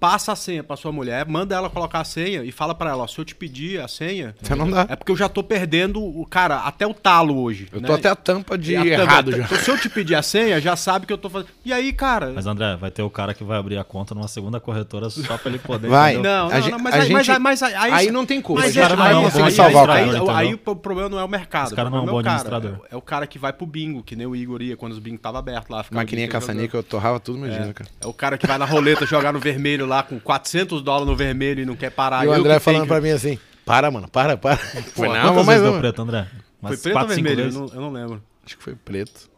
passa 0.00 0.32
a 0.32 0.36
senha 0.36 0.64
pra 0.64 0.76
sua 0.76 0.90
mulher, 0.90 1.26
manda 1.26 1.54
ela 1.54 1.68
colocar 1.68 2.00
a 2.00 2.04
senha 2.04 2.42
e 2.42 2.50
fala 2.50 2.74
para 2.74 2.90
ela, 2.90 3.04
ó, 3.04 3.06
se 3.06 3.18
eu 3.18 3.24
te 3.24 3.34
pedir 3.34 3.80
a 3.80 3.86
senha, 3.86 4.34
Você 4.40 4.54
não 4.54 4.68
dá. 4.68 4.86
é 4.88 4.96
porque 4.96 5.12
eu 5.12 5.16
já 5.16 5.28
tô 5.28 5.42
perdendo 5.42 6.02
o 6.02 6.26
cara 6.26 6.60
até 6.60 6.86
o 6.86 6.94
talo 6.94 7.40
hoje. 7.40 7.68
Eu 7.70 7.80
né? 7.80 7.86
tô 7.86 7.94
até 7.94 8.08
a 8.08 8.16
tampa 8.16 8.56
de 8.56 8.74
a 8.74 8.84
errado 8.84 9.30
tampa, 9.30 9.38
já. 9.38 9.44
Então, 9.44 9.58
se 9.58 9.70
eu 9.70 9.78
te 9.78 9.90
pedir 9.90 10.14
a 10.14 10.22
senha, 10.22 10.60
já 10.60 10.74
sabe 10.74 11.06
que 11.06 11.12
eu 11.12 11.18
tô 11.18 11.28
fazendo. 11.28 11.50
E 11.64 11.72
aí, 11.72 11.92
cara. 11.92 12.32
Mas 12.34 12.46
André, 12.46 12.76
vai 12.76 12.90
ter 12.90 13.02
o 13.02 13.10
cara 13.10 13.34
que 13.34 13.44
vai 13.44 13.58
abrir 13.58 13.76
a 13.76 13.84
conta 13.84 14.14
numa 14.14 14.28
segunda 14.28 14.58
corretora 14.58 15.10
só 15.10 15.36
pra 15.36 15.50
ele 15.50 15.58
poder. 15.58 15.88
Vai. 15.88 16.14
Não, 16.14 16.48
não, 16.48 16.68
não, 16.70 16.78
mas, 16.78 16.94
aí, 16.94 17.06
gente, 17.06 17.38
mas, 17.38 17.62
aí, 17.62 17.74
aí, 17.74 18.10
não 18.10 18.24
tem 18.24 18.40
culpa. 18.40 18.62
Mas 18.62 18.74
cara 18.74 18.96
não 18.96 19.06
é 19.06 19.16
um 19.16 19.44
aí, 19.44 19.52
salvar 19.52 19.90
aí, 19.90 20.10
aí, 20.10 20.28
aí, 20.28 20.54
o 20.54 20.76
problema 20.76 21.08
não 21.08 21.18
é 21.18 21.24
o 21.24 21.28
mercado. 21.28 21.66
Esse 21.66 21.76
cara 21.76 21.90
não 21.90 21.98
é 21.98 22.00
um 22.00 22.06
bom 22.06 22.18
administrador. 22.18 22.80
É 22.90 22.96
o 22.96 23.02
cara 23.02 23.26
que 23.26 23.38
vai 23.38 23.52
pro 23.52 23.66
bingo, 23.66 24.02
que 24.02 24.16
nem 24.16 24.26
o 24.26 24.34
Igor 24.34 24.62
ia 24.62 24.76
quando 24.76 24.92
os 24.92 24.98
bingos 24.98 25.20
tava 25.20 25.38
aberto 25.38 25.70
lá. 25.70 25.84
Maquininha 25.90 26.28
caçanica, 26.28 26.76
eu 26.76 26.82
torrava 26.82 27.20
tudo 27.20 27.38
meu 27.38 27.50
dinheiro, 27.50 27.74
cara. 27.74 27.90
É 28.00 28.06
o 28.06 28.12
cara 28.12 28.38
que 28.38 28.46
vai 28.46 28.56
na 28.56 28.64
roleta 28.64 29.04
jogar 29.04 29.32
no 29.32 29.38
vermelho 29.38 29.86
lá 29.90 30.02
com 30.02 30.18
400 30.18 30.70
200 30.70 30.82
dólares 30.82 31.08
no 31.08 31.16
vermelho 31.16 31.62
e 31.62 31.66
não 31.66 31.76
quer 31.76 31.90
parar. 31.90 32.24
E 32.24 32.28
o 32.28 32.32
André 32.32 32.58
falando 32.60 32.82
que... 32.82 32.88
pra 32.88 33.00
mim 33.00 33.10
assim, 33.10 33.38
para, 33.64 33.90
mano, 33.90 34.08
para, 34.08 34.36
para. 34.36 34.56
Foi 34.56 35.08
Pô, 35.08 35.14
não, 35.14 35.44
mas 35.44 35.62
não. 35.62 35.78
preto, 35.78 36.02
André? 36.02 36.28
Mas 36.60 36.80
foi 36.80 36.92
preto 36.92 37.02
ou 37.02 37.08
vermelho? 37.08 37.44
Eu 37.44 37.52
não, 37.52 37.66
eu 37.66 37.80
não, 37.80 37.92
lembro. 37.92 38.22
Acho 38.44 38.56
que 38.56 38.62
foi 38.62 38.74
preto. 38.74 39.28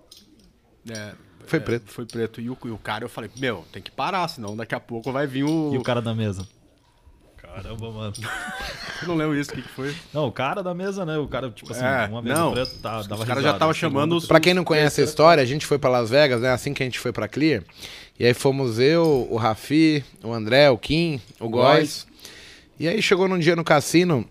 É, 0.88 1.12
foi 1.46 1.58
é, 1.58 1.62
preto. 1.62 1.90
Foi 1.90 2.04
preto. 2.04 2.40
E 2.40 2.50
o, 2.50 2.58
e 2.64 2.70
o, 2.70 2.78
cara, 2.78 3.04
eu 3.04 3.08
falei, 3.08 3.30
meu, 3.36 3.64
tem 3.72 3.82
que 3.82 3.90
parar, 3.90 4.26
senão 4.28 4.56
daqui 4.56 4.74
a 4.74 4.80
pouco 4.80 5.12
vai 5.12 5.26
vir 5.26 5.44
o... 5.44 5.72
E 5.72 5.78
o 5.78 5.82
cara 5.82 6.02
da 6.02 6.14
mesa? 6.14 6.46
Caramba, 7.36 7.90
mano. 7.90 8.12
Eu 9.02 9.08
não 9.08 9.14
lembro 9.14 9.36
isso, 9.36 9.50
o 9.50 9.54
que, 9.54 9.62
que 9.62 9.68
foi? 9.68 9.94
Não, 10.14 10.26
o 10.28 10.32
cara 10.32 10.62
da 10.62 10.72
mesa, 10.72 11.04
né? 11.04 11.18
O 11.18 11.28
cara, 11.28 11.50
tipo 11.50 11.70
assim, 11.70 11.84
É, 11.84 12.06
uma 12.06 12.22
vez 12.22 12.38
não. 12.38 12.50
o 12.50 12.52
preto 12.52 12.78
tá, 12.78 13.02
dava 13.02 13.22
Os 13.22 13.28
caras 13.28 13.42
já 13.42 13.52
tava 13.52 13.74
Segundo, 13.74 13.92
chamando 13.92 14.16
os- 14.16 14.26
Pra 14.26 14.40
quem 14.40 14.54
não 14.54 14.64
conhece 14.64 15.00
a 15.02 15.04
história, 15.04 15.42
a 15.42 15.46
gente 15.46 15.66
foi 15.66 15.78
pra 15.78 15.90
Las 15.90 16.08
Vegas, 16.08 16.40
né? 16.40 16.50
Assim 16.50 16.72
que 16.72 16.82
a 16.82 16.86
gente 16.86 16.98
foi 16.98 17.12
pra 17.12 17.28
Clear. 17.28 17.62
E 18.18 18.26
aí 18.26 18.34
fomos 18.34 18.78
eu, 18.78 19.26
o 19.30 19.36
Rafi, 19.36 20.04
o 20.22 20.32
André, 20.32 20.70
o 20.70 20.78
Kim, 20.78 21.20
o 21.40 21.48
Góis. 21.48 22.06
E 22.78 22.86
aí 22.86 23.00
chegou 23.02 23.28
num 23.28 23.38
dia 23.38 23.56
no 23.56 23.64
cassino, 23.64 24.28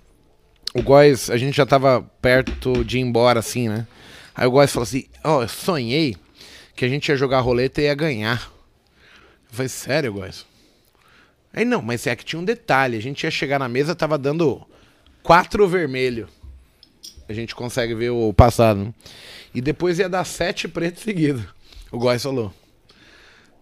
o 0.73 0.82
Góis, 0.82 1.29
a 1.29 1.38
gente 1.38 1.55
já 1.55 1.65
tava 1.65 2.01
perto 2.21 2.84
de 2.84 2.97
ir 2.97 3.01
embora, 3.01 3.39
assim, 3.39 3.67
né? 3.67 3.86
Aí 4.34 4.47
o 4.47 4.51
Góis 4.51 4.71
falou 4.71 4.84
assim: 4.84 5.05
Ó, 5.23 5.41
eu 5.41 5.47
sonhei 5.47 6.15
que 6.75 6.86
a 6.86 6.88
gente 6.88 7.09
ia 7.09 7.15
jogar 7.15 7.41
roleta 7.41 7.82
e 7.82 7.86
ia 7.86 7.93
ganhar. 7.95 8.51
Eu 9.49 9.55
falei, 9.55 9.69
sério, 9.69 10.13
Góis? 10.13 10.45
Aí 11.53 11.65
não, 11.65 11.82
mas 11.82 12.07
é 12.07 12.15
que 12.15 12.23
tinha 12.23 12.39
um 12.39 12.45
detalhe: 12.45 12.97
a 12.97 13.01
gente 13.01 13.23
ia 13.23 13.32
chegar 13.32 13.59
na 13.59 13.67
mesa, 13.67 13.93
tava 13.93 14.17
dando 14.17 14.65
quatro 15.21 15.67
vermelho. 15.67 16.27
A 17.27 17.34
gente 17.34 17.53
consegue 17.55 17.93
ver 17.93 18.09
o 18.09 18.34
passado. 18.34 18.86
né? 18.86 18.93
E 19.53 19.61
depois 19.61 19.99
ia 19.99 20.09
dar 20.09 20.23
sete 20.23 20.67
pretos 20.67 21.03
seguidos. 21.03 21.43
O 21.91 21.97
Góis 21.97 22.23
falou. 22.23 22.53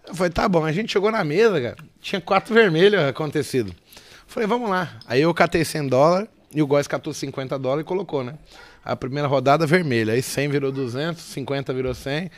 Eu 0.09 0.15
falei, 0.15 0.31
tá 0.31 0.49
bom. 0.49 0.65
A 0.65 0.71
gente 0.71 0.91
chegou 0.91 1.11
na 1.11 1.23
mesa, 1.23 1.61
cara. 1.61 1.77
Tinha 2.01 2.19
quatro 2.19 2.53
vermelhos 2.53 2.99
acontecido. 3.01 3.69
Eu 3.69 3.75
falei, 4.27 4.47
vamos 4.47 4.69
lá. 4.69 4.97
Aí 5.07 5.21
eu 5.21 5.33
catei 5.33 5.63
100 5.63 5.87
dólares 5.87 6.27
e 6.53 6.61
o 6.61 6.67
Góis 6.67 6.87
catou 6.87 7.13
50 7.13 7.57
dólares 7.59 7.83
e 7.83 7.85
colocou, 7.87 8.23
né? 8.23 8.33
A 8.83 8.95
primeira 8.95 9.27
rodada 9.27 9.65
vermelha. 9.67 10.13
Aí 10.13 10.21
100 10.21 10.49
virou 10.49 10.71
200, 10.71 11.21
50 11.21 11.73
virou 11.73 11.93
100. 11.93 12.29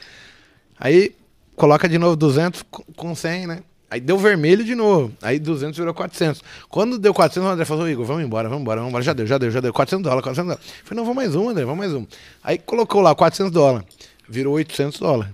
Aí 0.79 1.15
coloca 1.55 1.87
de 1.87 1.97
novo 1.97 2.15
200 2.15 2.63
com- 2.63 2.83
com 2.95 3.15
100, 3.15 3.47
né? 3.47 3.59
Aí 3.89 3.99
deu 3.99 4.17
vermelho 4.17 4.63
de 4.63 4.73
novo. 4.73 5.11
Aí 5.21 5.37
200 5.37 5.77
virou 5.77 5.93
400. 5.93 6.41
Quando 6.69 6.97
deu 6.97 7.13
400, 7.13 7.49
o 7.49 7.53
André 7.53 7.65
falou, 7.65 7.89
Igor, 7.89 8.05
vamos 8.05 8.23
embora, 8.23 8.47
vamos 8.47 8.61
embora, 8.61 8.79
vamos 8.79 8.89
embora. 8.89 9.03
Já 9.03 9.13
deu, 9.13 9.25
já 9.27 9.37
deu, 9.37 9.51
já 9.51 9.59
deu. 9.59 9.73
400 9.73 10.03
dólares, 10.03 10.23
400 10.23 10.47
dólares. 10.55 10.73
Eu 10.79 10.85
falei, 10.85 10.97
não, 10.97 11.03
vamos 11.05 11.15
mais 11.23 11.35
um, 11.35 11.49
André, 11.49 11.63
vamos 11.65 11.79
mais 11.79 11.93
um. 11.93 12.05
Aí 12.43 12.57
colocou 12.57 13.01
lá 13.01 13.13
400 13.13 13.51
dólares. 13.51 13.87
Virou 14.29 14.53
800 14.55 14.97
dólares. 14.99 15.33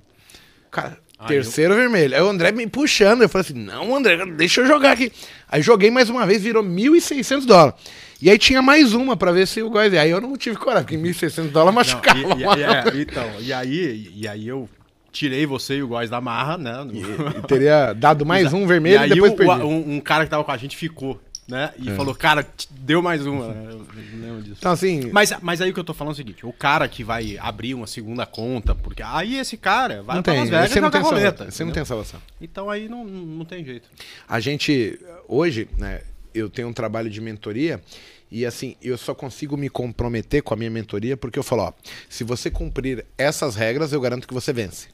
Cara, 0.71 0.97
terceiro 1.25 1.73
vermelho. 1.75 2.15
Aí 2.15 2.21
o 2.21 2.27
André 2.29 2.51
me 2.51 2.67
puxando. 2.67 3.21
Eu 3.23 3.29
falei 3.29 3.45
assim, 3.49 3.53
não, 3.59 3.95
André, 3.95 4.17
deixa 4.25 4.61
eu 4.61 4.67
jogar 4.67 4.91
aqui. 4.91 5.11
Aí 5.49 5.61
joguei 5.61 5.89
mais 5.89 6.09
uma 6.09 6.25
vez, 6.27 6.43
virou 6.43 6.63
1.600 6.63 7.45
dólares. 7.45 7.73
E 8.21 8.29
aí 8.29 8.37
tinha 8.37 8.61
mais 8.61 8.93
uma 8.93 9.15
pra 9.15 9.31
ver 9.31 9.47
se 9.47 9.61
o 9.61 9.69
Góis... 9.69 9.93
Aí 9.93 10.09
eu 10.09 10.19
não 10.19 10.35
tive 10.35 10.55
coragem, 10.57 10.83
porque 10.85 10.97
1.600 10.97 11.49
dólares 11.51 11.55
Não, 11.55 11.73
machucava. 11.73 12.19
e, 12.19 12.21
e- 12.23 12.59
e- 12.59 12.63
é, 12.63 13.01
então, 13.01 13.29
e 13.39 13.53
aí, 13.53 14.11
e 14.15 14.27
aí 14.27 14.47
eu 14.47 14.67
tirei 15.11 15.45
você 15.45 15.75
e 15.77 15.83
o 15.83 15.87
Góis 15.87 16.09
da 16.09 16.19
marra, 16.19 16.57
né? 16.57 16.85
E 16.93 17.47
teria 17.47 17.93
dado 17.93 18.25
mais 18.25 18.53
um 18.53 18.65
vermelho 18.65 18.95
e, 18.95 18.97
aí 19.03 19.09
depois 19.09 19.31
o- 19.33 19.35
perdi. 19.35 19.61
um, 19.63 19.95
um 19.95 19.99
cara 19.99 20.23
que 20.23 20.31
tava 20.31 20.43
com 20.43 20.51
a 20.51 20.57
gente 20.57 20.75
ficou, 20.75 21.19
né? 21.47 21.73
E 21.79 21.89
falou, 21.91 22.13
cara, 22.13 22.45
deu 22.71 23.01
mais 23.01 23.25
uma. 23.25 23.45
Eu 23.55 23.85
lembro 24.19 24.41
disso. 24.41 24.55
Então 24.59 24.71
assim, 24.71 25.09
Mas, 25.11 25.31
mas 25.41 25.61
aí 25.61 25.69
o 25.69 25.73
que 25.73 25.79
eu 25.79 25.83
tô 25.83 25.93
falando 25.93 26.11
é 26.11 26.15
o 26.15 26.17
seguinte: 26.17 26.45
o 26.45 26.51
cara 26.51 26.87
que 26.87 27.03
vai 27.03 27.37
abrir 27.37 27.73
uma 27.73 27.87
segunda 27.87 28.25
conta, 28.25 28.75
porque 28.75 29.01
aí 29.01 29.37
esse 29.37 29.55
cara 29.57 30.03
vai 30.03 30.17
não 30.17 30.23
pra 30.23 30.33
tem, 30.33 30.41
Las 30.41 30.49
Vegas 30.49 30.71
você 30.71 30.81
não 30.81 30.87
jogar 30.87 30.99
tem 30.99 31.01
roleta. 31.09 31.37
salvação. 31.37 31.51
Você 31.51 31.65
não 31.65 31.71
tem 31.71 31.85
salvação. 31.85 32.21
Então 32.41 32.69
aí 32.69 32.89
não, 32.89 33.05
não 33.05 33.45
tem 33.45 33.63
jeito. 33.63 33.89
A 34.27 34.39
gente, 34.39 34.99
hoje, 35.27 35.69
né, 35.77 36.01
eu 36.33 36.49
tenho 36.49 36.67
um 36.67 36.73
trabalho 36.73 37.09
de 37.09 37.21
mentoria 37.21 37.81
e 38.29 38.45
assim, 38.45 38.75
eu 38.81 38.97
só 38.97 39.15
consigo 39.15 39.55
me 39.55 39.69
comprometer 39.69 40.41
com 40.43 40.53
a 40.53 40.57
minha 40.57 40.69
mentoria 40.69 41.15
porque 41.15 41.39
eu 41.39 41.43
falo, 41.43 41.63
ó, 41.63 41.73
se 42.09 42.23
você 42.23 42.51
cumprir 42.51 43.05
essas 43.17 43.55
regras, 43.55 43.93
eu 43.93 44.01
garanto 44.01 44.27
que 44.27 44.33
você 44.33 44.51
vence. 44.51 44.87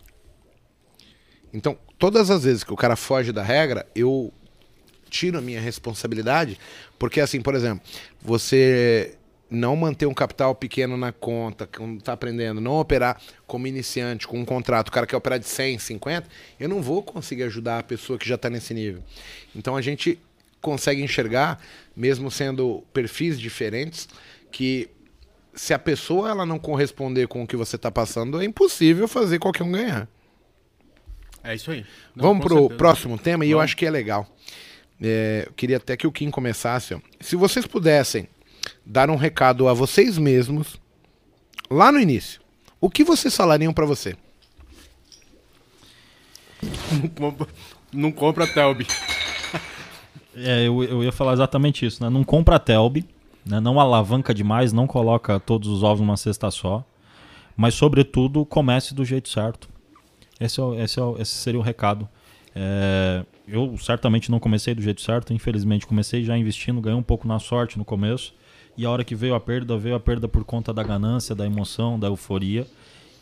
Então, 1.54 1.78
todas 1.99 2.30
as 2.30 2.43
vezes 2.43 2.64
que 2.64 2.74
o 2.74 2.78
cara 2.78 2.95
foge 2.95 3.32
da 3.32 3.43
regra, 3.43 3.88
eu 3.95 4.34
tiro 5.14 5.38
a 5.38 5.41
minha 5.41 5.61
responsabilidade, 5.61 6.57
porque 6.97 7.22
assim, 7.22 7.39
por 7.39 7.53
exemplo, 7.53 7.86
você 8.20 9.16
não 9.49 9.76
manter 9.76 10.07
um 10.07 10.14
capital 10.14 10.55
pequeno 10.55 10.97
na 10.97 11.11
conta, 11.11 11.68
quando 11.68 12.01
tá 12.01 12.14
aprendendo, 12.14 12.59
não 12.59 12.80
operar 12.80 13.22
como 13.45 13.68
iniciante, 13.68 14.28
com 14.28 14.39
um 14.39 14.45
contrato, 14.45 14.88
o 14.88 14.91
cara 14.91 15.05
quer 15.05 15.16
operar 15.16 15.38
de 15.38 15.47
100, 15.47 15.78
50, 15.78 16.28
eu 16.59 16.68
não 16.68 16.82
vou 16.82 17.03
conseguir 17.03 17.43
ajudar 17.43 17.78
a 17.78 17.84
pessoa 17.84 18.18
que 18.18 18.28
já 18.28 18.34
está 18.34 18.49
nesse 18.49 18.74
nível. 18.74 19.03
Então 19.55 19.76
a 19.76 19.82
gente 19.82 20.20
consegue 20.59 21.03
enxergar, 21.03 21.61
mesmo 21.95 22.32
sendo 22.32 22.84
perfis 22.91 23.39
diferentes, 23.39 24.09
que 24.51 24.89
se 25.53 25.72
a 25.74 25.78
pessoa 25.78 26.32
ela 26.32 26.45
não 26.47 26.57
corresponder 26.57 27.28
com 27.28 27.43
o 27.43 27.47
que 27.47 27.55
você 27.55 27.76
está 27.76 27.91
passando, 27.91 28.41
é 28.41 28.45
impossível 28.45 29.07
fazer 29.07 29.38
qualquer 29.38 29.64
um 29.64 29.72
ganhar. 29.72 30.07
É 31.43 31.53
isso 31.53 31.70
aí. 31.70 31.86
Não, 32.16 32.30
Vamos 32.30 32.45
pro 32.45 32.55
certeza. 32.55 32.78
próximo 32.78 33.18
tema 33.20 33.45
e 33.45 33.51
eu 33.51 33.57
Vamos. 33.57 33.66
acho 33.66 33.78
que 33.78 33.86
é 33.86 33.91
legal. 33.91 34.26
É, 35.02 35.46
eu 35.48 35.54
queria 35.54 35.78
até 35.78 35.98
que 35.98 36.08
o 36.08 36.12
Kim 36.12 36.30
começasse. 36.32 36.94
ó. 36.94 37.00
Se 37.20 37.36
vocês 37.36 37.66
pudessem 37.66 38.28
dar 38.86 39.10
um 39.10 39.16
recado 39.16 39.68
a 39.68 39.74
vocês 39.74 40.18
mesmos 40.18 40.78
lá 41.70 41.91
no 41.91 42.00
início, 42.00 42.41
o 42.80 42.89
que 42.89 43.04
vocês 43.04 43.36
falariam 43.36 43.74
pra 43.74 43.86
você? 43.86 44.16
Não 46.91 47.08
compra- 47.10 47.48
Não 47.91 48.12
compra 48.12 48.48
Telby. 48.48 48.88
É, 50.36 50.66
eu, 50.68 50.84
eu 50.84 51.04
ia 51.04 51.12
falar 51.12 51.34
exatamente 51.34 51.86
isso, 51.86 52.02
né? 52.04 52.10
Não 52.10 52.24
compra 52.24 52.58
Telb, 52.58 53.06
né? 53.46 53.60
não 53.60 53.80
alavanca 53.80 54.34
demais, 54.34 54.74
não 54.74 54.88
coloca 54.88 55.39
todos 55.39 55.70
os 55.70 55.84
ovos 55.84 56.00
numa 56.02 56.18
cesta 56.18 56.50
só, 56.50 56.84
mas 57.56 57.76
sobretudo 57.76 58.44
comece 58.46 58.96
do 58.96 59.06
jeito 59.06 59.30
certo. 59.30 59.70
Esse, 60.39 60.60
é 60.60 60.84
esse, 60.84 61.00
é 61.00 61.04
esse 61.20 61.32
seria 61.36 61.60
o 61.60 61.64
recado. 61.64 62.10
É, 62.56 63.26
eu 63.47 63.76
certamente 63.78 64.30
não 64.30 64.39
comecei 64.39 64.76
do 64.76 64.82
jeito 64.82 65.01
certo, 65.01 65.34
infelizmente 65.34 65.88
comecei 65.88 66.24
já 66.24 66.38
investindo, 66.38 66.80
ganhei 66.80 66.97
um 66.97 67.04
pouco 67.04 67.28
na 67.28 67.39
sorte 67.39 67.78
no 67.78 67.86
começo, 67.86 68.34
e 68.78 68.86
a 68.86 68.89
hora 68.89 69.04
que 69.04 69.16
veio 69.16 69.36
a 69.36 69.39
perda, 69.39 69.78
veio 69.78 69.95
a 69.95 69.99
perda 69.99 70.28
por 70.28 70.43
conta 70.43 70.74
da 70.74 70.84
ganância, 70.84 71.36
da 71.36 71.45
emoção, 71.45 71.99
da 71.99 72.08
euforia, 72.08 72.68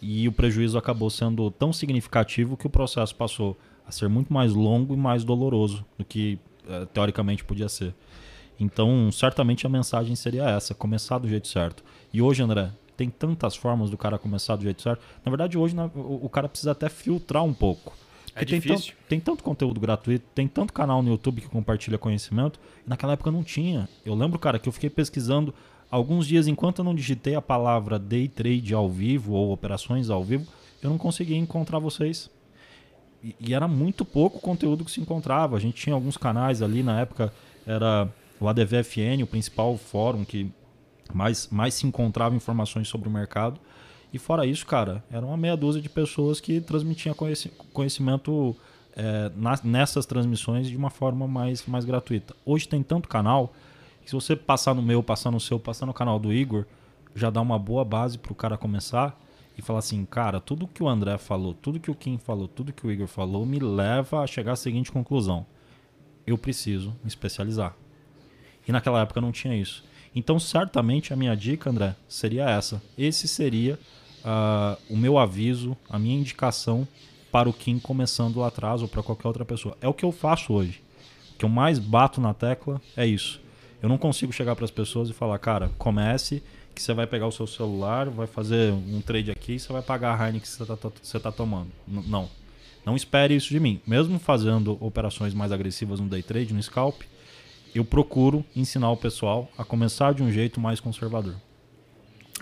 e 0.02 0.28
o 0.28 0.32
prejuízo 0.32 0.78
acabou 0.78 1.10
sendo 1.10 1.50
tão 1.52 1.72
significativo 1.72 2.58
que 2.58 2.68
o 2.68 2.70
processo 2.70 3.16
passou 3.16 3.58
a 3.86 3.92
ser 3.92 4.10
muito 4.10 4.34
mais 4.34 4.54
longo 4.54 4.94
e 4.94 4.98
mais 4.98 5.24
doloroso 5.24 5.86
do 5.98 6.04
que 6.04 6.40
eh, 6.68 6.88
teoricamente 6.94 7.44
podia 7.44 7.70
ser. 7.70 7.94
Então, 8.60 9.12
certamente 9.12 9.66
a 9.66 9.70
mensagem 9.70 10.16
seria 10.16 10.50
essa: 10.50 10.74
começar 10.74 11.18
do 11.18 11.28
jeito 11.28 11.48
certo. 11.48 11.84
E 12.14 12.22
hoje, 12.22 12.42
André, 12.42 12.72
tem 12.96 13.10
tantas 13.10 13.56
formas 13.56 13.90
do 13.90 13.98
cara 13.98 14.18
começar 14.18 14.56
do 14.56 14.64
jeito 14.64 14.82
certo. 14.82 15.04
Na 15.26 15.30
verdade, 15.30 15.58
hoje 15.58 15.76
o 15.96 16.30
cara 16.30 16.48
precisa 16.48 16.72
até 16.72 16.90
filtrar 16.90 17.44
um 17.44 17.54
pouco. 17.54 17.94
É 18.42 18.46
tem, 18.46 18.60
difícil. 18.60 18.94
tanto, 18.94 19.08
tem 19.08 19.20
tanto 19.20 19.44
conteúdo 19.44 19.80
gratuito, 19.80 20.26
tem 20.34 20.48
tanto 20.48 20.74
canal 20.74 21.04
no 21.04 21.10
YouTube 21.10 21.42
que 21.42 21.48
compartilha 21.48 21.98
conhecimento. 21.98 22.60
Naquela 22.86 23.14
época 23.14 23.30
não 23.30 23.44
tinha. 23.44 23.88
Eu 24.04 24.16
lembro, 24.16 24.40
cara, 24.40 24.58
que 24.58 24.68
eu 24.68 24.74
fiquei 24.74 24.90
pesquisando 24.90 25.54
alguns 25.92 26.26
dias 26.26 26.48
enquanto 26.48 26.80
eu 26.80 26.86
não 26.86 26.96
digitei 26.96 27.36
a 27.36 27.42
palavra 27.42 28.00
day 28.00 28.28
trade 28.28 28.74
ao 28.74 28.90
vivo 28.90 29.34
ou 29.34 29.52
operações 29.52 30.10
ao 30.10 30.24
vivo, 30.24 30.48
eu 30.82 30.90
não 30.90 30.98
conseguia 30.98 31.38
encontrar 31.38 31.78
vocês. 31.78 32.32
E, 33.24 33.36
e 33.40 33.54
era 33.54 33.68
muito 33.68 34.04
pouco 34.04 34.40
conteúdo 34.40 34.84
que 34.84 34.92
se 34.92 35.00
encontrava. 35.00 35.56
A 35.56 35.60
gente 35.60 35.76
tinha 35.76 35.94
alguns 35.94 36.18
canais 36.18 36.64
ali 36.64 36.82
na 36.82 37.00
época, 37.00 37.32
era 37.66 38.10
o 38.40 38.48
ADVFN, 38.48 39.22
o 39.22 39.28
principal 39.28 39.78
fórum 39.78 40.26
que 40.26 40.52
mais, 41.14 41.48
mais 41.52 41.76
se 41.76 41.86
encontrava 41.86 42.36
informações 42.36 42.88
sobre 42.88 43.08
o 43.08 43.12
mercado. 43.12 43.60
E 44.14 44.20
fora 44.20 44.46
isso, 44.46 44.66
cara, 44.66 45.04
era 45.12 45.26
uma 45.26 45.38
meia 45.38 45.56
dúzia 45.56 45.82
de 45.82 45.90
pessoas 45.90 46.40
que 46.42 46.60
transmitiam 46.60 47.16
conheci- 47.16 47.52
conhecimento 47.74 48.56
é, 48.96 49.32
nessas 49.64 50.06
transmissões 50.06 50.68
de 50.68 50.76
uma 50.76 50.90
forma 50.90 51.28
mais, 51.28 51.66
mais 51.66 51.86
gratuita. 51.86 52.36
Hoje 52.46 52.68
tem 52.68 52.84
tanto 52.84 53.08
canal 53.08 53.54
que 54.04 54.10
se 54.10 54.16
você 54.16 54.36
passar 54.36 54.74
no 54.74 54.82
meu, 54.82 55.02
passar 55.02 55.32
no 55.32 55.40
seu, 55.40 55.60
passar 55.60 55.86
no 55.86 55.94
canal 55.94 56.20
do 56.20 56.34
Igor, 56.34 56.66
já 57.16 57.30
dá 57.30 57.42
uma 57.42 57.58
boa 57.58 57.86
base 57.86 58.18
para 58.18 58.32
o 58.32 58.36
cara 58.36 58.58
começar 58.58 59.18
e 59.58 59.62
falar 59.62 59.80
assim, 59.80 60.04
cara, 60.06 60.40
tudo 60.40 60.68
que 60.68 60.82
o 60.82 60.90
André 60.90 61.18
falou, 61.18 61.54
tudo 61.54 61.80
que 61.80 61.92
o 61.92 61.96
Kim 61.96 62.18
falou, 62.18 62.48
tudo 62.48 62.74
que 62.74 62.86
o 62.86 62.92
Igor 62.92 63.08
falou 63.08 63.46
me 63.46 63.60
leva 63.60 64.22
a 64.22 64.28
chegar 64.28 64.54
à 64.54 64.56
seguinte 64.56 64.92
conclusão: 64.92 65.46
eu 66.26 66.38
preciso 66.38 66.90
me 67.04 67.08
especializar. 67.08 67.76
E 68.68 68.72
naquela 68.72 69.02
época 69.02 69.22
não 69.22 69.32
tinha 69.32 69.56
isso. 69.56 69.84
Então, 70.14 70.38
certamente 70.40 71.14
a 71.14 71.16
minha 71.16 71.36
dica, 71.36 71.70
André, 71.70 71.96
seria 72.08 72.50
essa. 72.50 72.82
Esse 72.98 73.28
seria 73.28 73.80
ah, 74.24 74.78
o 74.90 74.98
meu 74.98 75.18
aviso, 75.18 75.76
a 75.90 75.98
minha 76.00 76.18
indicação 76.18 76.88
para 77.32 77.50
o 77.50 77.54
Kim 77.54 77.80
começando 77.80 78.40
lá 78.40 78.48
atrás 78.48 78.82
ou 78.82 78.88
para 78.88 79.02
qualquer 79.02 79.28
outra 79.28 79.46
pessoa. 79.46 79.78
É 79.82 79.88
o 79.88 79.94
que 79.94 80.04
eu 80.06 80.12
faço 80.12 80.54
hoje. 80.54 80.82
O 81.34 81.38
que 81.38 81.46
eu 81.46 81.50
mais 81.50 81.80
bato 81.80 82.20
na 82.20 82.34
tecla 82.34 82.82
é 82.96 83.06
isso. 83.06 83.40
Eu 83.82 83.90
não 83.90 83.98
consigo 83.98 84.32
chegar 84.32 84.56
para 84.56 84.66
as 84.66 84.72
pessoas 84.72 85.10
e 85.10 85.14
falar, 85.14 85.40
cara, 85.40 85.72
comece 85.78 86.44
que 86.76 86.82
você 86.82 86.94
vai 86.94 87.08
pegar 87.08 87.28
o 87.28 87.32
seu 87.32 87.48
celular, 87.48 88.10
vai 88.10 88.28
fazer 88.28 88.72
um 88.72 89.02
trade 89.02 89.32
aqui 89.32 89.54
e 89.54 89.60
você 89.60 89.72
vai 89.74 89.82
pagar 89.82 90.14
a 90.20 90.24
Heineken 90.26 90.42
que 90.42 90.48
você 90.48 90.64
está 90.64 91.30
tá 91.32 91.32
tomando. 91.32 91.70
N- 91.88 92.04
não. 92.08 92.30
Não 92.86 92.96
espere 92.96 93.36
isso 93.36 93.50
de 93.50 93.60
mim. 93.60 93.80
Mesmo 93.86 94.20
fazendo 94.20 94.78
operações 94.84 95.34
mais 95.34 95.52
agressivas 95.52 96.00
no 96.00 96.08
day 96.08 96.22
trade, 96.24 96.54
no 96.54 96.62
scalp, 96.62 97.02
eu 97.74 97.86
procuro 97.86 98.44
ensinar 98.56 98.92
o 98.92 98.98
pessoal 98.98 99.50
a 99.58 99.64
começar 99.64 100.14
de 100.14 100.22
um 100.24 100.32
jeito 100.32 100.60
mais 100.60 100.80
conservador. 100.80 101.36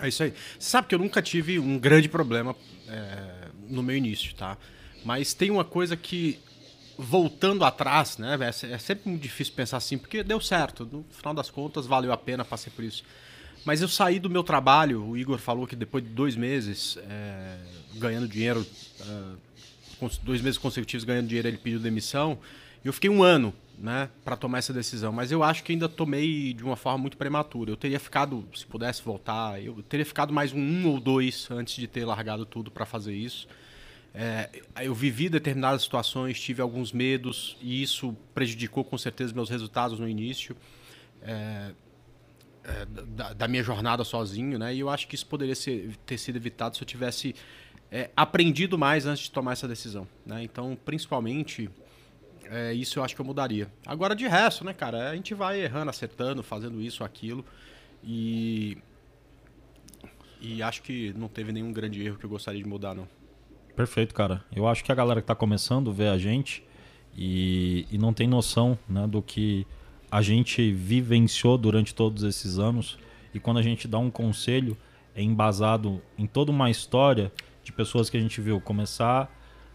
É 0.02 0.08
isso 0.08 0.22
aí. 0.22 0.30
Você 0.58 0.70
sabe 0.70 0.88
que 0.88 0.94
eu 0.94 0.98
nunca 0.98 1.20
tive 1.20 1.58
um 1.58 1.78
grande 1.78 2.08
problema 2.08 2.54
é, 2.88 3.48
no 3.68 3.82
meu 3.82 3.96
início, 3.96 4.34
tá? 4.34 4.56
Mas 5.04 5.34
tem 5.34 5.50
uma 5.50 5.64
coisa 5.64 5.96
que 5.96 6.38
voltando 6.98 7.64
atrás, 7.64 8.18
né? 8.18 8.38
É, 8.40 8.72
é 8.72 8.78
sempre 8.78 9.08
muito 9.08 9.22
difícil 9.22 9.54
pensar 9.54 9.78
assim, 9.78 9.96
porque 9.96 10.22
deu 10.22 10.40
certo. 10.40 10.88
No 10.90 11.04
final 11.10 11.32
das 11.32 11.48
contas, 11.50 11.86
valeu 11.86 12.12
a 12.12 12.16
pena, 12.16 12.44
passei 12.44 12.72
por 12.74 12.84
isso. 12.84 13.02
Mas 13.64 13.82
eu 13.82 13.88
saí 13.88 14.18
do 14.18 14.30
meu 14.30 14.42
trabalho, 14.42 15.04
o 15.04 15.16
Igor 15.16 15.38
falou 15.38 15.66
que 15.66 15.76
depois 15.76 16.02
de 16.02 16.10
dois 16.10 16.34
meses 16.34 16.98
é, 17.08 17.56
ganhando 17.94 18.26
dinheiro, 18.26 18.66
é, 19.00 20.06
dois 20.22 20.40
meses 20.40 20.58
consecutivos 20.58 21.04
ganhando 21.04 21.26
dinheiro, 21.26 21.48
ele 21.48 21.58
pediu 21.58 21.78
demissão. 21.78 22.38
Eu 22.84 22.92
fiquei 22.92 23.10
um 23.10 23.22
ano 23.22 23.54
né, 23.80 24.10
para 24.24 24.36
tomar 24.36 24.58
essa 24.58 24.72
decisão. 24.72 25.12
Mas 25.12 25.32
eu 25.32 25.42
acho 25.42 25.64
que 25.64 25.72
ainda 25.72 25.88
tomei 25.88 26.52
de 26.52 26.62
uma 26.62 26.76
forma 26.76 26.98
muito 26.98 27.16
prematura. 27.16 27.70
Eu 27.70 27.76
teria 27.76 27.98
ficado, 27.98 28.46
se 28.54 28.66
pudesse 28.66 29.02
voltar, 29.02 29.62
eu 29.62 29.82
teria 29.82 30.04
ficado 30.04 30.32
mais 30.32 30.52
um, 30.52 30.60
um 30.60 30.86
ou 30.88 31.00
dois 31.00 31.48
antes 31.50 31.76
de 31.76 31.86
ter 31.86 32.04
largado 32.04 32.44
tudo 32.44 32.70
para 32.70 32.84
fazer 32.84 33.14
isso. 33.14 33.48
É, 34.12 34.50
eu 34.82 34.94
vivi 34.94 35.28
determinadas 35.28 35.82
situações, 35.82 36.38
tive 36.38 36.60
alguns 36.60 36.92
medos 36.92 37.56
e 37.62 37.82
isso 37.82 38.14
prejudicou 38.34 38.84
com 38.84 38.98
certeza 38.98 39.32
meus 39.32 39.48
resultados 39.48 39.98
no 39.98 40.08
início. 40.08 40.56
É, 41.22 41.70
é, 42.62 42.86
da, 42.86 43.32
da, 43.32 43.48
minha 43.48 43.62
jornada 43.62 44.04
sozinho, 44.04 44.58
né? 44.58 44.74
E 44.74 44.80
eu 44.80 44.90
acho 44.90 45.08
que 45.08 45.14
isso 45.14 45.26
poderia 45.26 45.54
ser, 45.54 45.96
ter 46.04 46.18
sido 46.18 46.36
evitado 46.36 46.76
se 46.76 46.82
eu 46.82 46.86
tivesse 46.86 47.34
é, 47.90 48.10
aprendido 48.14 48.76
mais 48.76 49.06
antes 49.06 49.24
de 49.24 49.30
tomar 49.30 49.52
essa 49.52 49.66
decisão, 49.66 50.06
né? 50.26 50.42
Então, 50.42 50.76
principalmente, 50.84 51.70
é, 52.50 52.74
isso 52.74 52.98
eu 52.98 53.04
acho 53.04 53.14
que 53.14 53.20
eu 53.20 53.24
mudaria. 53.24 53.68
Agora, 53.86 54.14
de 54.14 54.26
resto, 54.26 54.64
né, 54.64 54.74
cara? 54.74 55.10
A 55.10 55.14
gente 55.14 55.34
vai 55.34 55.60
errando, 55.60 55.88
acertando, 55.88 56.42
fazendo 56.42 56.82
isso, 56.82 57.04
aquilo. 57.04 57.44
E. 58.02 58.76
E 60.40 60.62
acho 60.62 60.82
que 60.82 61.12
não 61.16 61.28
teve 61.28 61.52
nenhum 61.52 61.72
grande 61.72 62.02
erro 62.02 62.16
que 62.16 62.24
eu 62.24 62.30
gostaria 62.30 62.60
de 62.62 62.68
mudar, 62.68 62.94
não. 62.94 63.06
Perfeito, 63.76 64.14
cara. 64.14 64.42
Eu 64.54 64.66
acho 64.66 64.82
que 64.82 64.90
a 64.90 64.94
galera 64.94 65.20
que 65.20 65.24
está 65.24 65.34
começando 65.34 65.92
vê 65.92 66.08
a 66.08 66.18
gente 66.18 66.64
e, 67.16 67.86
e 67.90 67.98
não 67.98 68.12
tem 68.12 68.26
noção 68.26 68.78
né, 68.88 69.06
do 69.06 69.22
que 69.22 69.66
a 70.10 70.22
gente 70.22 70.72
vivenciou 70.72 71.56
durante 71.56 71.94
todos 71.94 72.24
esses 72.24 72.58
anos. 72.58 72.98
E 73.32 73.38
quando 73.38 73.58
a 73.58 73.62
gente 73.62 73.86
dá 73.86 73.98
um 73.98 74.10
conselho, 74.10 74.76
é 75.14 75.22
embasado 75.22 76.02
em 76.18 76.26
toda 76.26 76.50
uma 76.50 76.70
história 76.70 77.30
de 77.62 77.70
pessoas 77.70 78.10
que 78.10 78.16
a 78.16 78.20
gente 78.20 78.40
viu 78.40 78.60
começar 78.60 79.30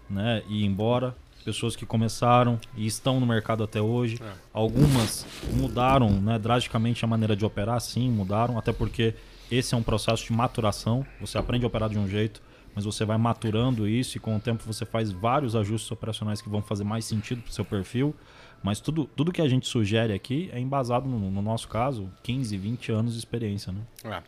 né, 0.10 0.44
e 0.50 0.64
ir 0.64 0.66
embora, 0.66 1.16
pessoas 1.46 1.76
que 1.76 1.86
começaram 1.86 2.60
e 2.76 2.88
estão 2.88 3.20
no 3.20 3.26
mercado 3.26 3.64
até 3.64 3.80
hoje. 3.80 4.18
É. 4.20 4.34
Algumas 4.52 5.26
mudaram 5.54 6.10
né, 6.10 6.40
drasticamente 6.40 7.06
a 7.06 7.08
maneira 7.08 7.36
de 7.36 7.46
operar, 7.46 7.80
sim, 7.80 8.10
mudaram, 8.10 8.58
até 8.58 8.74
porque 8.74 9.14
esse 9.52 9.76
é 9.76 9.78
um 9.78 9.84
processo 9.84 10.26
de 10.26 10.34
maturação. 10.34 11.06
Você 11.22 11.38
aprende 11.38 11.64
a 11.64 11.68
operar 11.68 11.88
de 11.88 12.00
um 12.00 12.08
jeito, 12.08 12.42
mas 12.74 12.84
você 12.84 13.06
vai 13.06 13.18
maturando 13.18 13.88
isso 13.88 14.18
e 14.18 14.20
com 14.20 14.36
o 14.36 14.40
tempo 14.40 14.64
você 14.66 14.86
faz 14.86 15.12
vários 15.12 15.56
ajustes 15.56 15.92
operacionais 15.92 16.42
que 16.42 16.50
vão 16.50 16.64
fazer 16.64 16.84
mais 16.84 17.06
sentido 17.06 17.44
para 17.44 17.52
o 17.52 17.54
seu 17.54 17.64
perfil. 17.64 18.16
Mas 18.64 18.80
tudo, 18.80 19.06
tudo 19.16 19.32
que 19.32 19.42
a 19.42 19.48
gente 19.48 19.68
sugere 19.68 20.12
aqui 20.12 20.50
é 20.52 20.60
embasado, 20.60 21.08
no, 21.08 21.30
no 21.30 21.42
nosso 21.44 21.68
caso, 21.68 22.12
15, 22.24 22.58
20 22.58 22.92
anos 22.92 23.14
de 23.14 23.20
experiência. 23.20 23.72
Né? 23.72 24.24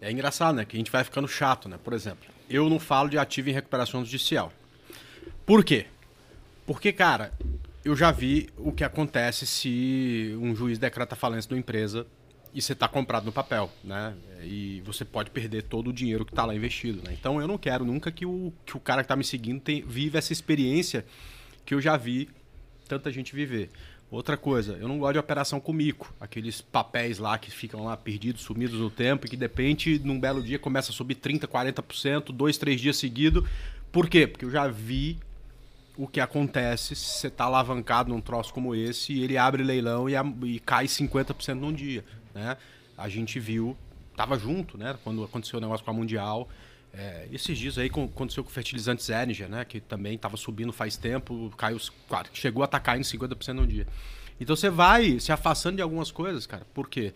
É. 0.00 0.06
é 0.08 0.12
engraçado, 0.12 0.54
né? 0.54 0.64
Que 0.64 0.76
a 0.76 0.78
gente 0.78 0.92
vai 0.92 1.02
ficando 1.02 1.26
chato, 1.26 1.68
né? 1.68 1.76
Por 1.82 1.92
exemplo, 1.92 2.30
eu 2.48 2.70
não 2.70 2.78
falo 2.78 3.08
de 3.08 3.18
ativo 3.18 3.50
em 3.50 3.52
recuperação 3.52 4.04
judicial. 4.04 4.52
Por 5.44 5.64
quê? 5.64 5.86
Porque, 6.66 6.92
cara, 6.92 7.32
eu 7.84 7.96
já 7.96 8.10
vi 8.10 8.48
o 8.56 8.72
que 8.72 8.84
acontece 8.84 9.46
se 9.46 10.36
um 10.40 10.54
juiz 10.54 10.78
decreta 10.78 11.16
falência 11.16 11.48
de 11.48 11.54
uma 11.54 11.60
empresa 11.60 12.06
e 12.54 12.60
você 12.60 12.74
está 12.74 12.86
comprado 12.86 13.24
no 13.24 13.32
papel, 13.32 13.70
né? 13.82 14.14
E 14.42 14.82
você 14.84 15.04
pode 15.04 15.30
perder 15.30 15.62
todo 15.62 15.88
o 15.88 15.92
dinheiro 15.92 16.24
que 16.24 16.32
está 16.32 16.44
lá 16.44 16.54
investido, 16.54 17.02
né? 17.02 17.16
Então 17.18 17.40
eu 17.40 17.48
não 17.48 17.56
quero 17.56 17.84
nunca 17.84 18.12
que 18.12 18.26
o, 18.26 18.52
que 18.64 18.76
o 18.76 18.80
cara 18.80 19.02
que 19.02 19.06
está 19.06 19.16
me 19.16 19.24
seguindo 19.24 19.60
tem, 19.60 19.82
vive 19.82 20.18
essa 20.18 20.32
experiência 20.32 21.04
que 21.64 21.74
eu 21.74 21.80
já 21.80 21.96
vi 21.96 22.28
tanta 22.86 23.10
gente 23.10 23.34
viver. 23.34 23.70
Outra 24.10 24.36
coisa, 24.36 24.76
eu 24.78 24.86
não 24.86 24.98
gosto 24.98 25.14
de 25.14 25.18
operação 25.18 25.58
com 25.58 25.72
mico. 25.72 26.14
Aqueles 26.20 26.60
papéis 26.60 27.18
lá 27.18 27.38
que 27.38 27.50
ficam 27.50 27.82
lá 27.84 27.96
perdidos, 27.96 28.42
sumidos 28.42 28.78
no 28.78 28.90
tempo 28.90 29.26
e 29.26 29.30
que 29.30 29.36
de 29.36 29.44
repente, 29.44 29.98
num 30.04 30.20
belo 30.20 30.42
dia, 30.42 30.58
começa 30.58 30.92
a 30.92 30.94
subir 30.94 31.14
30%, 31.14 31.46
40%, 31.46 32.24
dois, 32.30 32.58
três 32.58 32.78
dias 32.78 32.98
seguidos. 32.98 33.48
Por 33.90 34.10
quê? 34.10 34.26
Porque 34.26 34.44
eu 34.44 34.50
já 34.50 34.68
vi 34.68 35.18
o 35.96 36.06
que 36.06 36.20
acontece 36.20 36.94
se 36.94 37.04
você 37.04 37.26
está 37.28 37.44
alavancado 37.44 38.10
num 38.10 38.20
troço 38.20 38.52
como 38.52 38.74
esse 38.74 39.12
e 39.12 39.22
ele 39.22 39.36
abre 39.36 39.62
leilão 39.62 40.08
e, 40.08 40.16
a, 40.16 40.24
e 40.44 40.58
cai 40.60 40.86
50% 40.86 41.54
num 41.54 41.72
dia. 41.72 42.04
Né? 42.34 42.56
A 42.96 43.08
gente 43.08 43.38
viu, 43.38 43.76
tava 44.16 44.38
junto, 44.38 44.78
né? 44.78 44.96
Quando 45.04 45.22
aconteceu 45.22 45.58
o 45.58 45.62
negócio 45.62 45.84
com 45.84 45.90
a 45.90 45.94
Mundial. 45.94 46.48
É, 46.94 47.26
esses 47.32 47.56
dias 47.58 47.78
aí 47.78 47.86
aconteceu 47.86 48.44
com 48.44 48.50
o 48.50 48.52
fertilizante 48.52 49.02
Zerninger, 49.02 49.48
né? 49.48 49.64
Que 49.64 49.80
também 49.80 50.14
estava 50.14 50.36
subindo 50.36 50.72
faz 50.72 50.96
tempo, 50.96 51.52
caiu, 51.56 51.78
claro, 52.08 52.28
chegou 52.32 52.62
a 52.62 52.66
estar 52.66 52.78
tá 52.78 52.84
caindo 52.84 53.04
50% 53.04 53.52
no 53.52 53.66
dia. 53.66 53.86
Então 54.40 54.56
você 54.56 54.68
vai 54.68 55.18
se 55.20 55.32
afastando 55.32 55.76
de 55.76 55.82
algumas 55.82 56.10
coisas, 56.10 56.46
cara. 56.46 56.66
Por 56.74 56.88
quê? 56.88 57.12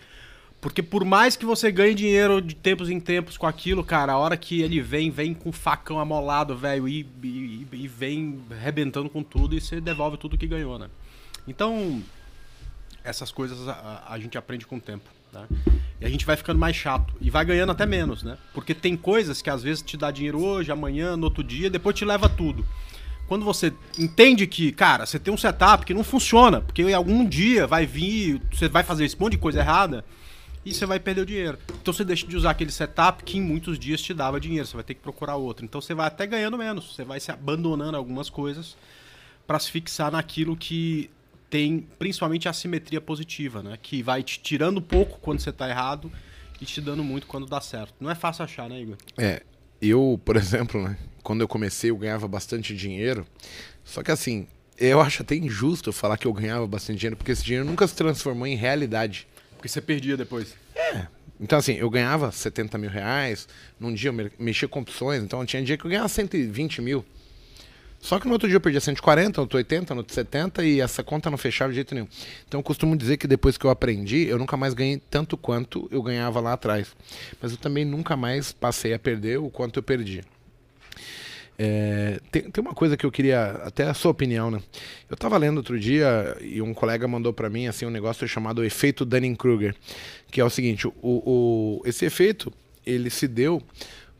Por 0.60 1.04
mais 1.04 1.36
que 1.36 1.44
você 1.44 1.70
ganhe 1.70 1.94
dinheiro 1.94 2.40
de 2.40 2.54
tempos 2.54 2.90
em 2.90 2.98
tempos 2.98 3.36
com 3.36 3.46
aquilo, 3.46 3.84
cara, 3.84 4.12
a 4.12 4.18
hora 4.18 4.36
que 4.36 4.62
ele 4.62 4.80
vem, 4.80 5.10
vem 5.10 5.32
com 5.32 5.52
facão 5.52 6.00
amolado, 6.00 6.56
velho, 6.56 6.88
e, 6.88 7.06
e, 7.22 7.66
e, 7.72 7.88
vem 7.88 8.40
arrebentando 8.50 9.08
com 9.08 9.22
tudo 9.22 9.54
e 9.54 9.60
você 9.60 9.80
devolve 9.80 10.16
tudo 10.16 10.36
que 10.36 10.46
ganhou, 10.46 10.78
né? 10.78 10.88
Então, 11.46 12.02
essas 13.04 13.30
coisas 13.30 13.68
a, 13.68 14.04
a 14.08 14.18
gente 14.18 14.36
aprende 14.36 14.66
com 14.66 14.76
o 14.76 14.80
tempo. 14.80 15.08
Tá? 15.32 15.46
E 16.00 16.06
a 16.06 16.08
gente 16.08 16.26
vai 16.26 16.36
ficando 16.36 16.58
mais 16.58 16.74
chato 16.74 17.14
e 17.20 17.30
vai 17.30 17.44
ganhando 17.44 17.72
até 17.72 17.86
menos, 17.86 18.22
né? 18.22 18.36
Porque 18.52 18.74
tem 18.74 18.96
coisas 18.96 19.40
que 19.40 19.50
às 19.50 19.62
vezes 19.62 19.82
te 19.82 19.96
dá 19.96 20.10
dinheiro 20.10 20.42
hoje, 20.42 20.72
amanhã, 20.72 21.16
no 21.16 21.24
outro 21.24 21.44
dia, 21.44 21.70
depois 21.70 21.94
te 21.94 22.04
leva 22.04 22.28
tudo. 22.28 22.66
Quando 23.28 23.44
você 23.44 23.72
entende 23.98 24.46
que, 24.46 24.72
cara, 24.72 25.04
você 25.04 25.18
tem 25.18 25.32
um 25.32 25.36
setup 25.36 25.84
que 25.84 25.94
não 25.94 26.04
funciona, 26.04 26.60
porque 26.60 26.82
algum 26.92 27.24
dia 27.24 27.66
vai 27.66 27.84
vir, 27.84 28.40
você 28.52 28.68
vai 28.68 28.82
fazer 28.82 29.04
esse 29.04 29.18
monte 29.18 29.32
de 29.32 29.38
coisa 29.38 29.60
errada 29.60 30.04
e 30.66 30.74
você 30.74 30.84
vai 30.84 30.98
perder 30.98 31.20
o 31.20 31.26
dinheiro. 31.26 31.58
Então 31.80 31.94
você 31.94 32.04
deixa 32.04 32.26
de 32.26 32.36
usar 32.36 32.50
aquele 32.50 32.72
setup 32.72 33.22
que 33.22 33.38
em 33.38 33.40
muitos 33.40 33.78
dias 33.78 34.02
te 34.02 34.12
dava 34.12 34.40
dinheiro, 34.40 34.66
você 34.66 34.74
vai 34.74 34.82
ter 34.82 34.94
que 34.94 35.00
procurar 35.00 35.36
outro. 35.36 35.64
Então 35.64 35.80
você 35.80 35.94
vai 35.94 36.08
até 36.08 36.26
ganhando 36.26 36.58
menos, 36.58 36.92
você 36.92 37.04
vai 37.04 37.20
se 37.20 37.30
abandonando 37.30 37.96
algumas 37.96 38.28
coisas 38.28 38.76
para 39.46 39.60
se 39.60 39.70
fixar 39.70 40.10
naquilo 40.10 40.56
que 40.56 41.08
tem 41.48 41.86
principalmente 42.00 42.48
a 42.48 42.52
simetria 42.52 43.00
positiva, 43.00 43.62
né? 43.62 43.78
Que 43.80 44.02
vai 44.02 44.24
te 44.24 44.40
tirando 44.40 44.82
pouco 44.82 45.20
quando 45.20 45.38
você 45.38 45.50
está 45.50 45.70
errado 45.70 46.10
e 46.60 46.64
te 46.64 46.80
dando 46.80 47.04
muito 47.04 47.28
quando 47.28 47.46
dá 47.46 47.60
certo. 47.60 47.94
Não 48.00 48.10
é 48.10 48.16
fácil 48.16 48.44
achar, 48.44 48.68
né, 48.68 48.80
Igor? 48.80 48.96
É. 49.16 49.42
Eu, 49.80 50.20
por 50.24 50.34
exemplo, 50.36 50.82
né, 50.82 50.98
quando 51.22 51.42
eu 51.42 51.48
comecei, 51.48 51.90
eu 51.90 51.96
ganhava 51.96 52.26
bastante 52.26 52.74
dinheiro. 52.74 53.24
Só 53.84 54.02
que 54.02 54.10
assim, 54.10 54.48
eu 54.76 55.00
acho 55.00 55.22
até 55.22 55.36
injusto 55.36 55.92
falar 55.92 56.18
que 56.18 56.26
eu 56.26 56.32
ganhava 56.32 56.66
bastante 56.66 56.98
dinheiro, 56.98 57.16
porque 57.16 57.30
esse 57.30 57.44
dinheiro 57.44 57.64
nunca 57.64 57.86
se 57.86 57.94
transformou 57.94 58.48
em 58.48 58.56
realidade. 58.56 59.28
Porque 59.66 59.68
você 59.68 59.80
perdia 59.80 60.16
depois. 60.16 60.54
É. 60.74 61.06
Então, 61.40 61.58
assim, 61.58 61.74
eu 61.74 61.90
ganhava 61.90 62.30
70 62.30 62.78
mil 62.78 62.88
reais, 62.88 63.48
num 63.78 63.92
dia 63.92 64.10
eu 64.10 64.30
mexia 64.38 64.68
com 64.68 64.80
opções, 64.80 65.22
então 65.22 65.44
tinha 65.44 65.62
dia 65.62 65.76
que 65.76 65.84
eu 65.84 65.90
ganhava 65.90 66.08
120 66.08 66.80
mil. 66.80 67.04
Só 67.98 68.20
que 68.20 68.26
no 68.26 68.32
outro 68.32 68.46
dia 68.46 68.56
eu 68.56 68.60
perdi 68.60 68.80
140, 68.80 69.38
no 69.38 69.42
outro 69.42 69.56
80, 69.56 69.94
no 69.94 70.00
outro 70.00 70.14
70 70.14 70.64
e 70.64 70.80
essa 70.80 71.02
conta 71.02 71.28
não 71.28 71.36
fechava 71.36 71.70
de 71.70 71.76
jeito 71.76 71.94
nenhum. 71.94 72.06
Então 72.46 72.60
eu 72.60 72.62
costumo 72.62 72.96
dizer 72.96 73.16
que 73.16 73.26
depois 73.26 73.58
que 73.58 73.66
eu 73.66 73.70
aprendi, 73.70 74.28
eu 74.28 74.38
nunca 74.38 74.56
mais 74.56 74.72
ganhei 74.72 75.02
tanto 75.10 75.36
quanto 75.36 75.88
eu 75.90 76.00
ganhava 76.02 76.38
lá 76.38 76.52
atrás. 76.52 76.94
Mas 77.42 77.50
eu 77.50 77.58
também 77.58 77.84
nunca 77.84 78.16
mais 78.16 78.52
passei 78.52 78.94
a 78.94 78.98
perder 78.98 79.38
o 79.38 79.50
quanto 79.50 79.78
eu 79.78 79.82
perdi. 79.82 80.22
É, 81.58 82.20
tem, 82.30 82.50
tem, 82.50 82.62
uma 82.62 82.74
coisa 82.74 82.96
que 82.96 83.06
eu 83.06 83.10
queria, 83.10 83.52
até 83.64 83.84
a 83.84 83.94
sua 83.94 84.10
opinião, 84.10 84.50
né? 84.50 84.60
Eu 85.08 85.14
estava 85.14 85.38
lendo 85.38 85.56
outro 85.56 85.78
dia 85.80 86.36
e 86.40 86.60
um 86.60 86.74
colega 86.74 87.08
mandou 87.08 87.32
para 87.32 87.48
mim 87.48 87.66
assim 87.66 87.86
um 87.86 87.90
negócio 87.90 88.28
chamado 88.28 88.62
efeito 88.62 89.06
Dunning-Kruger, 89.06 89.74
que 90.30 90.40
é 90.40 90.44
o 90.44 90.50
seguinte: 90.50 90.86
o, 90.86 90.92
o, 91.02 91.82
esse 91.86 92.04
efeito 92.04 92.52
ele 92.84 93.08
se 93.08 93.26
deu 93.26 93.62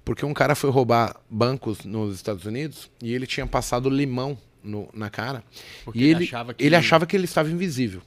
porque 0.05 0.25
um 0.25 0.33
cara 0.33 0.55
foi 0.55 0.71
roubar 0.71 1.17
bancos 1.29 1.85
nos 1.85 2.15
Estados 2.15 2.45
Unidos 2.47 2.91
e 3.03 3.13
ele 3.13 3.27
tinha 3.27 3.47
passado 3.47 3.91
limão 3.91 4.39
no, 4.63 4.89
na 4.95 5.11
cara. 5.11 5.45
Porque 5.85 5.99
e 5.99 6.05
ele, 6.05 6.15
ele, 6.15 6.25
achava 6.25 6.55
que... 6.55 6.65
ele 6.65 6.77
achava 6.77 7.07
que 7.07 7.17
ele 7.17 7.25
estava 7.25 7.51
invisível. 7.51 8.01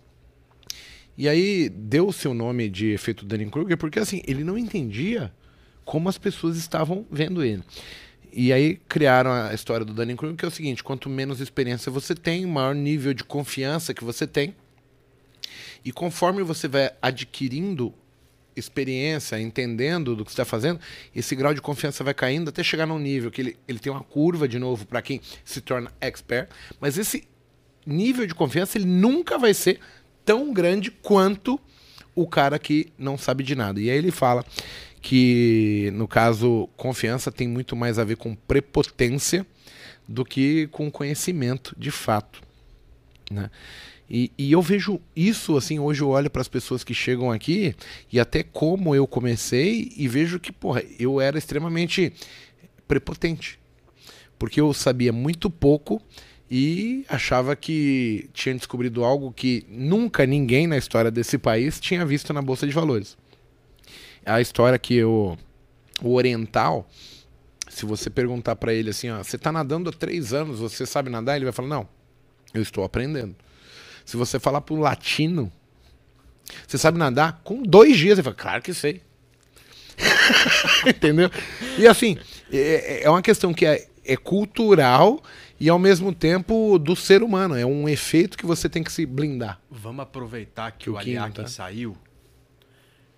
E 1.17 1.27
aí 1.27 1.67
deu-se 1.69 2.27
o 2.27 2.33
nome 2.33 2.69
de 2.69 2.91
efeito 2.91 3.25
Dunning-Kruger 3.25 3.77
porque 3.77 3.99
assim, 3.99 4.21
ele 4.25 4.43
não 4.43 4.57
entendia 4.57 5.31
como 5.83 6.07
as 6.07 6.17
pessoas 6.17 6.55
estavam 6.55 7.05
vendo 7.11 7.43
ele. 7.43 7.63
E 8.31 8.53
aí 8.53 8.79
criaram 8.87 9.31
a 9.31 9.53
história 9.53 9.85
do 9.85 9.93
Dunning-Kruger, 9.93 10.35
que 10.35 10.45
é 10.45 10.47
o 10.47 10.51
seguinte, 10.51 10.83
quanto 10.83 11.09
menos 11.09 11.39
experiência 11.39 11.91
você 11.91 12.13
tem, 12.13 12.45
maior 12.45 12.75
nível 12.75 13.13
de 13.13 13.23
confiança 13.23 13.93
que 13.93 14.03
você 14.03 14.27
tem. 14.27 14.55
E 15.83 15.91
conforme 15.91 16.43
você 16.43 16.67
vai 16.67 16.91
adquirindo 17.01 17.93
experiência, 18.55 19.39
entendendo 19.39 20.15
do 20.15 20.25
que 20.25 20.31
está 20.31 20.43
fazendo, 20.43 20.79
esse 21.15 21.35
grau 21.35 21.53
de 21.53 21.61
confiança 21.61 22.03
vai 22.03 22.13
caindo 22.13 22.49
até 22.49 22.61
chegar 22.61 22.85
num 22.85 22.99
nível 22.99 23.31
que 23.31 23.41
ele, 23.41 23.57
ele 23.67 23.79
tem 23.79 23.91
uma 23.91 24.03
curva 24.03 24.47
de 24.47 24.59
novo 24.59 24.85
para 24.85 25.01
quem 25.01 25.21
se 25.45 25.61
torna 25.61 25.91
expert, 26.01 26.49
mas 26.79 26.97
esse 26.97 27.27
nível 27.85 28.27
de 28.27 28.35
confiança 28.35 28.77
ele 28.77 28.85
nunca 28.85 29.37
vai 29.37 29.53
ser 29.53 29.79
tão 30.25 30.53
grande 30.53 30.91
quanto 30.91 31.59
o 32.13 32.27
cara 32.27 32.59
que 32.59 32.91
não 32.97 33.17
sabe 33.17 33.43
de 33.43 33.55
nada. 33.55 33.79
E 33.79 33.89
aí 33.89 33.97
ele 33.97 34.11
fala 34.11 34.45
que, 35.01 35.91
no 35.93 36.07
caso, 36.07 36.69
confiança 36.75 37.31
tem 37.31 37.47
muito 37.47 37.75
mais 37.75 37.97
a 37.97 38.03
ver 38.03 38.17
com 38.17 38.35
prepotência 38.35 39.45
do 40.07 40.25
que 40.25 40.67
com 40.67 40.91
conhecimento 40.91 41.75
de 41.77 41.91
fato. 41.91 42.41
Né? 43.31 43.49
E, 44.09 44.31
e, 44.37 44.51
eu 44.51 44.61
vejo 44.61 44.99
isso, 45.15 45.55
assim, 45.55 45.77
hoje 45.77 46.01
eu 46.01 46.09
olho 46.09 46.31
para 46.31 46.41
as 46.41 46.47
pessoas 46.47 46.83
que 46.83 46.95
chegam 46.95 47.31
aqui 47.31 47.75
e 48.11 48.19
até 48.19 48.41
como 48.41 48.95
eu 48.95 49.05
comecei 49.05 49.91
e 49.95 50.07
vejo 50.07 50.39
que, 50.39 50.51
porra, 50.51 50.81
eu 50.97 51.21
era 51.21 51.37
extremamente 51.37 52.11
prepotente. 52.87 53.59
Porque 54.39 54.59
eu 54.59 54.73
sabia 54.73 55.13
muito 55.13 55.49
pouco 55.49 56.01
e 56.49 57.05
achava 57.07 57.55
que 57.55 58.27
tinha 58.33 58.55
descobrido 58.55 59.03
algo 59.03 59.31
que 59.31 59.63
nunca 59.69 60.25
ninguém 60.25 60.65
na 60.65 60.77
história 60.77 61.11
desse 61.11 61.37
país 61.37 61.79
tinha 61.79 62.03
visto 62.03 62.33
na 62.33 62.41
Bolsa 62.41 62.65
de 62.65 62.73
Valores. 62.73 63.15
A 64.25 64.41
história 64.41 64.77
que 64.77 64.95
eu, 64.95 65.37
o 66.01 66.13
oriental, 66.13 66.87
se 67.69 67.85
você 67.85 68.09
perguntar 68.09 68.55
para 68.55 68.73
ele 68.73 68.89
assim, 68.89 69.09
ó, 69.09 69.23
você 69.23 69.35
está 69.35 69.51
nadando 69.51 69.89
há 69.89 69.93
três 69.93 70.33
anos, 70.33 70.59
você 70.59 70.85
sabe 70.85 71.09
nadar? 71.09 71.35
Ele 71.35 71.45
vai 71.45 71.53
falar, 71.53 71.67
não, 71.67 71.87
eu 72.53 72.61
estou 72.61 72.83
aprendendo. 72.83 73.35
Se 74.05 74.17
você 74.17 74.39
falar 74.39 74.61
para 74.61 74.73
o 74.73 74.79
latino, 74.79 75.51
você 76.67 76.77
sabe 76.77 76.97
nadar? 76.97 77.41
Com 77.43 77.61
dois 77.61 77.97
dias 77.97 78.17
ele 78.17 78.23
fala, 78.23 78.35
claro 78.35 78.61
que 78.61 78.73
sei. 78.73 79.01
Entendeu? 80.87 81.29
E 81.77 81.87
assim, 81.87 82.17
é, 82.51 83.03
é 83.03 83.09
uma 83.09 83.21
questão 83.21 83.53
que 83.53 83.65
é, 83.65 83.87
é 84.03 84.17
cultural 84.17 85.21
e 85.59 85.69
ao 85.69 85.77
mesmo 85.77 86.13
tempo 86.13 86.79
do 86.79 86.95
ser 86.95 87.21
humano. 87.21 87.55
É 87.55 87.65
um 87.65 87.87
efeito 87.87 88.37
que 88.37 88.45
você 88.45 88.69
tem 88.69 88.83
que 88.83 88.91
se 88.91 89.05
blindar. 89.05 89.59
Vamos 89.69 90.03
aproveitar 90.03 90.71
que, 90.71 90.85
que 90.85 90.89
o 90.89 90.97
Aliakin 90.97 91.43
tá? 91.43 91.47
saiu 91.47 91.95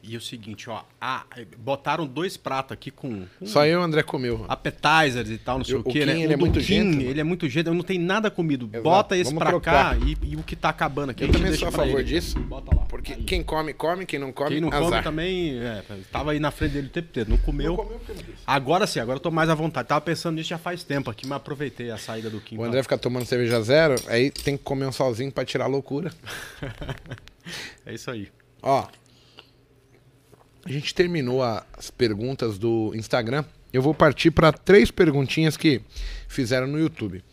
e 0.04 0.18
o 0.18 0.22
seguinte, 0.22 0.70
ó, 0.70 0.82
a, 1.00 1.26
botaram 1.58 2.08
dois 2.08 2.36
pratos 2.36 2.72
aqui 2.72 2.90
com, 2.90 3.26
com, 3.38 3.46
Só 3.46 3.66
eu 3.66 3.74
e 3.74 3.82
o 3.82 3.84
André 3.84 4.02
comeu. 4.02 4.46
Appetizers 4.48 5.30
e 5.30 5.38
tal, 5.38 5.60
não 5.60 5.66
sei 5.66 5.76
eu, 5.76 5.80
o 5.82 5.84
quê, 5.84 6.06
né? 6.06 6.20
Ele 6.20 6.34
é 6.34 6.38
muito 6.38 6.60
Kim, 6.60 7.02
ele 7.02 7.20
é 7.20 7.24
muito 7.24 7.48
jeito, 7.48 7.68
eu 7.68 7.74
não 7.74 7.84
tenho 7.84 8.02
nada 8.02 8.32
comido. 8.32 8.66
Exato. 8.66 8.84
Bota 8.84 9.16
esse 9.16 9.26
Vamos 9.26 9.40
pra 9.40 9.50
trocar. 9.52 10.00
cá 10.00 10.06
e, 10.06 10.18
e, 10.32 10.36
o 10.36 10.44
que 10.44 10.56
tá 10.56 10.70
acabando 10.70 11.12
aqui. 11.12 11.24
Eu 11.24 11.32
também 11.32 11.54
sou 11.54 11.68
a 11.68 11.72
favor 11.72 12.00
ele. 12.00 12.10
disso. 12.10 12.40
Bota 12.40 12.76
lá. 12.76 12.82
Porque 12.86 13.14
aí. 13.14 13.24
quem 13.24 13.44
come, 13.44 13.74
come, 13.74 14.06
quem 14.06 14.20
não 14.20 14.32
come, 14.32 14.50
Quem 14.50 14.62
não 14.62 14.70
azar. 14.70 14.82
come 14.82 15.04
também, 15.04 15.60
é, 15.60 15.84
tava 16.12 16.32
aí 16.32 16.40
na 16.40 16.52
frente 16.52 16.74
dele 16.74 16.88
o 16.88 16.90
tempo 16.90 17.08
inteiro, 17.10 17.30
não 17.30 17.38
comeu. 17.38 17.70
Não 17.70 17.78
comeu 17.78 18.02
não 18.08 18.16
Agora 18.46 18.88
sim, 18.88 19.00
agora 19.00 19.18
eu 19.18 19.22
tô 19.22 19.32
mais 19.32 19.50
à 19.50 19.56
vontade. 19.56 19.88
Tava 19.88 20.02
pensando 20.02 20.36
nisso 20.36 20.50
já 20.50 20.58
faz 20.58 20.84
tempo 20.84 21.10
aqui, 21.10 21.28
mas 21.28 21.38
aproveitei 21.38 21.92
a 21.92 21.98
saída 21.98 22.30
do 22.30 22.42
Kim. 22.42 22.58
O 22.58 22.64
André 22.64 22.82
fica 22.82 22.98
tomando 22.98 23.26
cerveja 23.26 23.62
zero, 23.62 23.96
aí 24.08 24.32
tem 24.32 24.58
que 24.58 24.64
comer 24.64 24.88
um 24.88 24.92
salzinho 24.92 25.32
pra 25.32 25.46
tirar 25.46 25.66
a 25.66 25.68
loucura. 25.68 26.12
é 27.86 27.94
isso 27.94 28.10
aí. 28.10 28.30
Ó, 28.62 28.88
a 30.66 30.72
gente 30.72 30.94
terminou 30.94 31.42
as 31.44 31.90
perguntas 31.90 32.58
do 32.58 32.92
Instagram. 32.96 33.44
Eu 33.74 33.82
vou 33.82 33.94
partir 33.94 34.32
para 34.32 34.52
três 34.52 34.92
perguntinhas 34.92 35.58
que 35.58 35.82
fizeram 36.28 36.68
no 36.68 36.80
YouTube. 36.80 37.24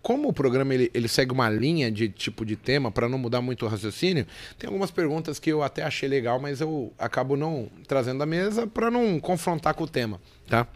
Como 0.00 0.28
o 0.28 0.32
programa 0.32 0.72
ele, 0.72 0.90
ele 0.94 1.08
segue 1.08 1.32
uma 1.32 1.50
linha 1.50 1.90
de 1.90 2.08
tipo 2.08 2.44
de 2.44 2.54
tema 2.54 2.92
para 2.92 3.08
não 3.08 3.18
mudar 3.18 3.40
muito 3.40 3.66
o 3.66 3.68
raciocínio, 3.68 4.24
tem 4.56 4.68
algumas 4.68 4.92
perguntas 4.92 5.40
que 5.40 5.50
eu 5.50 5.64
até 5.64 5.82
achei 5.82 6.08
legal, 6.08 6.38
mas 6.38 6.60
eu 6.60 6.92
acabo 6.96 7.36
não 7.36 7.68
trazendo 7.88 8.22
à 8.22 8.26
mesa 8.26 8.68
para 8.68 8.88
não 8.88 9.18
confrontar 9.18 9.74
com 9.74 9.82
o 9.82 9.88
tema, 9.88 10.20
tá? 10.48 10.68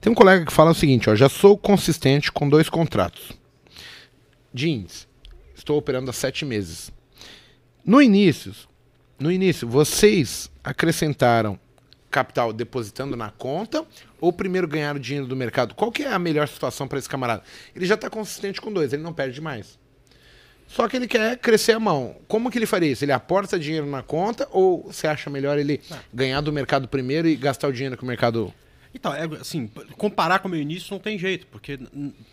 Tem 0.00 0.10
um 0.10 0.14
colega 0.14 0.46
que 0.46 0.52
fala 0.52 0.70
o 0.70 0.74
seguinte, 0.74 1.10
ó, 1.10 1.14
já 1.14 1.28
sou 1.28 1.58
consistente 1.58 2.32
com 2.32 2.48
dois 2.48 2.70
contratos. 2.70 3.32
Jeans, 4.52 5.06
estou 5.54 5.76
operando 5.76 6.08
há 6.08 6.14
sete 6.14 6.46
meses. 6.46 6.90
No 7.84 8.00
início, 8.00 8.54
no 9.20 9.30
início, 9.30 9.68
vocês 9.68 10.50
acrescentaram 10.64 11.60
capital 12.10 12.52
depositando 12.52 13.16
na 13.16 13.30
conta 13.30 13.86
ou 14.20 14.32
primeiro 14.32 14.66
ganharam 14.66 14.98
dinheiro 14.98 15.28
do 15.28 15.36
mercado? 15.36 15.74
Qual 15.74 15.92
que 15.92 16.02
é 16.02 16.12
a 16.12 16.18
melhor 16.18 16.48
situação 16.48 16.88
para 16.88 16.98
esse 16.98 17.08
camarada? 17.08 17.42
Ele 17.76 17.84
já 17.84 17.94
está 17.94 18.08
consistente 18.08 18.60
com 18.60 18.72
dois, 18.72 18.92
ele 18.94 19.02
não 19.02 19.12
perde 19.12 19.40
mais. 19.40 19.78
Só 20.66 20.88
que 20.88 20.96
ele 20.96 21.06
quer 21.06 21.36
crescer 21.36 21.72
a 21.72 21.80
mão. 21.80 22.16
Como 22.26 22.50
que 22.50 22.56
ele 22.56 22.64
faria 22.64 22.90
isso? 22.90 23.04
Ele 23.04 23.12
aporta 23.12 23.58
dinheiro 23.58 23.86
na 23.86 24.02
conta 24.02 24.48
ou 24.50 24.84
você 24.84 25.06
acha 25.06 25.28
melhor 25.28 25.58
ele 25.58 25.80
ganhar 26.14 26.40
do 26.40 26.52
mercado 26.52 26.88
primeiro 26.88 27.28
e 27.28 27.36
gastar 27.36 27.68
o 27.68 27.72
dinheiro 27.72 27.96
que 27.96 28.04
o 28.04 28.06
mercado 28.06 28.52
então, 28.92 29.14
é, 29.14 29.24
assim, 29.40 29.70
comparar 29.96 30.40
com 30.40 30.48
o 30.48 30.50
meu 30.50 30.60
início 30.60 30.88
não 30.90 30.98
tem 30.98 31.16
jeito, 31.16 31.46
porque 31.46 31.78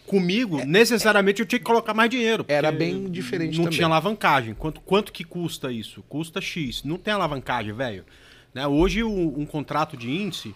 comigo, 0.07 0.59
é, 0.59 0.65
necessariamente, 0.65 1.39
eu 1.39 1.45
tinha 1.45 1.59
que 1.59 1.65
colocar 1.65 1.93
mais 1.93 2.09
dinheiro. 2.09 2.43
Era 2.47 2.71
bem 2.71 3.09
diferente 3.09 3.57
Não 3.57 3.65
também. 3.65 3.77
tinha 3.77 3.85
alavancagem. 3.85 4.55
Quanto, 4.55 4.81
quanto 4.81 5.11
que 5.11 5.23
custa 5.23 5.71
isso? 5.71 6.03
Custa 6.09 6.41
X. 6.41 6.83
Não 6.83 6.97
tem 6.97 7.13
alavancagem, 7.13 7.73
velho. 7.73 8.03
Né? 8.53 8.65
Hoje, 8.65 9.03
um, 9.03 9.41
um, 9.41 9.45
contrato 9.45 9.95
de 9.95 10.09
índice, 10.09 10.55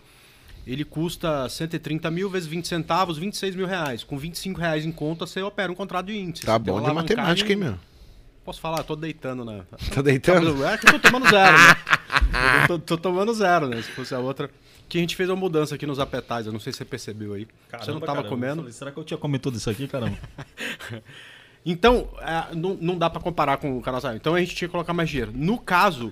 ele 0.66 0.84
custa 0.84 1.48
130 1.48 2.10
mil 2.10 2.30
vezes 2.32 2.48
20 2.48 2.68
centavos, 2.68 3.20
26 3.20 3.56
mil 3.56 3.68
reais. 3.68 4.04
Com 4.04 4.18
25 4.18 4.60
reais 4.60 4.86
em 4.86 4.92
conta, 4.92 5.28
você 5.28 5.42
opera 5.42 5.72
um 5.72 5.76
contrato 5.76 6.08
de 6.08 6.18
índice. 6.18 6.46
Tá 6.46 6.58
bom 6.58 6.82
de 6.82 6.92
matemática, 6.92 7.52
hein, 7.52 7.58
meu? 7.58 7.76
Posso 8.44 8.60
falar? 8.60 8.82
Tô 8.84 8.96
deitando, 8.96 9.46
né? 9.46 9.62
Tá 9.94 10.02
deitando? 10.02 10.66
É 10.66 10.78
que 10.78 10.88
eu 10.88 10.94
tô 10.94 11.00
tomando 11.00 11.30
zero, 11.30 11.58
né? 11.58 11.76
eu 12.62 12.68
tô, 12.68 12.80
tô 12.80 12.98
tomando 12.98 13.34
zero, 13.34 13.68
né? 13.68 13.82
Se 13.82 13.92
fosse 13.92 14.14
a 14.14 14.20
outra 14.20 14.50
que 14.92 14.98
a 14.98 15.02
gente 15.02 15.16
fez 15.16 15.30
uma 15.30 15.38
mudança 15.38 15.76
aqui 15.76 15.86
nos 15.86 16.00
apetais. 16.00 16.46
Eu 16.46 16.52
não 16.52 16.60
sei 16.60 16.74
se 16.74 16.80
você 16.80 16.86
percebeu 16.86 17.34
aí. 17.34 17.48
Caramba, 17.70 17.86
você 17.86 17.92
não 17.92 18.00
estava 18.00 18.24
comendo? 18.26 18.58
Falei, 18.58 18.74
será 18.74 18.92
que 18.92 18.98
eu 18.98 19.04
tinha 19.06 19.18
comido 19.18 19.42
tudo 19.42 19.58
isso 19.58 19.70
aqui, 19.70 19.88
caramba? 19.88 20.18
então, 21.66 22.10
é, 22.20 22.54
não, 22.54 22.74
não 22.74 22.98
dá 22.98 23.10
para 23.10 23.22
comparar 23.22 23.56
com 23.56 23.78
o 23.78 23.82
canal 23.82 24.02
Então 24.16 24.36
a 24.36 24.40
gente 24.42 24.54
tinha 24.54 24.68
que 24.68 24.72
colocar 24.72 24.94
mais 24.94 25.10
dinheiro. 25.10 25.32
No 25.34 25.58
caso 25.58 26.12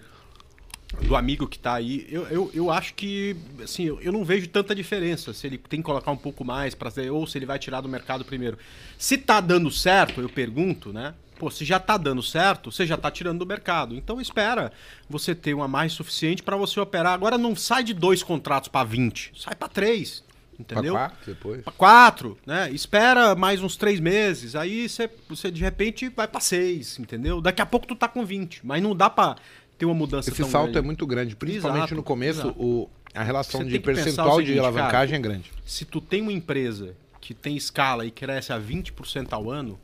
do 1.02 1.16
amigo 1.16 1.46
que 1.46 1.58
está 1.58 1.74
aí, 1.74 2.08
eu, 2.10 2.26
eu, 2.28 2.52
eu 2.54 2.72
acho 2.72 2.94
que 2.94 3.36
assim, 3.62 3.84
eu, 3.84 4.00
eu 4.02 4.12
não 4.12 4.24
vejo 4.24 4.48
tanta 4.48 4.74
diferença 4.74 5.34
se 5.34 5.46
ele 5.46 5.58
tem 5.58 5.82
que 5.82 5.86
colocar 5.86 6.12
um 6.12 6.18
pouco 6.18 6.44
mais 6.44 6.74
para 6.74 6.90
ou 7.12 7.28
se 7.28 7.38
ele 7.38 7.46
vai 7.46 7.60
tirar 7.60 7.82
do 7.82 7.90
mercado 7.90 8.24
primeiro. 8.24 8.58
Se 8.98 9.18
tá 9.18 9.42
dando 9.42 9.70
certo, 9.70 10.22
eu 10.22 10.30
pergunto, 10.30 10.92
né? 10.94 11.14
Pô, 11.40 11.49
se 11.49 11.64
já 11.64 11.78
está 11.78 11.95
dando 11.95 12.22
certo, 12.22 12.70
você 12.70 12.86
já 12.86 12.95
está 12.95 13.10
tirando 13.10 13.40
do 13.40 13.45
mercado. 13.45 13.95
Então 13.95 14.20
espera 14.20 14.74
você 15.10 15.34
ter 15.34 15.53
uma 15.53 15.70
mais 15.70 15.94
suficiente 15.94 16.44
para 16.44 16.57
você 16.57 16.80
operar. 16.80 17.14
Agora 17.14 17.38
não 17.38 17.56
sai 17.56 17.82
de 17.82 17.94
dois 17.94 18.22
contratos 18.22 18.68
para 18.68 18.86
20, 18.86 19.32
sai 19.36 19.56
para 19.56 19.70
três. 19.70 20.24
Entendeu? 20.60 20.94
Para 20.94 21.07
quatro 21.07 21.26
depois. 21.26 21.64
Pra 21.64 21.72
quatro, 21.72 22.38
né? 22.45 22.70
Espera 22.72 23.34
mais 23.34 23.64
uns 23.64 23.78
três 23.78 24.02
meses. 24.02 24.57
Aí 24.57 24.90
você, 24.90 25.10
você 25.30 25.49
de 25.49 25.61
repente 25.61 26.10
vai 26.10 26.28
para 26.28 26.41
seis, 26.41 26.99
entendeu? 26.99 27.40
Daqui 27.40 27.61
a 27.61 27.66
pouco 27.66 27.88
tu 27.88 27.95
tá 27.95 28.10
com 28.10 28.26
20. 28.26 28.66
Mas 28.66 28.84
não 28.84 28.94
dá 28.94 29.10
para 29.10 29.38
ter 29.78 29.86
uma 29.86 29.95
mudança 29.95 30.30
Esse 30.30 30.44
salto 30.44 30.66
grande. 30.66 30.78
é 30.80 30.82
muito 30.82 31.07
grande. 31.07 31.36
Principalmente 31.38 31.84
exato, 31.84 31.95
no 31.95 32.03
começo, 32.03 32.49
o, 32.57 32.90
a 33.16 33.24
relação 33.24 33.61
você 33.61 33.70
de 33.70 33.80
percentual 33.80 34.36
seguinte, 34.36 34.53
de 34.53 34.60
alavancagem 34.60 35.22
cara, 35.22 35.34
é 35.34 35.38
grande. 35.38 35.52
Se 35.66 35.86
tu 35.86 36.02
tem 36.02 36.22
uma 36.22 36.34
empresa 36.34 36.94
que 37.22 37.34
tem 37.34 37.56
escala 37.56 38.06
e 38.06 38.11
cresce 38.11 38.52
a 38.52 38.60
20% 38.60 39.32
ao 39.32 39.49
ano, 39.49 39.80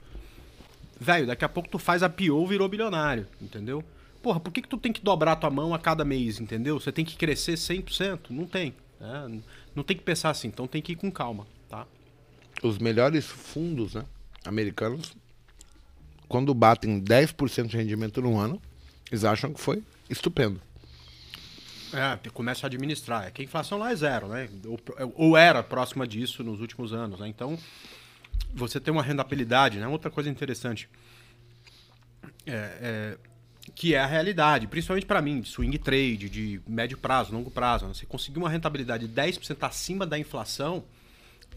velho, 0.99 1.27
daqui 1.27 1.45
a 1.45 1.49
pouco 1.49 1.69
tu 1.69 1.79
faz 1.79 2.03
a 2.03 2.09
PO 2.09 2.45
virou 2.47 2.67
bilionário, 2.67 3.27
entendeu? 3.41 3.83
Porra, 4.21 4.39
por 4.39 4.51
que, 4.51 4.61
que 4.61 4.67
tu 4.67 4.77
tem 4.77 4.91
que 4.91 5.01
dobrar 5.01 5.33
a 5.33 5.35
tua 5.35 5.49
mão 5.49 5.73
a 5.73 5.79
cada 5.79 6.03
mês, 6.03 6.39
entendeu? 6.39 6.79
Você 6.79 6.91
tem 6.91 7.05
que 7.05 7.15
crescer 7.15 7.53
100%? 7.53 8.31
Não 8.31 8.45
tem. 8.45 8.73
Né? 8.99 9.41
Não 9.75 9.83
tem 9.83 9.95
que 9.95 10.03
pensar 10.03 10.29
assim, 10.29 10.47
então 10.47 10.67
tem 10.67 10.81
que 10.81 10.93
ir 10.93 10.95
com 10.95 11.11
calma, 11.11 11.45
tá? 11.69 11.85
Os 12.63 12.79
melhores 12.79 13.25
fundos 13.25 13.93
né, 13.93 14.05
americanos, 14.45 15.15
quando 16.27 16.53
batem 16.53 17.01
10% 17.01 17.67
de 17.67 17.77
rendimento 17.77 18.21
no 18.21 18.39
ano, 18.39 18.59
eles 19.11 19.23
acham 19.23 19.53
que 19.53 19.59
foi 19.59 19.83
estupendo. 20.09 20.59
É, 21.93 22.29
começa 22.29 22.65
a 22.65 22.67
administrar. 22.67 23.27
É 23.27 23.31
que 23.31 23.41
a 23.41 23.45
inflação 23.45 23.77
lá 23.77 23.91
é 23.91 23.95
zero, 23.95 24.27
né? 24.27 24.49
Ou, 24.65 24.79
ou 25.15 25.37
era 25.37 25.63
próxima 25.63 26.07
disso 26.07 26.43
nos 26.43 26.59
últimos 26.59 26.93
anos, 26.93 27.19
né? 27.19 27.27
Então, 27.27 27.57
você 28.53 28.79
tem 28.79 28.91
uma 28.91 29.03
rentabilidade, 29.03 29.79
né? 29.79 29.87
Outra 29.87 30.09
coisa 30.09 30.29
interessante. 30.29 30.89
É, 32.45 32.51
é, 32.51 33.17
que 33.73 33.95
é 33.95 33.99
a 33.99 34.05
realidade, 34.05 34.67
principalmente 34.67 35.05
para 35.05 35.21
mim, 35.21 35.41
de 35.41 35.49
swing 35.49 35.77
trade, 35.79 36.29
de 36.29 36.61
médio 36.67 36.97
prazo, 36.97 37.33
longo 37.33 37.49
prazo. 37.49 37.87
Né? 37.87 37.93
Você 37.93 38.05
conseguir 38.05 38.37
uma 38.37 38.49
rentabilidade 38.49 39.07
de 39.07 39.13
10% 39.13 39.57
acima 39.61 40.05
da 40.05 40.19
inflação 40.19 40.83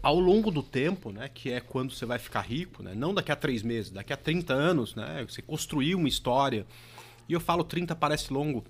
ao 0.01 0.19
longo 0.19 0.49
do 0.49 0.63
tempo, 0.63 1.11
né? 1.11 1.29
que 1.29 1.51
é 1.51 1.59
quando 1.59 1.93
você 1.93 2.05
vai 2.05 2.17
ficar 2.17 2.41
rico, 2.41 2.81
né? 2.81 2.93
não 2.95 3.13
daqui 3.13 3.31
a 3.31 3.35
três 3.35 3.61
meses, 3.61 3.91
daqui 3.91 4.11
a 4.11 4.17
30 4.17 4.53
anos, 4.53 4.95
né? 4.95 5.25
você 5.27 5.41
construir 5.41 5.93
uma 5.93 6.07
história. 6.07 6.65
E 7.27 7.33
eu 7.33 7.39
falo 7.39 7.63
30 7.63 7.95
parece 7.95 8.33
longo. 8.33 8.65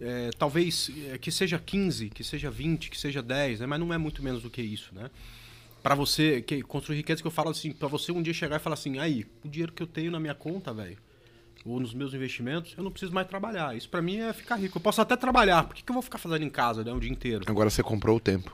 É, 0.00 0.30
talvez 0.36 0.90
é, 1.12 1.18
que 1.18 1.30
seja 1.30 1.58
15, 1.58 2.10
que 2.10 2.24
seja 2.24 2.50
20, 2.50 2.90
que 2.90 2.98
seja 2.98 3.22
10, 3.22 3.60
né? 3.60 3.66
mas 3.66 3.78
não 3.78 3.94
é 3.94 3.98
muito 3.98 4.22
menos 4.22 4.42
do 4.42 4.50
que 4.50 4.60
isso. 4.60 4.92
Né? 4.92 5.08
Para 5.84 5.94
você 5.94 6.40
que 6.40 6.62
construir 6.62 6.96
riqueza 6.96 7.20
que 7.20 7.26
eu 7.26 7.30
falo 7.30 7.50
assim, 7.50 7.70
para 7.70 7.86
você 7.88 8.10
um 8.10 8.22
dia 8.22 8.32
chegar 8.32 8.56
e 8.56 8.58
falar 8.58 8.72
assim, 8.72 8.98
aí, 8.98 9.26
o 9.44 9.48
dinheiro 9.50 9.70
que 9.70 9.82
eu 9.82 9.86
tenho 9.86 10.10
na 10.10 10.18
minha 10.18 10.34
conta, 10.34 10.72
velho, 10.72 10.96
ou 11.62 11.78
nos 11.78 11.92
meus 11.92 12.14
investimentos, 12.14 12.72
eu 12.78 12.82
não 12.82 12.90
preciso 12.90 13.12
mais 13.12 13.28
trabalhar. 13.28 13.76
Isso 13.76 13.90
para 13.90 14.00
mim 14.00 14.16
é 14.16 14.32
ficar 14.32 14.56
rico. 14.56 14.78
Eu 14.78 14.80
posso 14.80 15.02
até 15.02 15.14
trabalhar, 15.14 15.64
por 15.64 15.74
que, 15.74 15.82
que 15.82 15.90
eu 15.90 15.92
vou 15.92 16.02
ficar 16.02 16.16
fazendo 16.16 16.42
em 16.42 16.48
casa, 16.48 16.82
né, 16.82 16.90
o 16.90 16.98
dia 16.98 17.10
inteiro? 17.10 17.44
Agora 17.46 17.68
você 17.68 17.82
comprou 17.82 18.16
o 18.16 18.20
tempo. 18.20 18.50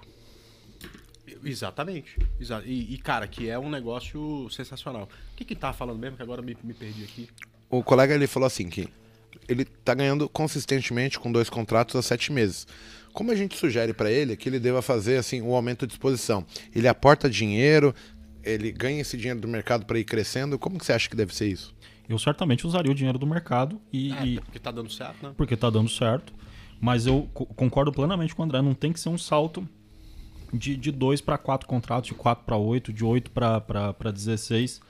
Exatamente. 1.45 2.19
E, 2.67 2.95
e, 2.95 2.99
cara, 2.99 3.29
que 3.29 3.49
é 3.49 3.57
um 3.57 3.71
negócio 3.71 4.51
sensacional. 4.51 5.09
O 5.33 5.37
que 5.37 5.45
que 5.45 5.55
tá 5.55 5.73
falando 5.73 6.01
mesmo, 6.01 6.17
que 6.17 6.25
agora 6.25 6.43
me, 6.43 6.57
me 6.65 6.75
perdi 6.75 7.05
aqui? 7.05 7.29
O 7.71 7.81
colega 7.85 8.13
ele 8.13 8.27
falou 8.27 8.49
assim 8.49 8.69
que 8.69 8.89
ele 9.49 9.65
tá 9.65 9.95
ganhando 9.95 10.29
consistentemente 10.29 11.19
com 11.19 11.31
dois 11.31 11.49
contratos 11.49 11.95
há 11.95 12.03
sete 12.03 12.33
meses. 12.33 12.67
Como 13.13 13.31
a 13.31 13.35
gente 13.35 13.57
sugere 13.57 13.93
para 13.93 14.11
ele 14.11 14.37
que 14.37 14.49
ele 14.49 14.59
deva 14.59 14.81
fazer 14.83 15.17
assim 15.17 15.41
o 15.41 15.49
um 15.49 15.55
aumento 15.55 15.87
de 15.87 15.93
exposição? 15.93 16.45
Ele 16.75 16.87
aporta 16.87 17.29
dinheiro, 17.29 17.95
ele 18.43 18.71
ganha 18.71 19.01
esse 19.01 19.17
dinheiro 19.17 19.41
do 19.41 19.49
mercado 19.49 19.85
para 19.85 19.99
ir 19.99 20.05
crescendo, 20.05 20.59
como 20.59 20.79
que 20.79 20.85
você 20.85 20.93
acha 20.93 21.09
que 21.09 21.17
deve 21.17 21.35
ser 21.35 21.49
isso? 21.49 21.75
Eu 22.09 22.19
certamente 22.19 22.67
usaria 22.67 22.91
o 22.91 22.95
dinheiro 22.95 23.19
do 23.19 23.27
mercado 23.27 23.81
e. 23.93 24.13
É, 24.13 24.27
e... 24.27 24.41
porque 24.41 24.59
tá 24.59 24.71
dando 24.71 24.91
certo, 24.91 25.27
né? 25.27 25.33
Porque 25.37 25.57
tá 25.57 25.71
dando 25.71 25.89
certo. 25.89 26.33
Mas 26.81 27.07
eu 27.07 27.29
concordo 27.33 27.93
plenamente 27.93 28.35
com 28.35 28.43
o 28.43 28.45
André, 28.45 28.63
não 28.63 28.75
tem 28.75 28.93
que 28.93 28.99
ser 28.99 29.11
um 29.11 29.19
salto 29.19 29.69
de, 30.53 30.77
de 30.77 30.91
dois 30.91 31.21
para 31.21 31.39
quatro 31.39 31.69
contratos, 31.69 32.09
de 32.09 32.15
4 32.15 32.45
para 32.45 32.57
8, 32.57 32.93
de 32.93 33.05
8 33.05 33.31
para 33.31 34.11
16 34.13 34.81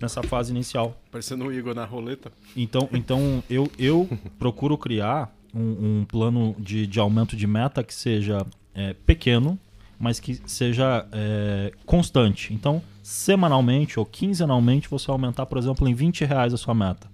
nessa 0.00 0.22
fase 0.22 0.50
inicial. 0.50 1.00
Parecendo 1.10 1.46
o 1.46 1.52
Igor 1.52 1.74
na 1.74 1.84
roleta. 1.84 2.32
Então, 2.56 2.88
então 2.92 3.42
eu, 3.48 3.70
eu 3.78 4.08
procuro 4.38 4.76
criar 4.76 5.32
um, 5.54 6.00
um 6.00 6.04
plano 6.04 6.54
de, 6.58 6.86
de 6.86 6.98
aumento 6.98 7.36
de 7.36 7.46
meta 7.46 7.82
que 7.82 7.94
seja 7.94 8.46
é, 8.74 8.94
pequeno, 8.94 9.58
mas 9.98 10.18
que 10.18 10.40
seja 10.46 11.06
é, 11.12 11.72
constante. 11.86 12.52
Então, 12.52 12.82
semanalmente 13.02 13.98
ou 13.98 14.06
quinzenalmente, 14.06 14.88
você 14.88 15.10
aumentar, 15.10 15.46
por 15.46 15.58
exemplo, 15.58 15.88
em 15.88 15.94
20 15.94 16.24
reais 16.24 16.52
a 16.52 16.56
sua 16.56 16.74
meta. 16.74 17.10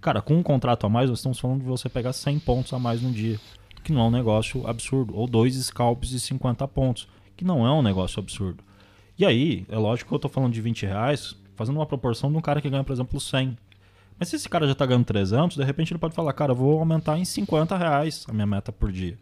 Cara, 0.00 0.20
com 0.20 0.34
um 0.34 0.42
contrato 0.42 0.84
a 0.84 0.88
mais, 0.88 1.08
nós 1.08 1.20
estamos 1.20 1.38
falando 1.38 1.60
de 1.60 1.66
você 1.66 1.88
pegar 1.88 2.12
100 2.12 2.40
pontos 2.40 2.72
a 2.72 2.78
mais 2.78 3.00
no 3.00 3.12
dia, 3.12 3.38
que 3.84 3.92
não 3.92 4.02
é 4.02 4.04
um 4.04 4.10
negócio 4.10 4.66
absurdo. 4.66 5.14
Ou 5.16 5.28
dois 5.28 5.54
scalps 5.54 6.08
de 6.08 6.18
50 6.18 6.66
pontos, 6.68 7.06
que 7.36 7.44
não 7.44 7.66
é 7.66 7.70
um 7.70 7.82
negócio 7.82 8.18
absurdo. 8.18 8.64
E 9.16 9.24
aí, 9.24 9.64
é 9.68 9.76
lógico 9.76 10.08
que 10.08 10.14
eu 10.14 10.16
estou 10.16 10.30
falando 10.30 10.52
de 10.52 10.60
20 10.60 10.86
reais, 10.86 11.36
fazendo 11.54 11.76
uma 11.76 11.86
proporção 11.86 12.30
de 12.32 12.36
um 12.36 12.40
cara 12.40 12.60
que 12.60 12.68
ganha, 12.68 12.82
por 12.82 12.92
exemplo, 12.92 13.20
100. 13.20 13.56
Mas 14.22 14.28
se 14.28 14.36
esse 14.36 14.48
cara 14.48 14.66
já 14.66 14.72
está 14.72 14.86
ganhando 14.86 15.04
300, 15.04 15.56
de 15.56 15.64
repente 15.64 15.92
ele 15.92 15.98
pode 15.98 16.14
falar, 16.14 16.32
cara, 16.32 16.54
vou 16.54 16.78
aumentar 16.78 17.18
em 17.18 17.24
50 17.24 17.76
reais 17.76 18.24
a 18.28 18.32
minha 18.32 18.46
meta 18.46 18.70
por 18.70 18.92
dia. 18.92 19.18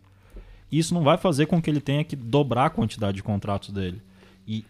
Isso 0.71 0.93
não 0.93 1.03
vai 1.03 1.17
fazer 1.17 1.47
com 1.47 1.59
que 1.63 1.71
ele 1.71 1.81
tenha 1.81 2.05
que 2.05 2.15
dobrar 2.15 2.67
a 2.67 2.71
quantidade 2.71 3.17
de 3.17 3.23
contratos 3.23 3.71
dele. 3.71 4.03
E 4.47 4.63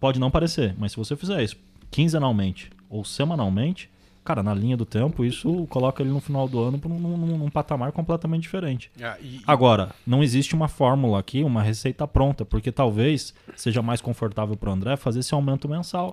pode 0.00 0.18
não 0.18 0.32
parecer, 0.32 0.74
mas 0.76 0.90
se 0.90 0.98
você 0.98 1.14
fizer 1.14 1.44
isso 1.44 1.56
quinzenalmente 1.92 2.72
ou 2.90 3.04
semanalmente, 3.04 3.88
cara, 4.24 4.42
na 4.42 4.52
linha 4.52 4.76
do 4.76 4.84
tempo, 4.84 5.24
isso 5.24 5.64
coloca 5.68 6.02
ele 6.02 6.10
no 6.10 6.18
final 6.18 6.48
do 6.48 6.60
ano 6.60 6.80
num, 6.84 6.98
num, 6.98 7.38
num 7.38 7.48
patamar 7.48 7.92
completamente 7.92 8.42
diferente. 8.42 8.90
Ah, 9.00 9.16
e, 9.20 9.40
Agora, 9.46 9.94
não 10.04 10.24
existe 10.24 10.56
uma 10.56 10.66
fórmula 10.66 11.20
aqui, 11.20 11.44
uma 11.44 11.62
receita 11.62 12.04
pronta, 12.04 12.44
porque 12.44 12.72
talvez 12.72 13.32
seja 13.54 13.80
mais 13.80 14.00
confortável 14.00 14.56
para 14.56 14.70
o 14.70 14.72
André 14.72 14.96
fazer 14.96 15.20
esse 15.20 15.32
aumento 15.32 15.68
mensal. 15.68 16.10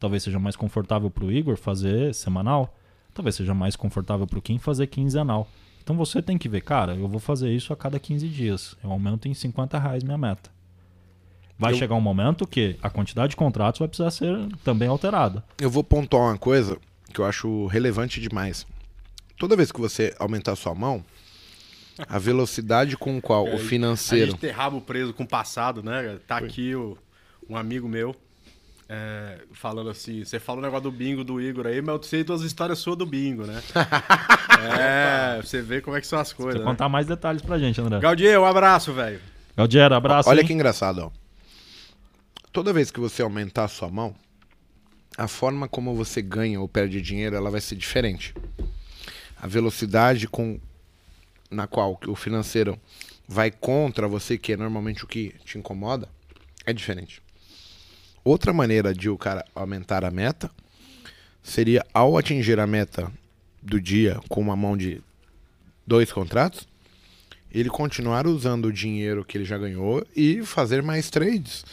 Talvez 0.00 0.22
seja 0.22 0.38
mais 0.38 0.56
confortável 0.56 1.10
para 1.10 1.26
o 1.26 1.30
Igor 1.30 1.58
fazer 1.58 2.14
semanal. 2.14 2.74
Talvez 3.14 3.36
seja 3.36 3.54
mais 3.54 3.76
confortável 3.76 4.26
para 4.26 4.38
o 4.38 4.42
Kim 4.42 4.58
fazer 4.58 4.88
quinzenal. 4.88 5.48
Então 5.82 5.96
você 5.96 6.20
tem 6.20 6.36
que 6.36 6.48
ver, 6.48 6.62
cara, 6.62 6.96
eu 6.96 7.06
vou 7.06 7.20
fazer 7.20 7.52
isso 7.52 7.72
a 7.72 7.76
cada 7.76 7.98
15 7.98 8.28
dias. 8.28 8.76
Eu 8.82 8.90
aumento 8.90 9.28
em 9.28 9.34
50 9.34 9.78
reais 9.78 10.02
minha 10.02 10.18
meta. 10.18 10.50
Vai 11.58 11.72
eu... 11.72 11.76
chegar 11.76 11.94
um 11.94 12.00
momento 12.00 12.46
que 12.46 12.76
a 12.82 12.90
quantidade 12.90 13.30
de 13.30 13.36
contratos 13.36 13.78
vai 13.78 13.86
precisar 13.86 14.10
ser 14.10 14.48
também 14.64 14.88
alterada. 14.88 15.44
Eu 15.60 15.70
vou 15.70 15.84
pontuar 15.84 16.24
uma 16.24 16.38
coisa 16.38 16.78
que 17.12 17.20
eu 17.20 17.24
acho 17.24 17.66
relevante 17.66 18.20
demais. 18.20 18.66
Toda 19.38 19.56
vez 19.56 19.70
que 19.70 19.80
você 19.80 20.14
aumentar 20.18 20.52
a 20.52 20.56
sua 20.56 20.74
mão, 20.74 21.04
a 22.08 22.18
velocidade 22.18 22.96
com 22.96 23.20
qual 23.20 23.46
é, 23.46 23.54
o 23.54 23.58
financeiro. 23.58 24.24
A 24.24 24.30
gente 24.30 24.40
ter 24.40 24.50
rabo 24.50 24.80
preso 24.80 25.14
com 25.14 25.22
o 25.22 25.28
passado, 25.28 25.82
né? 25.82 26.18
Tá 26.26 26.38
aqui 26.38 26.74
o, 26.74 26.98
um 27.48 27.56
amigo 27.56 27.88
meu 27.88 28.16
é, 28.88 29.38
falando 29.52 29.88
assim, 29.88 30.24
você 30.24 30.38
fala 30.38 30.58
o 30.58 30.62
negócio 30.62 30.84
do 30.84 30.92
bingo 30.92 31.24
do 31.24 31.40
Igor 31.40 31.66
aí, 31.66 31.80
mas 31.80 31.94
eu 31.94 32.02
sei 32.02 32.24
duas 32.24 32.42
histórias 32.42 32.78
suas 32.78 32.96
do 32.96 33.06
bingo, 33.06 33.44
né? 33.46 33.62
é, 35.38 35.42
você 35.42 35.62
vê 35.62 35.80
como 35.80 35.96
é 35.96 36.00
que 36.00 36.06
são 36.06 36.18
as 36.18 36.32
coisas. 36.32 36.54
Você 36.54 36.64
né? 36.64 36.70
contar 36.70 36.88
mais 36.88 37.06
detalhes 37.06 37.42
pra 37.42 37.58
gente, 37.58 37.80
André. 37.80 37.98
Gaudier, 38.00 38.38
um 38.40 38.44
abraço, 38.44 38.92
velho. 38.92 39.20
Gaudier, 39.56 39.92
abraço. 39.92 40.28
Olha 40.28 40.40
hein? 40.40 40.46
que 40.46 40.52
engraçado, 40.52 40.98
ó. 40.98 41.10
Toda 42.52 42.72
vez 42.72 42.90
que 42.90 43.00
você 43.00 43.22
aumentar 43.22 43.64
a 43.64 43.68
sua 43.68 43.88
mão, 43.88 44.14
a 45.16 45.26
forma 45.26 45.66
como 45.66 45.94
você 45.94 46.20
ganha 46.20 46.60
ou 46.60 46.68
perde 46.68 47.00
dinheiro, 47.00 47.34
ela 47.34 47.50
vai 47.50 47.60
ser 47.60 47.76
diferente. 47.76 48.34
A 49.40 49.46
velocidade 49.46 50.28
com 50.28 50.60
na 51.50 51.66
qual 51.66 51.98
o 52.06 52.14
financeiro 52.14 52.78
vai 53.26 53.50
contra 53.50 54.06
você, 54.06 54.36
que 54.36 54.52
é 54.52 54.56
normalmente 54.56 55.04
o 55.04 55.06
que 55.06 55.34
te 55.44 55.56
incomoda, 55.56 56.08
é 56.66 56.72
diferente. 56.72 57.23
Outra 58.24 58.52
maneira 58.52 58.94
de 58.94 59.10
o 59.10 59.18
cara 59.18 59.44
aumentar 59.54 60.04
a 60.04 60.10
meta 60.10 60.50
seria 61.42 61.84
ao 61.92 62.16
atingir 62.16 62.58
a 62.58 62.66
meta 62.66 63.12
do 63.62 63.78
dia 63.78 64.18
com 64.28 64.40
uma 64.40 64.56
mão 64.56 64.76
de 64.76 65.02
dois 65.86 66.10
contratos, 66.10 66.66
ele 67.52 67.68
continuar 67.68 68.26
usando 68.26 68.66
o 68.66 68.72
dinheiro 68.72 69.24
que 69.24 69.36
ele 69.36 69.44
já 69.44 69.58
ganhou 69.58 70.04
e 70.16 70.42
fazer 70.42 70.82
mais 70.82 71.10
trades 71.10 71.64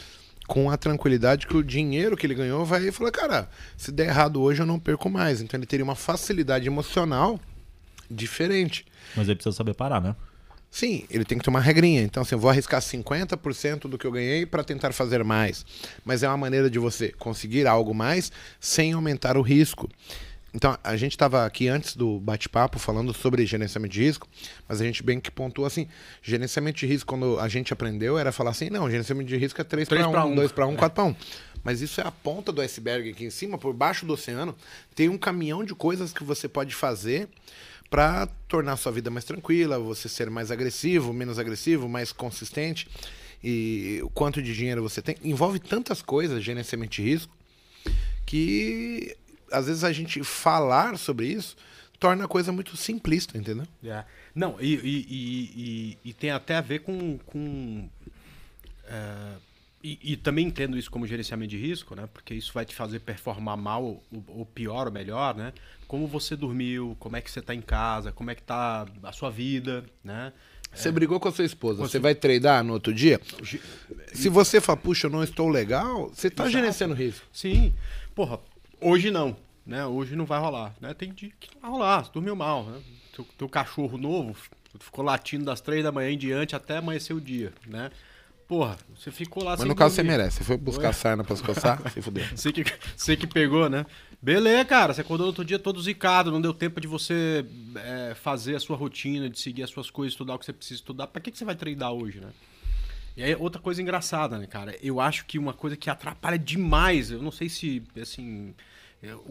com 0.46 0.70
a 0.70 0.76
tranquilidade 0.76 1.46
que 1.46 1.56
o 1.56 1.62
dinheiro 1.62 2.16
que 2.16 2.26
ele 2.26 2.34
ganhou 2.34 2.64
vai 2.64 2.92
falar, 2.92 3.10
cara, 3.10 3.48
se 3.76 3.90
der 3.90 4.08
errado 4.08 4.40
hoje 4.40 4.60
eu 4.60 4.66
não 4.66 4.78
perco 4.78 5.08
mais. 5.08 5.40
Então 5.40 5.58
ele 5.58 5.66
teria 5.66 5.84
uma 5.84 5.94
facilidade 5.94 6.66
emocional 6.66 7.40
diferente. 8.10 8.84
Mas 9.16 9.26
ele 9.26 9.36
precisa 9.36 9.56
saber 9.56 9.74
parar, 9.74 10.00
né? 10.00 10.14
Sim, 10.72 11.04
ele 11.10 11.22
tem 11.22 11.36
que 11.36 11.44
ter 11.44 11.50
uma 11.50 11.60
regrinha. 11.60 12.00
Então, 12.00 12.22
assim, 12.22 12.34
eu 12.34 12.38
vou 12.38 12.50
arriscar 12.50 12.80
50% 12.80 13.80
do 13.80 13.98
que 13.98 14.06
eu 14.06 14.10
ganhei 14.10 14.46
para 14.46 14.64
tentar 14.64 14.90
fazer 14.92 15.22
mais. 15.22 15.66
Mas 16.02 16.22
é 16.22 16.28
uma 16.28 16.38
maneira 16.38 16.70
de 16.70 16.78
você 16.78 17.10
conseguir 17.10 17.66
algo 17.66 17.94
mais 17.94 18.32
sem 18.58 18.94
aumentar 18.94 19.36
o 19.36 19.42
risco. 19.42 19.86
Então, 20.54 20.76
a 20.82 20.96
gente 20.96 21.12
estava 21.12 21.44
aqui 21.44 21.68
antes 21.68 21.94
do 21.94 22.18
bate-papo 22.18 22.78
falando 22.78 23.12
sobre 23.12 23.44
gerenciamento 23.44 23.92
de 23.92 24.02
risco, 24.02 24.26
mas 24.66 24.80
a 24.80 24.84
gente 24.84 25.02
bem 25.02 25.20
que 25.20 25.30
pontuou 25.30 25.66
assim: 25.66 25.86
gerenciamento 26.22 26.78
de 26.78 26.86
risco, 26.86 27.06
quando 27.06 27.38
a 27.38 27.48
gente 27.48 27.70
aprendeu, 27.70 28.18
era 28.18 28.32
falar 28.32 28.50
assim: 28.50 28.70
não, 28.70 28.90
gerenciamento 28.90 29.28
de 29.28 29.36
risco 29.36 29.60
é 29.60 29.64
3 29.64 29.86
para 29.86 30.24
1, 30.24 30.34
2 30.34 30.52
para 30.52 30.66
1, 30.66 30.76
4 30.76 30.94
para 30.94 31.04
1. 31.04 31.16
Mas 31.62 31.82
isso 31.82 32.00
é 32.00 32.06
a 32.06 32.10
ponta 32.10 32.50
do 32.50 32.62
iceberg 32.62 33.10
aqui 33.10 33.26
em 33.26 33.30
cima, 33.30 33.58
por 33.58 33.74
baixo 33.74 34.06
do 34.06 34.14
oceano, 34.14 34.56
tem 34.94 35.10
um 35.10 35.18
caminhão 35.18 35.62
de 35.64 35.74
coisas 35.74 36.12
que 36.12 36.24
você 36.24 36.48
pode 36.48 36.74
fazer 36.74 37.28
para 37.92 38.26
tornar 38.48 38.72
a 38.72 38.76
sua 38.78 38.90
vida 38.90 39.10
mais 39.10 39.26
tranquila, 39.26 39.78
você 39.78 40.08
ser 40.08 40.30
mais 40.30 40.50
agressivo, 40.50 41.12
menos 41.12 41.38
agressivo, 41.38 41.86
mais 41.90 42.10
consistente 42.10 42.88
e 43.44 44.00
o 44.02 44.08
quanto 44.08 44.40
de 44.40 44.54
dinheiro 44.54 44.82
você 44.82 45.02
tem. 45.02 45.14
Envolve 45.22 45.58
tantas 45.58 46.00
coisas, 46.00 46.42
gerenciamento 46.42 46.92
de 46.92 47.02
risco, 47.02 47.36
que 48.24 49.14
às 49.50 49.66
vezes 49.66 49.84
a 49.84 49.92
gente 49.92 50.24
falar 50.24 50.96
sobre 50.96 51.26
isso 51.26 51.54
torna 52.00 52.24
a 52.24 52.28
coisa 52.28 52.50
muito 52.50 52.78
simplista, 52.78 53.36
entendeu? 53.36 53.66
Yeah. 53.84 54.08
É. 54.08 54.12
Não, 54.34 54.56
e, 54.58 54.72
e, 54.72 55.06
e, 55.10 55.98
e, 56.02 56.12
tem 56.14 56.30
até 56.30 56.56
a 56.56 56.62
ver 56.62 56.78
com. 56.78 57.18
com 57.26 57.90
uh, 58.86 59.51
e, 59.82 60.16
também 60.16 60.46
entendo 60.46 60.78
isso 60.78 60.90
como 60.90 61.06
gerenciamento 61.06 61.50
de 61.50 61.58
risco, 61.58 61.94
né? 61.94 62.08
Porque 62.12 62.34
isso 62.34 62.52
vai 62.52 62.64
te 62.64 62.74
fazer 62.74 63.00
performar 63.00 63.56
mal, 63.56 64.02
ou 64.28 64.46
pior 64.46 64.86
ou 64.86 64.92
melhor, 64.92 65.34
né? 65.34 65.52
como 65.92 66.06
você 66.06 66.34
dormiu, 66.34 66.96
como 66.98 67.18
é 67.18 67.20
que 67.20 67.30
você 67.30 67.40
está 67.40 67.54
em 67.54 67.60
casa, 67.60 68.10
como 68.12 68.30
é 68.30 68.34
que 68.34 68.40
está 68.40 68.86
a 69.02 69.12
sua 69.12 69.28
vida, 69.28 69.84
né? 70.02 70.32
Você 70.72 70.88
é. 70.88 70.90
brigou 70.90 71.20
com 71.20 71.28
a 71.28 71.32
sua 71.32 71.44
esposa, 71.44 71.82
você 71.82 71.98
vai 71.98 72.14
treinar 72.14 72.64
no 72.64 72.72
outro 72.72 72.94
dia? 72.94 73.20
Se 74.10 74.30
você 74.30 74.58
fala, 74.58 74.78
puxa, 74.78 75.08
eu 75.08 75.10
não 75.10 75.22
estou 75.22 75.50
legal, 75.50 76.08
você 76.08 76.28
está 76.28 76.48
gerenciando 76.48 76.94
risco. 76.94 77.26
Sim. 77.30 77.74
Porra, 78.14 78.40
hoje 78.80 79.10
não, 79.10 79.36
né? 79.66 79.84
Hoje 79.84 80.16
não 80.16 80.24
vai 80.24 80.40
rolar, 80.40 80.74
né? 80.80 80.94
Tem 80.94 81.12
dia 81.12 81.30
que 81.38 81.50
não 81.56 81.60
vai 81.60 81.70
rolar, 81.70 82.04
você 82.06 82.10
dormiu 82.14 82.34
mal, 82.34 82.64
né? 82.64 82.80
Teu, 83.14 83.26
teu 83.36 83.46
cachorro 83.46 83.98
novo 83.98 84.34
ficou 84.80 85.04
latindo 85.04 85.44
das 85.44 85.60
três 85.60 85.84
da 85.84 85.92
manhã 85.92 86.10
em 86.10 86.16
diante 86.16 86.56
até 86.56 86.78
amanhecer 86.78 87.12
o 87.12 87.20
dia, 87.20 87.52
né? 87.66 87.90
Porra, 88.52 88.76
você 88.94 89.10
ficou 89.10 89.42
lá 89.42 89.56
Mas 89.56 89.66
no 89.66 89.74
caso 89.74 89.96
dormir. 89.96 90.10
você 90.10 90.18
merece. 90.18 90.36
Você 90.36 90.44
foi 90.44 90.58
buscar 90.58 90.92
sarna 90.92 91.24
pra 91.24 91.34
se 91.34 91.42
coçar, 91.42 91.80
se 91.90 92.02
fudeu. 92.02 92.22
Você 92.36 92.52
que, 92.52 92.62
você 92.94 93.16
que 93.16 93.26
pegou, 93.26 93.66
né? 93.66 93.86
Beleza, 94.20 94.62
cara. 94.66 94.92
Você 94.92 95.00
acordou 95.00 95.24
no 95.24 95.28
outro 95.28 95.42
dia 95.42 95.58
todo 95.58 95.80
zicado, 95.80 96.30
não 96.30 96.38
deu 96.38 96.52
tempo 96.52 96.78
de 96.78 96.86
você 96.86 97.46
é, 97.76 98.14
fazer 98.14 98.54
a 98.54 98.60
sua 98.60 98.76
rotina, 98.76 99.30
de 99.30 99.40
seguir 99.40 99.62
as 99.62 99.70
suas 99.70 99.88
coisas, 99.88 100.12
estudar 100.12 100.34
o 100.34 100.38
que 100.38 100.44
você 100.44 100.52
precisa 100.52 100.80
estudar. 100.80 101.06
Pra 101.06 101.18
que, 101.18 101.30
que 101.30 101.38
você 101.38 101.46
vai 101.46 101.54
treinar 101.54 101.92
hoje, 101.92 102.20
né? 102.20 102.28
E 103.16 103.22
aí, 103.22 103.34
outra 103.36 103.58
coisa 103.58 103.80
engraçada, 103.80 104.36
né, 104.36 104.46
cara? 104.46 104.76
Eu 104.82 105.00
acho 105.00 105.24
que 105.24 105.38
uma 105.38 105.54
coisa 105.54 105.74
que 105.74 105.88
atrapalha 105.88 106.38
demais, 106.38 107.10
eu 107.10 107.22
não 107.22 107.32
sei 107.32 107.48
se, 107.48 107.82
assim... 107.98 108.54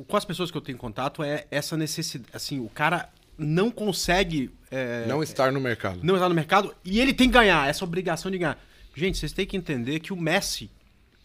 Com 0.07 0.17
as 0.17 0.25
pessoas 0.25 0.49
que 0.49 0.57
eu 0.57 0.61
tenho 0.61 0.79
contato 0.79 1.21
é 1.21 1.45
essa 1.51 1.77
necessidade, 1.77 2.31
assim, 2.33 2.59
o 2.59 2.69
cara 2.69 3.07
não 3.37 3.69
consegue... 3.69 4.49
É, 4.71 5.05
não 5.07 5.21
estar 5.21 5.51
no 5.51 5.61
mercado. 5.61 5.99
Não 6.01 6.15
estar 6.15 6.27
no 6.27 6.33
mercado 6.33 6.75
e 6.83 6.99
ele 6.99 7.13
tem 7.13 7.27
que 7.27 7.33
ganhar, 7.35 7.69
essa 7.69 7.85
obrigação 7.85 8.31
de 8.31 8.39
ganhar. 8.39 8.57
Gente, 8.95 9.17
vocês 9.17 9.31
têm 9.31 9.45
que 9.45 9.57
entender 9.57 9.99
que 9.99 10.11
o 10.13 10.17
Messi, 10.17 10.69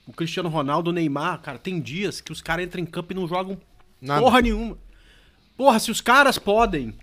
o 0.07 0.13
Cristiano 0.13 0.49
Ronaldo, 0.49 0.91
o 0.91 0.93
Neymar, 0.93 1.41
cara, 1.41 1.59
tem 1.59 1.81
dias 1.81 2.21
que 2.21 2.33
os 2.33 2.41
caras 2.41 2.65
entram 2.65 2.83
em 2.83 2.87
campo 2.87 3.13
e 3.13 3.17
não 3.17 3.27
jogam 3.27 3.59
Nada. 4.01 4.21
porra 4.21 4.41
nenhuma. 4.41 4.79
Porra, 5.57 5.79
se 5.79 5.91
os 5.91 6.01
caras 6.01 6.39
podem 6.39 6.95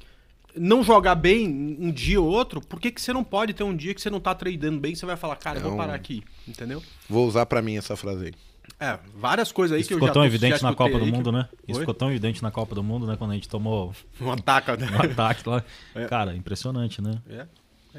não 0.56 0.84
jogar 0.84 1.16
bem 1.16 1.48
um 1.80 1.92
dia 1.92 2.22
ou 2.22 2.28
outro, 2.28 2.62
por 2.62 2.80
que, 2.80 2.92
que 2.92 3.02
você 3.02 3.12
não 3.12 3.24
pode 3.24 3.54
ter 3.54 3.64
um 3.64 3.76
dia 3.76 3.94
que 3.94 4.02
você 4.02 4.10
não 4.10 4.20
tá 4.20 4.36
tradando 4.36 4.80
bem 4.80 4.94
você 4.94 5.06
vai 5.06 5.18
falar, 5.18 5.36
cara, 5.36 5.60
eu 5.60 5.64
vou 5.64 5.78
parar 5.78 5.96
aqui, 5.96 6.24
entendeu? 6.48 6.82
Vou 7.10 7.28
usar 7.28 7.46
para 7.46 7.62
mim 7.62 7.76
essa 7.76 7.96
frase 7.96 8.28
aí. 8.28 8.34
É, 8.80 8.98
várias 9.16 9.52
coisas 9.52 9.76
aí 9.76 9.82
Isso 9.82 9.90
que 9.90 9.94
eu 9.94 9.98
ficou 9.98 10.08
já 10.08 10.14
tão 10.14 10.26
evidente 10.26 10.62
na 10.64 10.74
Copa 10.74 10.98
do 10.98 11.06
Mundo, 11.06 11.32
que... 11.32 11.38
né? 11.38 11.50
Isso 11.68 11.80
Oi? 11.80 11.84
ficou 11.84 11.94
tão 11.94 12.10
evidente 12.10 12.42
na 12.42 12.52
Copa 12.52 12.76
do 12.76 12.84
Mundo, 12.84 13.06
né? 13.06 13.16
Quando 13.18 13.32
a 13.32 13.34
gente 13.34 13.50
tomou 13.50 13.94
um 14.22 14.32
ataque, 14.32 14.72
né? 14.78 14.90
um 14.92 15.12
ataque 15.12 15.48
lá. 15.48 15.64
É. 15.96 16.06
Cara, 16.06 16.36
impressionante, 16.36 17.02
né? 17.02 17.22
É, 17.30 17.46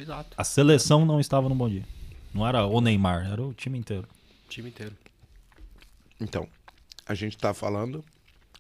exato. 0.01 0.31
A 0.37 0.45
seleção 0.45 1.05
não 1.05 1.21
estava 1.21 1.49
no 1.49 1.55
bom 1.55 1.69
dia. 1.69 1.85
Não 2.35 2.47
era 2.47 2.67
o 2.67 2.81
Neymar, 2.81 3.31
era 3.31 3.41
o 3.41 3.55
time 3.55 3.79
inteiro. 3.79 4.09
O 4.47 4.49
time 4.49 4.69
inteiro. 4.69 4.97
Então, 6.21 6.49
a 7.07 7.15
gente 7.15 7.37
está 7.37 7.55
falando 7.55 8.05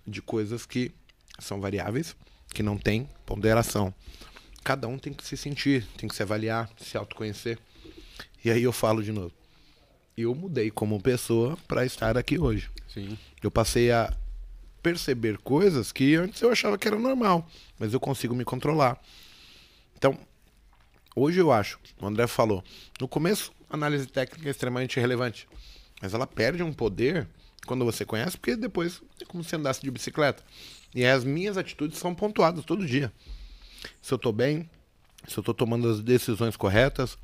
de 0.06 0.22
coisas 0.22 0.64
que 0.64 0.92
são 1.40 1.60
variáveis, 1.60 2.14
que 2.50 2.62
não 2.62 2.78
tem 2.78 3.08
ponderação. 3.26 3.92
Cada 4.62 4.86
um 4.86 4.96
tem 4.96 5.12
que 5.12 5.26
se 5.26 5.36
sentir, 5.36 5.84
tem 5.96 6.08
que 6.08 6.14
se 6.14 6.22
avaliar, 6.22 6.70
se 6.76 6.96
autoconhecer. 6.96 7.58
E 8.44 8.50
aí 8.50 8.62
eu 8.62 8.72
falo 8.72 9.02
de 9.02 9.10
novo. 9.10 9.32
Eu 10.16 10.32
mudei 10.34 10.70
como 10.70 11.02
pessoa 11.02 11.58
para 11.66 11.84
estar 11.84 12.16
aqui 12.16 12.38
hoje. 12.38 12.70
Sim. 12.86 13.18
Eu 13.42 13.50
passei 13.50 13.90
a 13.90 14.14
perceber 14.82 15.38
coisas 15.38 15.90
que 15.90 16.14
antes 16.14 16.40
eu 16.42 16.52
achava 16.52 16.78
que 16.78 16.86
era 16.86 16.98
normal, 16.98 17.48
mas 17.78 17.92
eu 17.92 17.98
consigo 17.98 18.34
me 18.34 18.44
controlar. 18.44 19.02
Então, 19.96 20.16
hoje 21.16 21.40
eu 21.40 21.50
acho, 21.50 21.80
o 22.00 22.06
André 22.06 22.26
falou, 22.26 22.62
no 23.00 23.08
começo, 23.08 23.50
análise 23.74 24.06
técnica 24.06 24.48
é 24.48 24.50
extremamente 24.50 24.98
relevante, 24.98 25.48
mas 26.00 26.14
ela 26.14 26.26
perde 26.26 26.62
um 26.62 26.72
poder 26.72 27.28
quando 27.66 27.84
você 27.84 28.04
conhece, 28.04 28.36
porque 28.36 28.56
depois 28.56 29.02
é 29.20 29.24
como 29.24 29.42
se 29.42 29.54
andasse 29.56 29.80
de 29.80 29.90
bicicleta. 29.90 30.42
E 30.94 31.04
as 31.04 31.24
minhas 31.24 31.56
atitudes 31.56 31.98
são 31.98 32.14
pontuadas 32.14 32.64
todo 32.64 32.86
dia. 32.86 33.12
Se 34.00 34.12
eu 34.12 34.16
estou 34.16 34.32
bem, 34.32 34.68
se 35.26 35.36
eu 35.36 35.40
estou 35.40 35.54
tomando 35.54 35.88
as 35.88 36.00
decisões 36.00 36.56
corretas. 36.56 37.18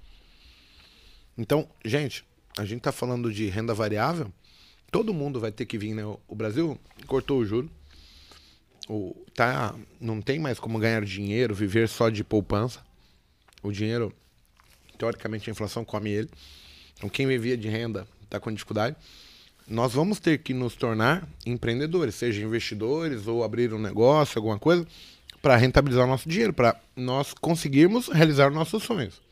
Então, 1.37 1.69
gente, 1.85 2.25
a 2.59 2.65
gente 2.65 2.79
está 2.79 2.93
falando 2.93 3.33
de 3.33 3.47
renda 3.49 3.75
variável. 3.75 4.33
Todo 4.91 5.15
mundo 5.15 5.39
vai 5.39 5.53
ter 5.53 5.67
que 5.67 5.79
vir, 5.79 5.95
né? 5.95 6.03
O 6.27 6.35
Brasil 6.35 6.79
cortou 7.07 7.39
o 7.39 7.45
juro. 7.45 7.71
O, 8.89 9.15
tá, 9.35 9.75
não 10.01 10.21
tem 10.21 10.39
mais 10.39 10.59
como 10.59 10.79
ganhar 10.79 11.05
dinheiro, 11.05 11.55
viver 11.55 11.89
só 11.89 12.09
de 12.09 12.25
poupança. 12.25 12.85
O 13.63 13.71
dinheiro, 13.71 14.13
teoricamente, 15.01 15.51
a 15.51 15.53
inflação 15.53 15.85
come 15.85 16.11
ele. 16.11 16.31
Então, 16.97 17.09
quem 17.09 17.27
vivia 17.27 17.57
de 17.57 17.69
renda 17.69 18.07
está 18.25 18.39
com 18.39 18.53
dificuldade 18.53 18.97
nós 19.71 19.93
vamos 19.93 20.19
ter 20.19 20.39
que 20.39 20.53
nos 20.53 20.75
tornar 20.75 21.27
empreendedores, 21.47 22.17
seja 22.17 22.43
investidores 22.43 23.29
ou 23.29 23.45
abrir 23.45 23.73
um 23.73 23.79
negócio, 23.79 24.37
alguma 24.37 24.59
coisa, 24.59 24.85
para 25.41 25.57
rentabilizar 25.57 26.05
o 26.05 26.09
nosso 26.09 26.29
dinheiro, 26.29 26.53
para 26.53 26.79
nós 26.97 27.33
conseguirmos 27.33 28.09
realizar 28.09 28.51
nossos 28.51 28.83
sonhos. 28.83 29.23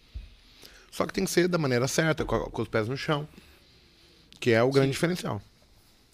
Só 0.93 1.05
que 1.05 1.13
tem 1.13 1.25
que 1.25 1.31
ser 1.31 1.49
da 1.49 1.59
maneira 1.59 1.89
certa, 1.89 2.25
com, 2.25 2.39
com 2.39 2.63
os 2.63 2.69
pés 2.69 2.89
no 2.89 2.97
chão, 2.97 3.29
que 4.39 4.53
é 4.53 4.63
o 4.63 4.69
Sim. 4.69 4.73
grande 4.75 4.93
diferencial. 4.93 5.43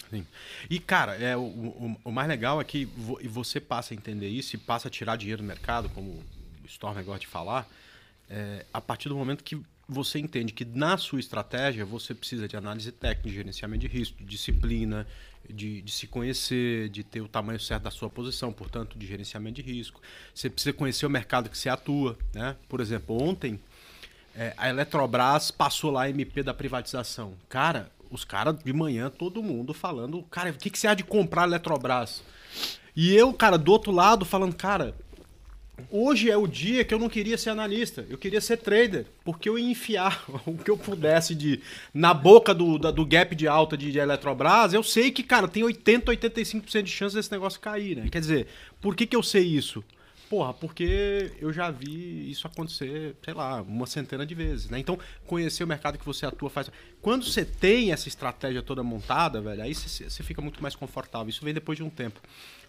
Sim. 0.08 0.26
E, 0.70 0.80
cara, 0.80 1.16
é, 1.16 1.36
o, 1.36 1.42
o, 1.42 1.96
o, 2.04 2.10
mais 2.10 2.26
legal 2.26 2.58
é 2.60 2.64
que 2.64 2.86
vo, 2.86 3.18
você 3.24 3.60
passa 3.60 3.92
a 3.92 3.96
entender 3.96 4.28
isso 4.28 4.56
e 4.56 4.58
passa 4.58 4.88
a 4.88 4.90
tirar 4.90 5.16
dinheiro 5.16 5.42
do 5.42 5.46
mercado, 5.46 5.90
como 5.90 6.10
o 6.10 6.22
Storm 6.66 7.02
gosta 7.02 7.20
de 7.20 7.26
falar, 7.26 7.68
é, 8.28 8.64
a 8.72 8.80
partir 8.80 9.08
do 9.08 9.16
momento 9.16 9.44
que 9.44 9.60
você 9.88 10.18
entende 10.18 10.52
que 10.52 10.64
na 10.64 10.96
sua 10.96 11.20
estratégia 11.20 11.84
você 11.84 12.14
precisa 12.14 12.48
de 12.48 12.56
análise 12.56 12.90
técnica, 12.90 13.28
de 13.28 13.34
gerenciamento 13.34 13.80
de 13.80 13.86
risco, 13.86 14.16
de 14.18 14.24
disciplina, 14.24 15.06
de, 15.48 15.82
de, 15.82 15.92
se 15.92 16.06
conhecer, 16.06 16.88
de 16.88 17.04
ter 17.04 17.20
o 17.20 17.28
tamanho 17.28 17.60
certo 17.60 17.82
da 17.82 17.90
sua 17.90 18.08
posição, 18.08 18.52
portanto, 18.52 18.98
de 18.98 19.06
gerenciamento 19.06 19.62
de 19.62 19.62
risco. 19.62 20.00
Você 20.34 20.48
precisa 20.48 20.72
conhecer 20.72 21.04
o 21.04 21.10
mercado 21.10 21.50
que 21.50 21.58
você 21.58 21.68
atua. 21.68 22.16
Né? 22.32 22.56
Por 22.68 22.80
exemplo, 22.80 23.22
ontem 23.22 23.60
é, 24.34 24.54
a 24.56 24.68
Eletrobras 24.68 25.50
passou 25.50 25.90
lá 25.90 26.04
a 26.04 26.10
MP 26.10 26.42
da 26.42 26.54
privatização. 26.54 27.34
Cara, 27.48 27.90
os 28.10 28.24
caras 28.24 28.56
de 28.64 28.72
manhã, 28.72 29.10
todo 29.10 29.42
mundo 29.42 29.74
falando, 29.74 30.22
cara, 30.24 30.50
o 30.50 30.54
que, 30.54 30.70
que 30.70 30.78
você 30.78 30.86
há 30.86 30.94
de 30.94 31.04
comprar 31.04 31.42
a 31.42 31.46
Eletrobras? 31.46 32.22
E 32.96 33.12
eu, 33.14 33.32
cara, 33.32 33.58
do 33.58 33.72
outro 33.72 33.90
lado, 33.90 34.24
falando, 34.24 34.54
cara, 34.54 34.94
Hoje 35.90 36.30
é 36.30 36.36
o 36.36 36.46
dia 36.46 36.84
que 36.84 36.94
eu 36.94 36.98
não 36.98 37.08
queria 37.08 37.36
ser 37.36 37.50
analista, 37.50 38.06
eu 38.08 38.16
queria 38.16 38.40
ser 38.40 38.58
trader, 38.58 39.06
porque 39.24 39.48
eu 39.48 39.58
ia 39.58 39.70
enfiar 39.70 40.24
o 40.46 40.56
que 40.56 40.70
eu 40.70 40.76
pudesse 40.76 41.34
de 41.34 41.60
na 41.92 42.14
boca 42.14 42.54
do, 42.54 42.78
da, 42.78 42.90
do 42.90 43.04
gap 43.04 43.34
de 43.34 43.48
alta 43.48 43.76
de, 43.76 43.90
de, 43.90 43.98
Eletrobras. 43.98 44.72
Eu 44.72 44.82
sei 44.82 45.10
que, 45.10 45.22
cara, 45.22 45.48
tem 45.48 45.64
80, 45.64 46.12
85% 46.12 46.82
de 46.82 46.90
chance 46.90 47.14
desse 47.14 47.30
negócio 47.32 47.60
cair, 47.60 47.96
né? 47.96 48.08
Quer 48.10 48.20
dizer, 48.20 48.46
por 48.80 48.94
que, 48.94 49.06
que 49.06 49.16
eu 49.16 49.22
sei 49.22 49.42
isso? 49.42 49.84
Porra, 50.28 50.54
porque 50.54 51.32
eu 51.38 51.52
já 51.52 51.70
vi 51.70 52.30
isso 52.30 52.46
acontecer, 52.46 53.14
sei 53.22 53.34
lá, 53.34 53.60
uma 53.62 53.86
centena 53.86 54.24
de 54.24 54.34
vezes, 54.34 54.70
né? 54.70 54.78
Então, 54.78 54.98
conhecer 55.26 55.62
o 55.62 55.66
mercado 55.66 55.98
que 55.98 56.04
você 56.04 56.24
atua 56.24 56.48
faz. 56.48 56.70
Quando 57.02 57.24
você 57.24 57.44
tem 57.44 57.92
essa 57.92 58.08
estratégia 58.08 58.62
toda 58.62 58.82
montada, 58.82 59.40
velho, 59.40 59.62
aí 59.62 59.74
você, 59.74 60.22
fica 60.22 60.40
muito 60.40 60.62
mais 60.62 60.74
confortável. 60.74 61.28
Isso 61.28 61.44
vem 61.44 61.52
depois 61.52 61.76
de 61.76 61.84
um 61.84 61.90
tempo. 61.90 62.20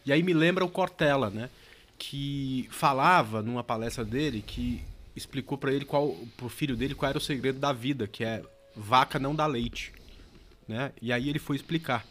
E 0.05 0.11
aí 0.11 0.21
me 0.21 0.33
lembra 0.33 0.65
o 0.65 0.69
Cortella, 0.69 1.29
né? 1.29 1.49
Que 1.97 2.67
falava 2.71 3.41
numa 3.41 3.63
palestra 3.63 4.03
dele 4.03 4.43
que 4.45 4.81
explicou 5.15 5.57
para 5.57 5.73
ele 5.73 5.85
qual 5.85 6.15
pro 6.35 6.49
filho 6.49 6.75
dele 6.75 6.93
qual 6.93 7.09
era 7.09 7.17
o 7.17 7.21
segredo 7.21 7.59
da 7.59 7.71
vida, 7.71 8.07
que 8.07 8.23
é 8.23 8.43
vaca 8.75 9.17
não 9.17 9.33
dá 9.33 9.45
leite, 9.45 9.93
né? 10.67 10.91
E 11.01 11.13
aí 11.13 11.29
ele 11.29 11.39
foi 11.39 11.55
explicar. 11.55 12.05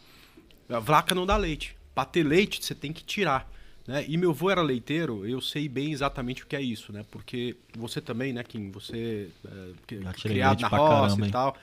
Vaca 0.67 1.13
não 1.13 1.25
dá 1.25 1.37
leite. 1.37 1.75
Para 1.93 2.05
ter 2.05 2.23
leite 2.23 2.63
você 2.63 2.73
tem 2.73 2.91
que 2.91 3.03
tirar, 3.03 3.49
né? 3.87 4.03
E 4.07 4.17
meu 4.17 4.31
avô 4.31 4.49
era 4.49 4.61
leiteiro, 4.61 5.25
eu 5.27 5.39
sei 5.39 5.69
bem 5.69 5.91
exatamente 5.91 6.43
o 6.43 6.47
que 6.47 6.55
é 6.55 6.61
isso, 6.61 6.91
né? 6.91 7.05
Porque 7.11 7.55
você 7.77 8.01
também, 8.01 8.33
né, 8.33 8.43
Kim, 8.43 8.71
você 8.71 9.29
é, 9.45 10.13
criado 10.13 10.61
na 10.61 10.67
roça 10.67 11.15
caramba, 11.15 11.27
e 11.27 11.31
tal. 11.31 11.57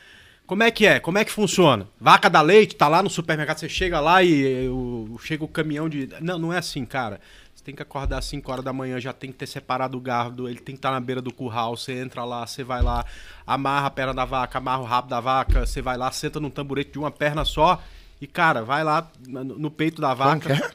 Como 0.46 0.62
é 0.62 0.70
que 0.70 0.86
é? 0.86 1.00
Como 1.00 1.18
é 1.18 1.24
que 1.24 1.32
funciona? 1.32 1.88
Vaca 2.00 2.28
dá 2.28 2.42
leite, 2.42 2.76
tá 2.76 2.86
lá 2.88 3.02
no 3.02 3.10
supermercado, 3.10 3.58
você 3.58 3.68
chega 3.68 4.00
lá 4.00 4.22
e 4.22 4.64
eu, 4.66 5.18
chega 5.22 5.44
o 5.44 5.48
caminhão 5.48 5.88
de. 5.88 6.08
Não, 6.20 6.38
não 6.38 6.52
é 6.52 6.58
assim, 6.58 6.84
cara. 6.84 7.20
Você 7.62 7.66
tem 7.66 7.76
que 7.76 7.82
acordar 7.82 8.18
às 8.18 8.24
5 8.24 8.50
horas 8.50 8.64
da 8.64 8.72
manhã, 8.72 8.98
já 8.98 9.12
tem 9.12 9.30
que 9.30 9.38
ter 9.38 9.46
separado 9.46 9.96
o 9.96 10.00
gado, 10.00 10.48
ele 10.48 10.58
tem 10.58 10.74
que 10.74 10.80
estar 10.80 10.90
na 10.90 10.98
beira 10.98 11.22
do 11.22 11.32
curral, 11.32 11.76
você 11.76 11.92
entra 11.92 12.24
lá, 12.24 12.44
você 12.44 12.64
vai 12.64 12.82
lá, 12.82 13.06
amarra 13.46 13.86
a 13.86 13.90
perna 13.90 14.12
da 14.12 14.24
vaca, 14.24 14.58
amarra 14.58 14.80
o 14.80 14.84
rabo 14.84 15.08
da 15.08 15.20
vaca, 15.20 15.64
você 15.64 15.80
vai 15.80 15.96
lá, 15.96 16.10
senta 16.10 16.40
num 16.40 16.50
tamborete 16.50 16.90
de 16.90 16.98
uma 16.98 17.12
perna 17.12 17.44
só 17.44 17.80
e, 18.20 18.26
cara, 18.26 18.64
vai 18.64 18.82
lá 18.82 19.08
no 19.28 19.70
peito 19.70 20.02
da 20.02 20.12
vaca. 20.12 20.52
É? 20.52 20.70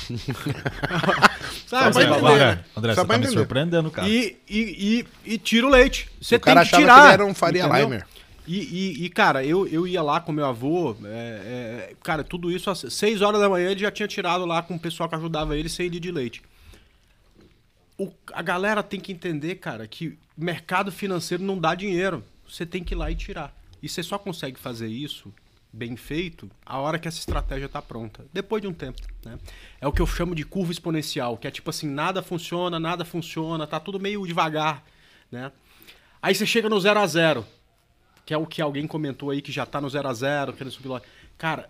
Sabe, 1.68 2.04
entender, 2.04 2.22
né? 2.22 2.64
André, 2.74 2.94
Só 2.94 3.02
você 3.02 3.08
tá 3.08 3.18
me 3.18 3.26
surpreendendo, 3.26 3.90
cara. 3.90 4.08
E, 4.08 4.38
e, 4.48 5.04
e, 5.26 5.34
e 5.34 5.38
tira 5.38 5.66
o 5.66 5.70
leite. 5.70 6.10
Você 6.22 6.36
o 6.36 6.40
tem 6.40 6.54
que 6.54 6.64
tirar. 6.64 6.94
Que 6.94 7.00
ele 7.00 7.12
era 7.12 7.26
um 7.26 7.34
Faria 7.34 7.66
Limer. 7.66 8.06
E, 8.46 8.58
e, 8.58 9.04
e, 9.04 9.10
cara, 9.10 9.44
eu, 9.44 9.66
eu 9.66 9.86
ia 9.86 10.02
lá 10.02 10.20
com 10.20 10.32
meu 10.32 10.46
avô, 10.46 10.96
é, 11.04 11.90
é, 11.90 11.96
cara, 12.02 12.24
tudo 12.24 12.50
isso 12.50 12.70
às 12.70 12.80
6 12.88 13.22
horas 13.22 13.40
da 13.40 13.48
manhã 13.48 13.70
ele 13.70 13.80
já 13.80 13.90
tinha 13.90 14.08
tirado 14.08 14.44
lá 14.46 14.62
com 14.62 14.74
o 14.74 14.80
pessoal 14.80 15.08
que 15.08 15.14
ajudava 15.14 15.56
ele 15.56 15.68
sem 15.68 15.90
de 15.90 16.10
leite. 16.10 16.42
O, 17.98 18.10
a 18.32 18.42
galera 18.42 18.82
tem 18.82 18.98
que 18.98 19.12
entender, 19.12 19.56
cara, 19.56 19.86
que 19.86 20.18
mercado 20.36 20.90
financeiro 20.90 21.44
não 21.44 21.58
dá 21.58 21.74
dinheiro. 21.74 22.24
Você 22.48 22.64
tem 22.64 22.82
que 22.82 22.94
ir 22.94 22.96
lá 22.96 23.10
e 23.10 23.14
tirar. 23.14 23.54
E 23.82 23.88
você 23.88 24.02
só 24.02 24.18
consegue 24.18 24.58
fazer 24.58 24.88
isso 24.88 25.32
bem 25.72 25.96
feito 25.96 26.50
a 26.66 26.78
hora 26.78 26.98
que 26.98 27.06
essa 27.06 27.18
estratégia 27.18 27.66
está 27.66 27.80
pronta. 27.80 28.24
Depois 28.32 28.62
de 28.62 28.66
um 28.66 28.72
tempo. 28.72 29.00
Né? 29.24 29.38
É 29.80 29.86
o 29.86 29.92
que 29.92 30.02
eu 30.02 30.06
chamo 30.06 30.34
de 30.34 30.44
curva 30.44 30.72
exponencial, 30.72 31.36
que 31.36 31.46
é 31.46 31.50
tipo 31.50 31.70
assim, 31.70 31.88
nada 31.88 32.22
funciona, 32.22 32.80
nada 32.80 33.04
funciona, 33.04 33.66
tá 33.66 33.78
tudo 33.78 34.00
meio 34.00 34.26
devagar. 34.26 34.82
Né? 35.30 35.52
Aí 36.20 36.34
você 36.34 36.46
chega 36.46 36.68
no 36.68 36.80
zero 36.80 36.98
a 36.98 37.06
zero 37.06 37.46
que 38.30 38.34
é 38.34 38.38
o 38.38 38.46
que 38.46 38.62
alguém 38.62 38.86
comentou 38.86 39.30
aí 39.30 39.42
que 39.42 39.50
já 39.50 39.66
tá 39.66 39.80
no 39.80 39.90
0 39.90 40.06
a 40.06 40.14
0 40.14 40.52
querendo 40.52 40.72
subir 40.72 40.86
lá. 40.86 41.02
Cara, 41.36 41.68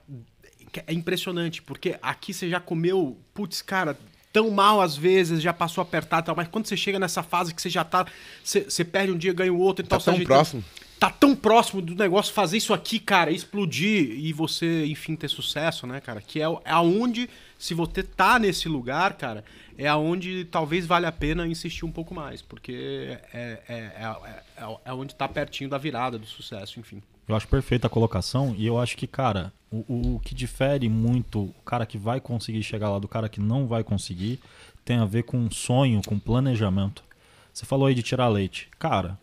é 0.86 0.92
impressionante, 0.92 1.62
porque 1.62 1.98
aqui 2.02 2.34
você 2.34 2.50
já 2.50 2.60
comeu, 2.60 3.16
putz, 3.32 3.62
cara, 3.62 3.98
tão 4.30 4.50
mal 4.50 4.82
às 4.82 4.94
vezes, 4.94 5.40
já 5.40 5.54
passou 5.54 5.80
apertado 5.80 6.20
e 6.20 6.26
tal, 6.26 6.36
mas 6.36 6.48
quando 6.48 6.66
você 6.66 6.76
chega 6.76 6.98
nessa 6.98 7.22
fase 7.22 7.54
que 7.54 7.62
você 7.62 7.70
já 7.70 7.82
tá. 7.82 8.04
Você, 8.44 8.64
você 8.64 8.84
perde 8.84 9.10
um 9.10 9.16
dia, 9.16 9.32
ganha 9.32 9.50
o 9.50 9.58
outro 9.58 9.82
e 9.82 9.88
tá 9.88 9.98
tal. 9.98 10.14
tão 10.14 10.22
próximo. 10.22 10.62
Tá 10.98 11.08
tão 11.08 11.34
próximo 11.34 11.80
do 11.80 11.94
negócio 11.94 12.34
fazer 12.34 12.58
isso 12.58 12.74
aqui, 12.74 12.98
cara, 12.98 13.30
explodir 13.30 14.18
e 14.22 14.34
você, 14.34 14.84
enfim, 14.84 15.16
ter 15.16 15.28
sucesso, 15.28 15.86
né, 15.86 15.98
cara? 15.98 16.20
Que 16.20 16.42
é, 16.42 16.44
é 16.44 16.72
aonde, 16.72 17.30
se 17.58 17.72
você 17.72 18.02
tá 18.02 18.38
nesse 18.38 18.68
lugar, 18.68 19.14
cara, 19.14 19.42
é 19.80 19.88
aonde 19.88 20.44
talvez 20.44 20.84
valha 20.84 21.08
a 21.08 21.12
pena 21.12 21.46
insistir 21.46 21.86
um 21.86 21.90
pouco 21.90 22.14
mais, 22.14 22.42
porque 22.42 23.18
é, 23.32 23.62
é, 23.66 23.74
é, 23.74 24.42
é, 24.58 24.76
é 24.84 24.92
onde 24.92 25.12
está 25.12 25.26
pertinho 25.26 25.70
da 25.70 25.78
virada 25.78 26.18
do 26.18 26.26
sucesso, 26.26 26.78
enfim. 26.78 27.02
Eu 27.26 27.34
acho 27.34 27.48
perfeita 27.48 27.86
a 27.86 27.90
colocação 27.90 28.54
e 28.58 28.66
eu 28.66 28.78
acho 28.78 28.94
que, 28.94 29.06
cara, 29.06 29.50
o, 29.70 30.16
o 30.16 30.20
que 30.20 30.34
difere 30.34 30.86
muito 30.86 31.44
o 31.44 31.62
cara 31.64 31.86
que 31.86 31.96
vai 31.96 32.20
conseguir 32.20 32.62
chegar 32.62 32.90
lá 32.90 32.98
do 32.98 33.08
cara 33.08 33.26
que 33.26 33.40
não 33.40 33.66
vai 33.66 33.82
conseguir 33.82 34.38
tem 34.84 34.98
a 34.98 35.06
ver 35.06 35.22
com 35.22 35.50
sonho, 35.50 36.02
com 36.06 36.18
planejamento. 36.18 37.02
Você 37.50 37.64
falou 37.64 37.86
aí 37.86 37.94
de 37.94 38.02
tirar 38.02 38.28
leite. 38.28 38.68
Cara, 38.78 39.18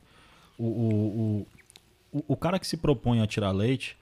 o, 0.58 0.66
o, 0.66 1.48
o, 2.12 2.24
o 2.30 2.36
cara 2.36 2.58
que 2.58 2.66
se 2.66 2.78
propõe 2.78 3.22
a 3.22 3.28
tirar 3.28 3.52
leite, 3.52 3.96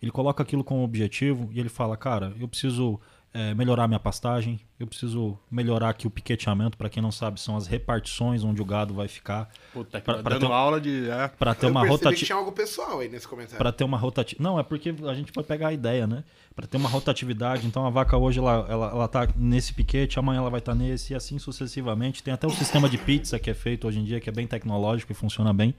ele 0.00 0.10
coloca 0.10 0.42
aquilo 0.42 0.64
como 0.64 0.82
objetivo 0.84 1.50
e 1.52 1.60
ele 1.60 1.68
fala, 1.68 1.98
cara, 1.98 2.32
eu 2.40 2.48
preciso 2.48 2.98
é, 3.32 3.54
melhorar 3.54 3.86
minha 3.86 4.00
pastagem, 4.00 4.58
eu 4.80 4.86
preciso 4.86 5.38
melhorar 5.50 5.90
aqui 5.90 6.06
o 6.06 6.10
piqueteamento, 6.10 6.78
para 6.78 6.88
quem 6.88 7.02
não 7.02 7.12
sabe, 7.12 7.38
são 7.40 7.56
as 7.56 7.66
repartições 7.66 8.42
onde 8.42 8.62
o 8.62 8.64
gado 8.64 8.94
vai 8.94 9.06
ficar. 9.06 9.50
Puta, 9.72 10.00
pra, 10.00 10.22
pra 10.22 10.34
dando 10.34 10.46
ter, 10.46 10.52
aula 10.52 10.80
de. 10.80 11.10
É. 11.10 11.28
Pra 11.28 11.54
ter 11.54 11.66
eu 11.66 11.70
uma 11.70 11.80
rotatividade. 11.80 12.24
tinha 12.24 12.36
algo 12.36 12.52
pessoal 12.52 13.00
aí 13.00 13.08
nesse 13.08 13.28
comentário. 13.28 13.58
Pra 13.58 13.70
ter 13.70 13.84
uma 13.84 13.98
rotatividade. 13.98 14.42
Não, 14.42 14.58
é 14.58 14.62
porque 14.62 14.94
a 15.06 15.14
gente 15.14 15.30
pode 15.30 15.46
pegar 15.46 15.68
a 15.68 15.72
ideia, 15.72 16.06
né? 16.06 16.24
Para 16.56 16.66
ter 16.66 16.78
uma 16.78 16.88
rotatividade, 16.88 17.66
então 17.66 17.86
a 17.86 17.90
vaca 17.90 18.16
hoje 18.16 18.38
ela, 18.38 18.66
ela, 18.68 18.90
ela 18.90 19.08
tá 19.08 19.28
nesse 19.36 19.74
piquete, 19.74 20.18
amanhã 20.18 20.38
ela 20.38 20.50
vai 20.50 20.60
estar 20.60 20.72
tá 20.72 20.78
nesse, 20.78 21.12
e 21.12 21.16
assim 21.16 21.38
sucessivamente. 21.38 22.22
Tem 22.22 22.32
até 22.32 22.46
o 22.46 22.50
sistema 22.50 22.88
de 22.88 22.96
pizza 22.98 23.38
que 23.38 23.50
é 23.50 23.54
feito 23.54 23.86
hoje 23.86 24.00
em 24.00 24.04
dia, 24.04 24.20
que 24.20 24.28
é 24.28 24.32
bem 24.32 24.46
tecnológico 24.46 25.12
e 25.12 25.14
funciona 25.14 25.52
bem. 25.52 25.74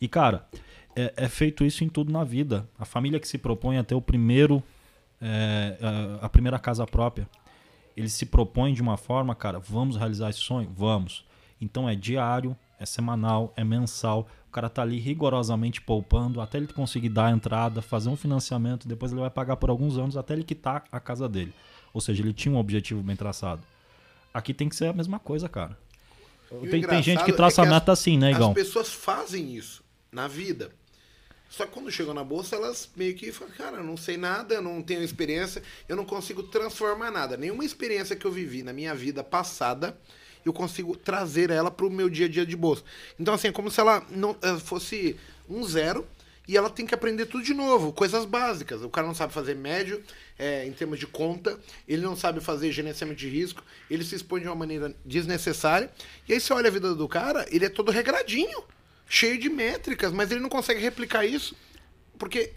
E, 0.00 0.08
cara, 0.08 0.46
é, 0.96 1.12
é 1.16 1.28
feito 1.28 1.64
isso 1.64 1.82
em 1.82 1.88
tudo 1.88 2.12
na 2.12 2.24
vida. 2.24 2.68
A 2.78 2.84
família 2.84 3.18
que 3.18 3.26
se 3.26 3.36
propõe 3.36 3.78
a 3.78 3.84
ter 3.84 3.94
o 3.94 4.00
primeiro 4.00 4.62
é, 5.26 5.78
a 6.20 6.28
primeira 6.28 6.58
casa 6.58 6.86
própria. 6.86 7.26
Ele 7.96 8.08
se 8.08 8.26
propõe 8.26 8.74
de 8.74 8.82
uma 8.82 8.96
forma, 8.96 9.34
cara, 9.34 9.58
vamos 9.58 9.96
realizar 9.96 10.28
esse 10.28 10.40
sonho? 10.40 10.70
Vamos. 10.76 11.24
Então 11.60 11.88
é 11.88 11.94
diário, 11.94 12.56
é 12.78 12.84
semanal, 12.84 13.52
é 13.56 13.64
mensal. 13.64 14.28
O 14.48 14.52
cara 14.52 14.68
tá 14.68 14.82
ali 14.82 14.98
rigorosamente 14.98 15.80
poupando 15.80 16.40
até 16.40 16.58
ele 16.58 16.66
conseguir 16.66 17.08
dar 17.08 17.26
a 17.26 17.30
entrada, 17.30 17.80
fazer 17.80 18.08
um 18.08 18.16
financiamento, 18.16 18.86
depois 18.86 19.12
ele 19.12 19.20
vai 19.20 19.30
pagar 19.30 19.56
por 19.56 19.70
alguns 19.70 19.96
anos 19.96 20.16
até 20.16 20.34
ele 20.34 20.44
quitar 20.44 20.84
a 20.92 21.00
casa 21.00 21.28
dele. 21.28 21.54
Ou 21.92 22.00
seja, 22.00 22.22
ele 22.22 22.32
tinha 22.32 22.54
um 22.54 22.58
objetivo 22.58 23.02
bem 23.02 23.16
traçado. 23.16 23.62
Aqui 24.32 24.52
tem 24.52 24.68
que 24.68 24.76
ser 24.76 24.86
a 24.86 24.92
mesma 24.92 25.18
coisa, 25.18 25.48
cara. 25.48 25.78
Tem, 26.70 26.82
tem, 26.82 27.02
gente 27.02 27.24
que 27.24 27.32
traça 27.32 27.62
é 27.62 27.64
que 27.64 27.70
a 27.70 27.72
meta 27.72 27.92
as, 27.92 28.00
assim, 28.00 28.18
né, 28.18 28.30
Igão? 28.30 28.48
As 28.48 28.54
pessoas 28.54 28.92
fazem 28.92 29.54
isso 29.56 29.82
na 30.12 30.28
vida. 30.28 30.70
Só 31.56 31.66
que 31.66 31.70
quando 31.70 31.88
chegam 31.88 32.12
na 32.12 32.24
bolsa, 32.24 32.56
elas 32.56 32.90
meio 32.96 33.14
que 33.14 33.30
falam, 33.30 33.54
cara, 33.54 33.76
eu 33.76 33.84
não 33.84 33.96
sei 33.96 34.16
nada, 34.16 34.56
eu 34.56 34.62
não 34.62 34.82
tenho 34.82 35.04
experiência, 35.04 35.62
eu 35.88 35.94
não 35.94 36.04
consigo 36.04 36.42
transformar 36.42 37.12
nada. 37.12 37.36
Nenhuma 37.36 37.64
experiência 37.64 38.16
que 38.16 38.24
eu 38.24 38.32
vivi 38.32 38.64
na 38.64 38.72
minha 38.72 38.92
vida 38.92 39.22
passada, 39.22 39.96
eu 40.44 40.52
consigo 40.52 40.96
trazer 40.96 41.50
ela 41.50 41.70
para 41.70 41.86
o 41.86 41.90
meu 41.90 42.10
dia 42.10 42.26
a 42.26 42.28
dia 42.28 42.44
de 42.44 42.56
bolsa. 42.56 42.82
Então, 43.20 43.34
assim, 43.34 43.48
é 43.48 43.52
como 43.52 43.70
se 43.70 43.78
ela 43.78 44.04
não 44.10 44.36
eh, 44.42 44.58
fosse 44.58 45.16
um 45.48 45.62
zero 45.62 46.04
e 46.48 46.56
ela 46.56 46.68
tem 46.68 46.84
que 46.84 46.94
aprender 46.94 47.26
tudo 47.26 47.44
de 47.44 47.54
novo, 47.54 47.92
coisas 47.92 48.24
básicas. 48.24 48.82
O 48.82 48.90
cara 48.90 49.06
não 49.06 49.14
sabe 49.14 49.32
fazer 49.32 49.54
médio 49.54 50.02
é, 50.36 50.66
em 50.66 50.72
termos 50.72 50.98
de 50.98 51.06
conta, 51.06 51.56
ele 51.86 52.02
não 52.02 52.16
sabe 52.16 52.40
fazer 52.40 52.72
gerenciamento 52.72 53.20
de 53.20 53.28
risco, 53.28 53.62
ele 53.88 54.04
se 54.04 54.16
expõe 54.16 54.40
de 54.40 54.48
uma 54.48 54.56
maneira 54.56 54.92
desnecessária. 55.04 55.88
E 56.28 56.32
aí 56.32 56.40
você 56.40 56.52
olha 56.52 56.66
a 56.66 56.72
vida 56.72 56.96
do 56.96 57.06
cara, 57.06 57.46
ele 57.48 57.64
é 57.64 57.68
todo 57.68 57.92
regradinho 57.92 58.64
cheio 59.08 59.38
de 59.38 59.48
métricas, 59.48 60.12
mas 60.12 60.30
ele 60.30 60.40
não 60.40 60.48
consegue 60.48 60.80
replicar 60.80 61.24
isso 61.24 61.56
porque 62.18 62.52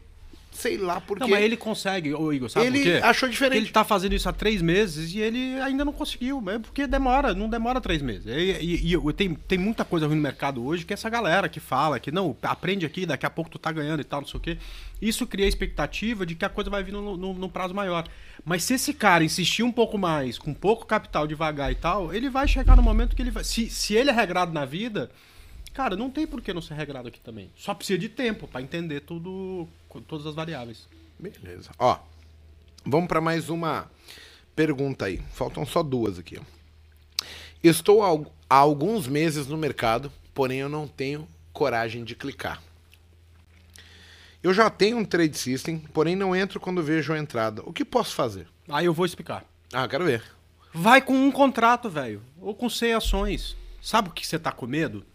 sei 0.57 0.78
lá 0.78 0.99
porque. 0.99 1.24
Não, 1.24 1.30
mas 1.30 1.44
ele 1.44 1.56
consegue, 1.56 2.14
ô 2.14 2.34
Igor, 2.34 2.49
sabe 2.49 2.65
ele 2.65 2.80
por 2.80 2.84
quê? 2.84 2.99
achou 3.03 3.30
diferente. 3.30 3.57
Ele 3.57 3.69
tá 3.69 3.84
fazendo 3.84 4.14
isso 4.14 4.28
há 4.28 4.34
três 4.34 4.61
meses 4.61 5.14
e 5.14 5.19
ele 5.19 5.60
ainda 5.61 5.86
não 5.86 5.94
conseguiu. 5.94 6.44
É 6.49 6.57
porque 6.57 6.88
demora, 6.88 7.34
não 7.34 7.48
demora 7.48 7.80
três 7.80 8.02
meses. 8.02 8.26
E, 8.26 8.91
e, 8.91 8.95
e, 8.95 9.14
tem, 9.14 9.36
tem 9.36 9.57
muita 9.57 9.86
coisa 9.86 10.07
ruim 10.07 10.15
no 10.15 10.22
mercado 10.22 10.65
hoje 10.65 10.84
que 10.84 10.94
essa 10.94 11.10
galera 11.10 11.48
que 11.48 11.60
fala 11.60 11.99
que 11.99 12.11
não, 12.11 12.36
aprende 12.41 12.86
aqui, 12.86 13.06
daqui 13.06 13.26
a 13.26 13.30
pouco 13.30 13.52
tu 13.52 13.60
tá 13.60 13.72
ganhando 13.72 14.02
e 14.02 14.03
tal, 14.03 14.22
não 14.22 14.28
sei 14.28 14.38
o 14.38 14.41
quê. 14.41 14.57
Isso 14.99 15.28
cria 15.28 15.45
a 15.45 15.49
expectativa 15.49 16.26
de 16.26 16.34
que 16.34 16.44
a 16.44 16.49
coisa 16.49 16.69
vai 16.69 16.84
vir 16.84 16.91
no, 16.91 17.15
no, 17.15 17.34
no 17.34 17.49
prazo 17.49 17.74
maior. 17.74 18.07
Mas 18.44 18.64
se 18.64 18.74
esse 18.74 18.94
cara 18.94 19.24
insistir 19.24 19.61
um 19.61 19.72
pouco 19.72 19.98
mais, 19.98 20.40
com 20.40 20.53
pouco 20.53 20.86
capital 20.86 21.28
devagar 21.28 21.72
e 21.72 21.76
tal, 21.76 22.14
ele 22.14 22.30
vai 22.30 22.48
chegar 22.48 22.76
no 22.76 22.82
momento 22.82 23.15
que 23.15 23.22
ele 23.22 23.32
vai. 23.32 23.44
Se, 23.44 23.69
se 23.69 23.94
ele 23.94 24.10
é 24.10 24.14
regrado 24.14 24.52
na 24.52 24.65
vida 24.65 25.11
Cara, 25.77 25.95
não 25.95 26.09
tem 26.09 26.25
por 26.25 26.41
que 26.41 26.51
não 26.51 26.59
ser 26.59 26.73
regrado 26.73 27.07
aqui 27.07 27.19
também. 27.19 27.51
Só 27.55 27.71
precisa 27.71 27.99
de 27.99 28.09
tempo 28.09 28.47
para 28.47 28.63
entender 28.63 29.01
tudo, 29.01 29.67
todas 30.07 30.25
as 30.25 30.33
variáveis. 30.33 30.87
Beleza. 31.19 31.69
Ó, 31.77 31.99
vamos 32.83 33.07
para 33.07 33.21
mais 33.21 33.47
uma 33.47 33.87
pergunta 34.55 35.05
aí. 35.05 35.21
Faltam 35.31 35.67
só 35.67 35.83
duas 35.83 36.17
aqui. 36.17 36.41
Estou 37.63 38.03
há 38.03 38.55
alguns 38.55 39.07
meses 39.07 39.45
no 39.45 39.55
mercado, 39.55 40.11
porém 40.33 40.61
eu 40.61 40.67
não 40.67 40.87
tenho 40.87 41.27
coragem 41.53 42.03
de 42.03 42.15
clicar. 42.15 42.59
Eu 44.41 44.55
já 44.55 44.71
tenho 44.71 44.97
um 44.97 45.05
trade 45.05 45.37
system, 45.37 45.77
porém 45.93 46.15
não 46.15 46.35
entro 46.35 46.59
quando 46.59 46.81
vejo 46.81 47.13
a 47.13 47.19
entrada. 47.19 47.61
O 47.63 47.71
que 47.71 47.85
posso 47.85 48.15
fazer? 48.15 48.47
Aí 48.67 48.87
eu 48.87 48.95
vou 48.95 49.05
explicar. 49.05 49.45
Ah, 49.71 49.87
quero 49.87 50.05
ver. 50.05 50.23
Vai 50.73 51.03
com 51.03 51.13
um 51.13 51.31
contrato, 51.31 51.87
velho. 51.87 52.23
Ou 52.41 52.55
com 52.55 52.67
100 52.67 52.93
ações. 52.93 53.55
Sabe 53.79 54.09
o 54.09 54.11
que 54.11 54.25
você 54.25 54.39
tá 54.39 54.51
com 54.51 54.65
medo? 54.65 55.05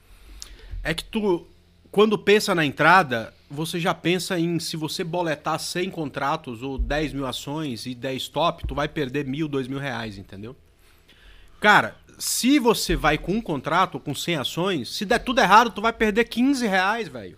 É 0.83 0.93
que 0.93 1.05
tu, 1.05 1.47
quando 1.91 2.19
pensa 2.19 2.55
na 2.55 2.65
entrada, 2.65 3.33
você 3.51 3.79
já 3.79 3.95
pensa 3.95 4.39
em 4.39 4.59
se 4.59 4.77
você 4.77 5.05
boletar 5.05 5.59
100 5.59 5.91
contratos 5.91 6.63
ou 6.63 6.79
10 6.79 7.13
mil 7.13 7.27
ações 7.27 7.87
e 7.87 7.95
10 7.95 8.29
top, 8.29 8.67
tu 8.67 8.75
vai 8.75 8.89
perder 8.89 9.27
mil, 9.27 9.47
dois 9.47 9.69
mil 9.69 9.79
reais, 9.79 10.19
entendeu? 10.19 10.57
Cara, 11.61 11.97
se 12.19 12.59
você 12.59 12.97
vai 12.97 13.19
com 13.19 13.33
um 13.33 13.41
contrato, 13.41 14.01
com 14.01 14.15
100 14.15 14.37
ações, 14.37 14.89
se 14.97 15.05
der 15.05 15.19
tudo 15.19 15.41
errado, 15.41 15.71
tu 15.71 15.81
vai 15.81 15.93
perder 15.93 16.25
15 16.25 16.67
reais, 16.67 17.09
velho. 17.09 17.37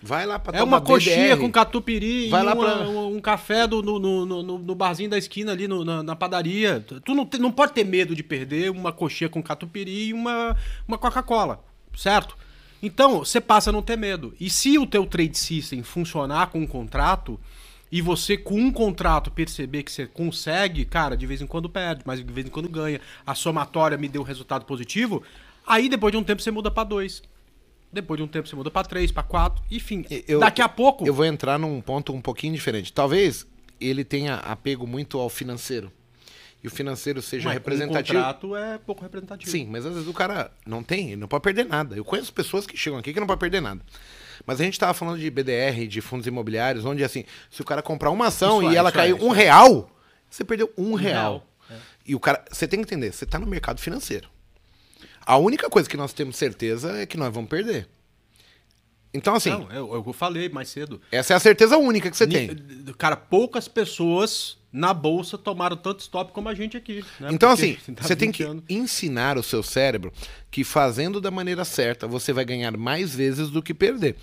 Vai 0.00 0.24
lá 0.24 0.38
pra 0.38 0.56
É 0.56 0.62
uma 0.62 0.80
coxinha 0.80 1.36
com 1.36 1.50
catupiry 1.50 2.28
vai 2.28 2.44
lá 2.44 2.54
uma, 2.54 2.76
pra... 2.76 2.88
um 2.88 3.20
café 3.20 3.66
do, 3.66 3.82
no, 3.82 3.98
no, 3.98 4.26
no, 4.26 4.58
no, 4.58 4.74
barzinho 4.74 5.10
da 5.10 5.18
esquina 5.18 5.50
ali 5.50 5.66
na, 5.66 6.04
na, 6.04 6.14
padaria. 6.14 6.84
Tu 7.04 7.14
não, 7.14 7.28
não 7.40 7.50
pode 7.50 7.72
ter 7.72 7.84
medo 7.84 8.14
de 8.14 8.22
perder 8.22 8.70
uma 8.70 8.92
coxinha 8.92 9.28
com 9.28 9.42
catupiry 9.42 10.08
e 10.08 10.12
uma, 10.12 10.56
uma 10.86 10.96
Coca-Cola, 10.96 11.64
certo? 11.96 12.36
Então, 12.82 13.18
você 13.18 13.40
passa 13.40 13.70
a 13.70 13.72
não 13.72 13.82
ter 13.82 13.96
medo. 13.96 14.34
E 14.38 14.48
se 14.48 14.78
o 14.78 14.86
teu 14.86 15.04
trade 15.04 15.36
system 15.36 15.82
funcionar 15.82 16.48
com 16.48 16.60
um 16.60 16.66
contrato 16.66 17.38
e 17.90 18.00
você 18.00 18.36
com 18.36 18.60
um 18.60 18.70
contrato 18.70 19.30
perceber 19.30 19.82
que 19.82 19.90
você 19.90 20.06
consegue, 20.06 20.84
cara, 20.84 21.16
de 21.16 21.26
vez 21.26 21.40
em 21.40 21.46
quando 21.46 21.68
perde, 21.68 22.02
mas 22.04 22.24
de 22.24 22.32
vez 22.32 22.46
em 22.46 22.50
quando 22.50 22.68
ganha, 22.68 23.00
a 23.26 23.34
somatória 23.34 23.98
me 23.98 24.08
deu 24.08 24.22
um 24.22 24.24
resultado 24.24 24.64
positivo, 24.64 25.22
aí 25.66 25.88
depois 25.88 26.12
de 26.12 26.18
um 26.18 26.22
tempo 26.22 26.42
você 26.42 26.50
muda 26.50 26.70
para 26.70 26.84
dois. 26.84 27.22
Depois 27.90 28.18
de 28.18 28.24
um 28.24 28.28
tempo 28.28 28.46
você 28.46 28.54
muda 28.54 28.70
para 28.70 28.86
três, 28.86 29.10
para 29.10 29.22
quatro, 29.22 29.64
enfim. 29.70 30.04
Eu, 30.28 30.40
daqui 30.40 30.60
a 30.60 30.68
pouco. 30.68 31.06
Eu 31.06 31.14
vou 31.14 31.24
entrar 31.24 31.58
num 31.58 31.80
ponto 31.80 32.12
um 32.12 32.20
pouquinho 32.20 32.52
diferente. 32.52 32.92
Talvez 32.92 33.46
ele 33.80 34.04
tenha 34.04 34.34
apego 34.36 34.86
muito 34.86 35.18
ao 35.18 35.30
financeiro 35.30 35.90
e 36.62 36.66
o 36.66 36.70
financeiro 36.70 37.22
seja 37.22 37.44
mas 37.44 37.54
representativo. 37.54 38.18
O 38.18 38.22
contrato 38.22 38.56
é 38.56 38.78
pouco 38.78 39.02
representativo. 39.02 39.50
Sim, 39.50 39.66
mas 39.66 39.86
às 39.86 39.94
vezes 39.94 40.08
o 40.08 40.12
cara 40.12 40.50
não 40.66 40.82
tem, 40.82 41.08
ele 41.08 41.20
não 41.20 41.28
pode 41.28 41.42
perder 41.42 41.64
nada. 41.64 41.96
Eu 41.96 42.04
conheço 42.04 42.32
pessoas 42.32 42.66
que 42.66 42.76
chegam 42.76 42.98
aqui 42.98 43.12
que 43.12 43.20
não 43.20 43.26
podem 43.26 43.40
perder 43.40 43.60
nada. 43.60 43.80
Mas 44.44 44.60
a 44.60 44.64
gente 44.64 44.74
estava 44.74 44.94
falando 44.94 45.18
de 45.18 45.30
BDR, 45.30 45.86
de 45.88 46.00
fundos 46.00 46.26
imobiliários, 46.26 46.84
onde 46.84 47.04
assim, 47.04 47.24
se 47.50 47.62
o 47.62 47.64
cara 47.64 47.82
comprar 47.82 48.10
uma 48.10 48.26
ação 48.26 48.62
isso 48.62 48.72
e 48.72 48.74
é, 48.74 48.78
ela 48.78 48.90
cair 48.90 49.12
é, 49.12 49.14
um 49.14 49.32
é. 49.32 49.36
real, 49.36 49.90
você 50.28 50.44
perdeu 50.44 50.72
um, 50.76 50.92
um 50.92 50.94
real. 50.94 51.46
real. 51.68 51.78
É. 51.78 51.82
E 52.06 52.14
o 52.14 52.20
cara, 52.20 52.44
você 52.50 52.66
tem 52.66 52.80
que 52.80 52.86
entender, 52.86 53.12
você 53.12 53.24
está 53.24 53.38
no 53.38 53.46
mercado 53.46 53.80
financeiro. 53.80 54.28
A 55.24 55.36
única 55.36 55.68
coisa 55.68 55.88
que 55.88 55.96
nós 55.96 56.12
temos 56.12 56.36
certeza 56.36 56.98
é 56.98 57.06
que 57.06 57.16
nós 57.16 57.32
vamos 57.32 57.50
perder. 57.50 57.86
Então, 59.12 59.34
assim. 59.34 59.50
Não, 59.50 59.70
eu, 59.70 59.94
eu 59.94 60.12
falei 60.12 60.48
mais 60.48 60.68
cedo. 60.68 61.00
Essa 61.12 61.34
é 61.34 61.36
a 61.36 61.40
certeza 61.40 61.78
única 61.78 62.10
que 62.10 62.16
você 62.16 62.26
tem. 62.26 62.56
Cara, 62.96 63.16
poucas 63.16 63.68
pessoas 63.68 64.57
na 64.72 64.92
bolsa 64.92 65.38
tomaram 65.38 65.76
tanto 65.76 66.00
stop 66.00 66.32
como 66.32 66.48
a 66.48 66.54
gente 66.54 66.76
aqui. 66.76 67.04
Né? 67.18 67.30
Então, 67.32 67.50
Porque 67.50 67.76
assim, 67.76 67.76
tá 67.94 68.02
você 68.02 68.14
tem 68.14 68.30
que 68.30 68.42
anos. 68.42 68.62
ensinar 68.68 69.38
o 69.38 69.42
seu 69.42 69.62
cérebro 69.62 70.12
que 70.50 70.62
fazendo 70.62 71.20
da 71.20 71.30
maneira 71.30 71.64
certa 71.64 72.06
você 72.06 72.32
vai 72.32 72.44
ganhar 72.44 72.76
mais 72.76 73.14
vezes 73.14 73.50
do 73.50 73.62
que 73.62 73.72
perder. 73.72 74.16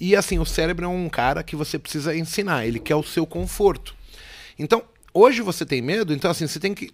E 0.00 0.16
assim, 0.16 0.38
o 0.38 0.46
cérebro 0.46 0.86
é 0.86 0.88
um 0.88 1.08
cara 1.08 1.42
que 1.42 1.54
você 1.54 1.78
precisa 1.78 2.16
ensinar, 2.16 2.66
ele 2.66 2.78
quer 2.78 2.96
o 2.96 3.02
seu 3.02 3.26
conforto. 3.26 3.94
Então, 4.58 4.82
hoje 5.12 5.42
você 5.42 5.66
tem 5.66 5.82
medo, 5.82 6.12
então 6.14 6.30
assim, 6.30 6.46
você 6.46 6.58
tem 6.58 6.74
que 6.74 6.90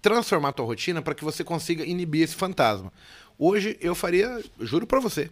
transformar 0.00 0.50
a 0.50 0.52
tua 0.52 0.66
rotina 0.66 1.02
para 1.02 1.14
que 1.14 1.24
você 1.24 1.42
consiga 1.42 1.84
inibir 1.84 2.22
esse 2.22 2.34
fantasma. 2.34 2.92
Hoje 3.38 3.76
eu 3.80 3.94
faria, 3.94 4.42
juro 4.60 4.86
para 4.86 5.00
você, 5.00 5.28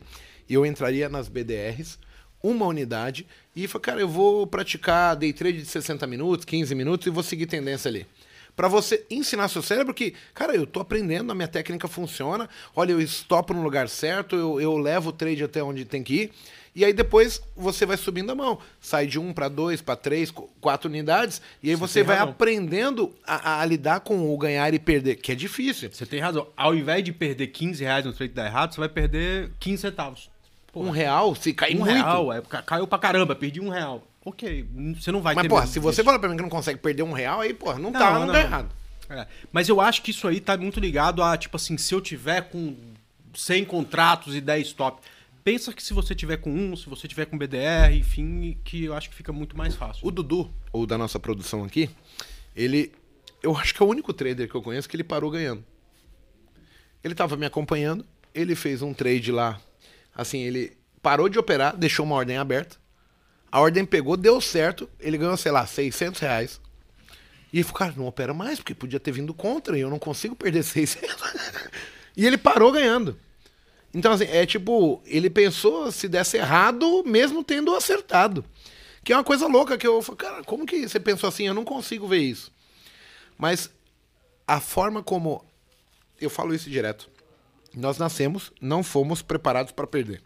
eu 0.49 0.66
entraria 0.66 1.09
nas 1.09 1.28
BDRs, 1.28 1.99
uma 2.43 2.66
unidade, 2.66 3.27
e 3.55 3.69
falei, 3.69 3.82
cara, 3.82 4.01
eu 4.01 4.09
vou 4.09 4.47
praticar 4.47 5.14
day 5.14 5.32
trade 5.32 5.59
de 5.59 5.66
60 5.66 6.06
minutos, 6.06 6.44
15 6.44 6.74
minutos 6.74 7.06
e 7.06 7.10
vou 7.10 7.23
seguir 7.23 7.47
tendência 7.47 7.89
ali. 7.89 8.06
Para 8.55 8.69
você 8.69 9.05
ensinar 9.10 9.48
seu 9.48 9.62
cérebro 9.62 9.94
que, 9.94 10.14
cara, 10.35 10.55
eu 10.55 10.66
tô 10.66 10.81
aprendendo, 10.81 11.32
a 11.32 11.35
minha 11.35 11.48
técnica 11.48 11.89
funciona, 11.89 12.48
olha, 12.77 12.93
eu 12.93 13.01
estopo 13.01 13.55
no 13.55 13.62
lugar 13.62 13.89
certo, 13.89 14.36
eu, 14.36 14.60
eu 14.60 14.77
levo 14.77 15.10
o 15.10 15.12
trade 15.12 15.43
até 15.43 15.62
onde 15.62 15.85
tem 15.85 16.02
que 16.02 16.14
ir. 16.14 16.32
E 16.74 16.85
aí 16.85 16.93
depois 16.93 17.43
você 17.55 17.85
vai 17.85 17.98
subindo 17.98 18.32
a 18.32 18.35
mão. 18.35 18.59
Sai 18.81 19.06
de 19.06 19.19
um 19.19 19.32
para 19.32 19.48
dois, 19.48 19.82
para 19.82 19.94
três, 19.94 20.31
quatro 20.60 20.89
unidades. 20.89 21.43
E 21.62 21.69
aí 21.69 21.74
você, 21.74 22.01
você 22.01 22.02
vai 22.02 22.16
razão. 22.16 22.32
aprendendo 22.32 23.14
a, 23.27 23.60
a, 23.60 23.64
lidar 23.66 24.01
com 24.01 24.32
o 24.32 24.39
ganhar 24.39 24.73
e 24.73 24.78
perder, 24.78 25.16
que 25.16 25.32
é 25.32 25.35
difícil. 25.35 25.90
Você 25.93 26.06
tem 26.06 26.20
razão. 26.20 26.48
Ao 26.56 26.74
invés 26.74 27.05
de 27.05 27.12
perder 27.12 27.48
15 27.48 27.85
reais 27.85 28.05
no 28.06 28.12
trade 28.12 28.32
dar 28.32 28.47
errado, 28.47 28.73
você 28.73 28.81
vai 28.81 28.89
perder 28.89 29.51
15 29.60 29.82
centavos. 29.82 30.32
Porra. 30.73 30.89
Um 30.89 30.90
real, 30.90 31.35
se 31.35 31.53
cair 31.53 31.77
um 31.77 31.81
muito. 31.81 31.93
real, 31.93 32.32
é, 32.32 32.40
caiu 32.40 32.86
pra 32.86 32.99
caramba, 32.99 33.35
perdi 33.35 33.61
um 33.61 33.69
real. 33.69 34.03
Ok, 34.24 34.66
você 34.97 35.12
não 35.12 35.20
vai 35.20 35.35
Mas, 35.35 35.43
ter 35.43 35.49
porra, 35.49 35.66
se 35.66 35.78
você 35.78 36.03
falar 36.03 36.19
pra 36.19 36.28
mim 36.28 36.36
que 36.36 36.43
não 36.43 36.49
consegue 36.49 36.78
perder 36.78 37.03
um 37.03 37.12
real, 37.12 37.40
aí, 37.40 37.53
porra, 37.53 37.74
não, 37.74 37.90
não 37.90 37.93
tá, 37.93 38.19
não, 38.19 38.27
não, 38.27 38.35
errado. 38.35 38.70
É. 39.11 39.27
Mas 39.53 39.69
eu 39.69 39.81
acho 39.81 40.01
que 40.01 40.12
isso 40.12 40.27
aí 40.27 40.40
tá 40.40 40.57
muito 40.57 40.81
ligado 40.81 41.23
a, 41.23 41.36
tipo 41.36 41.57
assim, 41.57 41.77
se 41.77 41.94
eu 41.94 42.01
tiver 42.01 42.49
com 42.49 42.74
100 43.35 43.65
contratos 43.65 44.35
e 44.35 44.40
10 44.40 44.73
top. 44.73 45.03
Pensa 45.44 45.73
que 45.73 45.82
se 45.82 45.93
você 45.93 46.15
tiver 46.15 46.36
com 46.36 46.51
um, 46.51 46.77
se 46.77 46.89
você 46.89 47.09
tiver 47.09 47.27
com 47.27 47.36
BDR, 47.36 47.93
enfim, 47.93 48.57
que 48.65 48.85
eu 48.85 48.94
acho 48.94 49.11
que 49.11 49.16
fica 49.16 49.32
muito 49.32 49.57
mais 49.57 49.74
fácil. 49.74 50.07
O 50.07 50.11
Dudu, 50.11 50.51
ou 50.73 50.86
da 50.86 50.97
nossa 50.97 51.19
produção 51.19 51.65
aqui, 51.65 51.90
ele. 52.55 52.93
Eu 53.43 53.57
acho 53.57 53.74
que 53.74 53.82
é 53.82 53.85
o 53.85 53.89
único 53.89 54.12
trader 54.12 54.49
que 54.49 54.55
eu 54.55 54.62
conheço 54.62 54.89
que 54.89 54.94
ele 54.94 55.03
parou 55.03 55.28
ganhando. 55.28 55.65
Ele 57.03 57.12
tava 57.12 57.36
me 57.36 57.44
acompanhando, 57.44 58.07
ele 58.32 58.55
fez 58.55 58.82
um 58.82 58.94
trade 58.94 59.32
lá 59.32 59.61
Assim, 60.15 60.41
ele 60.41 60.77
parou 61.01 61.29
de 61.29 61.39
operar, 61.39 61.77
deixou 61.77 62.05
uma 62.05 62.15
ordem 62.17 62.37
aberta. 62.37 62.77
A 63.51 63.61
ordem 63.61 63.85
pegou, 63.85 64.17
deu 64.17 64.41
certo. 64.41 64.89
Ele 65.01 65.19
ganhou, 65.19 65.37
sei 65.37 65.53
lá, 65.53 65.67
600 65.67 66.21
reais. 66.21 66.61
E 67.53 67.59
ele 67.59 67.65
falou, 67.65 67.79
cara, 67.79 67.95
não 67.97 68.07
opera 68.07 68.33
mais, 68.33 68.59
porque 68.59 68.75
podia 68.75 68.99
ter 68.99 69.13
vindo 69.13 69.35
contra 69.35 69.77
e 69.77 69.83
eu 69.83 69.91
não 69.91 69.99
consigo 69.99 70.35
perder 70.35 70.63
600. 70.65 71.15
e 72.17 72.27
ele 72.27 72.39
parou 72.39 72.73
ganhando. 72.73 73.19
Então, 73.95 74.13
assim, 74.13 74.25
é 74.25 74.47
tipo, 74.47 75.03
ele 75.05 75.29
pensou 75.29 75.93
se 75.93 76.09
desse 76.09 76.39
errado, 76.39 77.05
mesmo 77.05 77.45
tendo 77.45 77.75
acertado. 77.75 78.43
Que 79.05 79.13
é 79.13 79.17
uma 79.17 79.25
coisa 79.25 79.47
louca 79.47 79.77
que 79.77 79.87
eu 79.87 80.01
falo, 80.01 80.17
cara, 80.17 80.45
como 80.45 80.65
que 80.65 80.89
você 80.89 80.99
pensou 80.99 81.29
assim? 81.29 81.47
Eu 81.47 81.53
não 81.55 81.65
consigo 81.65 82.07
ver 82.07 82.21
isso. 82.21 82.51
Mas 83.37 83.69
a 84.47 84.61
forma 84.61 85.03
como. 85.03 85.45
Eu 86.21 86.31
falo 86.31 86.55
isso 86.55 86.71
direto. 86.71 87.11
Nós 87.74 87.99
nascemos, 87.99 88.53
não 88.61 88.82
fomos 88.82 89.23
preparados 89.23 89.73
para 89.73 89.86
perder. 89.86 90.23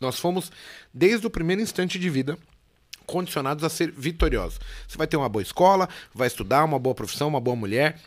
Nós 0.00 0.18
fomos, 0.18 0.52
desde 0.92 1.26
o 1.26 1.30
primeiro 1.30 1.62
instante 1.62 1.98
de 1.98 2.10
vida, 2.10 2.38
condicionados 3.06 3.64
a 3.64 3.68
ser 3.68 3.90
vitoriosos. 3.90 4.60
Você 4.86 4.98
vai 4.98 5.06
ter 5.06 5.16
uma 5.16 5.28
boa 5.28 5.42
escola, 5.42 5.88
vai 6.12 6.26
estudar, 6.26 6.64
uma 6.64 6.78
boa 6.78 6.94
profissão, 6.94 7.28
uma 7.28 7.40
boa 7.40 7.56
mulher, 7.56 8.00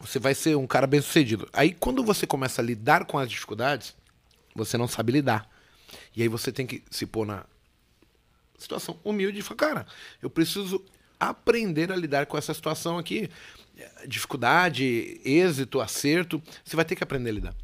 você 0.00 0.18
vai 0.18 0.34
ser 0.34 0.56
um 0.56 0.66
cara 0.66 0.86
bem 0.86 1.00
sucedido. 1.00 1.48
Aí 1.52 1.72
quando 1.72 2.02
você 2.02 2.26
começa 2.26 2.62
a 2.62 2.64
lidar 2.64 3.04
com 3.04 3.18
as 3.18 3.28
dificuldades, 3.28 3.94
você 4.54 4.76
não 4.76 4.88
sabe 4.88 5.12
lidar. 5.12 5.48
E 6.16 6.22
aí 6.22 6.28
você 6.28 6.50
tem 6.50 6.66
que 6.66 6.82
se 6.90 7.06
pôr 7.06 7.26
na 7.26 7.44
situação 8.58 8.98
humilde 9.04 9.38
e 9.38 9.42
falar, 9.42 9.56
cara, 9.56 9.86
eu 10.20 10.28
preciso 10.28 10.84
aprender 11.18 11.92
a 11.92 11.96
lidar 11.96 12.26
com 12.26 12.36
essa 12.36 12.52
situação 12.54 12.98
aqui. 12.98 13.30
Dificuldade, 14.06 15.20
êxito, 15.24 15.80
acerto, 15.80 16.42
você 16.64 16.74
vai 16.74 16.84
ter 16.84 16.96
que 16.96 17.04
aprender 17.04 17.30
a 17.30 17.32
lidar. 17.32 17.54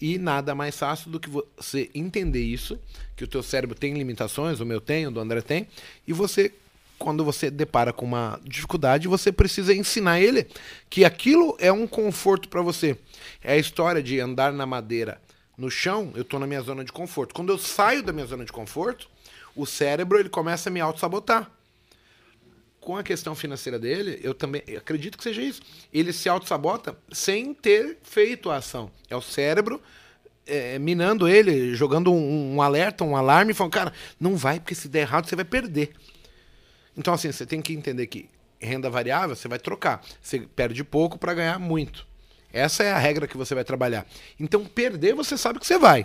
E 0.00 0.18
nada 0.18 0.54
mais 0.54 0.78
fácil 0.78 1.10
do 1.10 1.20
que 1.20 1.30
você 1.30 1.90
entender 1.94 2.42
isso, 2.42 2.78
que 3.16 3.24
o 3.24 3.28
teu 3.28 3.42
cérebro 3.42 3.76
tem 3.76 3.94
limitações, 3.94 4.60
o 4.60 4.66
meu 4.66 4.80
tem, 4.80 5.06
o 5.06 5.10
do 5.10 5.20
André 5.20 5.40
tem, 5.40 5.68
e 6.06 6.12
você 6.12 6.52
quando 6.98 7.24
você 7.24 7.50
depara 7.50 7.92
com 7.92 8.06
uma 8.06 8.40
dificuldade, 8.44 9.08
você 9.08 9.32
precisa 9.32 9.74
ensinar 9.74 10.20
ele 10.20 10.46
que 10.88 11.04
aquilo 11.04 11.56
é 11.58 11.70
um 11.70 11.86
conforto 11.86 12.48
para 12.48 12.62
você. 12.62 12.96
É 13.42 13.54
a 13.54 13.58
história 13.58 14.02
de 14.02 14.20
andar 14.20 14.52
na 14.52 14.64
madeira 14.64 15.20
no 15.56 15.70
chão, 15.70 16.12
eu 16.14 16.22
estou 16.22 16.40
na 16.40 16.46
minha 16.46 16.62
zona 16.62 16.84
de 16.84 16.92
conforto. 16.92 17.34
Quando 17.34 17.52
eu 17.52 17.58
saio 17.58 18.02
da 18.02 18.12
minha 18.12 18.26
zona 18.26 18.44
de 18.44 18.52
conforto, 18.52 19.08
o 19.54 19.66
cérebro 19.66 20.18
ele 20.18 20.28
começa 20.28 20.68
a 20.68 20.72
me 20.72 20.80
auto-sabotar. 20.80 21.50
Com 22.84 22.98
a 22.98 23.02
questão 23.02 23.34
financeira 23.34 23.78
dele, 23.78 24.20
eu 24.22 24.34
também 24.34 24.62
eu 24.66 24.76
acredito 24.76 25.16
que 25.16 25.24
seja 25.24 25.40
isso. 25.40 25.62
Ele 25.90 26.12
se 26.12 26.28
auto-sabota 26.28 26.94
sem 27.10 27.54
ter 27.54 27.96
feito 28.02 28.50
a 28.50 28.56
ação. 28.56 28.90
É 29.08 29.16
o 29.16 29.22
cérebro 29.22 29.80
é, 30.46 30.78
minando 30.78 31.26
ele, 31.26 31.74
jogando 31.74 32.12
um, 32.12 32.56
um, 32.56 32.60
alerta, 32.60 33.02
um 33.02 33.16
alarme, 33.16 33.54
falando, 33.54 33.72
cara, 33.72 33.92
não 34.20 34.36
vai, 34.36 34.60
porque 34.60 34.74
se 34.74 34.86
der 34.86 35.00
errado 35.00 35.26
você 35.26 35.34
vai 35.34 35.46
perder. 35.46 35.94
Então, 36.94 37.14
assim, 37.14 37.32
você 37.32 37.46
tem 37.46 37.62
que 37.62 37.72
entender 37.72 38.06
que 38.06 38.28
renda 38.60 38.90
variável 38.90 39.34
você 39.34 39.48
vai 39.48 39.58
trocar. 39.58 40.04
Você 40.20 40.40
perde 40.40 40.84
pouco 40.84 41.18
para 41.18 41.32
ganhar 41.32 41.58
muito. 41.58 42.06
Essa 42.52 42.82
é 42.82 42.92
a 42.92 42.98
regra 42.98 43.26
que 43.26 43.38
você 43.38 43.54
vai 43.54 43.64
trabalhar. 43.64 44.06
Então, 44.38 44.62
perder, 44.66 45.14
você 45.14 45.38
sabe 45.38 45.58
que 45.58 45.66
você 45.66 45.78
vai. 45.78 46.04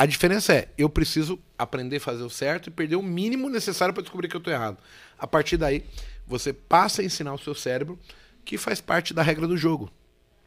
A 0.00 0.06
diferença 0.06 0.54
é, 0.54 0.68
eu 0.78 0.88
preciso 0.88 1.38
aprender 1.58 1.98
a 1.98 2.00
fazer 2.00 2.22
o 2.22 2.30
certo 2.30 2.68
e 2.68 2.70
perder 2.70 2.96
o 2.96 3.02
mínimo 3.02 3.50
necessário 3.50 3.92
para 3.92 4.02
descobrir 4.02 4.28
que 4.28 4.34
eu 4.34 4.38
estou 4.38 4.50
errado. 4.50 4.78
A 5.20 5.26
partir 5.26 5.56
daí, 5.56 5.84
você 6.26 6.52
passa 6.52 7.02
a 7.02 7.04
ensinar 7.04 7.34
o 7.34 7.38
seu 7.38 7.54
cérebro 7.54 7.98
que 8.44 8.56
faz 8.56 8.80
parte 8.80 9.12
da 9.12 9.22
regra 9.22 9.46
do 9.46 9.56
jogo. 9.56 9.90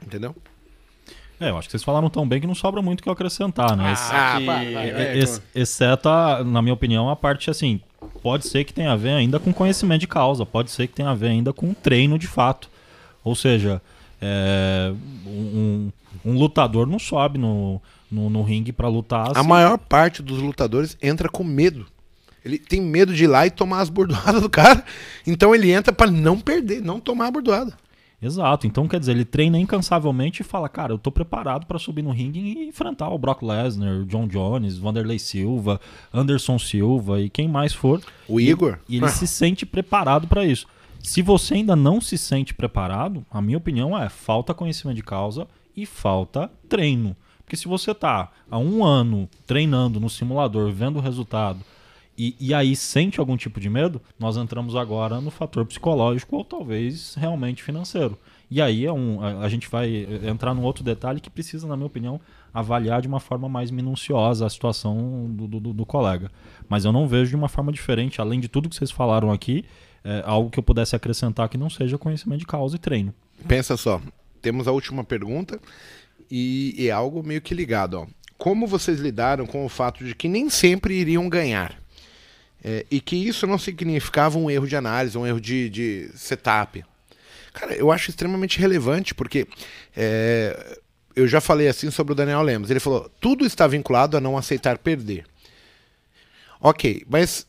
Entendeu? 0.02 0.36
É, 1.40 1.50
eu 1.50 1.58
acho 1.58 1.68
que 1.68 1.72
vocês 1.72 1.84
falaram 1.84 2.10
tão 2.10 2.28
bem 2.28 2.40
que 2.40 2.48
não 2.48 2.56
sobra 2.56 2.82
muito 2.82 3.02
o 3.02 3.04
que 3.04 3.10
acrescentar, 3.10 3.76
né? 3.76 3.94
Ah, 4.12 4.36
que... 4.38 4.46
vai, 4.46 4.74
vai, 4.74 4.92
vai, 4.92 5.20
exceto, 5.54 6.08
a, 6.08 6.44
na 6.44 6.62
minha 6.62 6.74
opinião, 6.74 7.10
a 7.10 7.16
parte 7.16 7.50
assim, 7.50 7.82
pode 8.22 8.48
ser 8.48 8.64
que 8.64 8.74
tenha 8.74 8.92
a 8.92 8.96
ver 8.96 9.12
ainda 9.12 9.40
com 9.40 9.52
conhecimento 9.52 10.02
de 10.02 10.08
causa, 10.08 10.46
pode 10.46 10.72
ser 10.72 10.88
que 10.88 10.94
tenha 10.94 11.10
a 11.10 11.16
ver 11.16 11.30
ainda 11.30 11.52
com 11.52 11.74
treino 11.74 12.18
de 12.18 12.28
fato. 12.28 12.70
Ou 13.24 13.36
seja, 13.36 13.82
é, 14.22 14.94
um, 15.26 15.92
um, 16.24 16.38
lutador 16.38 16.88
não 16.88 17.00
sobe 17.00 17.38
no, 17.38 17.82
no, 18.10 18.30
no 18.30 18.42
ringue 18.42 18.72
para 18.72 18.88
lutar. 18.88 19.32
Assim. 19.32 19.40
A 19.40 19.44
maior 19.44 19.78
parte 19.78 20.22
dos 20.22 20.40
lutadores 20.40 20.98
entra 21.02 21.28
com 21.28 21.44
medo. 21.44 21.86
Ele 22.44 22.58
tem 22.58 22.82
medo 22.82 23.14
de 23.14 23.24
ir 23.24 23.28
lá 23.28 23.46
e 23.46 23.52
tomar 23.52 23.82
as 23.82 23.90
bordoadas 23.90 24.42
do 24.42 24.50
cara. 24.50 24.84
Então 25.26 25.54
ele 25.56 25.72
entra 25.72 25.94
para 25.94 26.12
não 26.12 26.40
perder, 26.40 26.82
não 26.82 27.00
tomar 27.00 27.28
a 27.28 27.32
bordoada. 27.32 27.78
Exato. 28.24 28.66
Então, 28.66 28.88
quer 28.88 29.02
dizer, 29.02 29.12
ele 29.12 29.26
treina 29.26 29.60
incansavelmente 29.60 30.42
e 30.42 30.46
fala, 30.46 30.70
cara, 30.70 30.94
eu 30.94 30.98
tô 30.98 31.12
preparado 31.12 31.66
para 31.66 31.78
subir 31.78 32.02
no 32.02 32.12
ringue 32.12 32.40
e 32.40 32.68
enfrentar 32.70 33.10
o 33.10 33.18
Brock 33.18 33.44
Lesnar, 33.44 34.06
John 34.06 34.28
Jones, 34.28 34.78
Vanderlei 34.78 35.20
Silva, 35.20 35.80
Anderson 36.14 36.58
Silva 36.58 37.20
e 37.20 37.30
quem 37.30 37.50
mais 37.50 37.74
for. 37.74 38.02
O 38.28 38.40
Igor. 38.40 38.80
E, 38.88 38.96
e 38.96 38.98
ele 38.98 39.10
se 39.10 39.28
sente 39.28 39.66
preparado 39.66 40.26
para 40.26 40.46
isso. 40.46 40.66
Se 41.02 41.22
você 41.22 41.56
ainda 41.56 41.76
não 41.76 42.00
se 42.00 42.18
sente 42.18 42.54
preparado, 42.54 43.26
a 43.30 43.42
minha 43.42 43.58
opinião 43.58 43.98
é 43.98 44.08
falta 44.08 44.54
conhecimento 44.54 44.96
de 44.96 45.04
causa 45.04 45.46
e 45.76 45.86
falta 45.86 46.50
treino. 46.70 47.14
Porque 47.44 47.58
se 47.58 47.68
você 47.68 47.92
está 47.92 48.32
há 48.50 48.58
um 48.58 48.86
ano 48.86 49.30
treinando 49.46 50.00
no 50.00 50.10
simulador, 50.10 50.72
vendo 50.72 50.98
o 50.98 51.02
resultado, 51.02 51.60
e, 52.18 52.36
e, 52.40 52.54
aí 52.54 52.76
sente 52.76 53.20
algum 53.20 53.36
tipo 53.36 53.60
de 53.60 53.70
medo, 53.70 54.00
nós 54.20 54.38
entramos 54.38 54.76
agora 54.76 55.20
no 55.20 55.32
fator 55.32 55.66
psicológico 55.66 56.36
ou 56.36 56.46
talvez 56.46 57.16
realmente 57.16 57.64
financeiro. 57.64 58.18
E 58.52 58.62
aí 58.62 58.86
é 58.86 58.94
um, 58.94 59.20
a, 59.20 59.40
a, 59.40 59.50
gente 59.50 59.68
vai 59.68 60.08
entrar 60.24 60.54
num 60.54 60.62
outro 60.62 60.84
detalhe 60.84 61.20
que 61.20 61.30
precisa, 61.30 61.68
na 61.68 61.76
minha 61.76 61.88
opinião, 61.88 62.22
avaliar 62.54 63.02
de 63.02 63.08
uma 63.08 63.20
forma 63.20 63.50
mais 63.50 63.72
minuciosa 63.72 64.46
a 64.46 64.50
situação 64.50 65.26
do, 65.28 65.48
do, 65.48 65.74
do 65.74 65.86
colega. 65.88 66.30
Mas 66.70 66.86
eu 66.86 66.92
não 66.92 67.08
vejo 67.08 67.32
de 67.32 67.36
uma 67.36 67.50
forma 67.50 67.72
diferente, 67.72 68.22
além 68.22 68.40
de 68.40 68.48
tudo 68.48 68.70
que 68.70 68.76
vocês 68.76 68.92
falaram 68.92 69.32
aqui, 69.32 69.66
é, 70.04 70.22
algo 70.24 70.52
que 70.52 70.60
eu 70.60 70.64
pudesse 70.64 70.96
acrescentar 70.96 71.50
que 71.50 71.58
não 71.58 71.70
seja 71.70 71.98
conhecimento 71.98 72.42
de 72.42 72.46
causa 72.46 72.76
e 72.76 72.80
treino. 72.80 73.12
Pensa 73.48 73.76
só, 73.76 74.00
temos 74.40 74.68
a 74.68 74.72
última 74.72 75.04
pergunta 75.04 75.60
e 76.30 76.76
é 76.88 76.92
algo 76.92 77.24
meio 77.24 77.42
que 77.42 77.56
ligado. 77.56 77.96
Ó. 77.96 78.08
Como 78.38 78.68
vocês 78.68 79.00
lidaram 79.00 79.48
com 79.48 79.66
o 79.66 79.70
fato 79.70 80.04
de 80.04 80.14
que 80.14 80.28
nem 80.28 80.50
sempre 80.50 80.94
iriam 80.94 81.28
ganhar? 81.28 81.83
É, 82.64 82.86
e 82.90 83.02
que 83.02 83.16
isso 83.16 83.46
não 83.46 83.58
significava 83.58 84.38
um 84.38 84.50
erro 84.50 84.68
de 84.68 84.76
análise, 84.76 85.18
um 85.18 85.28
erro 85.28 85.42
de, 85.42 85.70
de 85.70 86.10
setup. 86.16 86.84
Cara, 87.52 87.76
eu 87.76 87.92
acho 87.92 88.10
extremamente 88.10 88.60
relevante, 88.60 89.14
porque 89.14 89.48
é, 89.96 90.80
eu 91.16 91.28
já 91.28 91.42
falei 91.42 91.68
assim 91.68 91.92
sobre 91.92 92.14
o 92.14 92.16
Daniel 92.16 92.42
Lemos. 92.42 92.72
Ele 92.72 92.80
falou: 92.80 93.12
tudo 93.20 93.46
está 93.46 93.68
vinculado 93.68 94.18
a 94.18 94.22
não 94.22 94.38
aceitar 94.38 94.78
perder. 94.78 95.26
Ok, 96.60 97.04
mas 97.10 97.46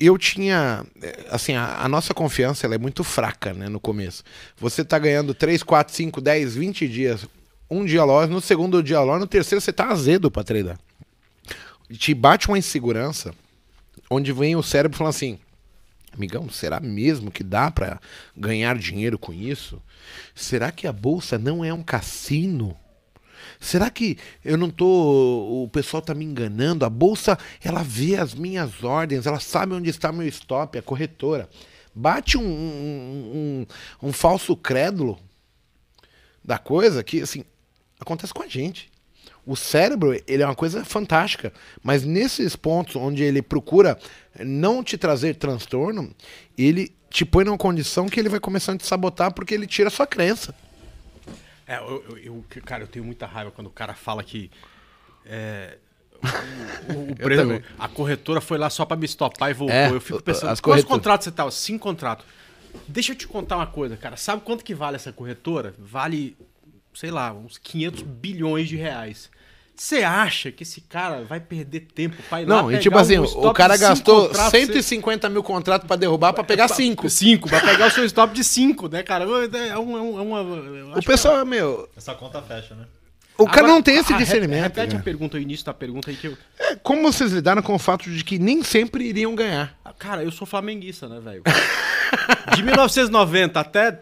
eu 0.00 0.18
tinha. 0.18 0.84
Assim, 1.30 1.54
a, 1.54 1.84
a 1.84 1.88
nossa 1.88 2.12
confiança 2.12 2.66
é 2.66 2.78
muito 2.78 3.04
fraca 3.04 3.54
né, 3.54 3.68
no 3.68 3.78
começo. 3.78 4.24
Você 4.56 4.82
está 4.82 4.98
ganhando 4.98 5.32
3, 5.32 5.62
4, 5.62 5.94
5, 5.94 6.20
10, 6.20 6.56
20 6.56 6.88
dias 6.88 7.26
um 7.70 7.84
dia 7.84 8.04
loja, 8.04 8.30
no 8.30 8.40
segundo 8.40 8.82
dia 8.82 9.00
loja, 9.00 9.20
no 9.20 9.26
terceiro 9.26 9.60
você 9.60 9.72
tá 9.72 9.88
azedo 9.88 10.30
para 10.30 10.44
treinar. 10.44 10.78
Te 11.90 12.14
bate 12.14 12.48
uma 12.48 12.58
insegurança, 12.58 13.34
onde 14.14 14.32
vem 14.32 14.56
o 14.56 14.62
cérebro 14.62 14.96
falando 14.96 15.14
assim: 15.14 15.38
Amigão, 16.12 16.48
será 16.48 16.78
mesmo 16.78 17.30
que 17.30 17.42
dá 17.42 17.70
para 17.70 18.00
ganhar 18.36 18.78
dinheiro 18.78 19.18
com 19.18 19.32
isso? 19.32 19.82
Será 20.34 20.70
que 20.70 20.86
a 20.86 20.92
bolsa 20.92 21.36
não 21.36 21.64
é 21.64 21.72
um 21.72 21.82
cassino? 21.82 22.76
Será 23.58 23.90
que 23.90 24.16
eu 24.44 24.56
não 24.56 24.70
tô. 24.70 25.64
O 25.64 25.68
pessoal 25.68 26.00
tá 26.02 26.14
me 26.14 26.24
enganando? 26.24 26.84
A 26.84 26.90
bolsa, 26.90 27.38
ela 27.62 27.82
vê 27.82 28.16
as 28.16 28.34
minhas 28.34 28.84
ordens, 28.84 29.26
ela 29.26 29.40
sabe 29.40 29.74
onde 29.74 29.90
está 29.90 30.12
meu 30.12 30.26
stop, 30.28 30.78
a 30.78 30.82
corretora. 30.82 31.48
Bate 31.94 32.38
um, 32.38 32.44
um, 32.44 33.66
um, 34.02 34.08
um 34.08 34.12
falso 34.12 34.56
crédulo 34.56 35.18
da 36.44 36.58
coisa 36.58 37.02
que, 37.02 37.22
assim, 37.22 37.44
acontece 37.98 38.34
com 38.34 38.42
a 38.42 38.48
gente. 38.48 38.90
O 39.46 39.54
cérebro, 39.54 40.18
ele 40.26 40.42
é 40.42 40.46
uma 40.46 40.54
coisa 40.54 40.84
fantástica, 40.84 41.52
mas 41.82 42.02
nesses 42.04 42.56
pontos 42.56 42.96
onde 42.96 43.22
ele 43.22 43.42
procura 43.42 43.98
não 44.40 44.82
te 44.82 44.96
trazer 44.96 45.34
transtorno, 45.34 46.14
ele 46.56 46.94
te 47.10 47.24
põe 47.24 47.44
numa 47.44 47.58
condição 47.58 48.08
que 48.08 48.18
ele 48.18 48.28
vai 48.28 48.40
começando 48.40 48.76
a 48.76 48.78
te 48.78 48.86
sabotar 48.86 49.32
porque 49.32 49.54
ele 49.54 49.66
tira 49.66 49.88
a 49.88 49.90
sua 49.90 50.06
crença. 50.06 50.54
É, 51.66 51.76
eu, 51.76 52.18
eu, 52.22 52.44
cara, 52.64 52.84
eu 52.84 52.86
tenho 52.86 53.04
muita 53.04 53.26
raiva 53.26 53.50
quando 53.50 53.66
o 53.66 53.70
cara 53.70 53.94
fala 53.94 54.22
que 54.22 54.50
é, 55.26 55.76
o, 56.94 57.12
o 57.12 57.16
preço, 57.16 57.62
a 57.78 57.88
corretora 57.88 58.40
foi 58.40 58.58
lá 58.58 58.70
só 58.70 58.84
para 58.84 58.96
me 58.96 59.04
estopar 59.04 59.50
e 59.50 59.54
voltou. 59.54 59.76
É, 59.76 59.90
eu 59.90 60.00
fico 60.00 60.22
pensando, 60.22 60.48
quantos 60.48 60.60
corretor... 60.60 60.88
contratos 60.88 61.24
você 61.24 61.30
tá? 61.30 61.50
Cinco 61.50 61.82
contratos. 61.82 62.26
Deixa 62.88 63.12
eu 63.12 63.16
te 63.16 63.26
contar 63.26 63.56
uma 63.56 63.66
coisa, 63.66 63.96
cara. 63.96 64.16
Sabe 64.16 64.42
quanto 64.42 64.64
que 64.64 64.74
vale 64.74 64.96
essa 64.96 65.12
corretora? 65.12 65.74
Vale 65.78 66.36
sei 66.94 67.10
lá, 67.10 67.32
uns 67.32 67.58
500 67.58 68.02
bilhões 68.02 68.68
de 68.68 68.76
reais. 68.76 69.30
Você 69.76 70.04
acha 70.04 70.52
que 70.52 70.62
esse 70.62 70.80
cara 70.80 71.24
vai 71.24 71.40
perder 71.40 71.80
tempo 71.80 72.22
pra 72.28 72.42
ir 72.42 72.46
Não, 72.46 72.66
lá 72.66 72.74
e 72.74 72.78
tipo 72.78 72.96
assim, 72.96 73.18
o 73.18 73.52
cara 73.52 73.76
gastou 73.76 74.30
150 74.32 75.28
mil 75.28 75.42
contratos 75.42 75.86
para 75.86 75.96
derrubar 75.96 76.32
para 76.32 76.44
pegar 76.44 76.68
5. 76.68 77.10
5, 77.10 77.48
pra 77.48 77.60
pegar 77.60 77.88
o 77.88 77.90
seu 77.90 78.04
stop 78.04 78.32
de 78.32 78.44
5, 78.44 78.88
né, 78.88 79.02
cara? 79.02 79.24
É, 79.24 79.68
é, 79.70 79.78
um, 79.78 80.18
é 80.18 80.22
uma. 80.22 80.98
O 80.98 81.02
pessoal, 81.02 81.40
é... 81.40 81.44
meu. 81.44 81.88
Essa 81.96 82.14
conta 82.14 82.40
fecha, 82.40 82.74
né? 82.74 82.84
O 83.36 83.46
cara 83.46 83.66
não 83.66 83.82
tem 83.82 83.96
esse 83.96 84.14
discernimento. 84.16 84.62
Repete 84.62 84.94
né? 84.94 85.00
a 85.00 85.02
pergunta, 85.02 85.36
o 85.36 85.40
início 85.40 85.66
da 85.66 85.74
pergunta 85.74 86.08
aí 86.08 86.16
que 86.16 86.28
eu. 86.28 86.38
É, 86.58 86.76
como 86.76 87.02
vocês 87.02 87.32
lidaram 87.32 87.62
com 87.62 87.74
o 87.74 87.78
fato 87.78 88.08
de 88.08 88.22
que 88.22 88.38
nem 88.38 88.62
sempre 88.62 89.04
iriam 89.04 89.34
ganhar? 89.34 89.76
Ah, 89.84 89.92
cara, 89.92 90.22
eu 90.22 90.30
sou 90.30 90.46
flamenguista, 90.46 91.08
né, 91.08 91.18
velho? 91.20 91.42
De 92.54 92.62
1990 92.62 93.58
até 93.60 93.98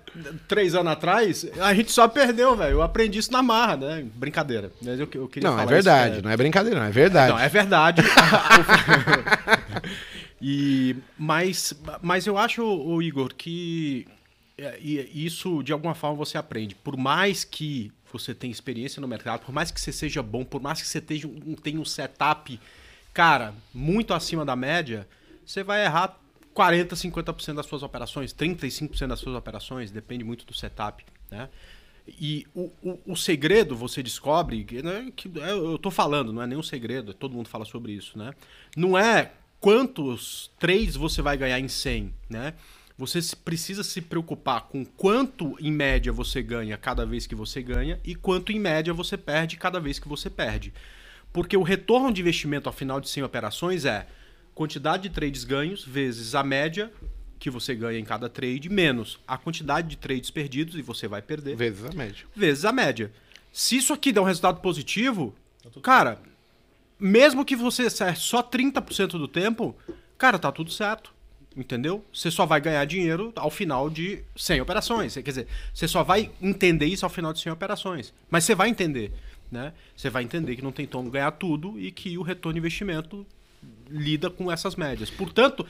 três 0.46 0.74
anos 0.74 0.92
atrás, 0.92 1.46
a 1.60 1.74
gente 1.74 1.90
só 1.90 2.06
perdeu, 2.06 2.56
velho. 2.56 2.72
Eu 2.72 2.82
aprendi 2.82 3.18
isso 3.18 3.32
na 3.32 3.42
marra, 3.42 3.76
né? 3.76 4.04
Brincadeira. 4.14 4.70
Mas 4.82 5.00
eu, 5.00 5.08
eu 5.14 5.28
queria 5.28 5.50
não, 5.50 5.58
é 5.58 5.66
verdade, 5.66 6.10
isso, 6.12 6.20
é... 6.20 6.22
não 6.22 6.30
é 6.30 6.36
brincadeira, 6.36 6.80
não, 6.80 6.86
é 6.86 6.90
verdade. 6.90 7.32
Não, 7.32 7.38
é 7.38 7.48
verdade. 7.48 8.02
E, 10.44 10.96
mas, 11.16 11.72
mas 12.02 12.26
eu 12.26 12.36
acho, 12.36 12.64
o 12.64 13.00
Igor, 13.00 13.32
que 13.32 14.08
é, 14.58 14.76
isso 14.80 15.62
de 15.62 15.72
alguma 15.72 15.94
forma 15.94 16.16
você 16.16 16.36
aprende. 16.36 16.74
Por 16.74 16.96
mais 16.96 17.44
que 17.44 17.92
você 18.12 18.34
tenha 18.34 18.50
experiência 18.50 19.00
no 19.00 19.06
mercado, 19.06 19.44
por 19.44 19.52
mais 19.52 19.70
que 19.70 19.80
você 19.80 19.92
seja 19.92 20.20
bom, 20.20 20.44
por 20.44 20.60
mais 20.60 20.82
que 20.82 20.88
você 20.88 21.00
tenha 21.00 21.28
um, 21.28 21.54
tenha 21.54 21.80
um 21.80 21.84
setup, 21.84 22.60
cara, 23.14 23.54
muito 23.72 24.12
acima 24.12 24.44
da 24.44 24.56
média, 24.56 25.06
você 25.46 25.62
vai 25.62 25.84
errar 25.84 26.18
40, 26.54 26.94
50% 26.94 27.54
das 27.54 27.66
suas 27.66 27.82
operações, 27.82 28.32
35% 28.32 29.06
das 29.06 29.20
suas 29.20 29.36
operações, 29.36 29.90
depende 29.90 30.24
muito 30.24 30.44
do 30.44 30.54
setup, 30.54 31.04
né? 31.30 31.48
E 32.06 32.46
o, 32.54 32.70
o, 32.82 33.12
o 33.12 33.16
segredo 33.16 33.76
você 33.76 34.02
descobre, 34.02 34.66
né, 34.82 35.12
que 35.14 35.30
é, 35.40 35.52
eu 35.52 35.76
estou 35.76 35.92
falando, 35.92 36.32
não 36.32 36.42
é 36.42 36.46
nenhum 36.46 36.62
segredo, 36.62 37.14
todo 37.14 37.34
mundo 37.34 37.48
fala 37.48 37.64
sobre 37.64 37.92
isso, 37.92 38.18
né? 38.18 38.34
Não 38.76 38.98
é 38.98 39.32
quantos 39.60 40.50
trades 40.58 40.96
você 40.96 41.22
vai 41.22 41.36
ganhar 41.36 41.60
em 41.60 41.68
100, 41.68 42.12
né? 42.28 42.54
Você 42.98 43.20
precisa 43.36 43.82
se 43.82 44.00
preocupar 44.00 44.62
com 44.62 44.84
quanto 44.84 45.56
em 45.60 45.72
média 45.72 46.12
você 46.12 46.42
ganha 46.42 46.76
cada 46.76 47.06
vez 47.06 47.26
que 47.26 47.34
você 47.34 47.62
ganha 47.62 47.98
e 48.04 48.14
quanto 48.14 48.52
em 48.52 48.58
média 48.58 48.92
você 48.92 49.16
perde 49.16 49.56
cada 49.56 49.80
vez 49.80 49.98
que 49.98 50.08
você 50.08 50.28
perde. 50.28 50.72
Porque 51.32 51.56
o 51.56 51.62
retorno 51.62 52.12
de 52.12 52.20
investimento 52.20 52.68
ao 52.68 52.72
final 52.72 53.00
de 53.00 53.08
100 53.08 53.22
operações 53.22 53.84
é 53.84 54.06
quantidade 54.62 55.02
de 55.02 55.10
trades 55.10 55.42
ganhos 55.42 55.84
vezes 55.84 56.36
a 56.36 56.44
média 56.44 56.92
que 57.36 57.50
você 57.50 57.74
ganha 57.74 57.98
em 57.98 58.04
cada 58.04 58.28
trade, 58.28 58.68
menos 58.68 59.18
a 59.26 59.36
quantidade 59.36 59.88
de 59.88 59.96
trades 59.96 60.30
perdidos, 60.30 60.76
e 60.76 60.82
você 60.82 61.08
vai 61.08 61.20
perder. 61.20 61.56
Vezes 61.56 61.84
a 61.84 61.92
média. 61.92 62.26
Vezes 62.36 62.64
a 62.64 62.70
média. 62.70 63.12
Se 63.52 63.76
isso 63.76 63.92
aqui 63.92 64.12
der 64.12 64.20
um 64.20 64.24
resultado 64.24 64.60
positivo, 64.60 65.34
tá 65.64 65.80
cara, 65.80 66.22
mesmo 66.96 67.44
que 67.44 67.56
você 67.56 67.82
acerte 67.82 68.20
só 68.20 68.40
30% 68.40 69.18
do 69.18 69.26
tempo, 69.26 69.74
cara, 70.16 70.38
tá 70.38 70.52
tudo 70.52 70.70
certo. 70.70 71.12
Entendeu? 71.56 72.04
Você 72.14 72.30
só 72.30 72.46
vai 72.46 72.60
ganhar 72.60 72.84
dinheiro 72.84 73.32
ao 73.34 73.50
final 73.50 73.90
de 73.90 74.22
100 74.36 74.60
operações. 74.60 75.14
Quer 75.14 75.22
dizer, 75.22 75.48
você 75.74 75.88
só 75.88 76.04
vai 76.04 76.30
entender 76.40 76.86
isso 76.86 77.04
ao 77.04 77.10
final 77.10 77.32
de 77.32 77.40
100 77.40 77.52
operações. 77.52 78.14
Mas 78.30 78.44
você 78.44 78.54
vai 78.54 78.68
entender. 78.68 79.12
Né? 79.50 79.72
Você 79.96 80.08
vai 80.08 80.22
entender 80.22 80.54
que 80.54 80.62
não 80.62 80.70
tem 80.70 80.86
como 80.86 81.10
ganhar 81.10 81.32
tudo 81.32 81.78
e 81.78 81.90
que 81.90 82.16
o 82.16 82.22
retorno 82.22 82.54
de 82.54 82.60
investimento 82.60 83.26
lida 83.92 84.30
com 84.30 84.50
essas 84.50 84.74
médias. 84.74 85.10
Portanto, 85.10 85.66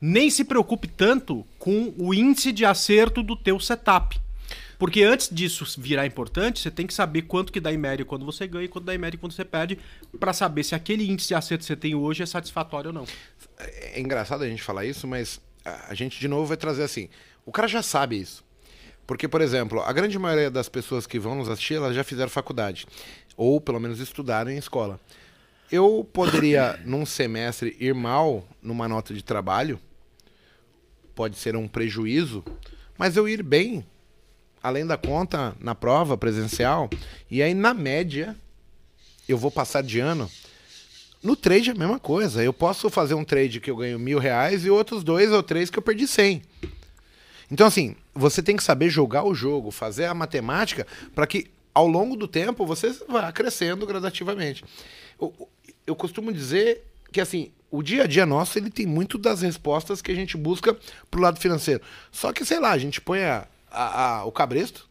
nem 0.00 0.30
se 0.30 0.44
preocupe 0.44 0.88
tanto 0.88 1.44
com 1.58 1.92
o 1.98 2.14
índice 2.14 2.52
de 2.52 2.64
acerto 2.64 3.22
do 3.22 3.34
teu 3.34 3.58
setup. 3.58 4.20
Porque 4.78 5.02
antes 5.02 5.28
disso 5.32 5.64
virar 5.78 6.06
importante, 6.06 6.60
você 6.60 6.70
tem 6.70 6.86
que 6.86 6.92
saber 6.92 7.22
quanto 7.22 7.50
que 7.50 7.60
dá 7.60 7.72
em 7.72 7.78
média 7.78 8.04
quando 8.04 8.26
você 8.26 8.46
ganha 8.46 8.66
e 8.66 8.68
quanto 8.68 8.84
dá 8.84 8.94
em 8.94 8.98
média 8.98 9.18
quando 9.18 9.32
você 9.32 9.44
perde, 9.44 9.78
para 10.20 10.32
saber 10.32 10.64
se 10.64 10.74
aquele 10.74 11.10
índice 11.10 11.28
de 11.28 11.34
acerto 11.34 11.62
que 11.62 11.66
você 11.66 11.76
tem 11.76 11.94
hoje 11.94 12.22
é 12.22 12.26
satisfatório 12.26 12.88
ou 12.88 12.94
não. 12.94 13.06
É 13.58 13.98
engraçado 13.98 14.44
a 14.44 14.48
gente 14.48 14.62
falar 14.62 14.84
isso, 14.84 15.06
mas 15.06 15.40
a 15.64 15.94
gente 15.94 16.20
de 16.20 16.28
novo 16.28 16.46
vai 16.46 16.58
trazer 16.58 16.82
assim, 16.82 17.08
o 17.44 17.52
cara 17.52 17.66
já 17.66 17.82
sabe 17.82 18.20
isso. 18.20 18.44
Porque, 19.06 19.28
por 19.28 19.40
exemplo, 19.40 19.80
a 19.80 19.92
grande 19.92 20.18
maioria 20.18 20.50
das 20.50 20.68
pessoas 20.68 21.06
que 21.06 21.18
vão 21.18 21.36
nos 21.36 21.48
assistir, 21.48 21.74
elas 21.74 21.94
já 21.94 22.02
fizeram 22.02 22.28
faculdade. 22.28 22.86
Ou 23.36 23.60
pelo 23.60 23.78
menos 23.78 24.00
estudaram 24.00 24.50
em 24.50 24.56
escola. 24.56 24.98
Eu 25.70 26.08
poderia, 26.12 26.78
num 26.84 27.04
semestre, 27.04 27.76
ir 27.80 27.94
mal 27.94 28.46
numa 28.62 28.88
nota 28.88 29.12
de 29.12 29.22
trabalho, 29.22 29.80
pode 31.14 31.36
ser 31.36 31.56
um 31.56 31.66
prejuízo, 31.66 32.44
mas 32.98 33.16
eu 33.16 33.28
ir 33.28 33.42
bem, 33.42 33.84
além 34.62 34.86
da 34.86 34.96
conta, 34.96 35.56
na 35.60 35.74
prova 35.74 36.16
presencial, 36.16 36.90
e 37.30 37.42
aí, 37.42 37.54
na 37.54 37.74
média, 37.74 38.36
eu 39.28 39.36
vou 39.36 39.50
passar 39.50 39.82
de 39.82 39.98
ano. 39.98 40.30
No 41.22 41.34
trade 41.34 41.70
é 41.70 41.72
a 41.72 41.76
mesma 41.76 41.98
coisa. 41.98 42.42
Eu 42.42 42.52
posso 42.52 42.88
fazer 42.88 43.14
um 43.14 43.24
trade 43.24 43.60
que 43.60 43.70
eu 43.70 43.76
ganho 43.76 43.98
mil 43.98 44.18
reais 44.18 44.64
e 44.64 44.70
outros 44.70 45.02
dois 45.02 45.32
ou 45.32 45.42
três 45.42 45.70
que 45.70 45.78
eu 45.78 45.82
perdi 45.82 46.06
cem. 46.06 46.42
Então, 47.50 47.66
assim, 47.66 47.96
você 48.14 48.42
tem 48.42 48.56
que 48.56 48.62
saber 48.62 48.90
jogar 48.90 49.24
o 49.24 49.34
jogo, 49.34 49.70
fazer 49.70 50.04
a 50.04 50.14
matemática 50.14 50.86
para 51.14 51.26
que 51.26 51.50
ao 51.74 51.86
longo 51.86 52.16
do 52.16 52.26
tempo 52.26 52.64
você 52.64 52.90
vá 53.08 53.30
crescendo 53.32 53.86
gradativamente. 53.86 54.64
Eu, 55.20 55.48
eu 55.86 55.94
costumo 55.94 56.32
dizer 56.32 56.84
que, 57.12 57.20
assim, 57.20 57.52
o 57.70 57.82
dia 57.82 58.04
a 58.04 58.06
dia 58.06 58.26
nosso 58.26 58.58
ele 58.58 58.70
tem 58.70 58.86
muito 58.86 59.18
das 59.18 59.42
respostas 59.42 60.00
que 60.00 60.10
a 60.10 60.14
gente 60.14 60.36
busca 60.36 60.76
pro 61.10 61.20
lado 61.20 61.40
financeiro. 61.40 61.82
Só 62.10 62.32
que, 62.32 62.44
sei 62.44 62.60
lá, 62.60 62.70
a 62.70 62.78
gente 62.78 63.00
põe 63.00 63.22
a, 63.22 63.46
a, 63.70 64.18
a, 64.18 64.24
o 64.24 64.32
cabresto 64.32 64.88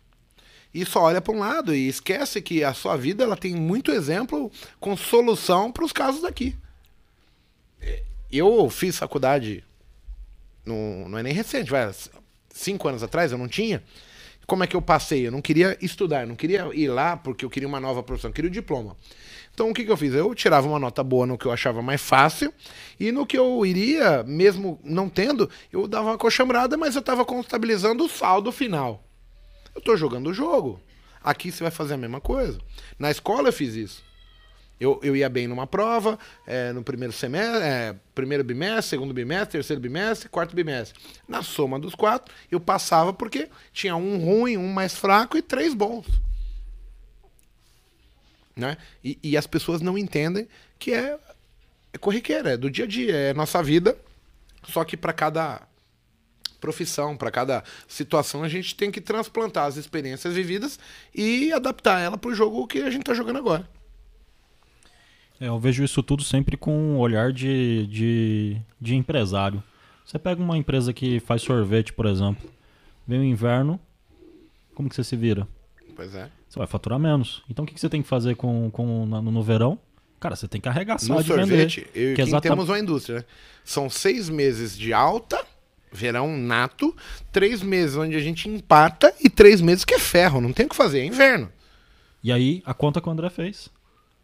e 0.74 0.86
só 0.86 1.04
olha 1.04 1.22
para 1.22 1.34
um 1.34 1.40
lado 1.40 1.74
e 1.74 1.88
esquece 1.88 2.42
que 2.42 2.64
a 2.64 2.74
sua 2.74 2.98
vida 2.98 3.24
ela 3.24 3.38
tem 3.38 3.56
muito 3.56 3.92
exemplo 3.92 4.52
com 4.80 4.98
solução 4.98 5.72
para 5.72 5.86
os 5.86 5.94
casos 5.94 6.22
daqui. 6.22 6.56
Eu 8.32 8.70
fiz 8.70 8.98
faculdade, 8.98 9.64
no, 10.66 11.08
não 11.08 11.18
é 11.18 11.24
nem 11.24 11.32
recente, 11.32 11.72
vai, 11.72 11.90
cinco 12.50 12.88
anos 12.90 13.02
atrás 13.04 13.32
eu 13.32 13.38
não 13.38 13.48
tinha. 13.48 13.82
Como 14.46 14.64
é 14.64 14.68
que 14.68 14.76
eu 14.76 14.82
passei? 14.82 15.26
Eu 15.26 15.32
não 15.32 15.42
queria 15.42 15.78
estudar, 15.82 16.22
eu 16.22 16.28
não 16.28 16.36
queria 16.36 16.70
ir 16.74 16.90
lá 16.90 17.16
porque 17.16 17.46
eu 17.46 17.50
queria 17.50 17.68
uma 17.68 17.80
nova 17.80 18.04
profissão, 18.04 18.30
eu 18.30 18.34
queria 18.34 18.50
o 18.50 18.54
diploma. 18.54 18.98
Então 19.56 19.70
o 19.70 19.74
que, 19.74 19.86
que 19.86 19.92
eu 19.92 19.96
fiz? 19.96 20.14
Eu 20.14 20.36
tirava 20.36 20.68
uma 20.68 20.78
nota 20.78 21.02
boa 21.02 21.26
no 21.26 21.38
que 21.38 21.46
eu 21.46 21.52
achava 21.52 21.82
mais 21.82 22.02
fácil 22.02 22.54
e 23.00 23.10
no 23.10 23.26
que 23.26 23.38
eu 23.38 23.66
iria, 23.66 24.22
mesmo 24.24 24.78
não 24.84 25.08
tendo, 25.08 25.50
eu 25.72 25.88
dava 25.88 26.10
uma 26.10 26.18
coxambrada, 26.18 26.76
mas 26.76 26.94
eu 26.94 27.00
estava 27.00 27.24
contabilizando 27.24 28.04
o 28.04 28.10
saldo 28.10 28.52
final. 28.52 29.02
Eu 29.74 29.80
estou 29.80 29.96
jogando 29.96 30.28
o 30.28 30.34
jogo. 30.34 30.78
Aqui 31.24 31.54
você 31.54 31.64
vai 31.64 31.72
fazer 31.72 31.94
a 31.94 31.98
mesma 31.98 32.20
coisa. 32.20 32.60
Na 33.00 33.10
escola 33.10 33.48
eu 33.48 33.54
fiz 33.54 33.76
isso. 33.76 34.04
Eu, 34.78 35.00
eu 35.02 35.16
ia 35.16 35.30
bem 35.30 35.48
numa 35.48 35.66
prova, 35.66 36.20
é, 36.46 36.74
no 36.74 36.84
primeiro 36.84 37.14
semestre, 37.14 37.64
é, 37.64 37.96
primeiro 38.14 38.44
bimestre, 38.44 38.90
segundo 38.90 39.14
bimestre, 39.14 39.54
terceiro 39.54 39.82
bimestre, 39.82 40.28
quarto 40.28 40.54
bimestre. 40.54 41.00
Na 41.30 41.42
soma 41.42 41.80
dos 41.80 41.96
quatro, 41.96 42.36
eu 42.52 42.60
passava 42.60 43.14
porque 43.14 43.48
tinha 43.72 43.96
um 43.96 44.18
ruim, 44.18 44.58
um 44.58 44.68
mais 44.74 44.94
fraco 44.94 45.38
e 45.38 45.42
três 45.42 45.74
bons. 45.74 46.06
Né? 48.56 48.78
E, 49.04 49.20
e 49.22 49.38
as 49.38 49.46
pessoas 49.46 49.82
não 49.82 49.98
entendem 49.98 50.48
que 50.80 50.92
é, 50.94 51.20
é 51.94 51.98
corriqueira, 51.98 52.52
é 52.52 52.58
do 52.58 52.70
dia 52.70 52.86
a 52.86 52.88
dia, 52.88 53.14
é 53.14 53.34
nossa 53.34 53.62
vida, 53.62 53.98
só 54.64 54.84
que 54.84 54.96
para 54.96 55.14
cada 55.14 55.62
profissão, 56.60 57.16
para 57.16 57.30
cada 57.30 57.64
situação, 57.88 58.44
a 58.44 58.50
gente 58.50 58.76
tem 58.76 58.90
que 58.90 59.00
transplantar 59.00 59.66
as 59.66 59.78
experiências 59.78 60.34
vividas 60.34 60.80
e 61.14 61.54
adaptar 61.54 62.00
ela 62.00 62.18
para 62.18 62.32
o 62.32 62.34
jogo 62.34 62.66
que 62.66 62.80
a 62.80 62.90
gente 62.90 63.02
está 63.02 63.14
jogando 63.14 63.38
agora. 63.38 63.70
É, 65.40 65.48
eu 65.48 65.60
vejo 65.60 65.84
isso 65.84 66.02
tudo 66.02 66.24
sempre 66.24 66.56
com 66.58 66.76
um 66.76 66.98
olhar 66.98 67.32
de, 67.32 67.86
de, 67.88 68.62
de 68.80 68.96
empresário. 68.96 69.62
Você 70.06 70.18
pega 70.18 70.42
uma 70.42 70.58
empresa 70.58 70.94
que 70.94 71.20
faz 71.20 71.42
sorvete, 71.42 71.92
por 71.92 72.06
exemplo, 72.06 72.50
vem 73.08 73.20
o 73.20 73.24
inverno, 73.24 73.80
como 74.74 74.90
que 74.90 74.96
você 74.96 75.04
se 75.04 75.16
vira? 75.16 75.48
Pois 75.96 76.14
é. 76.14 76.30
Você 76.48 76.60
vai 76.60 76.68
faturar 76.68 77.00
menos. 77.00 77.44
Então 77.50 77.64
o 77.64 77.68
que, 77.68 77.74
que 77.74 77.80
você 77.80 77.90
tem 77.90 78.02
que 78.02 78.08
fazer 78.08 78.36
com, 78.36 78.70
com, 78.72 79.06
no, 79.06 79.22
no 79.22 79.44
verão? 79.44 79.80
Cara, 80.20 80.36
você 80.36 80.48
tem 80.48 80.60
que 80.60 80.68
arregaçar 80.68 81.16
no 81.16 81.22
de 81.22 81.28
sorvete, 81.28 81.82
vender. 81.82 81.92
Eu, 81.94 82.16
que 82.16 82.22
exatamente... 82.22 82.50
temos 82.50 82.70
uma 82.70 82.80
indústria, 82.80 83.20
né? 83.20 83.26
São 83.64 83.90
seis 83.90 84.30
meses 84.30 84.78
de 84.78 84.94
alta, 84.94 85.44
verão 85.92 86.38
nato, 86.38 86.96
três 87.32 87.62
meses 87.62 87.96
onde 87.96 88.16
a 88.16 88.20
gente 88.20 88.50
empata 88.50 89.14
e 89.24 89.30
três 89.30 89.62
meses 89.62 89.86
que 89.86 89.94
é 89.94 90.00
ferro, 90.00 90.42
não 90.42 90.52
tem 90.52 90.66
o 90.66 90.70
que 90.70 90.76
fazer, 90.76 91.00
é 91.00 91.06
inverno. 91.06 91.52
E 92.24 92.32
aí, 92.32 92.64
a 92.66 92.74
conta 92.74 93.00
que 93.00 93.08
o 93.08 93.12
André 93.12 93.30
fez. 93.30 93.70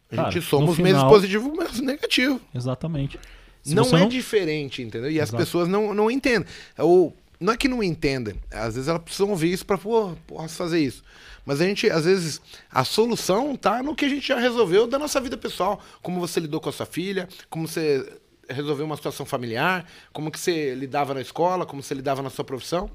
Cara, 0.09 0.27
a 0.27 0.31
gente 0.31 0.43
somos 0.43 0.75
final... 0.75 0.91
meses 0.91 1.07
positivo, 1.07 1.55
meses 1.55 1.79
negativo. 1.79 2.41
Exatamente. 2.53 3.19
Se 3.61 3.75
não 3.75 3.85
é 3.85 3.99
não... 3.99 4.09
diferente, 4.09 4.81
entendeu? 4.81 5.09
E 5.11 5.19
Exato. 5.19 5.35
as 5.35 5.45
pessoas 5.45 5.67
não, 5.67 5.93
não 5.93 6.09
entendem. 6.09 6.47
Ou, 6.77 7.15
não 7.41 7.53
é 7.53 7.57
que 7.57 7.67
não 7.67 7.81
entendem, 7.81 8.35
às 8.51 8.75
vezes 8.75 8.87
elas 8.87 9.01
precisam 9.01 9.29
ouvir 9.29 9.51
isso 9.51 9.65
para, 9.65 9.77
pô, 9.77 10.15
posso 10.27 10.55
fazer 10.55 10.79
isso. 10.79 11.03
Mas 11.43 11.59
a 11.59 11.65
gente, 11.65 11.89
às 11.89 12.05
vezes, 12.05 12.39
a 12.69 12.85
solução 12.85 13.55
tá 13.55 13.81
no 13.81 13.95
que 13.95 14.05
a 14.05 14.09
gente 14.09 14.27
já 14.27 14.39
resolveu 14.39 14.85
da 14.85 14.99
nossa 14.99 15.19
vida 15.19 15.35
pessoal. 15.35 15.81
Como 16.03 16.19
você 16.19 16.39
lidou 16.39 16.61
com 16.61 16.69
a 16.69 16.71
sua 16.71 16.85
filha, 16.85 17.27
como 17.49 17.67
você 17.67 18.19
resolveu 18.47 18.85
uma 18.85 18.95
situação 18.95 19.25
familiar, 19.25 19.89
como 20.13 20.29
que 20.29 20.39
você 20.39 20.75
lidava 20.75 21.15
na 21.15 21.21
escola, 21.21 21.65
como 21.65 21.81
você 21.81 21.95
lidava 21.95 22.21
na 22.21 22.29
sua 22.29 22.45
profissão. 22.45 22.91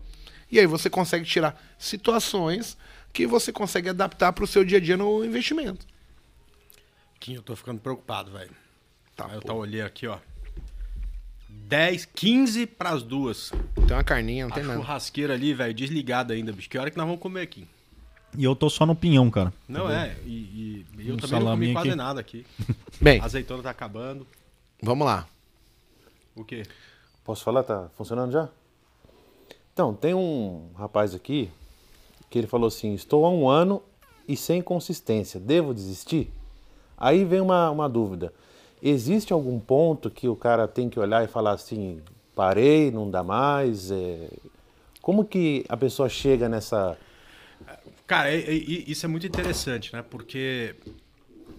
E 0.50 0.60
aí 0.60 0.66
você 0.66 0.88
consegue 0.88 1.24
tirar 1.24 1.60
situações 1.76 2.78
que 3.12 3.26
você 3.26 3.52
consegue 3.52 3.88
adaptar 3.88 4.32
para 4.32 4.44
o 4.44 4.46
seu 4.46 4.64
dia 4.64 4.78
a 4.78 4.80
dia 4.80 4.96
no 4.96 5.24
investimento. 5.24 5.84
Kim, 7.18 7.34
eu 7.34 7.42
tô 7.42 7.56
ficando 7.56 7.80
preocupado, 7.80 8.30
velho. 8.30 8.52
Tá, 9.16 9.28
eu 9.32 9.40
tô 9.40 9.54
olhando 9.54 9.86
aqui, 9.86 10.06
ó. 10.06 10.18
10, 11.68 12.04
15 12.04 12.66
para 12.66 12.90
as 12.90 13.02
duas. 13.02 13.50
Tem 13.74 13.96
uma 13.96 14.04
carninha, 14.04 14.44
não 14.44 14.52
a 14.52 14.54
tem 14.54 14.62
nada. 14.62 14.78
churrasqueira 14.78 15.34
ali, 15.34 15.52
velho, 15.52 15.74
desligada 15.74 16.32
ainda, 16.32 16.52
bicho. 16.52 16.70
Que 16.70 16.78
hora 16.78 16.90
que 16.90 16.96
nós 16.96 17.06
vamos 17.06 17.20
comer 17.20 17.40
aqui? 17.40 17.66
E 18.38 18.44
eu 18.44 18.54
tô 18.54 18.70
só 18.70 18.86
no 18.86 18.94
pinhão, 18.94 19.28
cara. 19.30 19.52
Não, 19.68 19.86
tá 19.86 20.06
é. 20.06 20.16
E, 20.24 20.84
e 20.96 21.08
eu 21.08 21.14
um 21.14 21.16
também 21.16 21.40
não 21.40 21.46
comi 21.46 21.72
quase 21.72 21.88
aqui. 21.88 21.96
nada 21.96 22.20
aqui. 22.20 22.46
Bem. 23.00 23.20
A 23.20 23.24
azeitona 23.24 23.64
tá 23.64 23.70
acabando. 23.70 24.24
Vamos 24.80 25.04
lá. 25.06 25.26
O 26.36 26.44
quê? 26.44 26.62
Posso 27.24 27.42
falar? 27.42 27.64
Tá 27.64 27.88
funcionando 27.96 28.30
já? 28.30 28.48
Então, 29.72 29.92
tem 29.92 30.14
um 30.14 30.70
rapaz 30.76 31.14
aqui 31.14 31.50
que 32.30 32.38
ele 32.38 32.46
falou 32.46 32.68
assim: 32.68 32.94
Estou 32.94 33.26
há 33.26 33.30
um 33.30 33.48
ano 33.48 33.82
e 34.28 34.36
sem 34.36 34.62
consistência. 34.62 35.40
Devo 35.40 35.74
desistir? 35.74 36.32
Aí 36.96 37.24
vem 37.24 37.40
uma, 37.40 37.70
uma 37.70 37.88
dúvida. 37.88 38.32
Existe 38.82 39.32
algum 39.32 39.58
ponto 39.58 40.10
que 40.10 40.28
o 40.28 40.36
cara 40.36 40.66
tem 40.68 40.88
que 40.88 40.98
olhar 40.98 41.24
e 41.24 41.28
falar 41.28 41.52
assim, 41.52 42.00
parei, 42.34 42.90
não 42.90 43.10
dá 43.10 43.22
mais? 43.22 43.90
É... 43.90 44.28
Como 45.00 45.24
que 45.24 45.64
a 45.68 45.76
pessoa 45.76 46.08
chega 46.08 46.48
nessa... 46.48 46.98
Cara, 48.06 48.32
isso 48.34 49.04
é 49.04 49.08
muito 49.08 49.26
interessante, 49.26 49.92
né? 49.92 50.00
Porque 50.02 50.76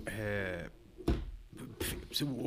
é, 0.05 0.69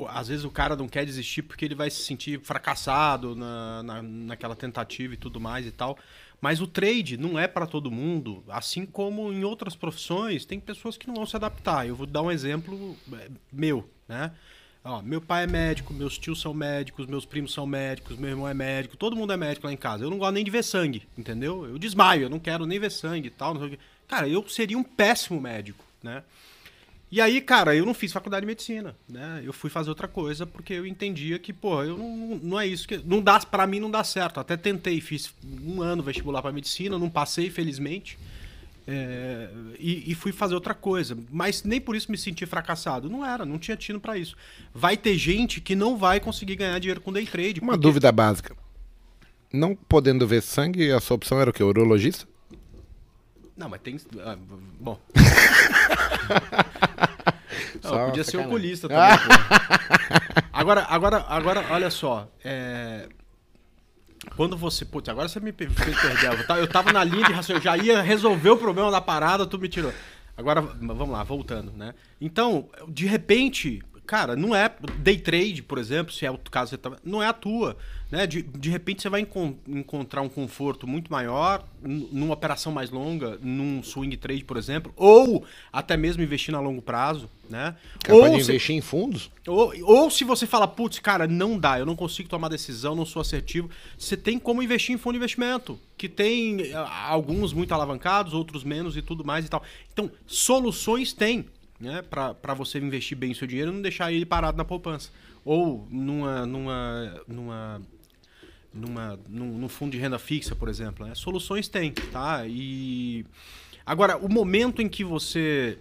às 0.09 0.29
vezes 0.29 0.45
o 0.45 0.51
cara 0.51 0.75
não 0.75 0.89
quer 0.89 1.05
desistir 1.05 1.43
porque 1.43 1.65
ele 1.65 1.75
vai 1.75 1.91
se 1.91 2.03
sentir 2.03 2.41
fracassado 2.41 3.37
na, 3.37 3.83
na, 3.83 4.03
naquela 4.03 4.57
tentativa 4.57 5.15
e 5.15 5.17
tudo 5.17 5.41
mais 5.41 5.67
e 5.67 5.71
tal. 5.71 5.99
Mas 6.41 6.61
o 6.61 6.67
trade 6.67 7.17
não 7.17 7.39
é 7.39 7.47
para 7.47 7.67
todo 7.67 7.91
mundo, 7.91 8.43
assim 8.49 8.87
como 8.87 9.31
em 9.31 9.45
outras 9.45 9.77
profissões, 9.77 10.47
tem 10.47 10.59
pessoas 10.59 10.97
que 10.97 11.07
não 11.07 11.15
vão 11.15 11.27
se 11.27 11.37
adaptar. 11.37 11.87
Eu 11.87 11.95
vou 11.95 12.07
dar 12.07 12.23
um 12.23 12.31
exemplo 12.31 12.97
é, 13.13 13.29
meu, 13.53 13.89
né? 14.09 14.33
Ó, 14.83 15.03
meu 15.03 15.21
pai 15.21 15.45
é 15.45 15.47
médico, 15.47 15.93
meus 15.93 16.17
tios 16.17 16.41
são 16.41 16.55
médicos, 16.55 17.07
meus 17.07 17.27
primos 17.27 17.53
são 17.53 17.67
médicos, 17.67 18.17
meu 18.17 18.31
irmão 18.31 18.49
é 18.49 18.55
médico, 18.55 18.97
todo 18.97 19.15
mundo 19.15 19.33
é 19.33 19.37
médico 19.37 19.67
lá 19.67 19.73
em 19.73 19.77
casa. 19.77 20.05
Eu 20.05 20.11
não 20.11 20.17
gosto 20.17 20.33
nem 20.33 20.45
de 20.45 20.51
ver 20.51 20.65
sangue, 20.65 21.07
entendeu? 21.19 21.67
Eu 21.67 21.79
desmaio, 21.79 22.23
eu 22.23 22.31
não 22.31 22.39
quero 22.39 22.65
nem 22.65 22.79
ver 22.79 22.91
sangue 22.91 23.29
e 23.29 23.31
tal. 23.31 23.55
Cara, 24.09 24.27
eu 24.27 24.49
seria 24.49 24.79
um 24.79 24.83
péssimo 24.83 25.39
médico, 25.39 25.85
né? 26.03 26.23
E 27.13 27.21
aí, 27.21 27.41
cara, 27.41 27.75
eu 27.75 27.85
não 27.85 27.93
fiz 27.93 28.13
faculdade 28.13 28.43
de 28.43 28.47
medicina, 28.47 28.97
né? 29.09 29.43
Eu 29.45 29.53
fui 29.53 29.69
fazer 29.69 29.91
outra 29.91 30.07
coisa 30.07 30.47
porque 30.47 30.73
eu 30.73 30.87
entendia 30.87 31.41
que, 31.41 31.53
pô, 31.53 31.83
eu 31.83 31.99
não, 31.99 32.41
não 32.41 32.61
é 32.61 32.67
isso 32.67 32.87
que 32.87 32.99
não 32.99 33.21
dá 33.21 33.39
para 33.41 33.67
mim 33.67 33.81
não 33.81 33.91
dá 33.91 34.05
certo. 34.05 34.39
Até 34.39 34.57
tentei, 34.57 35.01
fiz 35.01 35.35
um 35.67 35.83
ano 35.83 36.05
vestibular 36.05 36.41
para 36.41 36.53
medicina, 36.53 36.99
não 36.99 37.11
passei, 37.11 37.51
felizmente. 37.51 38.17
É, 38.87 39.51
e, 39.79 40.11
e, 40.11 40.15
fui 40.15 40.33
fazer 40.33 40.55
outra 40.55 40.75
coisa, 40.75 41.17
mas 41.31 41.63
nem 41.63 41.81
por 41.81 41.95
isso 41.95 42.11
me 42.11 42.19
senti 42.19 42.45
fracassado. 42.47 43.09
Não 43.09 43.25
era, 43.25 43.45
não 43.45 43.59
tinha 43.59 43.77
tino 43.77 44.01
para 44.01 44.19
isso. 44.19 44.37
Vai 44.75 44.97
ter 44.97 45.17
gente 45.17 45.61
que 45.61 45.77
não 45.77 45.97
vai 45.97 46.19
conseguir 46.19 46.57
ganhar 46.57 46.79
dinheiro 46.79 47.01
com 47.01 47.13
day 47.13 47.27
trade. 47.27 47.61
Uma 47.61 47.75
porque... 47.75 47.83
dúvida 47.83 48.11
básica. 48.11 48.57
Não 49.53 49.75
podendo 49.75 50.27
ver 50.27 50.43
sangue, 50.43 50.91
a 50.91 51.01
sua 51.01 51.17
opção 51.17 51.41
era 51.41 51.51
o 51.51 51.53
quê? 51.53 51.63
Urologista? 51.63 52.27
Não, 53.57 53.69
mas 53.69 53.81
tem. 53.81 54.01
Ah, 54.25 54.39
bom. 54.81 54.99
Não, 57.83 58.07
podia 58.07 58.25
ser 58.25 58.39
oculista 58.39 58.89
também. 58.89 59.05
agora, 60.53 60.87
agora, 60.89 61.25
agora, 61.29 61.67
olha 61.71 61.91
só. 61.91 62.31
É... 62.45 63.09
Quando 64.37 64.57
você. 64.57 64.85
Putz, 64.85 65.09
agora 65.09 65.29
você 65.29 65.41
me 65.41 65.53
fez 65.53 65.73
perder. 65.73 66.47
Eu 66.59 66.69
tava 66.69 66.93
na 66.93 67.05
linha 67.05 67.27
de 67.27 67.33
raciocínio, 67.33 67.63
já 67.63 67.77
ia 67.77 68.01
resolver 68.03 68.51
o 68.51 68.57
problema 68.57 68.91
da 68.91 69.01
parada, 69.01 69.47
tu 69.47 69.59
me 69.59 69.69
tirou. 69.69 69.93
Agora, 70.37 70.63
vamos 70.63 71.11
lá, 71.11 71.23
voltando, 71.23 71.73
né? 71.73 71.95
Então, 72.21 72.71
de 72.89 73.07
repente, 73.07 73.83
cara, 74.07 74.35
não 74.35 74.55
é 74.55 74.75
day 74.99 75.19
trade, 75.19 75.63
por 75.63 75.79
exemplo, 75.79 76.13
se 76.13 76.25
é 76.25 76.31
o 76.31 76.39
caso, 76.39 76.77
tá, 76.79 76.93
não 77.05 77.23
é 77.23 77.27
a 77.27 77.33
tua. 77.33 77.77
Né? 78.11 78.27
De, 78.27 78.43
de 78.43 78.71
repente 78.71 79.03
você 79.03 79.09
vai 79.09 79.21
encon 79.21 79.55
encontrar 79.69 80.23
um 80.23 80.29
conforto 80.29 80.87
muito 80.87 81.11
maior 81.13 81.65
numa 81.83 82.35
operação 82.35 82.73
mais 82.73 82.91
longa, 82.91 83.39
num 83.41 83.83
swing 83.83 84.17
trade, 84.17 84.45
por 84.45 84.57
exemplo, 84.57 84.93
ou 84.97 85.45
até 85.73 85.97
mesmo 85.97 86.23
investir 86.23 86.55
a 86.55 86.61
longo 86.61 86.83
prazo. 86.83 87.29
Né? 87.49 87.75
ou 88.09 88.21
pode 88.21 88.37
investir 88.37 88.77
em 88.77 88.81
fundos? 88.81 89.29
Ou, 89.45 89.73
ou 89.83 90.09
se 90.09 90.23
você 90.23 90.47
fala, 90.47 90.69
putz, 90.69 91.01
cara, 91.01 91.27
não 91.27 91.59
dá, 91.59 91.81
eu 91.81 91.87
não 91.87 91.97
consigo 91.97 92.29
tomar 92.29 92.49
decisão, 92.49 92.95
não 92.95 93.05
sou 93.05 93.21
assertivo, 93.21 93.69
você 93.99 94.17
tem 94.17 94.39
como 94.39 94.63
investir 94.63 94.95
em 94.95 94.99
fundo 94.99 95.15
de 95.15 95.19
investimento, 95.19 95.77
que 95.99 96.09
tem 96.09 96.73
alguns 96.73 97.53
muito 97.53 97.75
alavancados, 97.75 98.35
outros 98.35 98.63
menos 98.63 98.97
e 98.97 99.03
tudo 99.03 99.25
mais 99.25 99.45
e 99.45 99.49
tal. 99.49 99.65
Então, 99.93 100.09
soluções 100.29 101.13
tem 101.13 101.47
né, 101.81 102.03
para 102.03 102.55
você 102.55 102.79
investir 102.79 103.17
bem 103.17 103.33
o 103.33 103.35
seu 103.35 103.49
dinheiro 103.49 103.73
e 103.73 103.75
não 103.75 103.83
deixar 103.83 104.13
ele 104.13 104.27
parado 104.27 104.59
na 104.59 104.65
poupança. 104.65 105.11
Ou 105.45 105.89
numa, 105.91 106.45
numa, 106.45 107.23
numa, 107.27 107.83
numa, 108.73 109.19
num, 109.29 109.59
num 109.59 109.69
fundo 109.69 109.93
de 109.93 109.99
renda 109.99 110.19
fixa, 110.19 110.55
por 110.55 110.69
exemplo. 110.69 111.07
Né? 111.07 111.15
Soluções 111.15 111.69
tem, 111.69 111.93
tá? 111.93 112.45
E 112.47 113.25
agora, 113.85 114.17
o 114.17 114.29
momento 114.29 114.81
em 114.81 114.89
que 114.89 115.05
você 115.05 115.79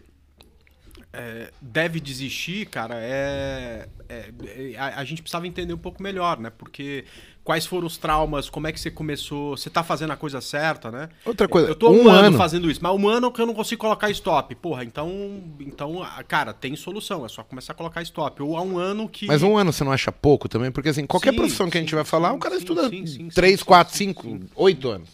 é, 1.12 1.52
deve 1.62 2.00
desistir, 2.00 2.68
cara, 2.68 2.96
é, 2.96 3.88
é, 4.08 4.32
é 4.46 4.78
a, 4.78 5.00
a, 5.00 5.06
gente 5.06 5.22
precisava 5.22 5.48
entender 5.48 5.74
um 5.74 5.78
pouco 5.78 6.02
melhor, 6.02 6.40
né? 6.40 6.50
Porque 6.50 7.06
quais 7.50 7.66
foram 7.66 7.88
os 7.88 7.98
traumas, 7.98 8.48
como 8.48 8.68
é 8.68 8.72
que 8.72 8.80
você 8.80 8.92
começou, 8.92 9.58
você 9.58 9.72
tá 9.72 9.82
fazendo 9.82 10.14
a 10.14 10.16
coisa 10.16 10.40
certa, 10.40 10.92
né? 10.92 11.10
Outra 11.26 11.48
coisa, 11.48 11.70
eu 11.70 11.74
tô 11.74 11.90
um, 11.90 12.04
um 12.04 12.08
ano, 12.08 12.28
ano, 12.28 12.38
fazendo 12.38 12.70
isso, 12.70 12.80
mas 12.80 12.94
um 12.94 13.10
ano 13.10 13.32
que 13.32 13.42
eu 13.42 13.48
não 13.48 13.56
consigo 13.56 13.82
colocar 13.82 14.08
stop. 14.12 14.54
Porra, 14.54 14.84
então, 14.84 15.42
então, 15.60 16.06
cara, 16.28 16.54
tem 16.54 16.76
solução, 16.76 17.26
é 17.26 17.28
só 17.28 17.44
começar 17.44 17.74
a 17.74 17.76
colocar 17.76 18.04
stop. 18.04 18.44
Ou 18.44 18.56
há 18.56 18.62
um 18.62 18.78
ano 18.78 19.10
que 19.10 19.26
Mas 19.26 19.42
um 19.42 19.58
ano 19.58 19.74
você 19.74 19.84
não 19.84 19.92
acha 19.92 20.12
pouco 20.12 20.48
também? 20.48 20.70
Porque 20.70 20.90
assim, 20.90 21.08
qualquer 21.08 21.32
sim, 21.32 21.38
profissão 21.38 21.72
que 21.72 21.78
a 21.80 21.82
gente 21.82 21.96
vai 21.96 22.04
falar, 22.04 22.30
sim, 22.30 22.36
o 22.36 22.40
cara 22.40 22.54
sim, 22.54 22.60
estuda 22.62 22.88
3, 23.34 23.64
4, 23.64 23.98
5, 23.98 24.40
8 24.56 24.90
anos. 24.90 25.10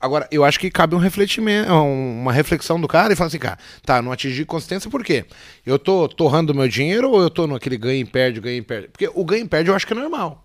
Agora, 0.00 0.28
eu 0.30 0.44
acho 0.44 0.60
que 0.60 0.70
cabe 0.70 0.94
um 0.94 0.98
refletimento, 0.98 1.72
uma 1.72 2.32
reflexão 2.32 2.80
do 2.80 2.86
cara 2.86 3.12
e 3.12 3.16
falar 3.16 3.26
assim, 3.26 3.38
cara, 3.38 3.58
tá, 3.84 4.00
não 4.00 4.12
atingi 4.12 4.44
consistência 4.44 4.88
por 4.88 5.02
quê? 5.02 5.24
Eu 5.66 5.76
tô 5.76 6.08
torrando 6.08 6.54
meu 6.54 6.68
dinheiro 6.68 7.10
ou 7.10 7.20
eu 7.20 7.30
tô 7.30 7.48
naquele 7.48 7.76
ganho 7.76 8.00
e 8.00 8.04
perde, 8.04 8.40
ganho 8.40 8.58
e 8.58 8.62
perde? 8.62 8.88
Porque 8.88 9.10
o 9.12 9.24
ganho 9.24 9.44
e 9.44 9.48
perde 9.48 9.70
eu 9.70 9.74
acho 9.74 9.84
que 9.84 9.92
é 9.92 9.96
normal. 9.96 10.44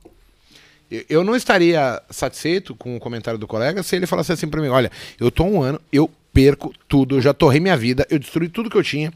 Eu 1.10 1.24
não 1.24 1.36
estaria 1.36 2.02
satisfeito 2.10 2.74
com 2.76 2.96
o 2.96 3.00
comentário 3.00 3.38
do 3.38 3.48
colega 3.48 3.84
se 3.84 3.96
ele 3.96 4.08
falasse 4.08 4.32
assim 4.32 4.48
para 4.48 4.62
mim: 4.62 4.70
olha, 4.70 4.92
eu 5.20 5.30
tô 5.30 5.44
um 5.44 5.62
ano, 5.62 5.82
eu 5.92 6.10
perco 6.34 6.74
tudo, 6.88 7.18
eu 7.18 7.22
já 7.22 7.34
torrei 7.34 7.60
minha 7.60 7.76
vida, 7.76 8.06
eu 8.10 8.20
destruí 8.20 8.48
tudo 8.48 8.70
que 8.70 8.78
eu 8.78 8.84
tinha. 8.84 9.12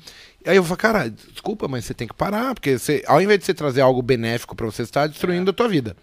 Aí 0.46 0.56
eu 0.56 0.64
falo, 0.64 0.78
cara, 0.78 1.10
desculpa, 1.10 1.68
mas 1.68 1.86
você 1.86 1.94
tem 1.94 2.08
que 2.08 2.16
parar, 2.16 2.56
porque 2.56 2.80
você, 2.80 3.04
ao 3.06 3.22
invés 3.22 3.40
de 3.40 3.46
você 3.46 3.54
trazer 3.54 3.82
algo 3.82 4.02
benéfico 4.02 4.56
para 4.56 4.66
você, 4.66 4.82
está 4.82 5.06
destruindo 5.06 5.50
é. 5.50 5.52
a 5.52 5.54
tua 5.54 5.68
vida. 5.68 5.96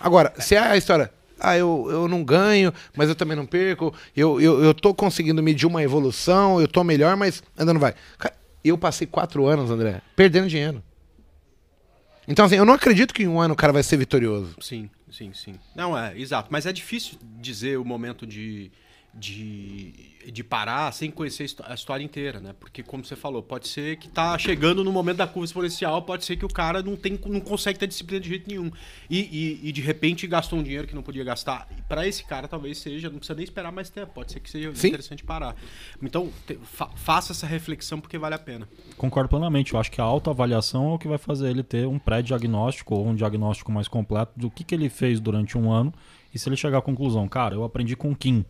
Agora, 0.00 0.32
se 0.38 0.54
é 0.54 0.58
a 0.58 0.76
história, 0.76 1.12
ah, 1.38 1.56
eu, 1.56 1.86
eu 1.90 2.08
não 2.08 2.24
ganho, 2.24 2.72
mas 2.96 3.08
eu 3.08 3.14
também 3.14 3.36
não 3.36 3.44
perco, 3.44 3.94
eu, 4.16 4.40
eu, 4.40 4.64
eu 4.64 4.72
tô 4.72 4.94
conseguindo 4.94 5.42
medir 5.42 5.66
uma 5.66 5.82
evolução, 5.82 6.60
eu 6.60 6.66
tô 6.66 6.82
melhor, 6.82 7.16
mas 7.16 7.42
ainda 7.56 7.74
não 7.74 7.80
vai. 7.80 7.94
Eu 8.64 8.78
passei 8.78 9.06
quatro 9.06 9.46
anos, 9.46 9.70
André, 9.70 10.00
perdendo 10.16 10.48
dinheiro. 10.48 10.82
Então, 12.26 12.44
assim, 12.44 12.56
eu 12.56 12.64
não 12.64 12.74
acredito 12.74 13.12
que 13.12 13.24
em 13.24 13.28
um 13.28 13.40
ano 13.40 13.54
o 13.54 13.56
cara 13.56 13.72
vai 13.72 13.82
ser 13.82 13.96
vitorioso. 13.96 14.56
Sim, 14.60 14.88
sim, 15.10 15.32
sim. 15.34 15.54
Não, 15.74 15.98
é, 15.98 16.16
exato. 16.18 16.48
Mas 16.50 16.66
é 16.66 16.72
difícil 16.72 17.18
dizer 17.40 17.78
o 17.78 17.84
momento 17.84 18.26
de, 18.26 18.70
de, 19.14 19.92
de 20.32 20.42
parar 20.42 20.90
sem 20.92 21.10
conhecer 21.10 21.46
a 21.64 21.74
história 21.74 22.02
inteira, 22.02 22.40
né? 22.40 22.54
Porque, 22.58 22.82
como 22.82 23.04
você 23.04 23.14
falou, 23.14 23.42
pode 23.42 23.68
ser 23.68 23.96
que 23.96 24.08
tá 24.08 24.38
chegando 24.38 24.82
no 24.82 24.90
momento 24.90 25.18
da 25.18 25.26
curva 25.26 25.44
exponencial, 25.44 26.00
pode 26.02 26.24
ser 26.24 26.36
que 26.36 26.46
o 26.46 26.48
cara 26.48 26.82
não, 26.82 26.96
tem, 26.96 27.18
não 27.26 27.40
consegue 27.40 27.78
ter 27.78 27.86
disciplina 27.86 28.20
de 28.20 28.28
jeito 28.28 28.48
nenhum. 28.48 28.70
E, 29.10 29.18
e, 29.20 29.68
e 29.68 29.72
de 29.72 29.82
repente 29.82 30.26
gastou 30.26 30.58
um 30.58 30.62
dinheiro 30.62 30.86
que 30.86 30.94
não 30.94 31.02
podia 31.02 31.22
gastar. 31.24 31.68
Para 31.88 32.06
esse 32.06 32.24
cara, 32.24 32.48
talvez 32.48 32.78
seja, 32.78 33.10
não 33.10 33.18
precisa 33.18 33.34
nem 33.34 33.44
esperar 33.44 33.70
mais 33.70 33.90
tempo, 33.90 34.12
pode 34.14 34.32
ser 34.32 34.40
que 34.40 34.50
seja 34.50 34.74
Sim. 34.74 34.88
interessante 34.88 35.22
parar. 35.22 35.54
Então, 36.02 36.30
te, 36.46 36.58
fa, 36.62 36.88
faça 36.94 37.32
essa 37.32 37.46
reflexão 37.46 38.00
porque 38.00 38.16
vale 38.16 38.34
a 38.34 38.38
pena. 38.38 38.66
Concordo 38.96 39.28
plenamente. 39.28 39.74
Eu 39.74 39.80
acho 39.80 39.90
que 39.90 40.00
a 40.00 40.04
autoavaliação 40.04 40.92
é 40.92 40.94
o 40.94 40.98
que 40.98 41.08
vai 41.08 41.18
fazer 41.18 41.50
ele 41.50 41.62
ter 41.62 41.86
um 41.86 41.98
pré-diagnóstico 41.98 42.94
ou 42.94 43.08
um 43.08 43.14
diagnóstico 43.14 43.70
mais 43.70 43.88
completo 43.88 44.32
do 44.36 44.50
que, 44.50 44.64
que 44.64 44.74
ele 44.74 44.88
fez 44.88 45.20
durante 45.20 45.58
um 45.58 45.70
ano. 45.70 45.92
E 46.34 46.38
se 46.38 46.48
ele 46.48 46.56
chegar 46.56 46.78
à 46.78 46.82
conclusão, 46.82 47.28
cara, 47.28 47.54
eu 47.54 47.62
aprendi 47.62 47.94
com 47.94 48.10
o 48.10 48.16
Kim 48.16 48.42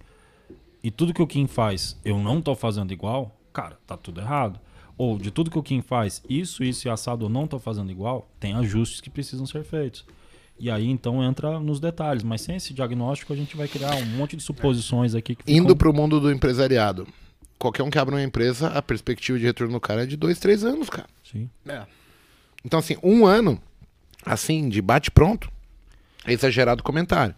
e 0.82 0.90
tudo 0.90 1.14
que 1.14 1.22
o 1.22 1.26
Kim 1.26 1.46
faz 1.46 1.96
eu 2.04 2.18
não 2.18 2.40
tô 2.40 2.54
fazendo 2.54 2.92
igual, 2.92 3.36
cara, 3.52 3.78
tá 3.86 3.96
tudo 3.96 4.20
errado. 4.20 4.58
Ou 4.98 5.18
de 5.18 5.30
tudo 5.30 5.50
que 5.50 5.58
o 5.58 5.62
Kim 5.62 5.80
faz, 5.80 6.22
isso, 6.28 6.62
isso 6.62 6.86
e 6.86 6.90
assado 6.90 7.24
eu 7.24 7.28
não 7.28 7.46
tô 7.46 7.58
fazendo 7.58 7.90
igual, 7.90 8.28
tem 8.38 8.52
ajustes 8.54 9.00
que 9.00 9.10
precisam 9.10 9.46
ser 9.46 9.64
feitos. 9.64 10.04
E 10.58 10.70
aí 10.70 10.88
então 10.88 11.24
entra 11.24 11.58
nos 11.58 11.80
detalhes, 11.80 12.22
mas 12.22 12.42
sem 12.42 12.56
esse 12.56 12.74
diagnóstico 12.74 13.32
a 13.32 13.36
gente 13.36 13.56
vai 13.56 13.66
criar 13.66 13.94
um 13.96 14.06
monte 14.16 14.36
de 14.36 14.42
suposições 14.42 15.14
aqui. 15.14 15.34
Que 15.34 15.42
ficam... 15.42 15.54
Indo 15.54 15.74
para 15.74 15.90
o 15.90 15.92
mundo 15.92 16.20
do 16.20 16.30
empresariado, 16.30 17.06
qualquer 17.58 17.82
um 17.82 17.90
que 17.90 17.98
abra 17.98 18.14
uma 18.14 18.22
empresa, 18.22 18.68
a 18.68 18.82
perspectiva 18.82 19.38
de 19.38 19.44
retorno 19.44 19.72
do 19.72 19.80
cara 19.80 20.02
é 20.02 20.06
de 20.06 20.16
dois, 20.16 20.38
três 20.38 20.62
anos, 20.62 20.88
cara. 20.90 21.08
Sim. 21.24 21.48
É. 21.66 21.84
Então 22.64 22.78
assim, 22.78 22.96
um 23.02 23.26
ano, 23.26 23.60
assim, 24.24 24.68
de 24.68 24.80
bate 24.80 25.10
pronto, 25.10 25.50
é 26.24 26.32
exagerado 26.32 26.80
o 26.80 26.84
comentário. 26.84 27.34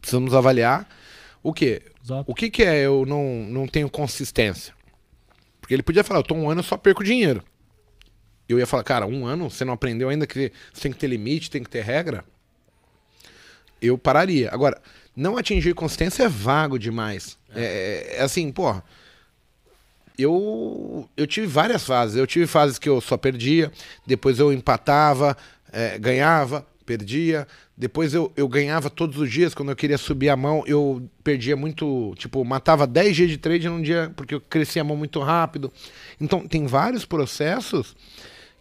Precisamos 0.00 0.32
avaliar 0.32 0.88
o 1.48 1.52
quê? 1.52 1.82
Exato. 2.04 2.30
O 2.30 2.34
que, 2.34 2.50
que 2.50 2.62
é 2.62 2.84
eu 2.84 3.04
não, 3.06 3.24
não 3.48 3.66
tenho 3.66 3.88
consistência? 3.90 4.74
Porque 5.60 5.74
ele 5.74 5.82
podia 5.82 6.04
falar, 6.04 6.20
eu 6.20 6.24
tô 6.24 6.34
um 6.34 6.48
ano 6.48 6.60
e 6.60 6.64
só 6.64 6.76
perco 6.76 7.04
dinheiro. 7.04 7.42
Eu 8.48 8.58
ia 8.58 8.66
falar, 8.66 8.82
cara, 8.82 9.06
um 9.06 9.26
ano 9.26 9.50
você 9.50 9.64
não 9.64 9.74
aprendeu 9.74 10.08
ainda 10.08 10.26
que 10.26 10.50
você 10.72 10.82
tem 10.82 10.92
que 10.92 10.98
ter 10.98 11.06
limite, 11.06 11.50
tem 11.50 11.62
que 11.62 11.68
ter 11.68 11.82
regra? 11.82 12.24
Eu 13.80 13.98
pararia. 13.98 14.50
Agora, 14.50 14.80
não 15.14 15.36
atingir 15.36 15.74
consistência 15.74 16.24
é 16.24 16.28
vago 16.28 16.78
demais. 16.78 17.38
É, 17.54 18.14
é, 18.14 18.16
é 18.16 18.22
assim, 18.22 18.50
porra. 18.50 18.82
Eu, 20.18 21.08
eu 21.16 21.26
tive 21.26 21.46
várias 21.46 21.84
fases. 21.84 22.16
Eu 22.16 22.26
tive 22.26 22.46
fases 22.46 22.78
que 22.78 22.88
eu 22.88 23.00
só 23.00 23.16
perdia, 23.16 23.70
depois 24.06 24.38
eu 24.38 24.52
empatava, 24.52 25.36
é, 25.70 25.98
ganhava, 25.98 26.66
perdia. 26.86 27.46
Depois 27.78 28.12
eu, 28.12 28.32
eu 28.36 28.48
ganhava 28.48 28.90
todos 28.90 29.18
os 29.18 29.30
dias, 29.30 29.54
quando 29.54 29.70
eu 29.70 29.76
queria 29.76 29.96
subir 29.96 30.28
a 30.30 30.36
mão, 30.36 30.64
eu 30.66 31.08
perdia 31.22 31.56
muito, 31.56 32.12
tipo, 32.16 32.44
matava 32.44 32.88
10 32.88 33.14
dias 33.14 33.30
de 33.30 33.38
trade 33.38 33.68
num 33.68 33.80
dia, 33.80 34.12
porque 34.16 34.34
eu 34.34 34.40
crescia 34.40 34.82
a 34.82 34.84
mão 34.84 34.96
muito 34.96 35.20
rápido. 35.20 35.72
Então, 36.20 36.44
tem 36.44 36.66
vários 36.66 37.04
processos 37.04 37.94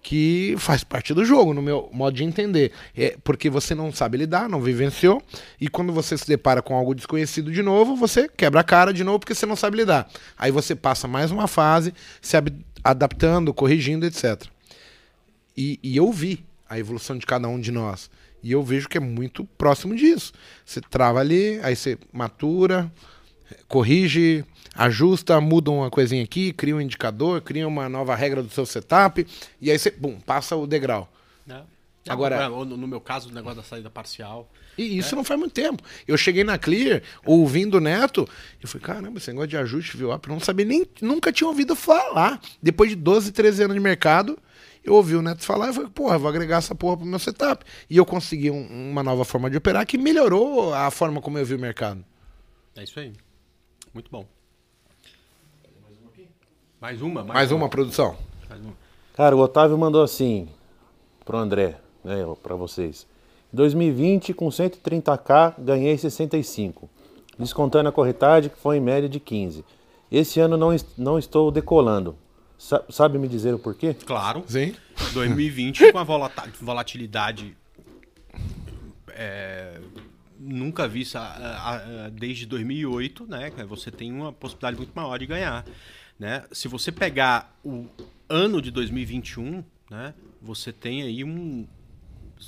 que 0.04 0.54
faz 0.60 0.84
parte 0.84 1.16
do 1.16 1.26
jogo, 1.26 1.52
no 1.52 1.64
meu 1.64 1.90
modo 1.92 2.16
de 2.16 2.24
entender. 2.24 2.72
É 2.96 3.18
porque 3.24 3.50
você 3.50 3.74
não 3.74 3.92
sabe 3.92 4.20
lidar, 4.20 4.48
não 4.48 4.62
vivenciou, 4.62 5.20
e 5.60 5.68
quando 5.68 5.92
você 5.92 6.16
se 6.16 6.28
depara 6.28 6.62
com 6.62 6.76
algo 6.76 6.94
desconhecido 6.94 7.52
de 7.52 7.64
novo, 7.64 7.96
você 7.96 8.30
quebra 8.30 8.62
a 8.62 8.64
cara 8.64 8.94
de 8.94 9.04
novo 9.04 9.18
porque 9.18 9.34
você 9.34 9.48
não 9.48 9.56
sabe 9.56 9.78
lidar. 9.78 10.08
Aí 10.38 10.52
você 10.52 10.76
passa 10.76 11.08
mais 11.08 11.32
uma 11.32 11.48
fase, 11.48 11.92
se 12.22 12.38
adaptando, 12.84 13.52
corrigindo, 13.52 14.06
etc. 14.06 14.44
E, 15.58 15.80
e 15.82 15.98
eu 15.98 16.12
vi 16.12 16.46
a 16.70 16.78
evolução 16.78 17.18
de 17.18 17.26
cada 17.26 17.48
um 17.48 17.60
de 17.60 17.72
nós. 17.72 18.12
E 18.44 18.52
eu 18.52 18.64
vejo 18.64 18.88
que 18.88 18.98
é 18.98 19.02
muito 19.02 19.44
próximo 19.58 19.96
disso. 19.96 20.32
Você 20.66 20.80
trava 20.82 21.20
ali, 21.20 21.60
aí 21.64 21.76
você 21.76 21.98
matura, 22.12 22.92
corrige, 23.68 24.46
ajusta, 24.76 25.40
muda 25.42 25.72
uma 25.72 25.90
coisinha 25.90 26.24
aqui, 26.24 26.54
cria 26.54 26.76
um 26.76 26.82
indicador, 26.82 27.42
cria 27.42 27.68
uma 27.68 27.90
nova 27.90 28.16
regra 28.16 28.44
do 28.44 28.50
seu 28.50 28.66
setup, 28.66 29.26
e 29.60 29.72
aí 29.72 29.78
você, 29.78 29.92
bum, 29.92 30.20
passa 30.20 30.56
o 30.56 30.68
degrau. 30.68 31.12
É. 31.50 31.62
Agora, 32.10 32.48
no 32.50 32.88
meu 32.88 33.02
caso, 33.02 33.30
o 33.30 33.34
negócio 33.34 33.58
da 33.58 33.64
saída 33.64 33.90
parcial. 33.90 34.50
E 34.78 34.98
isso 34.98 35.14
é. 35.14 35.18
não 35.18 35.24
faz 35.24 35.40
muito 35.40 35.52
tempo. 35.52 35.84
Eu 36.08 36.18
cheguei 36.18 36.44
na 36.44 36.58
Clear, 36.58 37.02
ouvindo 37.26 37.78
o 37.78 37.82
Neto, 37.82 38.28
eu 38.62 38.68
falei, 38.68 38.86
caramba, 38.86 39.18
esse 39.18 39.30
negócio 39.30 39.50
de 39.50 39.58
ajuste 39.58 39.98
VWAP, 39.98 40.28
eu 40.28 40.34
não 40.34 40.40
sabia 40.40 40.66
nem, 40.66 40.88
nunca 41.02 41.34
tinha 41.34 41.48
ouvido 41.48 41.76
falar. 41.76 42.40
Depois 42.62 42.90
de 42.90 42.96
12, 42.96 43.32
13 43.32 43.64
anos 43.64 43.76
de 43.76 43.82
mercado, 43.82 44.40
eu 44.88 44.94
ouvi 44.94 45.18
o 45.18 45.22
Neto 45.22 45.44
falar 45.44 45.70
e 45.70 45.74
falei, 45.74 45.90
porra, 45.90 46.18
vou 46.18 46.30
agregar 46.30 46.58
essa 46.58 46.74
porra 46.74 46.96
pro 46.96 47.06
meu 47.06 47.20
setup. 47.20 47.66
E 47.90 47.98
eu 47.98 48.06
consegui 48.06 48.50
um, 48.50 48.92
uma 48.92 49.04
nova 49.04 49.26
forma 49.26 49.50
de 49.50 49.58
operar 49.58 49.86
que 49.86 49.98
melhorou 49.98 50.74
a 50.74 50.90
forma 50.90 51.20
como 51.20 51.38
eu 51.38 51.46
vi 51.46 51.56
o 51.56 51.60
mercado. 51.60 52.06
É 52.74 52.84
isso 52.84 52.98
aí. 52.98 53.12
Muito 53.94 54.10
bom. 54.10 54.26
Mais 56.80 57.02
uma? 57.02 57.22
Mais, 57.22 57.34
mais 57.34 57.52
uma, 57.52 57.64
uma, 57.64 57.70
produção. 57.70 58.16
Mais 58.50 58.62
uma. 58.62 58.74
Cara, 59.14 59.36
o 59.36 59.40
Otávio 59.40 59.78
mandou 59.78 60.02
assim 60.02 60.48
pro 61.26 61.38
André, 61.38 61.76
né, 62.02 62.24
para 62.42 62.56
vocês. 62.56 63.06
2020, 63.52 64.34
com 64.34 64.48
130k, 64.48 65.56
ganhei 65.58 65.98
65. 65.98 66.90
Descontando 67.38 67.90
a 67.90 67.92
corretagem, 67.92 68.50
que 68.50 68.58
foi 68.58 68.78
em 68.78 68.82
média 68.82 69.10
de 69.10 69.20
15. 69.20 69.66
Esse 70.10 70.40
ano 70.40 70.56
não, 70.56 70.74
não 70.98 71.20
estou 71.20 71.52
decolando. 71.52 72.16
Sa 72.58 72.84
sabe 72.90 73.18
me 73.20 73.28
dizer 73.28 73.54
o 73.54 73.60
porquê? 73.60 73.94
Claro. 73.94 74.44
Sim. 74.48 74.74
2020, 75.14 75.92
com 75.92 76.00
a 76.00 76.04
volatilidade 76.60 77.56
é, 79.10 79.80
nunca 80.40 80.88
vista 80.88 82.10
desde 82.14 82.46
2008, 82.46 83.26
né? 83.28 83.52
Você 83.68 83.92
tem 83.92 84.12
uma 84.12 84.32
possibilidade 84.32 84.78
muito 84.78 84.94
maior 84.96 85.18
de 85.18 85.26
ganhar. 85.26 85.66
Né? 86.20 86.44
Se 86.52 86.68
você 86.68 86.92
pegar 86.92 87.56
o 87.64 87.86
ano 88.28 88.62
de 88.62 88.72
2021, 88.72 89.64
né? 89.90 90.14
Você 90.42 90.72
tem 90.72 91.04
aí 91.04 91.24
um. 91.24 91.68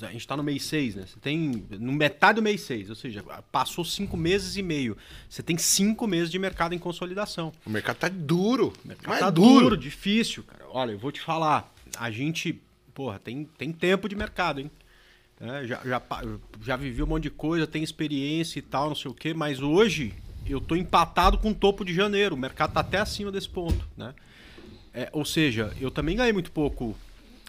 A 0.02 0.06
gente 0.06 0.20
está 0.20 0.36
no 0.36 0.42
mês 0.42 0.62
6, 0.64 0.94
né? 0.94 1.04
Você 1.06 1.18
tem. 1.20 1.64
No 1.70 1.92
metade 1.92 2.36
do 2.36 2.42
mês 2.42 2.60
6, 2.62 2.90
ou 2.90 2.96
seja, 2.96 3.22
passou 3.50 3.84
cinco 3.84 4.16
meses 4.16 4.56
e 4.56 4.62
meio. 4.62 4.96
Você 5.28 5.42
tem 5.42 5.58
cinco 5.58 6.06
meses 6.06 6.30
de 6.30 6.38
mercado 6.38 6.74
em 6.74 6.78
consolidação. 6.78 7.52
O 7.66 7.70
mercado 7.70 7.96
tá 7.96 8.08
duro. 8.08 8.72
O 8.84 8.88
mercado 8.88 9.18
tá 9.18 9.30
duro. 9.30 9.60
duro, 9.60 9.76
difícil, 9.76 10.42
cara. 10.44 10.64
Olha, 10.68 10.92
eu 10.92 10.98
vou 10.98 11.10
te 11.10 11.20
falar. 11.20 11.72
A 11.98 12.10
gente, 12.10 12.60
porra, 12.94 13.18
tem, 13.18 13.44
tem 13.58 13.72
tempo 13.72 14.08
de 14.08 14.14
mercado, 14.14 14.60
hein? 14.60 14.70
É, 15.40 15.66
já, 15.66 15.80
já, 15.84 16.02
já 16.62 16.76
vivi 16.76 17.02
um 17.02 17.06
monte 17.06 17.24
de 17.24 17.30
coisa, 17.30 17.66
tem 17.66 17.82
experiência 17.82 18.58
e 18.58 18.62
tal, 18.62 18.88
não 18.88 18.94
sei 18.94 19.10
o 19.10 19.14
quê, 19.14 19.32
mas 19.32 19.60
hoje 19.60 20.12
eu 20.46 20.60
tô 20.60 20.76
empatado 20.76 21.38
com 21.38 21.50
o 21.50 21.54
topo 21.54 21.84
de 21.84 21.94
janeiro. 21.94 22.34
O 22.34 22.38
mercado 22.38 22.74
tá 22.74 22.80
até 22.80 22.98
acima 22.98 23.32
desse 23.32 23.48
ponto, 23.48 23.88
né? 23.96 24.14
É, 24.92 25.08
ou 25.12 25.24
seja, 25.24 25.72
eu 25.80 25.90
também 25.90 26.16
ganhei 26.16 26.32
muito 26.32 26.52
pouco 26.52 26.96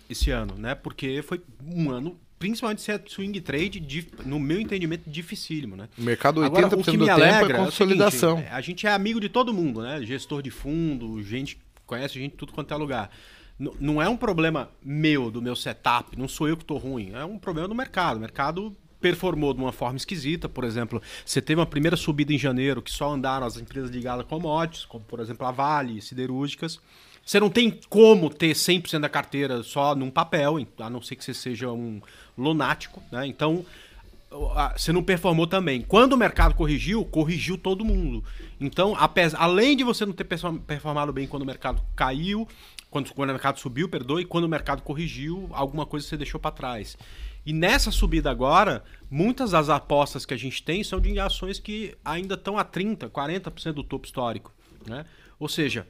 esse 0.10 0.32
ano, 0.32 0.56
né? 0.56 0.76
Porque 0.76 1.22
foi 1.22 1.42
um 1.66 1.90
ano, 1.90 2.18
principalmente 2.42 2.82
se 2.82 2.92
é 2.92 3.00
swing 3.06 3.40
trade, 3.40 4.10
no 4.26 4.40
meu 4.40 4.60
entendimento, 4.60 5.08
dificílimo, 5.08 5.76
né? 5.76 5.88
O 5.96 6.02
mercado 6.02 6.42
80% 6.42 6.46
Agora, 6.46 6.76
o 6.76 6.84
que 6.84 6.92
me 6.98 7.06
do 7.06 7.12
alegra 7.12 7.40
tempo 7.40 7.52
é 7.52 7.66
consolidação. 7.66 8.32
É 8.32 8.36
seguinte, 8.38 8.54
a 8.54 8.62
gente 8.62 8.88
é 8.88 8.92
amigo 8.92 9.20
de 9.20 9.30
todo 9.30 9.54
mundo, 9.54 9.84
né? 9.84 10.02
Gestor 10.02 10.42
de 10.42 10.50
fundo, 10.50 11.22
gente 11.22 11.60
conhece 11.86 12.16
gente 12.16 12.32
de 12.32 12.38
tudo 12.38 12.52
quanto 12.52 12.74
é 12.74 12.78
lugar. 12.78 13.12
N 13.60 13.70
não 13.80 14.02
é 14.02 14.10
um 14.10 14.18
problema 14.18 14.72
meu, 14.84 15.30
do 15.30 15.40
meu 15.40 15.56
setup, 15.56 16.18
não 16.18 16.28
sou 16.28 16.48
eu 16.48 16.58
que 16.58 16.64
estou 16.64 16.80
ruim. 16.80 17.12
É 17.14 17.24
um 17.24 17.38
problema 17.38 17.68
do 17.68 17.76
mercado. 17.76 18.18
O 18.18 18.20
mercado 18.20 18.76
performou 19.00 19.54
de 19.54 19.62
uma 19.62 19.72
forma 19.72 19.98
esquisita. 19.98 20.50
Por 20.50 20.64
exemplo, 20.64 21.00
você 21.24 21.40
teve 21.44 21.60
uma 21.60 21.68
primeira 21.68 21.96
subida 21.96 22.34
em 22.34 22.40
janeiro 22.40 22.82
que 22.82 22.90
só 22.90 23.12
andaram 23.12 23.46
as 23.46 23.58
empresas 23.58 23.92
ligadas 23.92 24.26
a 24.26 24.28
commodities, 24.28 24.86
como 24.86 25.06
por 25.06 25.20
exemplo 25.20 25.46
a 25.46 25.52
Vale, 25.52 26.02
siderúrgicas. 26.02 26.80
Você 27.24 27.40
não 27.40 27.50
tem 27.50 27.80
como 27.88 28.30
ter 28.30 28.54
100% 28.54 29.00
da 29.00 29.10
carteira 29.10 29.62
só 29.62 29.96
num 29.96 30.10
papel, 30.10 30.58
a 30.80 30.90
não 30.90 31.02
ser 31.02 31.16
que 31.16 31.24
você 31.24 31.34
seja 31.34 31.72
um 31.72 32.02
lunático, 32.42 33.02
né? 33.12 33.26
Então, 33.28 33.66
você 34.78 34.94
não 34.94 35.04
performou 35.04 35.46
também. 35.46 35.82
Quando 35.82 36.14
o 36.14 36.18
mercado 36.18 36.56
corrigiu, 36.56 37.04
corrigiu 37.04 37.58
todo 37.58 37.84
mundo. 37.84 38.24
Então, 38.60 38.96
apesar, 38.98 39.38
além 39.40 39.76
de 39.76 39.84
você 39.84 40.06
não 40.06 40.14
ter 40.14 40.24
performado 40.24 41.12
bem 41.12 41.28
quando 41.28 41.44
o 41.44 41.46
mercado 41.46 41.82
caiu, 41.96 42.48
quando, 42.90 43.14
quando 43.14 43.30
o 43.30 43.34
mercado 43.34 43.60
subiu, 43.60 43.90
perdoe, 43.90 44.26
quando 44.26 44.46
o 44.46 44.50
mercado 44.50 44.82
corrigiu, 44.82 45.50
alguma 45.52 45.86
coisa 45.86 46.08
você 46.08 46.16
deixou 46.16 46.40
para 46.40 46.52
trás. 46.52 46.98
E 47.46 47.52
nessa 47.52 47.92
subida 47.92 48.30
agora, 48.30 48.84
muitas 49.10 49.52
das 49.52 49.70
apostas 49.70 50.26
que 50.26 50.34
a 50.34 50.38
gente 50.38 50.62
tem 50.64 50.84
são 50.84 51.00
de 51.00 51.20
ações 51.20 51.60
que 51.60 51.96
ainda 52.06 52.36
estão 52.36 52.58
a 52.58 52.64
30%, 52.64 53.10
40% 53.10 53.74
do 53.74 53.84
topo 53.84 54.06
histórico. 54.06 54.54
Né? 54.86 55.06
Ou 55.40 55.50
seja, 55.50 55.88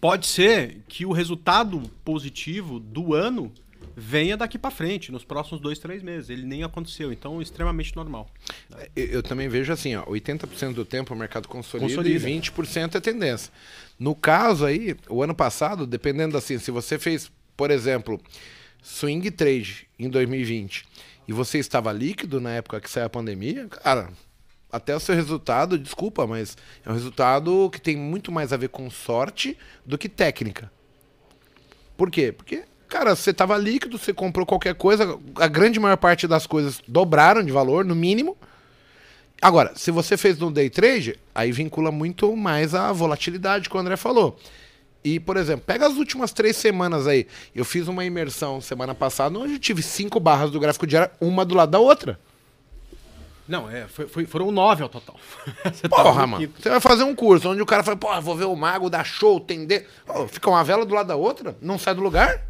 pode 0.00 0.26
ser 0.26 0.82
que 0.88 1.04
o 1.04 1.12
resultado 1.12 1.82
positivo 2.04 2.78
do 2.78 3.12
ano 3.12 3.52
venha 3.96 4.36
daqui 4.36 4.58
para 4.58 4.70
frente, 4.70 5.10
nos 5.10 5.24
próximos 5.24 5.60
dois, 5.60 5.78
três 5.78 6.02
meses. 6.02 6.30
Ele 6.30 6.44
nem 6.44 6.62
aconteceu, 6.62 7.12
então 7.12 7.42
extremamente 7.42 7.94
normal. 7.96 8.30
Eu, 8.94 9.06
eu 9.06 9.22
também 9.22 9.48
vejo 9.48 9.72
assim, 9.72 9.96
ó, 9.96 10.04
80% 10.06 10.74
do 10.74 10.84
tempo 10.84 11.14
o 11.14 11.16
mercado 11.16 11.48
consolida, 11.48 11.88
consolida. 11.88 12.28
e 12.28 12.40
20% 12.40 12.94
é 12.94 13.00
tendência. 13.00 13.52
No 13.98 14.14
caso 14.14 14.64
aí, 14.64 14.96
o 15.08 15.22
ano 15.22 15.34
passado, 15.34 15.86
dependendo 15.86 16.36
assim, 16.36 16.58
se 16.58 16.70
você 16.70 16.98
fez, 16.98 17.30
por 17.56 17.70
exemplo, 17.70 18.20
swing 18.82 19.30
trade 19.30 19.88
em 19.98 20.08
2020 20.08 20.86
e 21.26 21.32
você 21.32 21.58
estava 21.58 21.92
líquido 21.92 22.40
na 22.40 22.52
época 22.52 22.80
que 22.80 22.88
saiu 22.88 23.06
a 23.06 23.10
pandemia, 23.10 23.66
cara, 23.68 24.10
até 24.70 24.94
o 24.94 25.00
seu 25.00 25.14
resultado, 25.14 25.78
desculpa, 25.78 26.26
mas 26.26 26.56
é 26.84 26.90
um 26.90 26.94
resultado 26.94 27.70
que 27.70 27.80
tem 27.80 27.96
muito 27.96 28.30
mais 28.30 28.52
a 28.52 28.56
ver 28.56 28.68
com 28.68 28.88
sorte 28.90 29.56
do 29.84 29.98
que 29.98 30.08
técnica. 30.08 30.70
Por 31.96 32.10
quê? 32.10 32.32
Porque, 32.32 32.64
cara, 32.88 33.14
você 33.14 33.30
estava 33.30 33.56
líquido, 33.56 33.98
você 33.98 34.12
comprou 34.12 34.46
qualquer 34.46 34.74
coisa, 34.74 35.18
a 35.36 35.46
grande 35.46 35.78
maior 35.78 35.96
parte 35.96 36.26
das 36.26 36.46
coisas 36.46 36.80
dobraram 36.88 37.42
de 37.42 37.52
valor, 37.52 37.84
no 37.84 37.94
mínimo. 37.94 38.36
Agora, 39.40 39.72
se 39.76 39.90
você 39.90 40.16
fez 40.16 40.38
no 40.38 40.50
day 40.50 40.68
trade, 40.68 41.18
aí 41.34 41.52
vincula 41.52 41.92
muito 41.92 42.34
mais 42.36 42.74
a 42.74 42.92
volatilidade 42.92 43.68
que 43.68 43.76
o 43.76 43.78
André 43.78 43.96
falou. 43.96 44.38
E, 45.04 45.20
por 45.20 45.36
exemplo, 45.36 45.64
pega 45.64 45.86
as 45.86 45.94
últimas 45.96 46.32
três 46.32 46.56
semanas 46.56 47.06
aí. 47.06 47.26
Eu 47.54 47.64
fiz 47.64 47.86
uma 47.86 48.04
imersão 48.04 48.60
semana 48.60 48.94
passada 48.94 49.38
onde 49.38 49.54
eu 49.54 49.58
tive 49.58 49.80
cinco 49.80 50.18
barras 50.18 50.50
do 50.50 50.58
gráfico 50.58 50.86
diário, 50.86 51.10
uma 51.20 51.44
do 51.44 51.54
lado 51.54 51.70
da 51.70 51.78
outra. 51.78 52.18
Não, 53.46 53.70
é, 53.70 53.86
foi, 53.86 54.06
foi, 54.06 54.26
foram 54.26 54.50
nove 54.50 54.82
ao 54.82 54.88
total. 54.88 55.16
Você 55.64 55.88
tá 55.88 55.96
porra, 55.96 56.26
mano. 56.26 56.52
Você 56.58 56.68
vai 56.68 56.80
fazer 56.80 57.04
um 57.04 57.14
curso 57.14 57.48
onde 57.48 57.62
o 57.62 57.66
cara 57.66 57.82
fala, 57.82 57.96
porra, 57.96 58.20
vou 58.20 58.36
ver 58.36 58.44
o 58.44 58.56
mago, 58.56 58.90
dar 58.90 59.04
show, 59.04 59.40
tender. 59.40 59.86
Oh, 60.06 60.26
fica 60.26 60.50
uma 60.50 60.62
vela 60.64 60.84
do 60.84 60.94
lado 60.94 61.06
da 61.06 61.16
outra, 61.16 61.56
não 61.62 61.78
sai 61.78 61.94
do 61.94 62.02
lugar. 62.02 62.47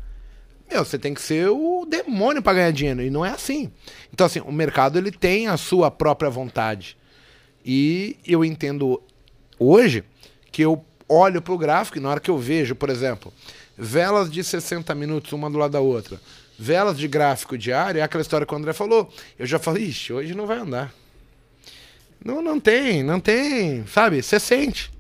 Meu, 0.71 0.85
você 0.85 0.99
tem 0.99 1.15
que 1.15 1.23
ser 1.23 1.49
o 1.49 1.87
demônio 1.89 2.43
para 2.43 2.55
ganhar 2.55 2.71
dinheiro. 2.71 3.03
E 3.03 3.11
não 3.11 3.25
é 3.25 3.31
assim. 3.31 3.73
Então, 4.13 4.27
assim, 4.27 4.41
o 4.41 4.53
mercado 4.53 4.99
ele 4.99 5.11
tem 5.11 5.49
a 5.49 5.57
sua 5.57 5.91
própria 5.91 6.31
vontade. 6.31 6.97
E 7.65 8.17
eu 8.27 8.45
entendo 8.45 9.03
hoje 9.59 10.05
que 10.53 10.63
eu 10.63 10.85
olho 11.09 11.41
para 11.41 11.55
o 11.55 11.59
gráfico 11.59 11.99
e 11.99 12.01
na 12.01 12.11
hora 12.11 12.21
que 12.21 12.31
eu 12.31 12.39
vejo, 12.39 12.75
por 12.75 12.91
exemplo, 12.91 13.33
velas 13.77 14.31
de 14.31 14.45
60 14.45 14.95
minutos, 14.95 15.33
uma 15.33 15.51
do 15.51 15.57
lado 15.57 15.73
da 15.73 15.81
outra, 15.81 16.21
velas 16.59 16.99
de 16.99 17.09
gráfico 17.09 17.57
diário, 17.57 18.01
é 18.01 18.03
aquela 18.03 18.21
história 18.21 18.47
que 18.47 18.53
o 18.53 18.57
André 18.57 18.73
falou. 18.73 19.11
Eu 19.39 19.47
já 19.47 19.59
falei, 19.59 19.85
ixi, 19.85 20.13
hoje 20.13 20.35
não 20.35 20.47
vai 20.47 20.59
andar. 20.59 20.93
Não, 22.23 22.43
não 22.43 22.59
tem, 22.59 23.03
não 23.03 23.21
tem, 23.21 23.87
sabe? 23.87 24.23
Você 24.23 24.39
sente. 24.41 24.91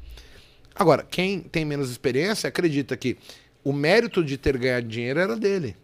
Agora, 0.74 1.04
quem 1.10 1.40
tem 1.40 1.64
menos 1.64 1.90
experiência 1.90 2.48
acredita 2.48 2.96
que 2.96 3.18
o 3.64 3.72
mérito 3.72 4.24
de 4.24 4.36
ter 4.36 4.56
ganhado 4.56 4.86
dinheiro 4.86 5.20
era 5.20 5.36
dele. 5.36 5.76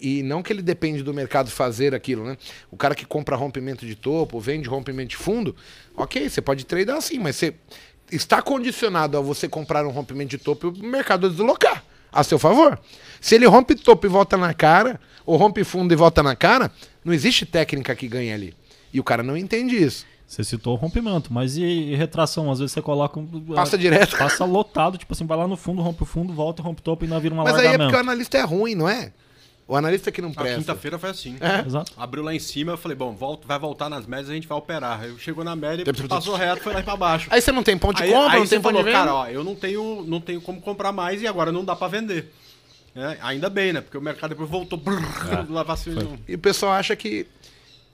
E 0.00 0.22
não 0.22 0.42
que 0.42 0.52
ele 0.52 0.62
depende 0.62 1.02
do 1.02 1.14
mercado 1.14 1.50
fazer 1.50 1.94
aquilo, 1.94 2.24
né? 2.24 2.36
O 2.70 2.76
cara 2.76 2.94
que 2.94 3.06
compra 3.06 3.36
rompimento 3.36 3.86
de 3.86 3.94
topo, 3.94 4.40
vende 4.40 4.68
rompimento 4.68 5.10
de 5.10 5.16
fundo, 5.16 5.54
ok, 5.96 6.28
você 6.28 6.42
pode 6.42 6.66
tradear 6.66 6.96
assim, 6.96 7.20
mas 7.20 7.36
você 7.36 7.54
está 8.10 8.42
condicionado 8.42 9.16
a 9.16 9.20
você 9.20 9.48
comprar 9.48 9.86
um 9.86 9.90
rompimento 9.90 10.30
de 10.30 10.38
topo 10.38 10.66
e 10.66 10.80
o 10.80 10.84
mercado 10.84 11.30
deslocar 11.30 11.84
a 12.10 12.24
seu 12.24 12.38
favor. 12.38 12.78
Se 13.20 13.36
ele 13.36 13.46
rompe 13.46 13.74
topo 13.74 14.06
e 14.06 14.08
volta 14.08 14.36
na 14.36 14.52
cara, 14.52 15.00
ou 15.24 15.36
rompe 15.36 15.62
fundo 15.64 15.92
e 15.92 15.96
volta 15.96 16.22
na 16.22 16.34
cara, 16.34 16.70
não 17.04 17.14
existe 17.14 17.46
técnica 17.46 17.94
que 17.94 18.08
ganhe 18.08 18.32
ali. 18.32 18.54
E 18.92 19.00
o 19.00 19.04
cara 19.04 19.22
não 19.22 19.36
entende 19.36 19.76
isso. 19.76 20.04
Você 20.32 20.42
citou 20.44 20.72
o 20.72 20.76
rompimento, 20.76 21.30
mas 21.30 21.58
e, 21.58 21.62
e 21.62 21.94
retração? 21.94 22.50
Às 22.50 22.58
vezes 22.58 22.72
você 22.72 22.80
coloca 22.80 23.20
um. 23.20 23.26
Passa 23.54 23.76
direto. 23.76 24.16
Passa 24.16 24.46
lotado, 24.46 24.96
tipo 24.96 25.12
assim, 25.12 25.26
vai 25.26 25.36
lá 25.36 25.46
no 25.46 25.58
fundo, 25.58 25.82
rompe 25.82 26.04
o 26.04 26.06
fundo, 26.06 26.32
volta, 26.32 26.62
rompe 26.62 26.80
o 26.80 26.82
topo 26.82 27.04
e 27.04 27.06
ainda 27.06 27.20
vira 27.20 27.34
uma 27.34 27.44
Mas 27.44 27.56
aí 27.56 27.66
é 27.66 27.76
porque 27.76 27.94
o 27.94 27.98
analista 27.98 28.38
é 28.38 28.40
ruim, 28.40 28.74
não 28.74 28.88
é? 28.88 29.12
O 29.68 29.76
analista 29.76 30.10
que 30.10 30.22
não 30.22 30.32
presta. 30.32 30.56
Quinta-feira 30.56 30.98
foi 30.98 31.10
assim. 31.10 31.36
É. 31.38 31.66
Exato. 31.66 31.92
Abriu 31.98 32.22
lá 32.22 32.34
em 32.34 32.38
cima, 32.38 32.72
eu 32.72 32.78
falei, 32.78 32.96
bom, 32.96 33.14
volta, 33.14 33.46
vai 33.46 33.58
voltar 33.58 33.90
nas 33.90 34.06
médias, 34.06 34.30
a 34.30 34.32
gente 34.32 34.48
vai 34.48 34.56
operar. 34.56 35.02
Aí 35.02 35.14
chegou 35.18 35.44
na 35.44 35.54
média, 35.54 35.84
passou 36.08 36.34
reto, 36.34 36.62
foi 36.62 36.72
lá 36.72 36.82
pra 36.82 36.96
baixo. 36.96 37.28
Aí 37.30 37.42
você 37.42 37.52
não 37.52 37.62
tem 37.62 37.76
ponto 37.76 37.98
de 37.98 38.04
aí, 38.04 38.10
compra, 38.10 38.32
aí 38.32 38.40
não 38.40 38.46
tem 38.46 38.60
ponto 38.60 38.76
de 38.78 38.84
venda? 38.84 38.98
Cara, 38.98 39.14
ó, 39.14 39.26
eu 39.28 39.44
não 39.44 39.54
tenho, 39.54 40.02
não 40.08 40.18
tenho 40.18 40.40
como 40.40 40.62
comprar 40.62 40.92
mais 40.92 41.20
e 41.20 41.26
agora 41.26 41.52
não 41.52 41.62
dá 41.62 41.76
pra 41.76 41.88
vender. 41.88 42.32
É, 42.96 43.18
ainda 43.20 43.50
bem, 43.50 43.74
né? 43.74 43.82
Porque 43.82 43.98
o 43.98 44.02
mercado 44.02 44.30
depois 44.30 44.48
voltou. 44.48 44.78
Brrr, 44.78 45.02
é. 45.30 46.16
E 46.32 46.34
o 46.36 46.38
pessoal 46.38 46.72
acha 46.72 46.96
que 46.96 47.26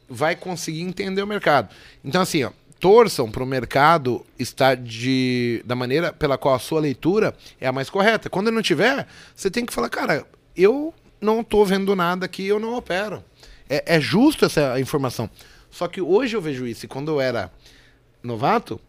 vai 0.09 0.35
conseguir 0.35 0.83
entender 0.83 1.23
o 1.23 1.27
mercado. 1.27 1.69
Então, 2.05 2.23
assim, 2.23 2.45
ó, 2.45 2.51
torçam 2.81 3.31
para 3.31 3.43
o 3.43 3.47
mercado 3.47 4.25
estar 4.39 4.77
de, 4.77 5.63
da 5.65 5.75
maneira 5.75 6.13
pela 6.13 6.39
qual 6.39 6.55
a 6.55 6.59
sua 6.59 6.81
leitura 6.81 7.35
é 7.61 7.67
a 7.67 7.73
mais 7.73 7.91
correta. 7.91 8.31
Quando 8.31 8.51
não 8.51 8.63
tiver, 8.63 9.07
você 9.35 9.51
tem 9.51 9.67
que 9.67 9.73
falar, 9.73 9.89
cara, 9.89 10.27
eu 10.57 10.95
não 11.21 11.41
estou 11.41 11.65
vendo 11.67 11.95
nada 11.95 12.27
aqui, 12.27 12.47
eu 12.47 12.59
não 12.59 12.75
opero. 12.75 13.25
É, 13.69 13.97
é 13.97 14.01
justo 14.01 14.45
essa 14.45 14.79
informação. 14.81 15.29
Só 15.71 15.87
que 15.89 16.01
hoje 16.01 16.37
eu 16.37 16.41
vejo 16.41 16.67
isso. 16.67 16.87
E 16.87 16.89
quando 16.89 17.11
eu 17.11 17.21
era 17.21 17.53
novato, 18.23 18.81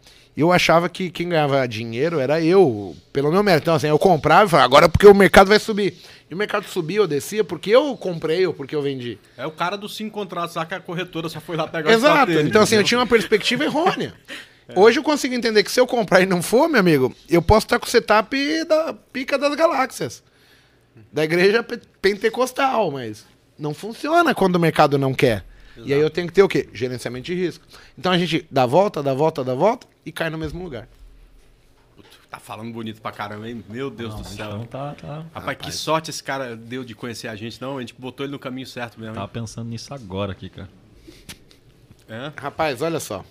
eu 0.42 0.52
achava 0.52 0.88
que 0.88 1.10
quem 1.10 1.30
ganhava 1.30 1.68
dinheiro 1.68 2.20
era 2.20 2.42
eu, 2.42 2.96
pelo 3.12 3.32
meu 3.32 3.44
mérito. 3.44 3.64
Então, 3.64 3.76
assim, 3.76 3.88
eu 3.88 4.00
comprava 4.00 4.46
e 4.46 4.50
falava, 4.50 4.66
agora 4.66 4.90
porque 4.90 5.08
o 5.08 5.14
mercado 5.14 5.48
vai 5.48 5.60
subir. 5.60 5.98
E 6.30 6.34
o 6.34 6.38
mercado 6.38 6.66
subia 6.66 7.02
ou 7.02 7.08
descia 7.08 7.44
porque 7.44 7.72
eu 7.72 7.98
comprei 7.98 8.46
ou 8.46 8.54
porque 8.54 8.76
eu 8.76 8.82
vendi. 8.82 9.18
É 9.36 9.46
o 9.46 9.52
cara 9.52 9.76
dos 9.76 9.96
cinco 9.96 10.12
contratos 10.12 10.56
lá 10.56 10.66
que 10.66 10.76
a 10.76 10.80
corretora 10.80 11.28
só 11.30 11.42
foi 11.42 11.58
lá 11.58 11.68
pegar 11.68 11.92
Exato. 11.92 12.32
Dele, 12.32 12.48
então, 12.48 12.62
assim, 12.62 12.76
eu 12.76 12.84
tinha 12.84 13.00
uma 13.00 13.08
perspectiva 13.08 13.64
errônea. 13.64 14.14
É. 14.70 14.80
Hoje 14.80 15.00
eu 15.00 15.04
consigo 15.04 15.34
entender 15.34 15.64
que 15.64 15.72
se 15.72 15.80
eu 15.80 15.88
comprar 15.88 16.22
e 16.22 16.28
não 16.28 16.44
for, 16.44 16.70
meu 16.70 16.80
amigo, 16.80 17.12
eu 17.28 17.42
posso 17.42 17.66
estar 17.66 17.80
com 17.80 17.88
o 17.88 17.90
setup 17.90 18.38
da 18.66 18.94
pica 18.94 19.36
das 19.36 19.56
galáxias. 19.56 20.22
Da 21.12 21.24
igreja 21.24 21.66
pentecostal, 22.00 22.92
mas 22.92 23.26
não 23.58 23.74
funciona 23.74 24.36
quando 24.36 24.58
o 24.58 24.60
mercado 24.60 24.96
não 24.96 25.12
quer. 25.12 25.44
Exato. 25.76 25.90
E 25.90 25.94
aí 25.96 26.00
eu 26.00 26.10
tenho 26.12 26.28
que 26.28 26.34
ter 26.34 26.44
o 26.44 26.48
quê? 26.48 26.70
Gerenciamento 26.72 27.26
de 27.26 27.34
risco. 27.34 27.66
Então 27.98 28.12
a 28.12 28.18
gente 28.20 28.46
dá 28.52 28.68
volta, 28.68 29.02
dá 29.02 29.12
volta, 29.12 29.44
dá 29.44 29.56
volta 29.56 29.88
e 30.10 30.12
cai 30.12 30.30
no 30.30 30.38
mesmo 30.38 30.64
lugar. 30.64 30.88
Tá 32.30 32.40
falando 32.40 32.72
bonito 32.72 33.02
pra 33.02 33.12
caramba, 33.12 33.50
hein? 33.50 33.64
Meu 33.70 33.90
Deus 33.90 34.14
não, 34.14 34.22
do 34.22 34.28
céu. 34.28 34.48
Então 34.48 34.66
tá, 34.66 34.94
tá. 34.94 35.08
Rapaz, 35.08 35.34
Rapaz, 35.34 35.58
que 35.58 35.72
sorte 35.72 36.10
esse 36.10 36.24
cara 36.24 36.56
deu 36.56 36.84
de 36.84 36.94
conhecer 36.94 37.28
a 37.28 37.36
gente, 37.36 37.62
não? 37.62 37.78
A 37.78 37.82
gente 37.82 37.96
botou 37.98 38.26
ele 38.26 38.32
no 38.32 38.40
caminho 38.40 38.68
certo 38.68 39.00
mesmo. 39.00 39.16
Tava 39.16 39.28
pensando 39.28 39.70
nisso 39.70 39.94
agora 39.94 40.32
aqui, 40.32 40.50
cara. 40.50 40.70
É? 42.08 42.32
Rapaz, 42.36 42.82
olha 42.82 43.00
só. 43.00 43.24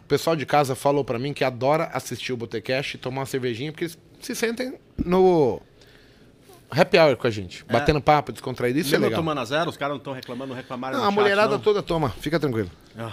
O 0.00 0.06
pessoal 0.06 0.36
de 0.36 0.44
casa 0.44 0.74
falou 0.74 1.04
para 1.04 1.18
mim 1.18 1.32
que 1.32 1.44
adora 1.44 1.84
assistir 1.92 2.32
o 2.32 2.36
Botecast 2.36 2.96
e 2.96 2.98
tomar 2.98 3.20
uma 3.20 3.26
cervejinha, 3.26 3.72
porque 3.72 3.84
eles 3.84 3.98
se 4.20 4.34
sentem 4.34 4.78
no 5.04 5.60
happy 6.70 6.98
hour 6.98 7.16
com 7.16 7.26
a 7.26 7.30
gente. 7.30 7.64
É. 7.68 7.72
Batendo 7.72 8.00
papo, 8.00 8.32
descontraído. 8.32 8.78
Isso 8.78 8.90
Mesmo 8.90 9.04
é 9.04 9.08
legal. 9.08 9.22
tomando 9.22 9.40
a 9.40 9.44
zero, 9.44 9.70
os 9.70 9.76
caras 9.76 9.92
não 9.92 9.98
estão 9.98 10.12
reclamando, 10.12 10.48
não 10.50 10.56
reclamaram. 10.56 10.98
Não, 10.98 11.04
a 11.04 11.08
chat, 11.08 11.14
mulherada 11.14 11.52
não. 11.52 11.60
toda 11.60 11.82
toma. 11.82 12.10
Fica 12.10 12.38
tranquilo. 12.38 12.70
Ah. 12.96 13.12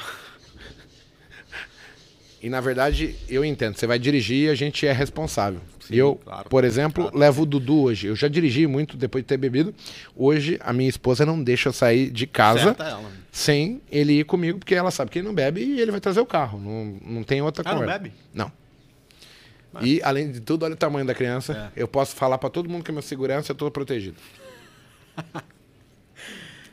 E 2.41 2.49
na 2.49 2.59
verdade, 2.59 3.15
eu 3.29 3.45
entendo. 3.45 3.77
Você 3.77 3.85
vai 3.85 3.99
dirigir 3.99 4.47
e 4.47 4.49
a 4.49 4.55
gente 4.55 4.87
é 4.87 4.91
responsável. 4.91 5.59
Sim, 5.79 5.95
eu, 5.95 6.15
claro, 6.15 6.49
por 6.49 6.63
exemplo, 6.63 7.03
claro. 7.03 7.17
levo 7.17 7.43
o 7.43 7.45
Dudu 7.45 7.81
hoje. 7.83 8.07
Eu 8.07 8.15
já 8.15 8.27
dirigi 8.27 8.65
muito 8.65 8.97
depois 8.97 9.23
de 9.23 9.27
ter 9.27 9.37
bebido. 9.37 9.73
Hoje, 10.15 10.59
a 10.61 10.73
minha 10.73 10.89
esposa 10.89 11.25
não 11.25 11.41
deixa 11.41 11.69
eu 11.69 11.73
sair 11.73 12.09
de 12.09 12.25
casa 12.25 12.75
sem 13.31 13.79
ele 13.91 14.19
ir 14.19 14.25
comigo, 14.25 14.57
porque 14.57 14.73
ela 14.73 14.89
sabe 14.89 15.11
que 15.11 15.19
ele 15.19 15.27
não 15.27 15.35
bebe 15.35 15.61
e 15.61 15.79
ele 15.79 15.91
vai 15.91 15.99
trazer 15.99 16.19
o 16.19 16.25
carro. 16.25 16.59
Não, 16.59 16.97
não 17.05 17.23
tem 17.23 17.41
outra 17.41 17.61
ah, 17.61 17.73
conversa. 17.73 17.93
não 17.93 18.03
bebe? 18.03 18.15
Não. 18.33 18.51
Mas... 19.71 19.85
E, 19.85 20.01
além 20.03 20.31
de 20.31 20.41
tudo, 20.41 20.65
olha 20.65 20.73
o 20.73 20.77
tamanho 20.77 21.05
da 21.05 21.13
criança. 21.13 21.71
É. 21.75 21.81
Eu 21.83 21.87
posso 21.87 22.15
falar 22.15 22.39
para 22.39 22.49
todo 22.49 22.67
mundo 22.67 22.83
que 22.83 22.91
a 22.91 22.93
minha 22.93 23.03
segurança 23.03 23.51
é 23.51 23.55
toda 23.55 23.69
protegida. 23.69 24.17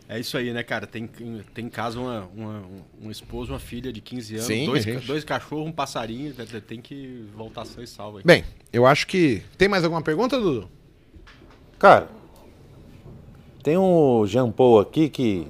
É 0.08 0.18
isso 0.18 0.38
aí, 0.38 0.54
né, 0.54 0.62
cara? 0.62 0.86
Tem, 0.86 1.06
tem 1.06 1.66
em 1.66 1.68
casa 1.68 2.00
uma, 2.00 2.26
uma, 2.34 2.62
um 2.98 3.10
esposo, 3.10 3.52
uma 3.52 3.58
filha 3.58 3.92
de 3.92 4.00
15 4.00 4.34
anos, 4.36 4.46
Sim, 4.46 4.64
dois, 4.64 4.82
gente... 4.82 5.06
dois 5.06 5.22
cachorros, 5.22 5.68
um 5.68 5.72
passarinho. 5.72 6.34
Tem 6.66 6.80
que 6.80 7.26
voltar 7.36 7.66
sã 7.66 7.82
e 7.82 7.86
salva. 7.86 8.18
Aí. 8.18 8.24
Bem, 8.24 8.42
eu 8.72 8.86
acho 8.86 9.06
que. 9.06 9.42
Tem 9.58 9.68
mais 9.68 9.84
alguma 9.84 10.00
pergunta, 10.00 10.40
Dudu? 10.40 10.66
Cara, 11.78 12.08
tem 13.62 13.76
um 13.76 14.24
Jean 14.26 14.50
Paul 14.50 14.80
aqui 14.80 15.10
que. 15.10 15.46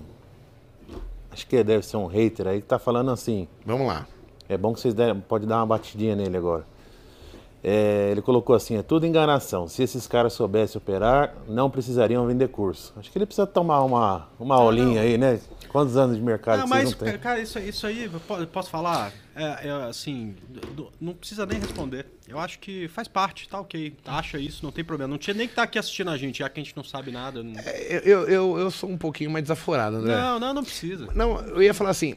Acho 1.31 1.47
que 1.47 1.63
deve 1.63 1.87
ser 1.87 1.97
um 1.97 2.07
hater 2.07 2.49
aí 2.49 2.61
que 2.61 2.67
tá 2.67 2.81
falando 2.81 3.13
assim. 3.13 3.47
Vamos 3.65 3.87
lá. 3.87 4.09
É 4.49 4.59
bom 4.59 4.75
que 4.75 4.81
vocês 4.81 4.95
podem 5.29 5.47
dar 5.47 5.59
uma 5.59 5.67
batidinha 5.67 6.17
nele 6.17 6.37
agora. 6.37 6.67
É, 7.63 8.09
ele 8.11 8.23
colocou 8.23 8.55
assim: 8.55 8.77
é 8.77 8.83
tudo 8.83 9.07
enganação. 9.07 9.67
Se 9.67 9.83
esses 9.83 10.07
caras 10.07 10.33
soubessem 10.33 10.79
operar, 10.79 11.35
não 11.49 11.69
precisariam 11.69 12.27
vender 12.27 12.49
curso. 12.49 12.93
Acho 12.97 13.11
que 13.11 13.19
ele 13.19 13.27
precisa 13.27 13.47
tomar 13.47 13.83
uma, 13.83 14.29
uma 14.39 14.55
ah, 14.55 14.59
aulinha 14.59 15.01
aí, 15.01 15.19
né? 15.19 15.41
Quantos 15.69 15.97
anos 15.97 16.17
de 16.17 16.23
mercado 16.23 16.61
não, 16.61 16.67
mas, 16.67 16.97
não 16.97 17.19
Cara, 17.19 17.41
isso, 17.41 17.59
isso 17.59 17.87
aí, 17.87 18.11
posso 18.51 18.71
falar? 18.71 19.13
É, 19.37 19.69
é, 19.69 19.71
assim, 19.89 20.35
não 21.01 21.13
precisa 21.13 21.45
nem 21.45 21.61
responder. 21.61 22.07
Eu 22.27 22.39
acho 22.39 22.59
que 22.59 22.89
faz 22.89 23.07
parte, 23.07 23.49
tá 23.49 23.61
ok. 23.61 23.95
Acha 24.07 24.39
isso, 24.39 24.65
não 24.65 24.73
tem 24.73 24.85
problema. 24.85 25.11
Não 25.11 25.19
tinha 25.19 25.35
nem 25.35 25.47
que 25.47 25.53
estar 25.53 25.63
tá 25.63 25.69
aqui 25.69 25.79
assistindo 25.79 26.11
a 26.11 26.17
gente, 26.17 26.39
já 26.39 26.49
que 26.49 26.61
a 26.61 26.63
gente 26.63 26.77
não 26.77 26.85
sabe 26.85 27.11
nada. 27.11 27.43
Não... 27.43 27.59
É, 27.61 28.03
eu, 28.05 28.27
eu, 28.29 28.59
eu 28.59 28.71
sou 28.71 28.89
um 28.89 28.97
pouquinho 28.97 29.31
mais 29.31 29.45
desaforado, 29.45 30.01
né? 30.01 30.17
Não, 30.17 30.41
não, 30.41 30.55
não 30.55 30.65
precisa. 30.65 31.09
Não, 31.15 31.39
eu 31.41 31.63
ia 31.63 31.75
falar 31.75 31.91
assim: 31.91 32.17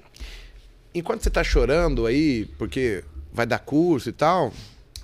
enquanto 0.93 1.23
você 1.23 1.29
tá 1.29 1.43
chorando 1.43 2.05
aí, 2.05 2.45
porque 2.57 3.03
vai 3.33 3.45
dar 3.45 3.59
curso 3.59 4.09
e 4.09 4.13
tal, 4.13 4.51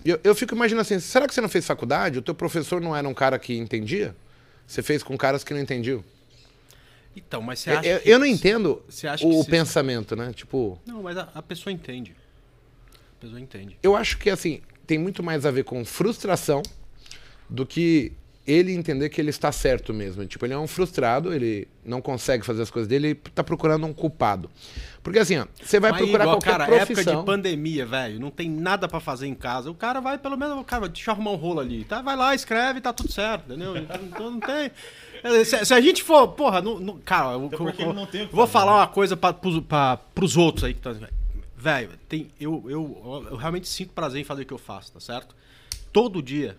eu, 0.04 0.20
eu 0.24 0.36
fico 0.36 0.56
imaginando 0.56 0.82
assim, 0.82 1.00
será 1.00 1.28
que 1.28 1.34
você 1.34 1.42
não 1.42 1.50
fez 1.50 1.66
faculdade? 1.66 2.20
O 2.20 2.22
teu 2.22 2.36
professor 2.36 2.82
não 2.82 2.96
era 2.96 3.08
um 3.08 3.14
cara 3.14 3.38
que 3.38 3.58
entendia? 3.58 4.16
Você 4.66 4.82
fez 4.82 5.04
com 5.04 5.18
caras 5.18 5.44
que 5.44 5.54
não 5.54 5.62
entendiam? 5.62 6.04
Então, 7.16 7.42
mas 7.42 7.60
você 7.60 7.72
acha 7.72 7.88
eu, 7.88 7.98
eu 8.06 8.20
não 8.20 8.26
entendo 8.26 8.84
o 9.22 9.46
pensamento, 9.46 10.16
né? 10.16 10.32
Tipo... 10.34 10.80
Não, 10.86 11.02
mas 11.02 11.18
a, 11.18 11.30
a 11.34 11.42
pessoa 11.42 11.74
entende. 11.74 12.16
A 13.18 13.22
pessoa 13.22 13.40
entende. 13.40 13.78
Eu 13.82 13.96
acho 13.96 14.18
que, 14.18 14.30
assim, 14.30 14.62
tem 14.86 14.98
muito 15.00 15.24
mais 15.24 15.46
a 15.46 15.52
ver 15.52 15.64
com 15.64 15.84
frustração 15.84 16.62
do 17.50 17.66
que 17.66 18.14
ele 18.48 18.72
entender 18.72 19.10
que 19.10 19.20
ele 19.20 19.30
está 19.30 19.52
certo 19.52 19.94
mesmo. 19.94 20.26
Tipo, 20.26 20.46
ele 20.46 20.54
é 20.54 20.58
um 20.58 20.68
frustrado, 20.68 21.34
ele 21.34 21.68
não 21.84 22.02
consegue 22.02 22.46
fazer 22.46 22.62
as 22.62 22.72
coisas 22.72 22.88
dele, 22.88 23.08
ele 23.08 23.20
está 23.26 23.44
procurando 23.44 23.86
um 23.86 23.94
culpado. 23.94 24.50
Porque 25.04 25.20
assim, 25.20 25.38
ó, 25.38 25.46
você 25.62 25.80
vai 25.80 25.92
Mas 25.92 26.00
procurar 26.00 26.24
igual, 26.24 26.38
qualquer 26.38 26.52
cara, 26.52 26.66
profissão... 26.66 27.02
época 27.02 27.18
de 27.18 27.26
pandemia, 27.26 27.86
velho, 27.86 28.20
não 28.20 28.32
tem 28.32 28.50
nada 28.50 28.88
para 28.88 29.02
fazer 29.02 29.28
em 29.28 29.36
casa. 29.36 29.70
O 29.70 29.76
cara 29.76 30.00
vai, 30.00 30.18
pelo 30.18 30.38
menos, 30.38 30.58
o 30.58 30.64
cara, 30.64 30.88
deixa 30.88 31.12
eu 31.12 31.14
arrumar 31.14 31.32
um 31.32 31.36
rolo 31.36 31.60
ali. 31.60 31.84
Tá, 31.84 32.02
vai 32.02 32.16
lá, 32.16 32.34
escreve, 32.34 32.80
tá 32.80 32.94
tudo 32.94 33.12
certo, 33.12 33.52
entendeu? 33.52 33.76
Então, 33.76 34.00
então 34.02 34.32
não 34.32 34.40
tem... 34.40 34.72
Se, 35.44 35.66
se, 35.66 35.74
a 35.74 35.82
gente 35.82 36.02
for, 36.04 36.30
porra, 36.30 36.62
não, 36.62 36.80
não, 36.80 36.98
cara, 37.00 37.34
eu, 37.34 37.50
eu, 37.52 38.10
eu 38.14 38.30
vou 38.32 38.48
falar 38.48 38.76
uma 38.76 38.88
coisa 38.88 39.18
para 39.18 39.98
pros 39.98 40.38
outros 40.38 40.64
aí 40.64 40.74
que 40.74 40.80
tá, 40.80 40.96
velho, 41.58 41.90
tem 42.08 42.30
eu, 42.40 42.64
eu, 42.68 43.26
eu 43.32 43.36
realmente 43.36 43.68
sinto 43.68 43.92
prazer 43.92 44.22
em 44.22 44.24
fazer 44.24 44.44
o 44.44 44.46
que 44.46 44.54
eu 44.54 44.60
faço, 44.60 44.94
tá 44.94 45.00
certo? 45.00 45.36
Todo 45.92 46.22
dia 46.22 46.56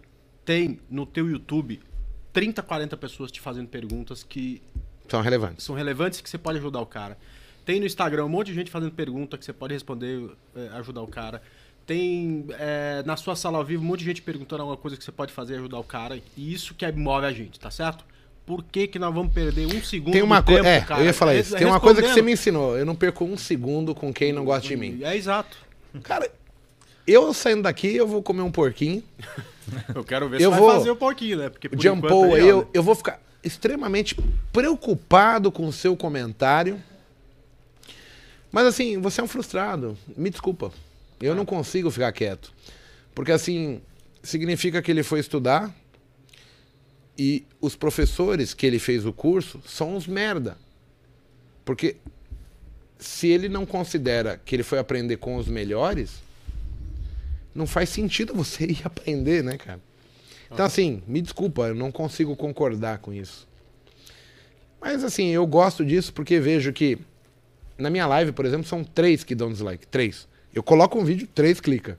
tem 0.48 0.80
no 0.88 1.04
teu 1.04 1.28
YouTube 1.28 1.78
30, 2.32 2.62
40 2.62 2.96
pessoas 2.96 3.30
te 3.30 3.38
fazendo 3.38 3.68
perguntas 3.68 4.22
que 4.22 4.62
são 5.06 5.20
relevantes. 5.20 5.62
São 5.62 5.74
relevantes 5.74 6.22
que 6.22 6.30
você 6.30 6.38
pode 6.38 6.56
ajudar 6.56 6.80
o 6.80 6.86
cara. 6.86 7.18
Tem 7.66 7.78
no 7.78 7.84
Instagram 7.84 8.24
um 8.24 8.30
monte 8.30 8.46
de 8.46 8.54
gente 8.54 8.70
fazendo 8.70 8.92
pergunta 8.92 9.36
que 9.36 9.44
você 9.44 9.52
pode 9.52 9.74
responder, 9.74 10.30
é, 10.56 10.68
ajudar 10.78 11.02
o 11.02 11.06
cara. 11.06 11.42
Tem 11.86 12.46
é, 12.58 13.02
na 13.04 13.14
sua 13.18 13.36
sala 13.36 13.58
ao 13.58 13.64
vivo 13.64 13.82
um 13.82 13.86
monte 13.86 14.00
de 14.00 14.06
gente 14.06 14.22
perguntando 14.22 14.62
alguma 14.62 14.78
coisa 14.78 14.96
que 14.96 15.04
você 15.04 15.12
pode 15.12 15.34
fazer 15.34 15.56
ajudar 15.56 15.80
o 15.80 15.84
cara. 15.84 16.18
E 16.34 16.54
isso 16.54 16.74
que 16.74 16.90
move 16.92 17.26
a 17.26 17.32
gente, 17.32 17.60
tá 17.60 17.70
certo? 17.70 18.02
Por 18.46 18.64
que, 18.64 18.86
que 18.86 18.98
nós 18.98 19.12
vamos 19.12 19.34
perder 19.34 19.66
um 19.66 19.82
segundo 19.82 20.14
Tem 20.14 20.22
uma 20.22 20.42
coisa, 20.42 20.66
é, 20.66 20.80
cara? 20.80 21.02
eu 21.02 21.04
ia 21.04 21.12
falar 21.12 21.34
isso. 21.34 21.54
Tem 21.54 21.66
uma 21.66 21.78
coisa 21.78 22.00
que 22.00 22.08
você 22.08 22.22
me 22.22 22.32
ensinou. 22.32 22.74
Eu 22.78 22.86
não 22.86 22.94
perco 22.94 23.22
um 23.22 23.36
segundo 23.36 23.94
com 23.94 24.14
quem 24.14 24.32
não 24.32 24.46
gosta 24.46 24.66
de 24.66 24.76
mim. 24.78 25.00
É 25.02 25.14
exato. 25.14 25.58
Cara, 26.02 26.30
eu 27.10 27.32
saindo 27.32 27.62
daqui, 27.62 27.96
eu 27.96 28.06
vou 28.06 28.22
comer 28.22 28.42
um 28.42 28.50
porquinho. 28.50 29.02
Eu 29.94 30.02
quero 30.02 30.30
ver 30.30 30.40
eu 30.40 30.50
se 30.50 30.58
vou... 30.58 30.66
vai 30.68 30.78
fazer 30.78 30.90
o 30.90 30.96
pouquinho, 30.96 31.36
né? 31.36 31.50
Porque 31.50 31.68
por 31.68 31.78
Jumpou, 31.78 32.34
aí, 32.34 32.48
eu, 32.48 32.66
eu 32.72 32.82
vou 32.82 32.94
ficar 32.94 33.20
extremamente 33.44 34.16
preocupado 34.50 35.52
com 35.52 35.66
o 35.66 35.72
seu 35.72 35.94
comentário. 35.94 36.82
Mas 38.50 38.66
assim, 38.66 38.98
você 38.98 39.20
é 39.20 39.24
um 39.24 39.28
frustrado. 39.28 39.94
Me 40.16 40.30
desculpa. 40.30 40.72
Eu 41.20 41.34
não 41.34 41.44
consigo 41.44 41.90
ficar 41.90 42.10
quieto. 42.12 42.50
Porque 43.14 43.30
assim, 43.30 43.82
significa 44.22 44.80
que 44.80 44.90
ele 44.90 45.02
foi 45.02 45.20
estudar 45.20 45.74
e 47.18 47.44
os 47.60 47.74
professores 47.74 48.54
que 48.54 48.64
ele 48.64 48.78
fez 48.78 49.04
o 49.04 49.12
curso 49.12 49.60
são 49.66 49.96
uns 49.96 50.06
merda. 50.06 50.56
Porque 51.64 51.96
se 52.98 53.28
ele 53.28 53.48
não 53.48 53.66
considera 53.66 54.40
que 54.44 54.54
ele 54.54 54.62
foi 54.62 54.78
aprender 54.78 55.16
com 55.16 55.36
os 55.36 55.48
melhores, 55.48 56.22
não 57.54 57.66
faz 57.66 57.88
sentido 57.88 58.34
você 58.34 58.64
ir 58.70 58.80
aprender, 58.84 59.42
né, 59.42 59.56
cara? 59.56 59.80
Então, 60.50 60.64
assim, 60.64 61.02
me 61.06 61.20
desculpa, 61.20 61.68
eu 61.68 61.74
não 61.74 61.92
consigo 61.92 62.34
concordar 62.34 62.98
com 62.98 63.12
isso. 63.12 63.46
Mas, 64.80 65.04
assim, 65.04 65.28
eu 65.28 65.46
gosto 65.46 65.84
disso 65.84 66.12
porque 66.12 66.40
vejo 66.40 66.72
que 66.72 66.98
na 67.78 67.88
minha 67.90 68.06
live, 68.06 68.32
por 68.32 68.44
exemplo, 68.44 68.66
são 68.66 68.82
três 68.82 69.22
que 69.22 69.34
dão 69.34 69.52
dislike. 69.52 69.86
Três. 69.86 70.26
Eu 70.52 70.62
coloco 70.62 70.98
um 70.98 71.04
vídeo, 71.04 71.28
três 71.32 71.60
clica. 71.60 71.98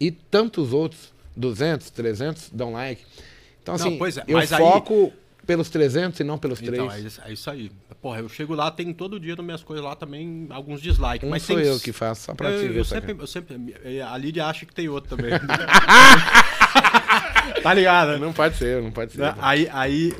E 0.00 0.10
tantos 0.10 0.72
outros, 0.72 1.12
200, 1.36 1.90
300, 1.90 2.50
dão 2.50 2.72
like. 2.72 3.04
Então, 3.62 3.74
assim, 3.74 3.96
não, 3.96 4.06
é, 4.06 4.10
eu 4.26 4.46
foco 4.48 5.12
pelos 5.46 5.68
300 5.68 6.20
e 6.20 6.24
não 6.24 6.38
pelos 6.38 6.60
então, 6.62 6.88
3. 6.88 7.18
É, 7.18 7.28
é 7.28 7.32
isso 7.32 7.50
aí. 7.50 7.70
Porra, 8.00 8.20
eu 8.20 8.28
chego 8.28 8.54
lá, 8.54 8.70
tem 8.70 8.92
todo 8.92 9.18
dia 9.18 9.34
nas 9.36 9.44
minhas 9.44 9.62
coisas 9.62 9.84
lá 9.84 9.96
também 9.96 10.46
alguns 10.50 10.80
dislikes. 10.80 11.26
Um 11.26 11.30
mas 11.30 11.42
sou 11.42 11.56
tem... 11.56 11.66
eu 11.66 11.78
que 11.80 11.92
faço, 11.92 12.22
só 12.22 12.34
pra 12.34 12.50
eu, 12.50 12.60
te 12.60 12.68
ver. 12.68 12.78
Eu 12.78 12.84
sempre, 12.84 13.16
eu 13.18 13.26
sempre, 13.26 13.56
a 14.02 14.16
Lídia 14.16 14.46
acha 14.46 14.64
que 14.64 14.74
tem 14.74 14.88
outro 14.88 15.16
também. 15.16 15.32
tá 17.62 17.74
ligado? 17.74 18.18
Não 18.18 18.32
pode 18.32 18.56
ser, 18.56 18.82
não 18.82 18.90
pode 18.90 19.12
ser. 19.12 19.34
Aí, 19.38 19.68
aí... 19.72 20.12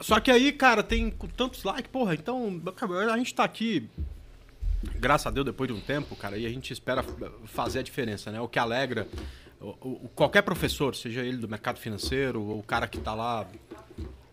Só 0.00 0.18
que 0.18 0.30
aí, 0.30 0.50
cara, 0.52 0.82
tem 0.82 1.10
tantos 1.36 1.62
likes, 1.62 1.90
porra, 1.90 2.14
então 2.14 2.62
a 3.12 3.18
gente 3.18 3.34
tá 3.34 3.44
aqui 3.44 3.86
graças 4.98 5.26
a 5.26 5.30
Deus, 5.30 5.44
depois 5.44 5.68
de 5.68 5.76
um 5.76 5.80
tempo, 5.80 6.16
cara, 6.16 6.38
e 6.38 6.46
a 6.46 6.48
gente 6.48 6.72
espera 6.72 7.04
fazer 7.44 7.80
a 7.80 7.82
diferença, 7.82 8.30
né? 8.30 8.40
O 8.40 8.48
que 8.48 8.58
alegra 8.58 9.06
o, 9.60 10.04
o, 10.04 10.10
qualquer 10.14 10.42
professor, 10.42 10.94
seja 10.94 11.20
ele 11.20 11.36
do 11.36 11.48
mercado 11.48 11.78
financeiro, 11.78 12.42
ou 12.42 12.58
o 12.58 12.62
cara 12.62 12.88
que 12.88 12.98
está 12.98 13.14
lá 13.14 13.46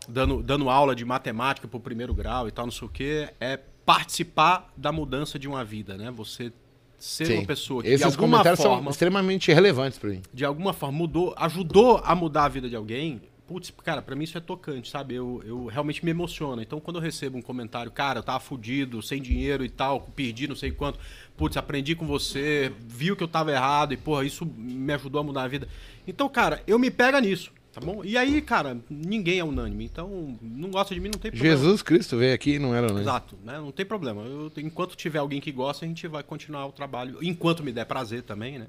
dando, 0.07 0.41
dando 0.41 0.69
aula 0.69 0.95
de 0.95 1.03
matemática 1.05 1.67
para 1.67 1.77
o 1.77 1.81
primeiro 1.81 2.13
grau 2.13 2.47
e 2.47 2.51
tal, 2.51 2.65
não 2.65 2.71
sei 2.71 2.87
o 2.87 2.91
quê, 2.91 3.29
é 3.39 3.59
participar 3.85 4.71
da 4.75 4.91
mudança 4.91 5.39
de 5.39 5.47
uma 5.47 5.63
vida, 5.63 5.97
né? 5.97 6.11
Você 6.11 6.51
ser 6.97 7.25
Sim. 7.25 7.37
uma 7.37 7.45
pessoa 7.45 7.83
que 7.83 7.89
Esses 7.89 7.99
de 7.99 8.03
alguma 8.05 8.37
comentários 8.37 8.61
forma, 8.61 8.83
são 8.83 8.91
extremamente 8.91 9.53
relevantes 9.53 9.99
para 9.99 10.09
mim. 10.09 10.21
De 10.33 10.43
alguma 10.43 10.73
forma 10.73 10.97
mudou, 10.97 11.33
ajudou 11.37 12.01
a 12.03 12.15
mudar 12.15 12.45
a 12.45 12.47
vida 12.49 12.67
de 12.67 12.75
alguém, 12.75 13.21
putz, 13.47 13.71
cara, 13.83 14.01
para 14.01 14.15
mim 14.15 14.25
isso 14.25 14.37
é 14.37 14.41
tocante, 14.41 14.89
sabe? 14.89 15.15
Eu, 15.15 15.41
eu 15.45 15.65
realmente 15.67 16.03
me 16.03 16.11
emociono. 16.11 16.61
Então, 16.61 16.79
quando 16.79 16.97
eu 16.97 17.01
recebo 17.01 17.37
um 17.37 17.41
comentário, 17.41 17.91
cara, 17.91 18.19
eu 18.19 18.23
tava 18.23 18.39
fudido, 18.39 19.01
sem 19.01 19.21
dinheiro 19.21 19.63
e 19.63 19.69
tal, 19.69 20.01
perdi 20.15 20.47
não 20.47 20.55
sei 20.55 20.71
quanto, 20.71 20.99
putz, 21.37 21.55
aprendi 21.55 21.95
com 21.95 22.05
você, 22.05 22.71
viu 22.79 23.15
que 23.15 23.23
eu 23.23 23.27
tava 23.27 23.51
errado 23.51 23.93
e, 23.93 23.97
porra, 23.97 24.25
isso 24.25 24.45
me 24.45 24.91
ajudou 24.93 25.21
a 25.21 25.23
mudar 25.23 25.43
a 25.43 25.47
vida. 25.47 25.67
Então, 26.05 26.27
cara, 26.27 26.61
eu 26.67 26.77
me 26.77 26.91
pega 26.91 27.21
nisso, 27.21 27.51
tá 27.79 27.85
bom? 27.85 28.03
E 28.03 28.17
aí, 28.17 28.41
cara, 28.41 28.77
ninguém 28.89 29.39
é 29.39 29.43
unânime. 29.43 29.85
Então, 29.85 30.37
não 30.41 30.69
gosta 30.69 30.93
de 30.93 30.99
mim, 30.99 31.09
não 31.09 31.19
tem 31.19 31.31
problema. 31.31 31.55
Jesus 31.55 31.81
Cristo 31.81 32.17
veio 32.17 32.33
aqui 32.33 32.55
e 32.55 32.59
não 32.59 32.73
era 32.73 32.87
unânime. 32.87 33.01
Exato, 33.01 33.37
né? 33.43 33.57
Não 33.59 33.71
tem 33.71 33.85
problema. 33.85 34.23
Eu, 34.23 34.51
enquanto 34.57 34.95
tiver 34.95 35.19
alguém 35.19 35.39
que 35.39 35.51
gosta, 35.51 35.85
a 35.85 35.87
gente 35.87 36.07
vai 36.07 36.23
continuar 36.23 36.65
o 36.65 36.71
trabalho. 36.71 37.19
Enquanto 37.21 37.63
me 37.63 37.71
der 37.71 37.85
prazer 37.85 38.23
também, 38.23 38.57
né? 38.59 38.67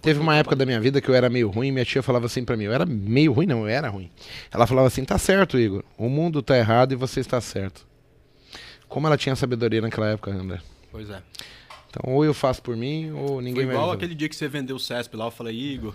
Teve 0.00 0.20
uma 0.20 0.36
época 0.36 0.54
da 0.54 0.64
minha 0.64 0.80
vida 0.80 1.00
que 1.00 1.08
eu 1.08 1.14
era 1.14 1.28
meio 1.28 1.50
ruim 1.50 1.68
e 1.68 1.72
minha 1.72 1.84
tia 1.84 2.00
falava 2.00 2.26
assim 2.26 2.44
para 2.44 2.56
mim, 2.56 2.62
eu 2.62 2.72
era 2.72 2.86
meio 2.86 3.32
ruim, 3.32 3.44
não, 3.44 3.62
eu 3.62 3.66
era 3.66 3.88
ruim. 3.88 4.08
Ela 4.52 4.68
falava 4.68 4.86
assim, 4.86 5.04
tá 5.04 5.18
certo, 5.18 5.58
Igor, 5.58 5.82
o 5.98 6.08
mundo 6.08 6.40
tá 6.40 6.56
errado 6.56 6.92
e 6.92 6.94
você 6.94 7.18
está 7.18 7.40
certo. 7.40 7.84
Como 8.88 9.08
ela 9.08 9.16
tinha 9.16 9.34
sabedoria 9.34 9.80
naquela 9.80 10.10
época, 10.10 10.30
André. 10.30 10.60
Pois 10.92 11.10
é. 11.10 11.20
Então, 11.90 12.14
ou 12.14 12.24
eu 12.24 12.32
faço 12.32 12.62
por 12.62 12.76
mim, 12.76 13.10
ou 13.10 13.40
ninguém 13.40 13.64
Foi 13.64 13.74
igual 13.74 13.90
aquele 13.90 14.14
dia 14.14 14.28
que 14.28 14.36
você 14.36 14.46
vendeu 14.46 14.76
o 14.76 14.80
CESP 14.80 15.16
lá, 15.16 15.24
eu 15.24 15.32
falei, 15.32 15.56
Igor... 15.56 15.92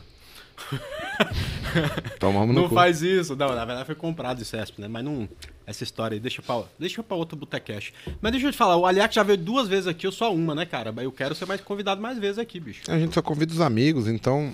Tomamos 2.20 2.56
no 2.56 2.62
Não 2.62 2.70
cu. 2.70 2.76
faz 2.76 3.02
isso. 3.02 3.36
Não, 3.36 3.56
na 3.56 3.66
verdade 3.66 3.86
foi 3.86 3.96
comprado 3.96 4.40
o 4.40 4.46
CESP, 4.46 4.82
né? 4.82 4.88
Mas 4.88 5.04
não... 5.04 5.28
Essa 5.66 5.84
história 5.84 6.16
aí, 6.16 6.20
deixa 6.20 6.42
pra, 6.42 6.64
deixa 6.80 7.04
pra 7.04 7.16
outro 7.16 7.38
Botecash. 7.38 7.94
Mas 8.20 8.32
deixa 8.32 8.48
eu 8.48 8.52
te 8.52 8.58
falar, 8.58 8.76
o 8.76 8.88
Aliac 8.88 9.14
já 9.14 9.22
veio 9.22 9.38
duas 9.38 9.68
vezes 9.68 9.86
aqui, 9.86 10.08
eu 10.08 10.12
só 10.12 10.34
uma, 10.34 10.56
né, 10.56 10.66
cara? 10.66 10.92
Mas 10.92 11.04
eu 11.06 11.12
quero 11.12 11.36
ser 11.36 11.46
mais 11.46 11.62
convidado 11.62 12.02
mais 12.02 12.18
vezes 12.18 12.40
aqui, 12.40 12.60
bicho. 12.60 12.82
A 12.88 12.98
gente 12.98 13.14
só 13.14 13.22
convida 13.22 13.54
os 13.54 13.62
amigos, 13.62 14.08
então 14.08 14.52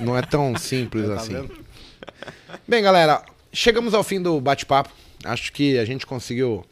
não 0.00 0.16
é 0.18 0.22
tão 0.22 0.54
simples 0.58 1.06
tá 1.06 1.14
assim. 1.14 1.34
Vendo? 1.34 1.64
Bem, 2.66 2.82
galera, 2.82 3.22
chegamos 3.52 3.94
ao 3.94 4.02
fim 4.02 4.20
do 4.20 4.40
bate-papo. 4.40 4.90
Acho 5.24 5.52
que 5.52 5.78
a 5.78 5.84
gente 5.84 6.04
conseguiu 6.04 6.64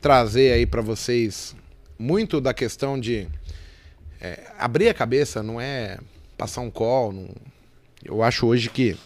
trazer 0.00 0.52
aí 0.52 0.66
para 0.66 0.82
vocês 0.82 1.54
muito 1.96 2.40
da 2.40 2.52
questão 2.52 2.98
de 2.98 3.28
é, 4.20 4.42
abrir 4.58 4.88
a 4.88 4.94
cabeça, 4.94 5.42
não 5.42 5.60
é 5.60 5.98
passar 6.36 6.62
um 6.62 6.70
call. 6.70 7.12
Não... 7.12 7.28
Eu 8.06 8.22
acho 8.22 8.46
hoje 8.46 8.70
que 8.70 8.96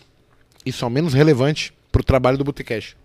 isso 0.64 0.84
é 0.84 0.88
o 0.88 0.90
menos 0.90 1.14
relevante 1.14 1.72
para 1.90 2.00
o 2.00 2.04
trabalho 2.04 2.36
do 2.36 2.44
Botecash. 2.44 2.96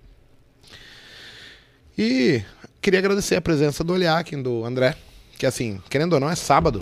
E 1.98 2.44
queria 2.82 3.00
agradecer 3.00 3.36
a 3.36 3.42
presença 3.42 3.84
do 3.84 3.94
Oliakin, 3.94 4.42
do 4.42 4.66
André, 4.66 4.96
que 5.38 5.46
assim, 5.46 5.82
querendo 5.90 6.14
ou 6.14 6.20
não, 6.20 6.30
é 6.30 6.36
sábado. 6.36 6.82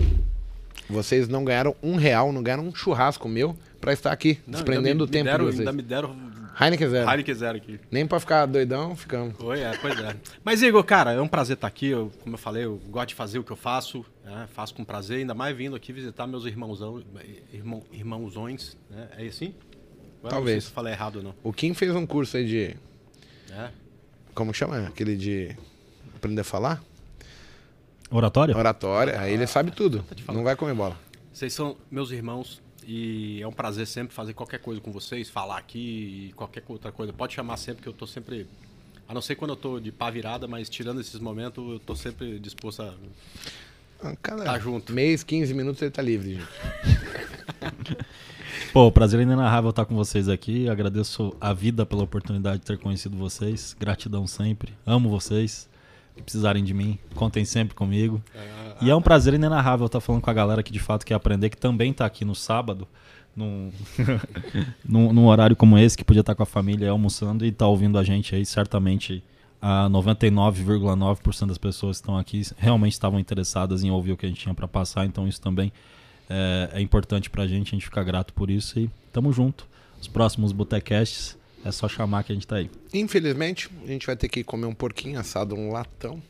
Vocês 0.89 1.27
não 1.27 1.45
ganharam 1.45 1.75
um 1.81 1.95
real, 1.95 2.33
não 2.33 2.41
ganharam 2.41 2.67
um 2.67 2.73
churrasco 2.73 3.29
meu 3.29 3.55
para 3.79 3.93
estar 3.93 4.11
aqui, 4.11 4.39
não, 4.45 4.53
desprendendo 4.53 5.03
o 5.03 5.07
tempo 5.07 5.25
deram, 5.25 5.45
de 5.45 5.51
vocês. 5.51 5.59
Ainda 5.59 5.71
me 5.71 5.81
deram 5.81 6.15
Heineken 6.59 6.89
Zero. 6.89 7.09
Heineken 7.09 7.33
Zero 7.33 7.57
aqui. 7.57 7.79
Nem 7.89 8.05
pra 8.05 8.19
ficar 8.19 8.45
doidão, 8.45 8.95
ficamos. 8.95 9.39
Oi, 9.39 9.59
é, 9.59 9.75
pois 9.77 9.99
é. 9.99 10.15
Mas, 10.43 10.61
Igor, 10.61 10.83
cara, 10.83 11.11
é 11.11 11.21
um 11.21 11.27
prazer 11.27 11.55
estar 11.55 11.67
aqui. 11.67 11.87
Eu, 11.87 12.11
como 12.21 12.35
eu 12.35 12.39
falei, 12.39 12.65
eu 12.65 12.79
gosto 12.89 13.09
de 13.09 13.15
fazer 13.15 13.39
o 13.39 13.43
que 13.43 13.51
eu 13.51 13.55
faço. 13.55 14.05
Né? 14.23 14.47
Faço 14.53 14.73
com 14.73 14.83
prazer, 14.83 15.19
ainda 15.19 15.33
mais 15.33 15.55
vindo 15.55 15.75
aqui 15.75 15.91
visitar 15.91 16.27
meus 16.27 16.45
irmãozão, 16.45 17.03
irmão, 17.51 17.83
irmãozões. 17.91 18.77
Né? 18.89 19.09
É 19.17 19.25
assim? 19.25 19.53
Agora 20.19 20.35
Talvez. 20.35 20.55
Não 20.55 20.61
sei 20.61 20.61
se 20.61 20.67
eu 20.67 20.75
falei 20.75 20.93
errado 20.93 21.15
ou 21.17 21.23
não. 21.23 21.35
O 21.43 21.51
Kim 21.51 21.73
fez 21.73 21.93
um 21.95 22.05
curso 22.05 22.37
aí 22.37 22.45
de... 22.45 22.75
É? 23.51 23.69
Como 24.33 24.53
chama? 24.53 24.87
Aquele 24.87 25.17
de 25.17 25.55
aprender 26.15 26.41
a 26.41 26.45
falar? 26.45 26.81
Oratória? 28.09 28.55
Oratória. 28.55 29.19
Aí 29.19 29.33
ele 29.33 29.47
sabe 29.47 29.71
tudo. 29.71 30.05
Não 30.27 30.43
vai 30.43 30.55
comer 30.55 30.73
bola. 30.73 30.97
Vocês 31.33 31.51
são 31.51 31.75
meus 31.89 32.11
irmãos 32.11 32.62
e 32.87 33.41
é 33.41 33.47
um 33.47 33.51
prazer 33.51 33.87
sempre 33.87 34.13
fazer 34.13 34.33
qualquer 34.33 34.59
coisa 34.59 34.81
com 34.81 34.91
vocês, 34.91 35.29
falar 35.29 35.57
aqui 35.57 36.29
e 36.29 36.33
qualquer 36.33 36.63
outra 36.67 36.91
coisa. 36.91 37.13
Pode 37.13 37.33
chamar 37.33 37.57
sempre 37.57 37.83
que 37.83 37.89
eu 37.89 37.93
tô 37.93 38.05
sempre. 38.07 38.47
A 39.07 39.13
não 39.13 39.21
ser 39.21 39.35
quando 39.35 39.51
eu 39.51 39.57
tô 39.57 39.79
de 39.79 39.91
pá 39.91 40.09
virada, 40.09 40.47
mas 40.47 40.69
tirando 40.69 41.01
esses 41.01 41.19
momentos, 41.19 41.63
eu 41.67 41.79
tô 41.79 41.95
sempre 41.95 42.39
disposto 42.39 42.81
a. 42.81 42.93
Ah, 44.01 44.15
Cada 44.21 44.43
tá 44.43 44.59
junto. 44.59 44.91
mês, 44.91 45.23
15 45.23 45.53
minutos 45.53 45.81
ele 45.81 45.91
tá 45.91 46.01
livre, 46.01 46.35
gente. 46.35 46.47
Pô, 48.73 48.91
prazer 48.91 49.19
inenarrável 49.19 49.69
estar 49.69 49.85
com 49.85 49.95
vocês 49.95 50.27
aqui. 50.27 50.67
Agradeço 50.67 51.35
a 51.39 51.53
vida 51.53 51.85
pela 51.85 52.03
oportunidade 52.03 52.59
de 52.59 52.65
ter 52.65 52.77
conhecido 52.77 53.15
vocês. 53.15 53.75
Gratidão 53.79 54.25
sempre. 54.25 54.73
Amo 54.85 55.09
vocês. 55.09 55.69
Se 56.15 56.21
precisarem 56.21 56.63
de 56.63 56.73
mim, 56.73 56.97
contem 57.15 57.45
sempre 57.45 57.75
comigo. 57.75 58.21
É, 58.35 58.39
e 58.83 58.89
é 58.89 58.95
um 58.95 59.01
prazer 59.01 59.33
inenarrável 59.33 59.85
estar 59.85 59.99
falando 59.99 60.21
com 60.21 60.29
a 60.29 60.33
galera 60.33 60.61
que 60.61 60.71
de 60.71 60.79
fato 60.79 61.05
quer 61.05 61.13
aprender, 61.13 61.49
que 61.49 61.57
também 61.57 61.91
está 61.91 62.05
aqui 62.05 62.25
no 62.25 62.35
sábado, 62.35 62.87
num, 63.35 63.71
num, 64.83 65.13
num, 65.13 65.27
horário 65.27 65.55
como 65.55 65.77
esse, 65.77 65.97
que 65.97 66.03
podia 66.03 66.19
estar 66.19 66.35
com 66.35 66.43
a 66.43 66.45
família 66.45 66.91
almoçando 66.91 67.45
e 67.45 67.49
está 67.49 67.65
ouvindo 67.67 67.97
a 67.97 68.03
gente 68.03 68.35
aí. 68.35 68.45
Certamente 68.45 69.23
a 69.61 69.87
99,9% 69.89 71.47
das 71.47 71.57
pessoas 71.57 71.97
que 71.97 72.01
estão 72.01 72.17
aqui 72.17 72.41
realmente 72.57 72.93
estavam 72.93 73.19
interessadas 73.19 73.83
em 73.83 73.89
ouvir 73.89 74.11
o 74.11 74.17
que 74.17 74.25
a 74.25 74.29
gente 74.29 74.41
tinha 74.41 74.53
para 74.53 74.67
passar, 74.67 75.05
então 75.05 75.27
isso 75.27 75.39
também 75.39 75.71
é, 76.29 76.71
é 76.73 76.81
importante 76.81 77.29
para 77.29 77.43
a 77.43 77.47
gente, 77.47 77.69
a 77.69 77.71
gente 77.71 77.85
fica 77.85 78.03
grato 78.03 78.33
por 78.33 78.49
isso 78.49 78.79
e 78.79 78.89
tamo 79.11 79.31
junto. 79.31 79.65
Os 80.01 80.07
próximos 80.07 80.51
Botecasts 80.51 81.37
é 81.63 81.71
só 81.71 81.87
chamar 81.87 82.23
que 82.23 82.33
a 82.33 82.35
gente 82.35 82.45
tá 82.45 82.57
aí. 82.57 82.69
Infelizmente, 82.93 83.69
a 83.83 83.87
gente 83.87 84.05
vai 84.05 84.17
ter 84.17 84.27
que 84.27 84.43
comer 84.43 84.65
um 84.65 84.73
porquinho 84.73 85.17
assado 85.17 85.55
um 85.55 85.71
latão. 85.71 86.21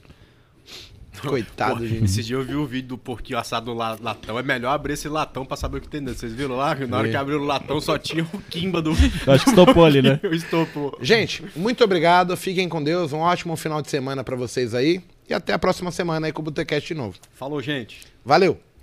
Coitado, 1.26 1.80
Pô, 1.80 1.86
gente. 1.86 2.06
Esse 2.06 2.24
dia 2.24 2.36
eu 2.36 2.44
vi 2.44 2.56
o 2.56 2.66
vídeo 2.66 2.90
do 2.90 2.98
porquinho 2.98 3.40
assado 3.40 3.74
no 3.74 3.78
latão. 3.78 4.38
É 4.38 4.44
melhor 4.44 4.72
abrir 4.72 4.94
esse 4.94 5.08
latão 5.08 5.46
pra 5.46 5.56
saber 5.56 5.78
o 5.78 5.82
que 5.82 5.88
tem 5.88 6.02
dentro. 6.02 6.20
Vocês 6.20 6.34
viram 6.34 6.56
lá? 6.56 6.76
Na 6.76 6.98
hora 6.98 7.10
que 7.10 7.16
abriu 7.16 7.42
o 7.42 7.46
latão 7.46 7.80
só 7.80 7.98
tinha 7.98 8.24
o 8.34 8.40
quimba 8.50 8.82
do. 8.82 8.92
Eu 9.26 9.34
acho 9.34 9.44
que 9.44 9.50
estopou 9.50 9.86
ali, 9.86 10.02
né? 10.02 10.20
Estopou. 10.32 10.98
Gente, 11.02 11.44
muito 11.56 11.84
obrigado. 11.84 12.36
Fiquem 12.36 12.68
com 12.68 12.84
Deus. 12.84 13.14
Um 13.14 13.20
ótimo 13.20 13.56
final 13.56 13.82
de 13.82 13.90
semana 13.90 14.24
para 14.24 14.36
vocês 14.36 14.74
aí. 14.74 15.02
E 15.30 15.34
até 15.34 15.54
a 15.54 15.60
próxima 15.60 15.92
semana 15.92 16.28
aí 16.28 16.34
com 16.34 16.42
o 16.42 16.46
Botecast 16.46 16.88
de 16.88 16.94
novo. 16.94 17.16
Falou, 17.34 17.62
gente. 17.62 18.02
Valeu. 18.26 18.60